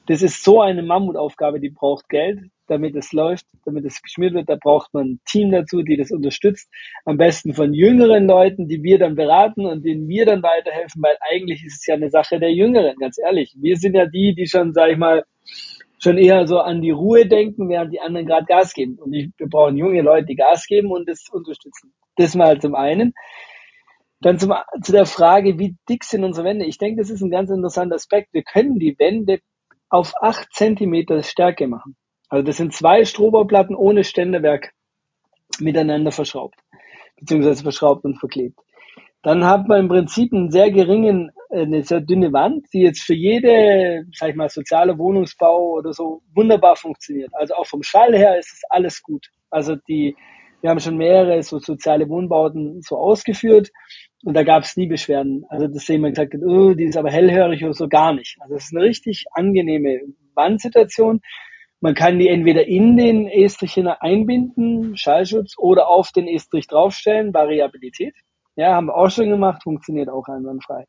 Das 0.07 0.21
ist 0.23 0.43
so 0.43 0.61
eine 0.61 0.81
Mammutaufgabe, 0.81 1.59
die 1.59 1.69
braucht 1.69 2.09
Geld, 2.09 2.39
damit 2.71 2.95
es 2.95 3.11
läuft, 3.11 3.45
damit 3.65 3.85
es 3.85 4.01
geschmiert 4.01 4.33
wird. 4.33 4.49
Da 4.49 4.55
braucht 4.55 4.93
man 4.93 5.07
ein 5.07 5.19
Team 5.25 5.51
dazu, 5.51 5.81
die 5.83 5.97
das 5.97 6.11
unterstützt. 6.11 6.69
Am 7.05 7.17
besten 7.17 7.53
von 7.53 7.73
jüngeren 7.73 8.25
Leuten, 8.25 8.67
die 8.67 8.81
wir 8.81 8.97
dann 8.97 9.15
beraten 9.15 9.65
und 9.65 9.83
denen 9.85 10.07
wir 10.07 10.25
dann 10.25 10.41
weiterhelfen, 10.41 11.01
weil 11.03 11.17
eigentlich 11.29 11.63
ist 11.65 11.81
es 11.81 11.85
ja 11.85 11.95
eine 11.95 12.09
Sache 12.09 12.39
der 12.39 12.53
Jüngeren, 12.53 12.95
ganz 12.97 13.17
ehrlich. 13.19 13.55
Wir 13.59 13.75
sind 13.77 13.95
ja 13.95 14.05
die, 14.05 14.33
die 14.33 14.47
schon, 14.47 14.73
sag 14.73 14.89
ich 14.89 14.97
mal, 14.97 15.23
schon 15.99 16.17
eher 16.17 16.47
so 16.47 16.59
an 16.59 16.81
die 16.81 16.91
Ruhe 16.91 17.27
denken, 17.27 17.69
während 17.69 17.93
die 17.93 17.99
anderen 17.99 18.25
gerade 18.25 18.45
Gas 18.45 18.73
geben. 18.73 18.97
Und 18.97 19.13
ich, 19.13 19.29
wir 19.37 19.47
brauchen 19.47 19.77
junge 19.77 20.01
Leute, 20.01 20.25
die 20.25 20.35
Gas 20.35 20.65
geben 20.65 20.91
und 20.91 21.07
das 21.07 21.25
unterstützen. 21.31 21.93
Das 22.15 22.35
mal 22.35 22.59
zum 22.59 22.75
einen. 22.75 23.13
Dann 24.21 24.39
zum, 24.39 24.53
zu 24.81 24.91
der 24.91 25.05
Frage, 25.05 25.57
wie 25.59 25.75
dick 25.89 26.03
sind 26.03 26.23
unsere 26.23 26.45
Wände? 26.45 26.65
Ich 26.65 26.77
denke, 26.77 27.01
das 27.01 27.09
ist 27.09 27.21
ein 27.21 27.31
ganz 27.31 27.49
interessanter 27.49 27.95
Aspekt. 27.95 28.33
Wir 28.33 28.43
können 28.43 28.79
die 28.79 28.97
Wände 28.97 29.39
auf 29.89 30.13
acht 30.21 30.51
Zentimeter 30.53 31.21
Stärke 31.21 31.67
machen. 31.67 31.95
Also 32.31 32.45
das 32.45 32.57
sind 32.57 32.73
zwei 32.73 33.03
Strohbauplatten 33.03 33.75
ohne 33.75 34.05
Ständerwerk 34.05 34.71
miteinander 35.59 36.11
verschraubt, 36.11 36.57
beziehungsweise 37.19 37.61
verschraubt 37.61 38.05
und 38.05 38.19
verklebt. 38.19 38.57
Dann 39.21 39.45
hat 39.45 39.67
man 39.67 39.81
im 39.81 39.87
Prinzip 39.89 40.33
einen 40.33 40.49
sehr 40.49 40.71
geringen, 40.71 41.31
eine 41.51 41.83
sehr 41.83 41.99
dünne 41.99 42.31
Wand, 42.31 42.65
die 42.73 42.79
jetzt 42.79 43.03
für 43.03 43.13
jede, 43.13 44.05
sag 44.13 44.29
ich 44.29 44.35
mal, 44.35 44.49
soziale 44.49 44.97
Wohnungsbau 44.97 45.73
oder 45.73 45.91
so 45.91 46.21
wunderbar 46.33 46.77
funktioniert. 46.77 47.31
Also 47.33 47.53
auch 47.55 47.67
vom 47.67 47.83
Schall 47.83 48.17
her 48.17 48.39
ist 48.39 48.53
es 48.53 48.61
alles 48.69 49.03
gut. 49.03 49.27
Also 49.49 49.75
die, 49.75 50.15
wir 50.61 50.69
haben 50.69 50.79
schon 50.79 50.97
mehrere 50.97 51.43
so 51.43 51.59
soziale 51.59 52.07
Wohnbauten 52.07 52.81
so 52.81 52.97
ausgeführt 52.97 53.71
und 54.23 54.35
da 54.35 54.43
gab 54.43 54.63
es 54.63 54.77
nie 54.77 54.87
Beschwerden. 54.87 55.43
Also 55.49 55.67
dass 55.67 55.87
jemand 55.89 56.15
gesagt 56.15 56.33
hat, 56.33 56.41
oh, 56.43 56.73
die 56.73 56.85
ist 56.85 56.97
aber 56.97 57.11
hellhörig 57.11 57.61
oder 57.65 57.73
so, 57.73 57.89
gar 57.89 58.13
nicht. 58.13 58.37
Also 58.39 58.55
es 58.55 58.63
ist 58.63 58.75
eine 58.75 58.85
richtig 58.85 59.25
angenehme 59.33 59.99
Wandsituation. 60.33 61.19
Man 61.83 61.95
kann 61.95 62.19
die 62.19 62.27
entweder 62.27 62.67
in 62.67 62.95
den 62.95 63.27
Estrich 63.27 63.75
einbinden, 63.99 64.95
Schallschutz, 64.95 65.57
oder 65.57 65.87
auf 65.87 66.11
den 66.11 66.27
Estrich 66.27 66.67
draufstellen, 66.67 67.33
Variabilität. 67.33 68.13
Ja, 68.55 68.75
haben 68.75 68.85
wir 68.85 68.95
auch 68.95 69.09
schon 69.09 69.31
gemacht, 69.31 69.63
funktioniert 69.63 70.07
auch 70.07 70.27
einwandfrei. 70.27 70.85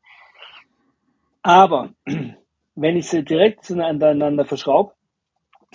Aber 1.41 1.89
wenn 2.75 2.95
ich 2.95 3.09
sie 3.09 3.23
direkt 3.23 3.65
zueinander 3.65 4.45
verschraube, 4.45 4.93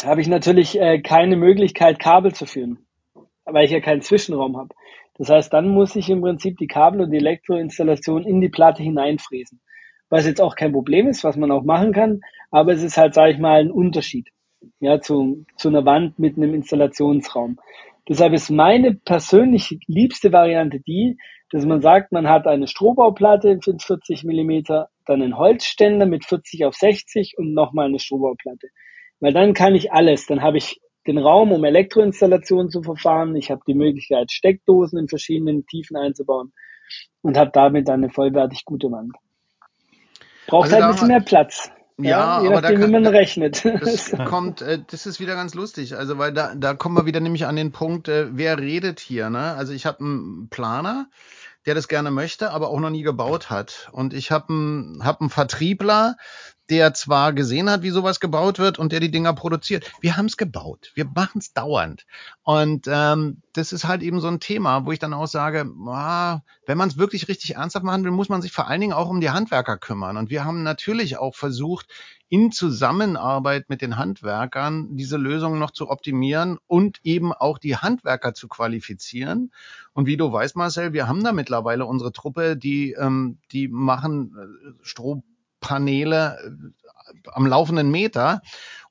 habe 0.04 0.20
ich 0.20 0.28
natürlich 0.28 0.80
äh, 0.80 1.00
keine 1.00 1.34
Möglichkeit, 1.34 1.98
Kabel 1.98 2.32
zu 2.32 2.46
führen, 2.46 2.86
weil 3.44 3.64
ich 3.64 3.72
ja 3.72 3.80
keinen 3.80 4.02
Zwischenraum 4.02 4.56
habe. 4.56 4.72
Das 5.16 5.30
heißt, 5.30 5.52
dann 5.52 5.68
muss 5.70 5.96
ich 5.96 6.08
im 6.10 6.20
Prinzip 6.20 6.58
die 6.58 6.68
Kabel 6.68 7.00
und 7.00 7.10
die 7.10 7.16
Elektroinstallation 7.16 8.24
in 8.24 8.40
die 8.40 8.50
Platte 8.50 8.84
hineinfräsen. 8.84 9.60
Was 10.10 10.26
jetzt 10.26 10.40
auch 10.40 10.54
kein 10.54 10.70
Problem 10.70 11.08
ist, 11.08 11.24
was 11.24 11.36
man 11.36 11.50
auch 11.50 11.64
machen 11.64 11.92
kann, 11.92 12.20
aber 12.52 12.72
es 12.72 12.84
ist 12.84 12.96
halt, 12.96 13.14
sage 13.14 13.32
ich 13.32 13.38
mal, 13.38 13.60
ein 13.60 13.72
Unterschied 13.72 14.28
ja, 14.80 15.00
zu, 15.00 15.44
zu 15.56 15.68
einer 15.68 15.84
Wand 15.84 16.18
mit 16.18 16.36
einem 16.36 16.54
Installationsraum. 16.54 17.58
Deshalb 18.08 18.32
ist 18.32 18.50
meine 18.50 18.94
persönlich 18.94 19.78
liebste 19.86 20.32
Variante 20.32 20.80
die, 20.80 21.18
dass 21.50 21.64
man 21.64 21.80
sagt, 21.80 22.12
man 22.12 22.28
hat 22.28 22.46
eine 22.46 22.66
Strohbauplatte 22.66 23.58
mit 23.66 23.82
40 23.82 24.24
Millimeter, 24.24 24.88
dann 25.06 25.22
einen 25.22 25.36
Holzständer 25.36 26.06
mit 26.06 26.24
40 26.24 26.64
auf 26.64 26.74
60 26.74 27.36
und 27.38 27.54
nochmal 27.54 27.86
eine 27.86 27.98
Strohbauplatte. 27.98 28.68
Weil 29.20 29.32
dann 29.32 29.54
kann 29.54 29.74
ich 29.74 29.92
alles. 29.92 30.26
Dann 30.26 30.42
habe 30.42 30.58
ich 30.58 30.80
den 31.06 31.18
Raum, 31.18 31.52
um 31.52 31.64
Elektroinstallationen 31.64 32.70
zu 32.70 32.82
verfahren. 32.82 33.34
Ich 33.34 33.50
habe 33.50 33.62
die 33.66 33.74
Möglichkeit, 33.74 34.30
Steckdosen 34.30 34.98
in 34.98 35.08
verschiedenen 35.08 35.66
Tiefen 35.66 35.96
einzubauen 35.96 36.52
und 37.22 37.36
habe 37.36 37.50
damit 37.52 37.88
eine 37.88 38.10
vollwertig 38.10 38.64
gute 38.64 38.90
Wand. 38.90 39.12
Braucht 40.46 40.64
also 40.64 40.76
halt 40.76 40.84
ein 40.84 40.92
bisschen 40.92 41.08
mehr 41.08 41.20
Platz. 41.20 41.70
Ja, 42.00 42.10
ja 42.10 42.50
aber 42.50 42.60
nachdem, 42.60 42.62
da 42.62 42.86
kann, 42.86 42.88
wie 42.88 42.92
man 42.92 43.06
rechnet. 43.06 43.64
Das 43.64 44.12
kommt, 44.28 44.62
äh, 44.62 44.80
das 44.88 45.06
ist 45.06 45.18
wieder 45.18 45.34
ganz 45.34 45.54
lustig. 45.54 45.96
Also 45.96 46.18
weil 46.18 46.32
da, 46.32 46.54
da 46.54 46.74
kommen 46.74 46.96
wir 46.96 47.06
wieder 47.06 47.20
nämlich 47.20 47.46
an 47.46 47.56
den 47.56 47.72
Punkt, 47.72 48.08
äh, 48.08 48.28
wer 48.30 48.58
redet 48.58 49.00
hier? 49.00 49.30
Ne? 49.30 49.54
Also 49.54 49.72
ich 49.72 49.84
habe 49.84 50.00
einen 50.00 50.48
Planer, 50.48 51.08
der 51.66 51.74
das 51.74 51.88
gerne 51.88 52.10
möchte, 52.10 52.50
aber 52.52 52.68
auch 52.70 52.78
noch 52.78 52.90
nie 52.90 53.02
gebaut 53.02 53.50
hat. 53.50 53.88
Und 53.92 54.14
ich 54.14 54.30
habe 54.30 54.52
einen, 54.52 55.04
hab 55.04 55.20
einen 55.20 55.30
Vertriebler, 55.30 56.16
der 56.70 56.92
zwar 56.94 57.32
gesehen 57.32 57.70
hat, 57.70 57.82
wie 57.82 57.90
sowas 57.90 58.20
gebaut 58.20 58.58
wird 58.58 58.78
und 58.78 58.92
der 58.92 59.00
die 59.00 59.10
Dinger 59.10 59.32
produziert. 59.32 59.90
Wir 60.00 60.16
haben 60.16 60.26
es 60.26 60.36
gebaut. 60.36 60.92
Wir 60.94 61.06
machen 61.06 61.38
es 61.38 61.52
dauernd. 61.52 62.04
Und 62.42 62.86
ähm, 62.88 63.42
das 63.54 63.72
ist 63.72 63.84
halt 63.84 64.02
eben 64.02 64.20
so 64.20 64.28
ein 64.28 64.40
Thema, 64.40 64.84
wo 64.84 64.92
ich 64.92 64.98
dann 64.98 65.14
auch 65.14 65.26
sage, 65.26 65.70
ah, 65.86 66.40
wenn 66.66 66.78
man 66.78 66.88
es 66.88 66.98
wirklich 66.98 67.28
richtig 67.28 67.56
ernsthaft 67.56 67.84
machen 67.84 68.04
will, 68.04 68.10
muss 68.10 68.28
man 68.28 68.42
sich 68.42 68.52
vor 68.52 68.68
allen 68.68 68.80
Dingen 68.80 68.92
auch 68.92 69.08
um 69.08 69.20
die 69.20 69.30
Handwerker 69.30 69.78
kümmern. 69.78 70.16
Und 70.16 70.30
wir 70.30 70.44
haben 70.44 70.62
natürlich 70.62 71.16
auch 71.16 71.34
versucht, 71.34 71.86
in 72.28 72.52
Zusammenarbeit 72.52 73.70
mit 73.70 73.80
den 73.80 73.96
Handwerkern 73.96 74.96
diese 74.96 75.16
Lösungen 75.16 75.58
noch 75.58 75.70
zu 75.70 75.88
optimieren 75.88 76.58
und 76.66 77.00
eben 77.02 77.32
auch 77.32 77.58
die 77.58 77.76
Handwerker 77.76 78.34
zu 78.34 78.48
qualifizieren. 78.48 79.50
Und 79.94 80.06
wie 80.06 80.18
du 80.18 80.30
weißt, 80.30 80.54
Marcel, 80.56 80.92
wir 80.92 81.08
haben 81.08 81.24
da 81.24 81.32
mittlerweile 81.32 81.86
unsere 81.86 82.12
Truppe, 82.12 82.56
die, 82.56 82.92
ähm, 82.92 83.38
die 83.52 83.68
machen 83.68 84.34
äh, 84.36 84.84
Stroh 84.84 85.22
Paneele 85.68 86.38
äh, 86.42 87.28
am 87.32 87.46
laufenden 87.46 87.90
Meter. 87.90 88.40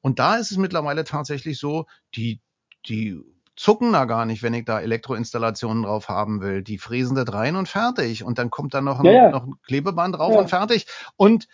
Und 0.02 0.20
da 0.20 0.36
ist 0.36 0.52
es 0.52 0.58
mittlerweile 0.58 1.04
tatsächlich 1.06 1.58
so, 1.58 1.88
die, 2.16 2.40
die 2.86 3.20
zucken 3.56 3.94
da 3.94 4.06
gar 4.06 4.26
nicht, 4.26 4.44
wenn 4.44 4.54
ich 4.54 4.66
da 4.66 4.80
Elektroinstallationen 4.80 5.84
drauf 5.84 6.08
haben 6.08 6.42
will. 6.42 6.62
Die 6.62 6.78
fräsen 6.78 7.16
das 7.16 7.34
rein 7.34 7.56
und 7.56 7.68
fertig. 7.68 8.24
Und 8.24 8.38
dann 8.38 8.52
kommt 8.52 8.76
da 8.76 8.82
noch 8.82 9.00
ein, 9.00 9.06
ja, 9.06 9.12
ja. 9.12 9.30
noch 9.32 9.48
ein 9.48 9.56
Klebeband 9.66 10.16
drauf 10.16 10.34
ja. 10.34 10.40
und 10.40 10.50
fertig. 10.50 10.86
Und 11.16 11.48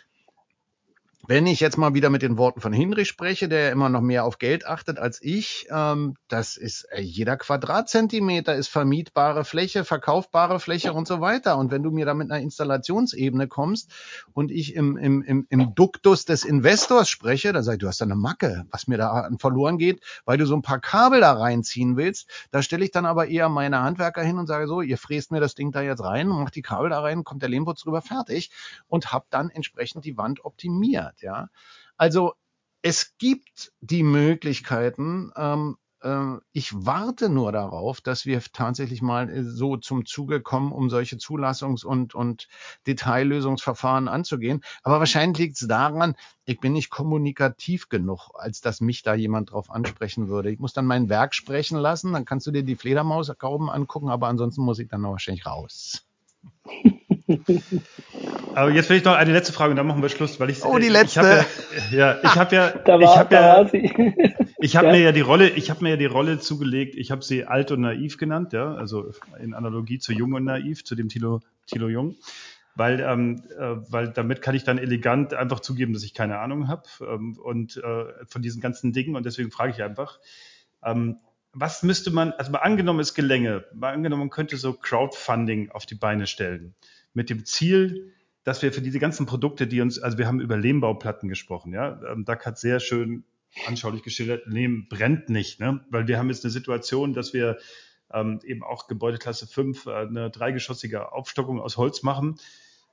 wenn 1.26 1.48
ich 1.48 1.62
jetzt 1.62 1.78
mal 1.78 1.94
wieder 1.94 2.10
mit 2.10 2.22
den 2.22 2.38
Worten 2.38 2.60
von 2.60 2.74
Hinrich 2.74 3.08
spreche, 3.08 3.48
der 3.48 3.72
immer 3.72 3.88
noch 3.88 4.02
mehr 4.02 4.26
auf 4.26 4.40
Geld 4.40 4.68
achtet 4.68 5.00
als 5.00 5.22
ich, 5.22 5.68
ähm, 5.72 6.16
das 6.28 6.58
ist 6.58 6.84
äh, 6.92 7.02
jeder 7.02 7.38
Quadratzentimeter 7.38 8.54
ist 8.56 8.68
vermietbare 8.68 9.46
Fläche, 9.46 9.86
verkaufbare 9.86 10.60
Fläche 10.60 10.92
und 10.92 11.08
so 11.08 11.22
weiter. 11.22 11.58
Und 11.58 11.72
wenn 11.72 11.82
du 11.82 11.92
mir 11.92 12.06
da 12.06 12.14
mit 12.14 12.30
einer 12.30 12.42
Installationsebene 12.42 13.48
kommst 13.48 13.90
und 14.34 14.52
ich 14.52 14.76
im, 14.76 14.98
im, 14.98 15.22
im, 15.22 15.48
im 15.50 15.74
Duktus 15.76 16.26
des 16.26 16.44
Investors 16.44 17.08
spreche, 17.08 17.54
dann 17.54 17.64
sag 17.64 17.74
ich, 17.74 17.80
du 17.80 17.88
hast 17.88 18.02
da 18.02 18.06
eine 18.06 18.16
Macke, 18.16 18.66
was 18.72 18.88
mir 18.88 18.98
da 18.98 19.30
verloren 19.40 19.78
geht, 19.78 20.04
weil 20.26 20.38
du 20.38 20.46
so 20.46 20.56
ein 20.56 20.62
paar 20.62 20.80
Kabel 20.80 21.22
da 21.22 21.32
reinziehen 21.32 21.96
willst. 21.96 22.30
Da 22.52 22.62
stelle 22.62 22.84
ich 22.84 22.92
dann 22.92 23.06
aber 23.06 23.28
eher 23.28 23.48
meine 23.48 23.82
Handwerker 23.82 24.24
hin 24.24 24.40
und 24.40 24.48
sage 24.48 24.68
so, 24.68 24.82
ihr 24.82 24.98
fräst 24.98 25.32
mir 25.32 25.40
das 25.40 25.56
Ding 25.56 25.72
da 25.72 25.82
jetzt 25.82 26.04
rein 26.04 26.28
macht 26.28 26.56
die 26.56 26.62
Kabel 26.62 26.90
da 26.90 27.00
rein, 27.00 27.24
kommt 27.24 27.42
der 27.42 27.50
Lehmputz 27.50 27.82
drüber 27.82 28.02
fertig 28.02 28.52
und 28.88 29.14
hab 29.14 29.30
dann 29.30 29.50
entsprechend 29.50 30.04
die 30.04 30.18
Wand 30.18 30.44
optimiert 30.44 31.13
hat. 31.14 31.22
Ja, 31.22 31.50
also 31.98 32.34
es 32.82 33.18
gibt 33.18 33.72
die 33.82 34.04
Möglichkeiten, 34.04 35.32
ähm, 35.36 35.78
äh, 36.04 36.36
ich 36.52 36.74
warte 36.74 37.30
nur 37.30 37.52
darauf, 37.52 38.02
dass 38.02 38.26
wir 38.26 38.42
tatsächlich 38.52 39.02
mal 39.02 39.30
äh, 39.30 39.44
so 39.44 39.78
zum 39.78 40.06
Zuge 40.06 40.42
kommen, 40.42 40.72
um 40.72 40.90
solche 40.90 41.16
Zulassungs- 41.16 41.86
und, 41.86 42.14
und 42.14 42.48
Detaillösungsverfahren 42.86 44.08
anzugehen. 44.08 44.62
Aber 44.84 45.00
wahrscheinlich 45.00 45.40
liegt 45.40 45.62
es 45.62 45.68
daran, 45.68 46.16
ich 46.46 46.60
bin 46.60 46.74
nicht 46.74 46.90
kommunikativ 46.90 47.90
genug, 47.90 48.32
als 48.34 48.62
dass 48.62 48.82
mich 48.82 49.02
da 49.02 49.16
jemand 49.16 49.52
drauf 49.52 49.72
ansprechen 49.72 50.28
würde. 50.28 50.52
Ich 50.52 50.60
muss 50.60 50.74
dann 50.74 50.86
mein 50.86 51.10
Werk 51.10 51.34
sprechen 51.34 51.78
lassen, 51.78 52.14
dann 52.14 52.26
kannst 52.26 52.46
du 52.48 52.52
dir 52.52 52.64
die 52.64 52.76
Fledermausgauben 52.76 53.70
angucken, 53.70 54.10
aber 54.10 54.28
ansonsten 54.28 54.62
muss 54.64 54.80
ich 54.80 54.90
dann 54.90 55.04
wahrscheinlich 55.04 55.46
raus. 55.46 56.06
Aber 58.56 58.72
jetzt 58.72 58.90
will 58.90 58.98
ich 58.98 59.04
noch 59.04 59.16
eine 59.16 59.32
letzte 59.32 59.54
Frage 59.54 59.72
und 59.72 59.78
dann 59.78 59.88
machen 59.88 60.02
wir 60.02 60.10
Schluss, 60.10 60.40
weil 60.40 60.50
ich 60.50 60.64
Oh, 60.64 60.78
die 60.78 60.90
letzte. 60.90 61.46
Ich 61.90 61.92
ja, 61.92 62.16
ja, 62.16 62.24
ich 62.24 62.36
habe 62.36 62.56
ja 62.56 62.74
ich 63.00 63.18
habe 63.18 63.36
ja 63.36 63.66
ich 64.60 64.76
habe 64.76 64.88
Ja. 64.88 64.92
mir 64.94 65.00
ja 65.02 65.12
die 65.12 65.22
Rolle, 65.22 65.50
ich 65.50 65.70
habe 65.70 65.84
mir 65.84 65.92
ja 65.92 65.98
die 65.98 66.06
Rolle 66.06 66.40
zugelegt, 66.40 66.96
ich 66.96 67.12
habe 67.12 67.24
sie 67.24 67.46
alt 67.46 67.72
und 67.72 67.82
naiv 67.82 68.18
genannt, 68.18 68.54
ja, 68.54 68.74
also 68.76 69.12
in 69.40 69.54
Analogie 69.54 70.00
zu 70.00 70.14
jung 70.14 70.34
und 70.34 70.44
naiv, 70.44 70.84
zu 70.86 70.96
dem 70.96 71.10
Thilo, 71.10 71.42
Thilo 71.66 71.90
Jung. 71.90 72.16
Weil, 72.76 73.02
ähm, 73.02 73.44
äh, 73.60 73.76
weil 73.92 74.10
damit 74.10 74.42
kann 74.42 74.56
ich 74.56 74.64
dann 74.64 74.80
elegant 74.80 75.34
einfach 75.36 75.60
zugeben, 75.60 75.94
dass 75.94 76.04
ich 76.04 76.16
keine 76.16 76.40
Ahnung 76.40 76.68
habe 76.68 76.84
ähm, 77.02 77.38
und 77.38 77.78
äh, 77.78 78.06
von 78.28 78.42
diesen 78.42 78.62
ganzen 78.62 78.94
Dingen 78.94 79.16
und 79.16 79.26
deswegen 79.28 79.52
frage 79.52 79.72
ich 79.74 79.84
einfach, 79.84 80.20
ähm, 80.84 81.18
was 81.52 81.84
müsste 81.84 82.10
man, 82.10 82.32
also 82.32 82.52
mal 82.52 82.60
angenommen 82.60 83.00
es 83.00 83.14
gelänge, 83.14 83.66
mal 83.76 83.94
angenommen 83.94 84.22
man 84.22 84.30
könnte 84.32 84.58
so 84.58 84.74
Crowdfunding 84.74 85.70
auf 85.70 85.86
die 85.86 85.94
Beine 85.96 86.26
stellen 86.26 86.74
mit 87.14 87.30
dem 87.30 87.46
Ziel, 87.46 88.14
dass 88.44 88.62
wir 88.62 88.74
für 88.74 88.82
diese 88.82 89.00
ganzen 89.00 89.26
Produkte, 89.26 89.68
die 89.68 89.82
uns, 89.82 90.00
also 90.00 90.18
wir 90.18 90.28
haben 90.28 90.42
über 90.42 90.58
Lehmbauplatten 90.58 91.30
gesprochen, 91.30 91.74
ja, 91.74 92.02
ähm, 92.12 92.26
Doug 92.26 92.40
hat 92.46 92.60
sehr 92.60 92.80
schön 92.80 93.24
anschaulich 93.68 94.04
geschildert, 94.04 94.46
Lehm 94.48 94.88
brennt 94.90 95.30
nicht, 95.30 95.60
ne? 95.60 95.86
weil 95.90 96.08
wir 96.08 96.18
haben 96.18 96.30
jetzt 96.30 96.44
eine 96.44 96.52
Situation, 96.52 97.14
dass 97.14 97.34
wir 97.34 97.58
ähm, 98.12 98.40
eben 98.44 98.64
auch 98.64 98.88
Gebäudeklasse 98.88 99.48
5 99.48 99.86
äh, 99.86 99.92
eine 99.92 100.30
dreigeschossige 100.30 101.12
Aufstockung 101.12 101.60
aus 101.60 101.78
Holz 101.78 102.04
machen 102.04 102.36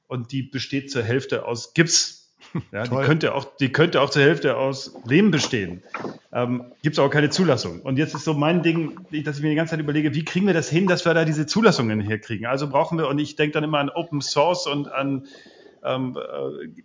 und 0.07 0.33
die 0.33 0.43
besteht 0.43 0.91
zur 0.91 1.03
Hälfte 1.03 1.47
aus 1.47 1.75
Gips. 1.75 2.20
Ja, 2.73 2.85
die 2.85 2.91
könnte 2.91 3.35
auch, 3.35 3.57
die 3.57 3.71
könnte 3.71 4.01
auch 4.01 4.11
zur 4.11 4.23
Hälfte 4.23 4.57
aus 4.57 4.95
Lehm 5.05 5.31
bestehen. 5.31 5.83
Ähm, 6.33 6.73
Gibt 6.83 6.97
es 6.97 6.99
auch 6.99 7.11
keine 7.11 7.31
Zulassung. 7.31 7.83
Und 7.83 7.99
jetzt 7.99 8.15
ist 8.15 8.25
so 8.25 8.35
mein 8.35 8.63
Ding, 8.63 8.99
dass 9.25 9.37
ich 9.37 9.43
mir 9.43 9.51
die 9.51 9.57
ganze 9.57 9.73
Zeit 9.73 9.81
überlege, 9.81 10.15
wie 10.15 10.25
kriegen 10.25 10.47
wir 10.47 10.55
das 10.55 10.69
hin, 10.69 10.87
dass 10.87 11.05
wir 11.05 11.15
da 11.15 11.25
diese 11.25 11.47
Zulassungen 11.47 12.01
herkriegen? 12.01 12.47
Also 12.47 12.69
brauchen 12.69 12.99
wir, 12.99 13.09
und 13.09 13.19
ich 13.19 13.37
denke 13.37 13.55
dann 13.55 13.65
immer 13.65 13.79
an 13.79 13.91
Open 13.91 14.21
Source 14.21 14.67
und 14.67 14.89
an 14.89 15.27
ähm, 15.85 16.17
äh, 16.17 16.83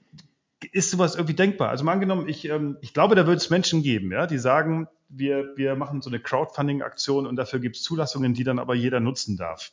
ist 0.71 0.91
sowas 0.91 1.15
irgendwie 1.15 1.35
denkbar? 1.35 1.69
Also 1.69 1.83
mal 1.83 1.93
angenommen, 1.93 2.27
ich, 2.27 2.45
ähm, 2.49 2.77
ich 2.81 2.93
glaube, 2.93 3.15
da 3.15 3.27
wird 3.27 3.37
es 3.37 3.49
Menschen 3.49 3.83
geben, 3.83 4.11
ja, 4.11 4.27
die 4.27 4.37
sagen, 4.37 4.87
wir, 5.09 5.55
wir 5.55 5.75
machen 5.75 6.01
so 6.01 6.09
eine 6.09 6.19
Crowdfunding-Aktion 6.19 7.27
und 7.27 7.35
dafür 7.35 7.59
gibt 7.59 7.75
es 7.75 7.83
Zulassungen, 7.83 8.33
die 8.33 8.43
dann 8.43 8.59
aber 8.59 8.75
jeder 8.75 8.99
nutzen 8.99 9.37
darf. 9.37 9.71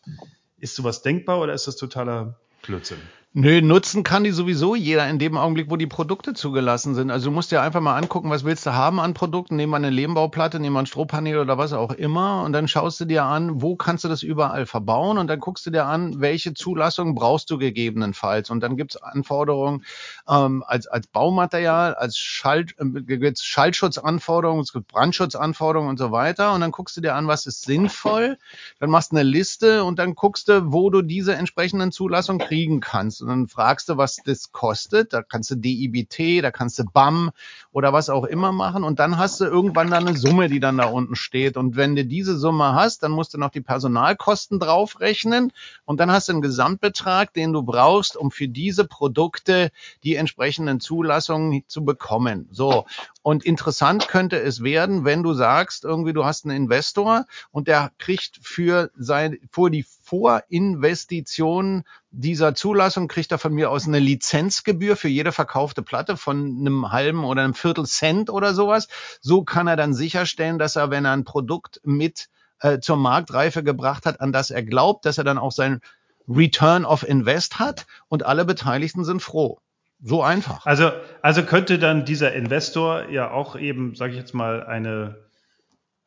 Ist 0.59 0.77
sowas 0.77 1.03
denkbar 1.03 1.41
oder 1.41 1.55
ist 1.55 1.67
das 1.67 1.77
totaler 1.77 2.39
Blödsinn? 2.63 2.99
Nö, 3.35 3.63
nutzen 3.63 4.03
kann 4.03 4.25
die 4.25 4.31
sowieso 4.31 4.75
jeder 4.75 5.09
in 5.09 5.19
dem 5.19 5.39
Augenblick, 5.39 5.71
wo 5.71 5.77
die 5.77 5.87
Produkte 5.87 6.35
zugelassen 6.35 6.95
sind. 6.95 7.11
Also 7.11 7.31
du 7.31 7.35
musst 7.35 7.51
dir 7.51 7.63
einfach 7.63 7.81
mal 7.81 7.97
angucken, 7.97 8.29
was 8.29 8.45
willst 8.45 8.67
du 8.67 8.75
haben 8.75 9.01
an 9.01 9.15
Produkten. 9.15 9.57
Nehmen 9.57 9.73
wir 9.73 9.77
eine 9.77 9.89
Lehmbauplatte, 9.89 10.61
nehmen 10.61 10.77
wir 10.77 10.81
ein 10.81 10.87
Strohpanel 10.87 11.39
oder 11.39 11.57
was 11.57 11.73
auch 11.73 11.93
immer. 11.93 12.43
Und 12.43 12.53
dann 12.53 12.69
schaust 12.69 13.01
du 13.01 13.07
dir 13.07 13.25
an, 13.25 13.63
wo 13.63 13.75
kannst 13.75 14.05
du 14.05 14.09
das 14.11 14.23
überall 14.23 14.67
verbauen. 14.67 15.17
Und 15.17 15.29
dann 15.29 15.41
guckst 15.41 15.65
du 15.65 15.71
dir 15.71 15.87
an, 15.87 16.21
welche 16.21 16.53
Zulassung 16.53 17.15
brauchst 17.15 17.49
du 17.49 17.57
gegebenenfalls. 17.57 18.51
Und 18.51 18.61
dann 18.61 18.77
gibt's 18.77 18.99
Anforderungen 18.99 19.83
ähm, 20.29 20.63
als, 20.67 20.87
als 20.87 21.07
Baumaterial, 21.07 21.95
als 21.95 22.19
Schall, 22.19 22.67
äh, 22.77 22.85
gibt's 23.01 23.47
Schallschutzanforderungen, 23.47 24.61
es 24.61 24.75
gibt 24.75 24.89
Brandschutzanforderungen 24.89 25.89
und 25.89 25.99
so 25.99 26.13
weiter. 26.13 26.53
Und 26.53 26.61
dann 26.61 26.71
guckst 26.71 26.99
du 26.99 27.01
dir 27.01 27.15
an, 27.15 27.29
was 27.29 27.47
ist 27.47 27.63
sinnvoll. 27.63 28.37
Dann 28.79 28.91
machst 28.91 29.13
du 29.13 29.17
eine 29.17 29.23
Liste 29.23 29.85
und 29.85 29.99
dann 29.99 30.17
guckst 30.17 30.49
du, 30.49 30.71
wo 30.71 30.91
du 30.91 31.01
diese 31.01 31.35
entsprechenden 31.35 31.93
Zulassungen 31.93 32.47
kriegen 32.47 32.81
kannst. 32.81 33.22
Und 33.23 33.29
dann 33.29 33.49
fragst 33.49 33.89
du, 33.89 33.97
was 33.97 34.17
das 34.25 34.53
kostet. 34.53 35.13
Da 35.13 35.23
kannst 35.23 35.51
du 35.51 35.55
DIBT, 35.57 36.43
da 36.43 36.51
kannst 36.51 36.79
du 36.79 36.85
BAM 36.85 37.31
oder 37.73 37.93
was 37.93 38.11
auch 38.11 38.25
immer 38.25 38.53
machen. 38.53 38.85
Und 38.85 38.99
dann 38.99 39.19
hast 39.19 39.41
du 39.41 39.45
irgendwann 39.45 39.91
da 39.91 39.99
eine 39.99 40.17
Summe, 40.17 40.49
die 40.49 40.61
dann 40.61 40.79
da 40.79 40.87
unten 40.87 41.17
steht. 41.17 41.57
Und 41.57 41.77
wenn 41.77 41.97
du 41.97 42.05
diese 42.05 42.37
Summe 42.39 42.75
hast, 42.75 43.03
dann 43.03 43.13
musst 43.13 43.35
du 43.35 43.39
noch 43.39 43.51
die 43.51 43.61
Personalkosten 43.61 44.59
draufrechnen. 44.59 45.53
Und 45.85 46.01
dann 46.01 46.11
hast 46.11 46.29
du 46.29 46.33
einen 46.33 46.43
Gesamtbetrag, 46.43 47.33
den 47.33 47.53
du 47.53 47.63
brauchst, 47.63 48.17
um 48.17 48.31
für 48.31 48.49
diese 48.49 48.85
Produkte 48.85 49.71
die 50.05 50.17
entsprechenden 50.17 50.81
Zulassungen 50.81 51.65
zu 51.69 51.85
bekommen. 51.85 52.49
So. 52.51 52.85
Und 53.23 53.45
interessant 53.45 54.09
könnte 54.09 54.41
es 54.41 54.63
werden, 54.63 55.05
wenn 55.05 55.23
du 55.23 55.33
sagst, 55.33 55.85
irgendwie 55.85 56.13
du 56.13 56.25
hast 56.25 56.45
einen 56.45 56.57
Investor 56.57 57.27
und 57.53 57.69
der 57.69 57.93
kriegt 57.99 58.41
für 58.43 58.91
sein, 58.97 59.39
für 59.51 59.71
die 59.71 59.85
Vorinvestition 60.13 61.85
dieser 62.11 62.55
Zulassung 62.55 63.09
kriegt 63.09 63.33
er 63.33 63.39
von 63.39 63.55
mir 63.55 63.71
aus 63.71 63.87
eine 63.87 63.99
Lizenzgebühr 63.99 64.95
für 64.95 65.09
jede 65.09 65.33
verkaufte 65.33 65.81
Platte 65.83 66.19
von 66.19 66.59
einem 66.61 66.93
halben 66.93 67.25
oder 67.25 67.43
einem 67.43 67.55
Viertel 67.55 67.87
Cent 67.87 68.29
oder 68.29 68.53
sowas. 68.53 68.89
So 69.23 69.43
kann 69.43 69.69
er 69.69 69.77
dann 69.77 69.95
sicherstellen, 69.95 70.59
dass 70.59 70.77
er, 70.77 70.91
wenn 70.91 71.07
er 71.07 71.13
ein 71.13 71.25
Produkt 71.25 71.81
mit 71.83 72.29
äh, 72.61 72.79
zur 72.79 72.99
Marktreife 72.99 73.63
gebracht 73.63 74.05
hat, 74.05 74.21
an 74.21 74.33
das 74.33 74.51
er 74.51 74.63
glaubt, 74.63 75.07
dass 75.07 75.17
er 75.17 75.25
dann 75.25 75.39
auch 75.39 75.51
sein 75.51 75.81
Return 76.29 76.85
of 76.85 77.09
Invest 77.09 77.59
hat 77.59 77.87
und 78.09 78.27
alle 78.27 78.45
Beteiligten 78.45 79.07
sind 79.07 79.23
froh. 79.23 79.61
So 80.03 80.23
einfach. 80.23 80.67
Also, 80.67 80.93
also 81.23 81.43
könnte 81.43 81.79
dann 81.79 82.05
dieser 82.05 82.35
Investor 82.35 83.09
ja 83.09 83.31
auch 83.31 83.57
eben, 83.57 83.95
sage 83.95 84.13
ich 84.13 84.19
jetzt 84.19 84.35
mal, 84.35 84.63
eine, 84.63 85.17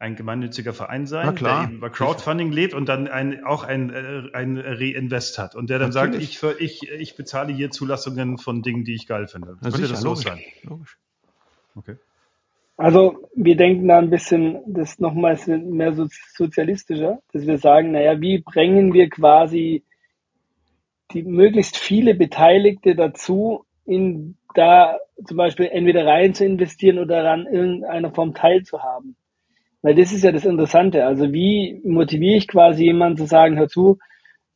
ein 0.06 0.16
gemeinnütziger 0.16 0.74
Verein 0.74 1.08
sein, 1.08 1.36
der 1.36 1.64
eben 1.64 1.78
über 1.78 1.90
Crowdfunding 1.90 2.52
lebt 2.52 2.74
und 2.74 2.88
dann 2.88 3.08
ein, 3.08 3.44
auch 3.44 3.64
ein, 3.64 3.90
äh, 3.90 4.30
ein 4.34 4.58
Reinvest 4.58 5.40
hat 5.40 5.56
und 5.56 5.70
der 5.70 5.80
dann 5.80 5.92
sagt, 5.92 6.14
Natürlich. 6.14 6.30
ich, 6.30 6.40
für, 6.40 6.60
ich, 6.60 6.90
ich 6.92 7.16
bezahle 7.16 7.52
hier 7.52 7.72
Zulassungen 7.72 8.38
von 8.38 8.62
Dingen, 8.62 8.84
die 8.84 8.94
ich 8.94 9.08
geil 9.08 9.28
finde. 9.28 9.58
Na 9.62 9.72
könnte 9.72 9.88
das 9.88 10.04
logisch. 10.04 10.26
sein? 10.26 10.40
Logisch. 10.64 10.98
Okay. 11.76 11.96
Also 12.78 13.28
wir 13.36 13.56
denken 13.56 13.88
da 13.88 13.98
ein 13.98 14.10
bisschen, 14.10 14.60
das 14.68 15.00
nochmals 15.00 15.48
mehr 15.48 15.94
so 15.94 16.08
sozialistischer, 16.36 17.20
dass 17.34 17.48
wir 17.48 17.58
sagen, 17.58 17.92
naja, 17.92 18.22
wie 18.22 18.40
bringen 18.40 18.94
wir 18.94 19.10
quasi 19.10 19.84
die 21.12 21.24
möglichst 21.24 21.78
viele 21.78 22.14
Beteiligte 22.16 22.96
dazu, 22.96 23.66
in 23.86 24.38
da 24.54 24.98
zum 25.24 25.38
Beispiel 25.38 25.68
entweder 25.68 26.06
rein 26.06 26.34
zu 26.34 26.46
investieren 26.46 27.00
oder 27.00 27.24
daran 27.24 27.46
irgendeiner 27.46 28.12
Form 28.12 28.34
teilzuhaben. 28.34 29.16
Weil 29.86 29.94
das 29.94 30.12
ist 30.12 30.24
ja 30.24 30.32
das 30.32 30.46
Interessante. 30.46 31.06
Also 31.06 31.32
wie 31.32 31.80
motiviere 31.84 32.38
ich 32.38 32.48
quasi 32.48 32.86
jemanden 32.86 33.20
zu 33.20 33.28
sagen, 33.28 33.60
hör 33.60 33.68
zu, 33.68 34.00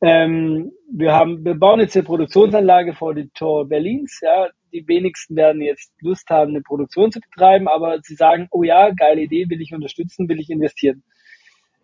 ähm, 0.00 0.72
wir 0.92 1.12
haben, 1.12 1.44
wir 1.44 1.54
bauen 1.54 1.78
jetzt 1.78 1.96
eine 1.96 2.02
Produktionsanlage 2.02 2.94
vor 2.94 3.14
die 3.14 3.30
Tor 3.30 3.68
Berlins, 3.68 4.18
ja. 4.22 4.48
Die 4.72 4.88
wenigsten 4.88 5.36
werden 5.36 5.62
jetzt 5.62 5.92
Lust 6.00 6.28
haben, 6.30 6.50
eine 6.50 6.62
Produktion 6.62 7.12
zu 7.12 7.20
betreiben, 7.20 7.68
aber 7.68 8.00
sie 8.02 8.16
sagen, 8.16 8.48
oh 8.50 8.64
ja, 8.64 8.90
geile 8.90 9.20
Idee, 9.20 9.48
will 9.48 9.60
ich 9.60 9.72
unterstützen, 9.72 10.28
will 10.28 10.40
ich 10.40 10.50
investieren. 10.50 11.04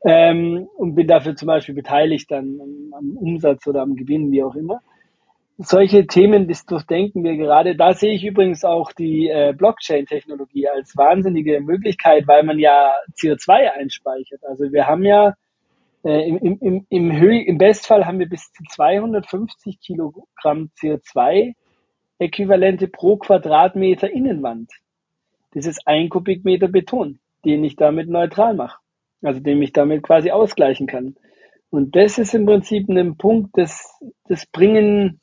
Ähm, 0.04 0.66
und 0.76 0.96
bin 0.96 1.06
dafür 1.06 1.36
zum 1.36 1.46
Beispiel 1.46 1.76
beteiligt 1.76 2.28
dann 2.32 2.58
am, 2.60 2.94
am 2.98 3.16
Umsatz 3.16 3.64
oder 3.68 3.82
am 3.82 3.94
Gewinn, 3.94 4.32
wie 4.32 4.42
auch 4.42 4.56
immer. 4.56 4.80
Solche 5.58 6.06
Themen, 6.06 6.48
das 6.48 6.66
durchdenken 6.66 7.24
wir 7.24 7.36
gerade. 7.36 7.76
Da 7.76 7.94
sehe 7.94 8.12
ich 8.14 8.24
übrigens 8.24 8.62
auch 8.64 8.92
die 8.92 9.28
äh, 9.28 9.54
Blockchain-Technologie 9.56 10.68
als 10.68 10.94
wahnsinnige 10.96 11.60
Möglichkeit, 11.60 12.28
weil 12.28 12.42
man 12.42 12.58
ja 12.58 12.92
CO2 13.18 13.72
einspeichert. 13.72 14.44
Also 14.44 14.70
wir 14.70 14.86
haben 14.86 15.02
ja 15.02 15.34
äh, 16.04 16.28
im, 16.28 16.36
im, 16.38 16.58
im, 16.60 16.86
im, 16.90 17.10
im 17.10 17.58
Bestfall 17.58 18.06
haben 18.06 18.18
wir 18.18 18.28
bis 18.28 18.52
zu 18.52 18.64
250 18.64 19.80
Kilogramm 19.80 20.70
CO2 20.78 21.54
Äquivalente 22.18 22.88
pro 22.88 23.16
Quadratmeter 23.16 24.10
Innenwand. 24.10 24.70
Das 25.52 25.66
ist 25.66 25.86
ein 25.86 26.10
Kubikmeter 26.10 26.68
Beton, 26.68 27.18
den 27.46 27.64
ich 27.64 27.76
damit 27.76 28.10
neutral 28.10 28.54
mache. 28.54 28.78
Also 29.22 29.40
den 29.40 29.62
ich 29.62 29.72
damit 29.72 30.02
quasi 30.02 30.30
ausgleichen 30.30 30.86
kann. 30.86 31.16
Und 31.70 31.96
das 31.96 32.18
ist 32.18 32.34
im 32.34 32.46
Prinzip 32.46 32.88
ein 32.88 33.16
Punkt, 33.16 33.56
das, 33.56 33.98
das 34.28 34.46
bringen, 34.46 35.20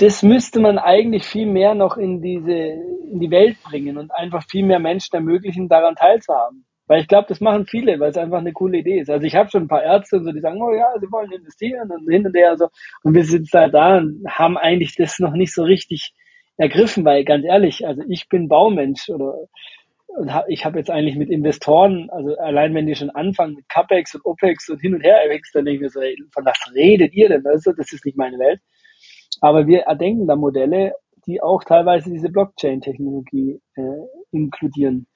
das 0.00 0.22
müsste 0.22 0.60
man 0.60 0.78
eigentlich 0.78 1.24
viel 1.24 1.46
mehr 1.46 1.74
noch 1.74 1.96
in 1.98 2.22
diese, 2.22 2.52
in 2.52 3.20
die 3.20 3.30
Welt 3.30 3.56
bringen 3.62 3.98
und 3.98 4.10
einfach 4.12 4.44
viel 4.48 4.64
mehr 4.64 4.78
Menschen 4.78 5.14
ermöglichen, 5.14 5.68
daran 5.68 5.94
teilzuhaben. 5.94 6.64
Weil 6.86 7.02
ich 7.02 7.08
glaube, 7.08 7.26
das 7.28 7.40
machen 7.40 7.66
viele, 7.66 8.00
weil 8.00 8.10
es 8.10 8.16
einfach 8.16 8.38
eine 8.38 8.52
coole 8.52 8.78
Idee 8.78 9.00
ist. 9.00 9.10
Also 9.10 9.26
ich 9.26 9.36
habe 9.36 9.50
schon 9.50 9.64
ein 9.64 9.68
paar 9.68 9.82
Ärzte 9.82 10.16
und 10.16 10.24
so, 10.24 10.32
die 10.32 10.40
sagen, 10.40 10.60
oh 10.60 10.72
ja, 10.72 10.86
sie 10.98 11.10
wollen 11.12 11.30
investieren 11.30 11.90
und 11.90 12.10
hin 12.10 12.26
und 12.26 12.34
her 12.34 12.52
und 12.52 12.58
so. 12.58 12.68
Und 13.02 13.14
wir 13.14 13.24
sind 13.24 13.48
da 13.52 13.68
da 13.68 13.98
und 13.98 14.24
haben 14.26 14.56
eigentlich 14.56 14.96
das 14.96 15.18
noch 15.18 15.32
nicht 15.32 15.54
so 15.54 15.62
richtig 15.62 16.12
ergriffen, 16.56 17.04
weil 17.04 17.24
ganz 17.24 17.44
ehrlich, 17.44 17.86
also 17.86 18.02
ich 18.08 18.28
bin 18.28 18.48
Baumensch 18.48 19.08
oder 19.08 19.34
und 20.08 20.34
hab, 20.34 20.48
ich 20.48 20.64
habe 20.64 20.78
jetzt 20.78 20.90
eigentlich 20.90 21.16
mit 21.16 21.30
Investoren, 21.30 22.10
also 22.10 22.36
allein 22.38 22.74
wenn 22.74 22.86
die 22.86 22.96
schon 22.96 23.10
anfangen 23.10 23.54
mit 23.54 23.68
CapEx 23.68 24.16
und 24.16 24.24
OPEX 24.24 24.68
und 24.68 24.80
hin 24.80 24.94
und 24.94 25.02
her 25.02 25.20
dann 25.54 25.64
denke 25.64 25.76
ich 25.76 25.80
mir 25.80 25.90
so, 25.90 26.00
ey, 26.00 26.16
von 26.32 26.44
was 26.44 26.58
redet 26.74 27.14
ihr 27.14 27.28
denn? 27.28 27.46
Also, 27.46 27.72
das 27.72 27.92
ist 27.92 28.04
nicht 28.04 28.16
meine 28.16 28.38
Welt. 28.38 28.60
Aber 29.40 29.66
wir 29.66 29.80
erdenken 29.82 30.26
da 30.26 30.36
Modelle, 30.36 30.94
die 31.26 31.42
auch 31.42 31.64
teilweise 31.64 32.10
diese 32.10 32.30
Blockchain-Technologie 32.30 33.60
äh, 33.74 33.82
inkludieren. 34.30 35.06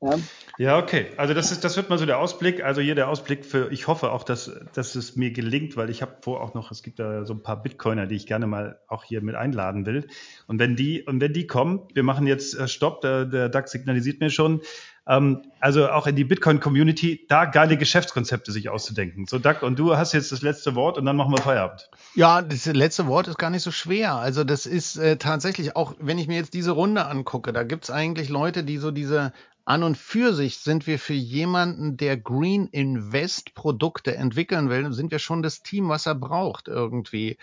Ja. 0.00 0.16
ja, 0.58 0.78
okay. 0.78 1.06
Also 1.16 1.34
das 1.34 1.50
ist, 1.50 1.64
das 1.64 1.76
wird 1.76 1.90
mal 1.90 1.98
so 1.98 2.06
der 2.06 2.20
Ausblick. 2.20 2.62
Also 2.62 2.80
hier 2.80 2.94
der 2.94 3.08
Ausblick 3.08 3.44
für, 3.44 3.72
ich 3.72 3.88
hoffe 3.88 4.12
auch, 4.12 4.22
dass, 4.22 4.50
dass 4.72 4.94
es 4.94 5.16
mir 5.16 5.32
gelingt, 5.32 5.76
weil 5.76 5.90
ich 5.90 6.02
habe 6.02 6.18
vor 6.20 6.40
auch 6.40 6.54
noch, 6.54 6.70
es 6.70 6.84
gibt 6.84 7.00
da 7.00 7.24
so 7.24 7.34
ein 7.34 7.42
paar 7.42 7.60
Bitcoiner, 7.60 8.06
die 8.06 8.14
ich 8.14 8.26
gerne 8.26 8.46
mal 8.46 8.78
auch 8.86 9.02
hier 9.02 9.22
mit 9.22 9.34
einladen 9.34 9.86
will. 9.86 10.06
Und 10.46 10.60
wenn 10.60 10.76
die, 10.76 11.02
und 11.02 11.20
wenn 11.20 11.32
die 11.32 11.48
kommen, 11.48 11.88
wir 11.94 12.04
machen 12.04 12.28
jetzt 12.28 12.56
äh, 12.56 12.68
Stopp, 12.68 13.00
der, 13.00 13.24
der 13.24 13.48
DAX 13.48 13.72
signalisiert 13.72 14.20
mir 14.20 14.30
schon, 14.30 14.60
ähm, 15.08 15.42
also 15.60 15.88
auch 15.88 16.06
in 16.06 16.14
die 16.14 16.24
Bitcoin-Community, 16.24 17.26
da 17.28 17.46
geile 17.46 17.76
Geschäftskonzepte 17.76 18.52
sich 18.52 18.68
auszudenken. 18.68 19.26
So, 19.26 19.38
Doug, 19.38 19.62
und 19.62 19.78
du 19.78 19.96
hast 19.96 20.12
jetzt 20.12 20.30
das 20.30 20.42
letzte 20.42 20.74
Wort 20.74 20.98
und 20.98 21.06
dann 21.06 21.16
machen 21.16 21.32
wir 21.32 21.38
Feierabend. 21.38 21.90
Ja, 22.14 22.42
das 22.42 22.66
letzte 22.66 23.06
Wort 23.06 23.26
ist 23.26 23.38
gar 23.38 23.50
nicht 23.50 23.62
so 23.62 23.70
schwer. 23.70 24.14
Also 24.14 24.44
das 24.44 24.66
ist 24.66 24.96
äh, 24.96 25.16
tatsächlich 25.16 25.74
auch, 25.74 25.94
wenn 25.98 26.18
ich 26.18 26.28
mir 26.28 26.36
jetzt 26.36 26.54
diese 26.54 26.72
Runde 26.72 27.06
angucke, 27.06 27.52
da 27.52 27.62
gibt's 27.62 27.90
eigentlich 27.90 28.28
Leute, 28.28 28.64
die 28.64 28.76
so 28.76 28.90
diese 28.90 29.32
an 29.68 29.82
und 29.82 29.98
für 29.98 30.32
sich 30.32 30.58
sind 30.58 30.86
wir 30.86 30.98
für 30.98 31.12
jemanden, 31.12 31.98
der 31.98 32.16
Green 32.16 32.68
Invest 32.68 33.54
Produkte 33.54 34.16
entwickeln 34.16 34.70
will, 34.70 34.94
sind 34.94 35.10
wir 35.10 35.18
schon 35.18 35.42
das 35.42 35.62
Team, 35.62 35.90
was 35.90 36.06
er 36.06 36.14
braucht 36.14 36.68
irgendwie. 36.68 37.36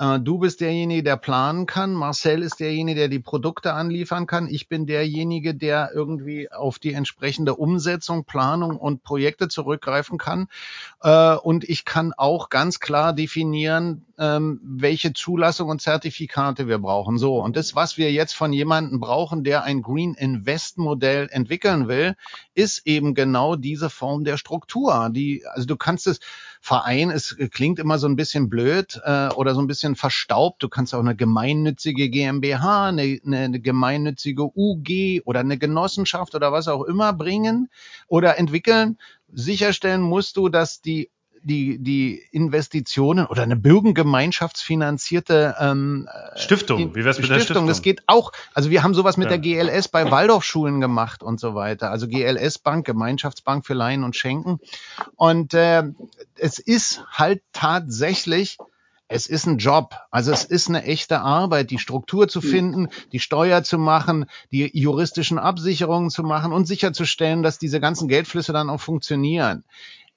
Äh, 0.00 0.18
du 0.18 0.38
bist 0.38 0.62
derjenige, 0.62 1.02
der 1.02 1.16
planen 1.16 1.66
kann. 1.66 1.92
Marcel 1.92 2.42
ist 2.42 2.58
derjenige, 2.58 2.98
der 2.98 3.08
die 3.08 3.18
Produkte 3.18 3.74
anliefern 3.74 4.26
kann. 4.26 4.48
Ich 4.48 4.68
bin 4.68 4.86
derjenige, 4.86 5.54
der 5.54 5.90
irgendwie 5.94 6.50
auf 6.50 6.78
die 6.78 6.94
entsprechende 6.94 7.54
Umsetzung, 7.54 8.24
Planung 8.24 8.76
und 8.76 9.02
Projekte 9.02 9.48
zurückgreifen 9.48 10.16
kann. 10.16 10.48
Äh, 11.02 11.34
und 11.34 11.64
ich 11.64 11.84
kann 11.84 12.14
auch 12.16 12.48
ganz 12.48 12.80
klar 12.80 13.12
definieren, 13.12 14.06
ähm, 14.18 14.60
welche 14.62 15.12
Zulassung 15.12 15.68
und 15.68 15.82
Zertifikate 15.82 16.66
wir 16.66 16.78
brauchen. 16.78 17.18
So. 17.18 17.42
Und 17.42 17.56
das, 17.56 17.74
was 17.74 17.98
wir 17.98 18.10
jetzt 18.10 18.32
von 18.32 18.54
jemandem 18.54 19.00
brauchen, 19.00 19.44
der 19.44 19.64
ein 19.64 19.82
Green 19.82 20.14
Invest 20.14 20.78
Modell 20.78 21.28
entwickeln 21.30 21.88
will, 21.88 22.16
ist 22.60 22.86
eben 22.86 23.14
genau 23.14 23.56
diese 23.56 23.88
Form 23.88 24.24
der 24.24 24.36
Struktur. 24.36 25.08
Die, 25.10 25.44
also 25.46 25.66
du 25.66 25.76
kannst 25.76 26.06
es, 26.06 26.20
Verein, 26.60 27.10
es 27.10 27.34
klingt 27.50 27.78
immer 27.78 27.98
so 27.98 28.06
ein 28.06 28.16
bisschen 28.16 28.50
blöd 28.50 29.00
äh, 29.02 29.28
oder 29.28 29.54
so 29.54 29.62
ein 29.62 29.66
bisschen 29.66 29.96
verstaubt. 29.96 30.62
Du 30.62 30.68
kannst 30.68 30.94
auch 30.94 31.00
eine 31.00 31.16
gemeinnützige 31.16 32.10
GmbH, 32.10 32.88
eine, 32.88 33.18
eine 33.24 33.60
gemeinnützige 33.60 34.50
UG 34.54 35.22
oder 35.24 35.40
eine 35.40 35.56
Genossenschaft 35.56 36.34
oder 36.34 36.52
was 36.52 36.68
auch 36.68 36.84
immer 36.84 37.14
bringen 37.14 37.70
oder 38.08 38.38
entwickeln. 38.38 38.98
Sicherstellen 39.32 40.02
musst 40.02 40.36
du, 40.36 40.50
dass 40.50 40.82
die 40.82 41.10
die, 41.42 41.78
die 41.78 42.22
Investitionen 42.30 43.26
oder 43.26 43.42
eine 43.42 43.56
bürgengemeinschaftsfinanzierte 43.56 45.56
ähm, 45.58 46.08
Stiftung, 46.36 46.94
wie 46.94 47.04
wär's 47.04 47.18
mit 47.18 47.26
Stiftung, 47.26 47.28
der 47.28 47.44
Stiftung? 47.44 47.66
Das 47.66 47.82
geht 47.82 48.02
auch. 48.06 48.32
Also 48.54 48.70
wir 48.70 48.82
haben 48.82 48.94
sowas 48.94 49.16
mit 49.16 49.30
ja. 49.30 49.36
der 49.36 49.38
GLS 49.38 49.88
bei 49.88 50.10
Waldorfschulen 50.10 50.80
gemacht 50.80 51.22
und 51.22 51.40
so 51.40 51.54
weiter. 51.54 51.90
Also 51.90 52.08
GLS 52.08 52.58
Bank, 52.58 52.86
Gemeinschaftsbank 52.86 53.66
für 53.66 53.74
Leihen 53.74 54.04
und 54.04 54.16
Schenken. 54.16 54.60
Und 55.16 55.54
äh, 55.54 55.84
es 56.36 56.58
ist 56.58 57.04
halt 57.12 57.42
tatsächlich 57.52 58.58
es 59.12 59.26
ist 59.26 59.44
ein 59.46 59.58
Job. 59.58 59.96
Also 60.12 60.30
es 60.30 60.44
ist 60.44 60.68
eine 60.68 60.84
echte 60.84 61.20
Arbeit, 61.20 61.72
die 61.72 61.80
Struktur 61.80 62.28
zu 62.28 62.40
finden, 62.40 62.90
die 63.10 63.18
Steuer 63.18 63.64
zu 63.64 63.76
machen, 63.76 64.26
die 64.52 64.70
juristischen 64.72 65.36
Absicherungen 65.36 66.10
zu 66.10 66.22
machen 66.22 66.52
und 66.52 66.66
sicherzustellen, 66.66 67.42
dass 67.42 67.58
diese 67.58 67.80
ganzen 67.80 68.06
Geldflüsse 68.06 68.52
dann 68.52 68.70
auch 68.70 68.80
funktionieren. 68.80 69.64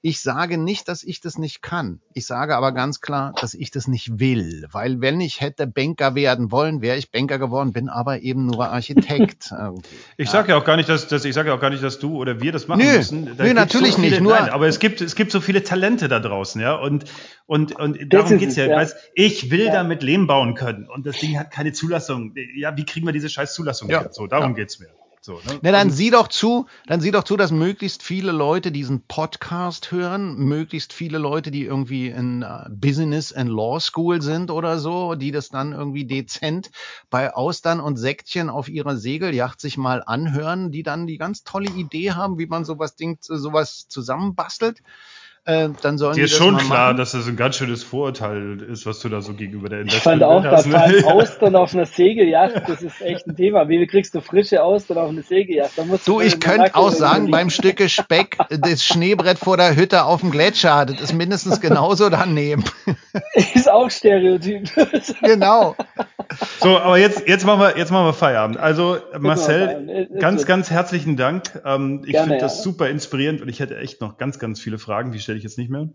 Ich 0.06 0.20
sage 0.20 0.58
nicht, 0.58 0.88
dass 0.88 1.02
ich 1.02 1.22
das 1.22 1.38
nicht 1.38 1.62
kann. 1.62 1.98
Ich 2.12 2.26
sage 2.26 2.56
aber 2.56 2.72
ganz 2.72 3.00
klar, 3.00 3.32
dass 3.40 3.54
ich 3.54 3.70
das 3.70 3.88
nicht 3.88 4.20
will. 4.20 4.66
Weil 4.70 5.00
wenn 5.00 5.18
ich 5.18 5.40
hätte 5.40 5.66
Banker 5.66 6.14
werden 6.14 6.52
wollen, 6.52 6.82
wäre 6.82 6.98
ich 6.98 7.10
Banker 7.10 7.38
geworden, 7.38 7.72
bin 7.72 7.88
aber 7.88 8.20
eben 8.20 8.44
nur 8.44 8.68
Architekt. 8.68 9.50
ich 10.18 10.26
ja. 10.26 10.30
sage 10.30 10.50
ja 10.50 10.58
auch 10.58 10.64
gar 10.66 10.76
nicht, 10.76 10.90
dass, 10.90 11.08
dass 11.08 11.24
ich 11.24 11.32
sage 11.32 11.48
ja 11.48 11.54
auch 11.54 11.60
gar 11.60 11.70
nicht, 11.70 11.82
dass 11.82 12.00
du 12.00 12.18
oder 12.18 12.42
wir 12.42 12.52
das 12.52 12.68
machen 12.68 12.84
nö, 12.84 12.98
müssen. 12.98 13.34
Da 13.38 13.44
nö, 13.44 13.54
natürlich 13.54 13.92
so 13.92 14.02
viele, 14.02 14.10
nicht. 14.10 14.20
Nur 14.20 14.38
nein, 14.38 14.50
aber 14.50 14.68
es 14.68 14.78
gibt, 14.78 15.00
es 15.00 15.14
gibt 15.16 15.32
so 15.32 15.40
viele 15.40 15.62
Talente 15.62 16.08
da 16.08 16.20
draußen, 16.20 16.60
ja. 16.60 16.74
Und, 16.74 17.06
und, 17.46 17.74
und 17.74 18.12
darum 18.12 18.36
geht's 18.36 18.56
ja. 18.56 18.66
ja. 18.66 18.76
Weiß, 18.76 18.94
ich 19.14 19.50
will 19.50 19.64
ja. 19.64 19.72
damit 19.72 20.02
Lehm 20.02 20.26
bauen 20.26 20.54
können. 20.54 20.86
Und 20.86 21.06
das 21.06 21.18
Ding 21.18 21.38
hat 21.38 21.50
keine 21.50 21.72
Zulassung. 21.72 22.34
Ja, 22.54 22.76
wie 22.76 22.84
kriegen 22.84 23.06
wir 23.06 23.12
diese 23.14 23.30
scheiß 23.30 23.54
Zulassung? 23.54 23.88
Ja. 23.88 24.12
So, 24.12 24.26
darum 24.26 24.50
ja. 24.50 24.56
geht's 24.56 24.78
mir. 24.80 24.90
So, 25.24 25.40
ne? 25.46 25.58
Na, 25.62 25.72
dann 25.72 25.88
sieh 25.88 26.10
doch 26.10 26.28
zu, 26.28 26.66
dann 26.86 27.00
sieh 27.00 27.10
doch 27.10 27.24
zu, 27.24 27.38
dass 27.38 27.50
möglichst 27.50 28.02
viele 28.02 28.30
Leute 28.30 28.70
diesen 28.70 29.06
Podcast 29.06 29.90
hören, 29.90 30.36
möglichst 30.36 30.92
viele 30.92 31.16
Leute, 31.16 31.50
die 31.50 31.64
irgendwie 31.64 32.08
in 32.08 32.42
uh, 32.42 32.68
Business 32.68 33.32
and 33.32 33.48
Law 33.48 33.80
School 33.80 34.20
sind 34.20 34.50
oder 34.50 34.78
so, 34.78 35.14
die 35.14 35.30
das 35.30 35.48
dann 35.48 35.72
irgendwie 35.72 36.04
dezent 36.04 36.70
bei 37.08 37.32
Austern 37.32 37.80
und 37.80 37.96
Säckchen 37.96 38.50
auf 38.50 38.68
ihrer 38.68 38.98
Segelyacht 38.98 39.62
sich 39.62 39.78
mal 39.78 40.02
anhören, 40.04 40.70
die 40.70 40.82
dann 40.82 41.06
die 41.06 41.16
ganz 41.16 41.42
tolle 41.42 41.70
Idee 41.70 42.10
haben, 42.10 42.36
wie 42.36 42.44
man 42.44 42.66
sowas 42.66 42.94
Ding, 42.94 43.16
sowas 43.22 43.88
zusammenbastelt 43.88 44.82
äh, 45.46 45.68
dann 45.82 45.98
sollen 45.98 46.14
Dir 46.14 46.24
ist 46.24 46.36
schon 46.36 46.56
klar, 46.56 46.86
machen. 46.86 46.96
dass 46.96 47.12
das 47.12 47.28
ein 47.28 47.36
ganz 47.36 47.56
schönes 47.56 47.84
Vorurteil 47.84 48.62
ist, 48.62 48.86
was 48.86 49.00
du 49.00 49.10
da 49.10 49.20
so 49.20 49.34
gegenüber 49.34 49.68
der 49.68 49.80
Investment 49.80 50.16
Ich 50.16 50.22
fand 50.22 50.22
auch, 50.22 50.42
da 50.42 50.56
fallen 50.56 51.04
Austern 51.04 51.54
auf 51.54 51.74
einer 51.74 51.84
Segelyacht, 51.84 52.62
das 52.66 52.80
ist 52.80 53.02
echt 53.02 53.26
ein 53.26 53.36
Thema. 53.36 53.68
Wie 53.68 53.86
kriegst 53.86 54.14
du 54.14 54.22
frische 54.22 54.62
Austern 54.62 54.96
auf 54.96 55.10
einer 55.10 55.22
Segelyacht? 55.22 55.72
du, 56.06 56.20
ich 56.22 56.40
könnte 56.40 56.74
auch 56.74 56.90
sagen, 56.90 57.30
beim 57.30 57.50
Stücke 57.50 57.90
Speck, 57.90 58.38
das 58.48 58.84
Schneebrett 58.84 59.38
vor 59.38 59.58
der 59.58 59.76
Hütte 59.76 60.04
auf 60.04 60.20
dem 60.20 60.30
Gletscher, 60.30 60.86
das 60.86 61.00
ist 61.00 61.12
mindestens 61.12 61.60
genauso 61.60 62.08
daneben. 62.08 62.64
ist 63.34 63.70
auch 63.70 63.90
Stereotyp. 63.90 64.70
genau. 65.22 65.76
So, 66.60 66.78
aber 66.78 66.98
jetzt, 66.98 67.28
jetzt 67.28 67.44
machen 67.44 67.60
wir, 67.60 67.76
jetzt 67.76 67.90
machen 67.90 68.06
wir 68.06 68.12
Feierabend. 68.12 68.56
Also, 68.56 68.96
Marcel, 69.18 70.08
ganz, 70.18 70.46
ganz 70.46 70.70
herzlichen 70.70 71.16
Dank. 71.16 71.60
Ähm, 71.64 72.02
ich 72.06 72.16
finde 72.16 72.38
das 72.38 72.62
super 72.62 72.88
inspirierend 72.88 73.42
und 73.42 73.48
ich 73.48 73.60
hätte 73.60 73.76
echt 73.76 74.00
noch 74.00 74.16
ganz, 74.16 74.38
ganz 74.38 74.60
viele 74.60 74.78
Fragen, 74.78 75.12
die 75.12 75.20
stelle 75.34 75.38
ich 75.38 75.44
jetzt 75.44 75.58
nicht 75.58 75.70
mehr. 75.70 75.88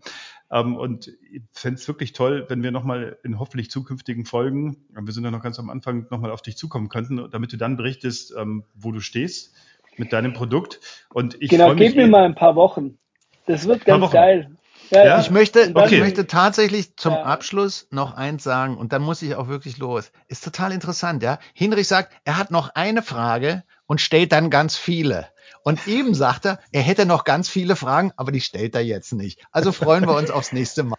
Ähm, 0.50 0.76
und 0.76 1.08
ich 1.08 1.42
fände 1.52 1.80
es 1.80 1.88
wirklich 1.88 2.12
toll, 2.12 2.46
wenn 2.48 2.62
wir 2.62 2.70
nochmal 2.70 3.18
in 3.22 3.38
hoffentlich 3.38 3.70
zukünftigen 3.70 4.24
Folgen, 4.24 4.76
wir 4.90 5.12
sind 5.12 5.24
ja 5.24 5.30
noch 5.30 5.42
ganz 5.42 5.58
am 5.58 5.70
Anfang, 5.70 6.06
nochmal 6.10 6.30
auf 6.30 6.42
dich 6.42 6.56
zukommen 6.56 6.88
könnten, 6.88 7.30
damit 7.30 7.52
du 7.52 7.56
dann 7.56 7.76
berichtest, 7.76 8.34
ähm, 8.36 8.64
wo 8.74 8.92
du 8.92 9.00
stehst 9.00 9.54
mit 9.96 10.12
deinem 10.12 10.32
Produkt. 10.32 10.80
Und 11.12 11.40
ich 11.40 11.50
genau, 11.50 11.74
gib 11.74 11.96
mir 11.96 12.08
mal 12.08 12.24
ein 12.24 12.34
paar 12.34 12.54
Wochen. 12.56 12.98
Das 13.46 13.66
wird 13.66 13.84
ganz 13.84 14.10
geil. 14.10 14.56
Ja, 14.90 15.04
ja. 15.04 15.20
Ich 15.20 15.30
möchte, 15.30 15.70
okay. 15.72 15.94
ich 15.94 16.00
möchte 16.00 16.26
tatsächlich 16.26 16.96
zum 16.96 17.12
ja. 17.12 17.22
Abschluss 17.22 17.86
noch 17.90 18.14
eins 18.14 18.42
sagen 18.42 18.76
und 18.76 18.92
dann 18.92 19.02
muss 19.02 19.22
ich 19.22 19.36
auch 19.36 19.46
wirklich 19.46 19.78
los. 19.78 20.10
Ist 20.26 20.42
total 20.42 20.72
interessant, 20.72 21.22
ja. 21.22 21.38
Hinrich 21.54 21.86
sagt, 21.86 22.12
er 22.24 22.38
hat 22.38 22.50
noch 22.50 22.70
eine 22.74 23.02
Frage 23.02 23.62
und 23.86 24.00
stellt 24.00 24.32
dann 24.32 24.50
ganz 24.50 24.76
viele. 24.76 25.28
Und 25.64 25.86
eben 25.86 26.14
sagt 26.14 26.46
er, 26.46 26.58
er 26.72 26.82
hätte 26.82 27.06
noch 27.06 27.24
ganz 27.24 27.48
viele 27.48 27.76
Fragen, 27.76 28.12
aber 28.16 28.32
die 28.32 28.40
stellt 28.40 28.74
er 28.74 28.82
jetzt 28.82 29.12
nicht. 29.12 29.42
Also 29.52 29.72
freuen 29.72 30.06
wir 30.06 30.16
uns 30.16 30.30
aufs 30.30 30.52
nächste 30.52 30.82
Mal. 30.84 30.98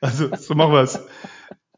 Also, 0.00 0.34
so 0.36 0.54
machen 0.54 0.72
wir 0.72 0.82
es. 0.82 1.00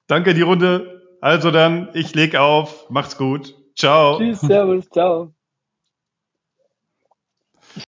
Danke 0.07 0.35
die 0.35 0.43
Runde. 0.43 1.03
Also 1.21 1.51
dann, 1.51 1.91
ich 1.95 2.15
leg 2.15 2.37
auf. 2.37 2.89
Macht's 2.91 3.17
gut. 3.17 3.55
Ciao. 3.77 4.19
Tschüss, 4.19 4.41
servus, 4.41 4.89
ciao. 4.91 5.36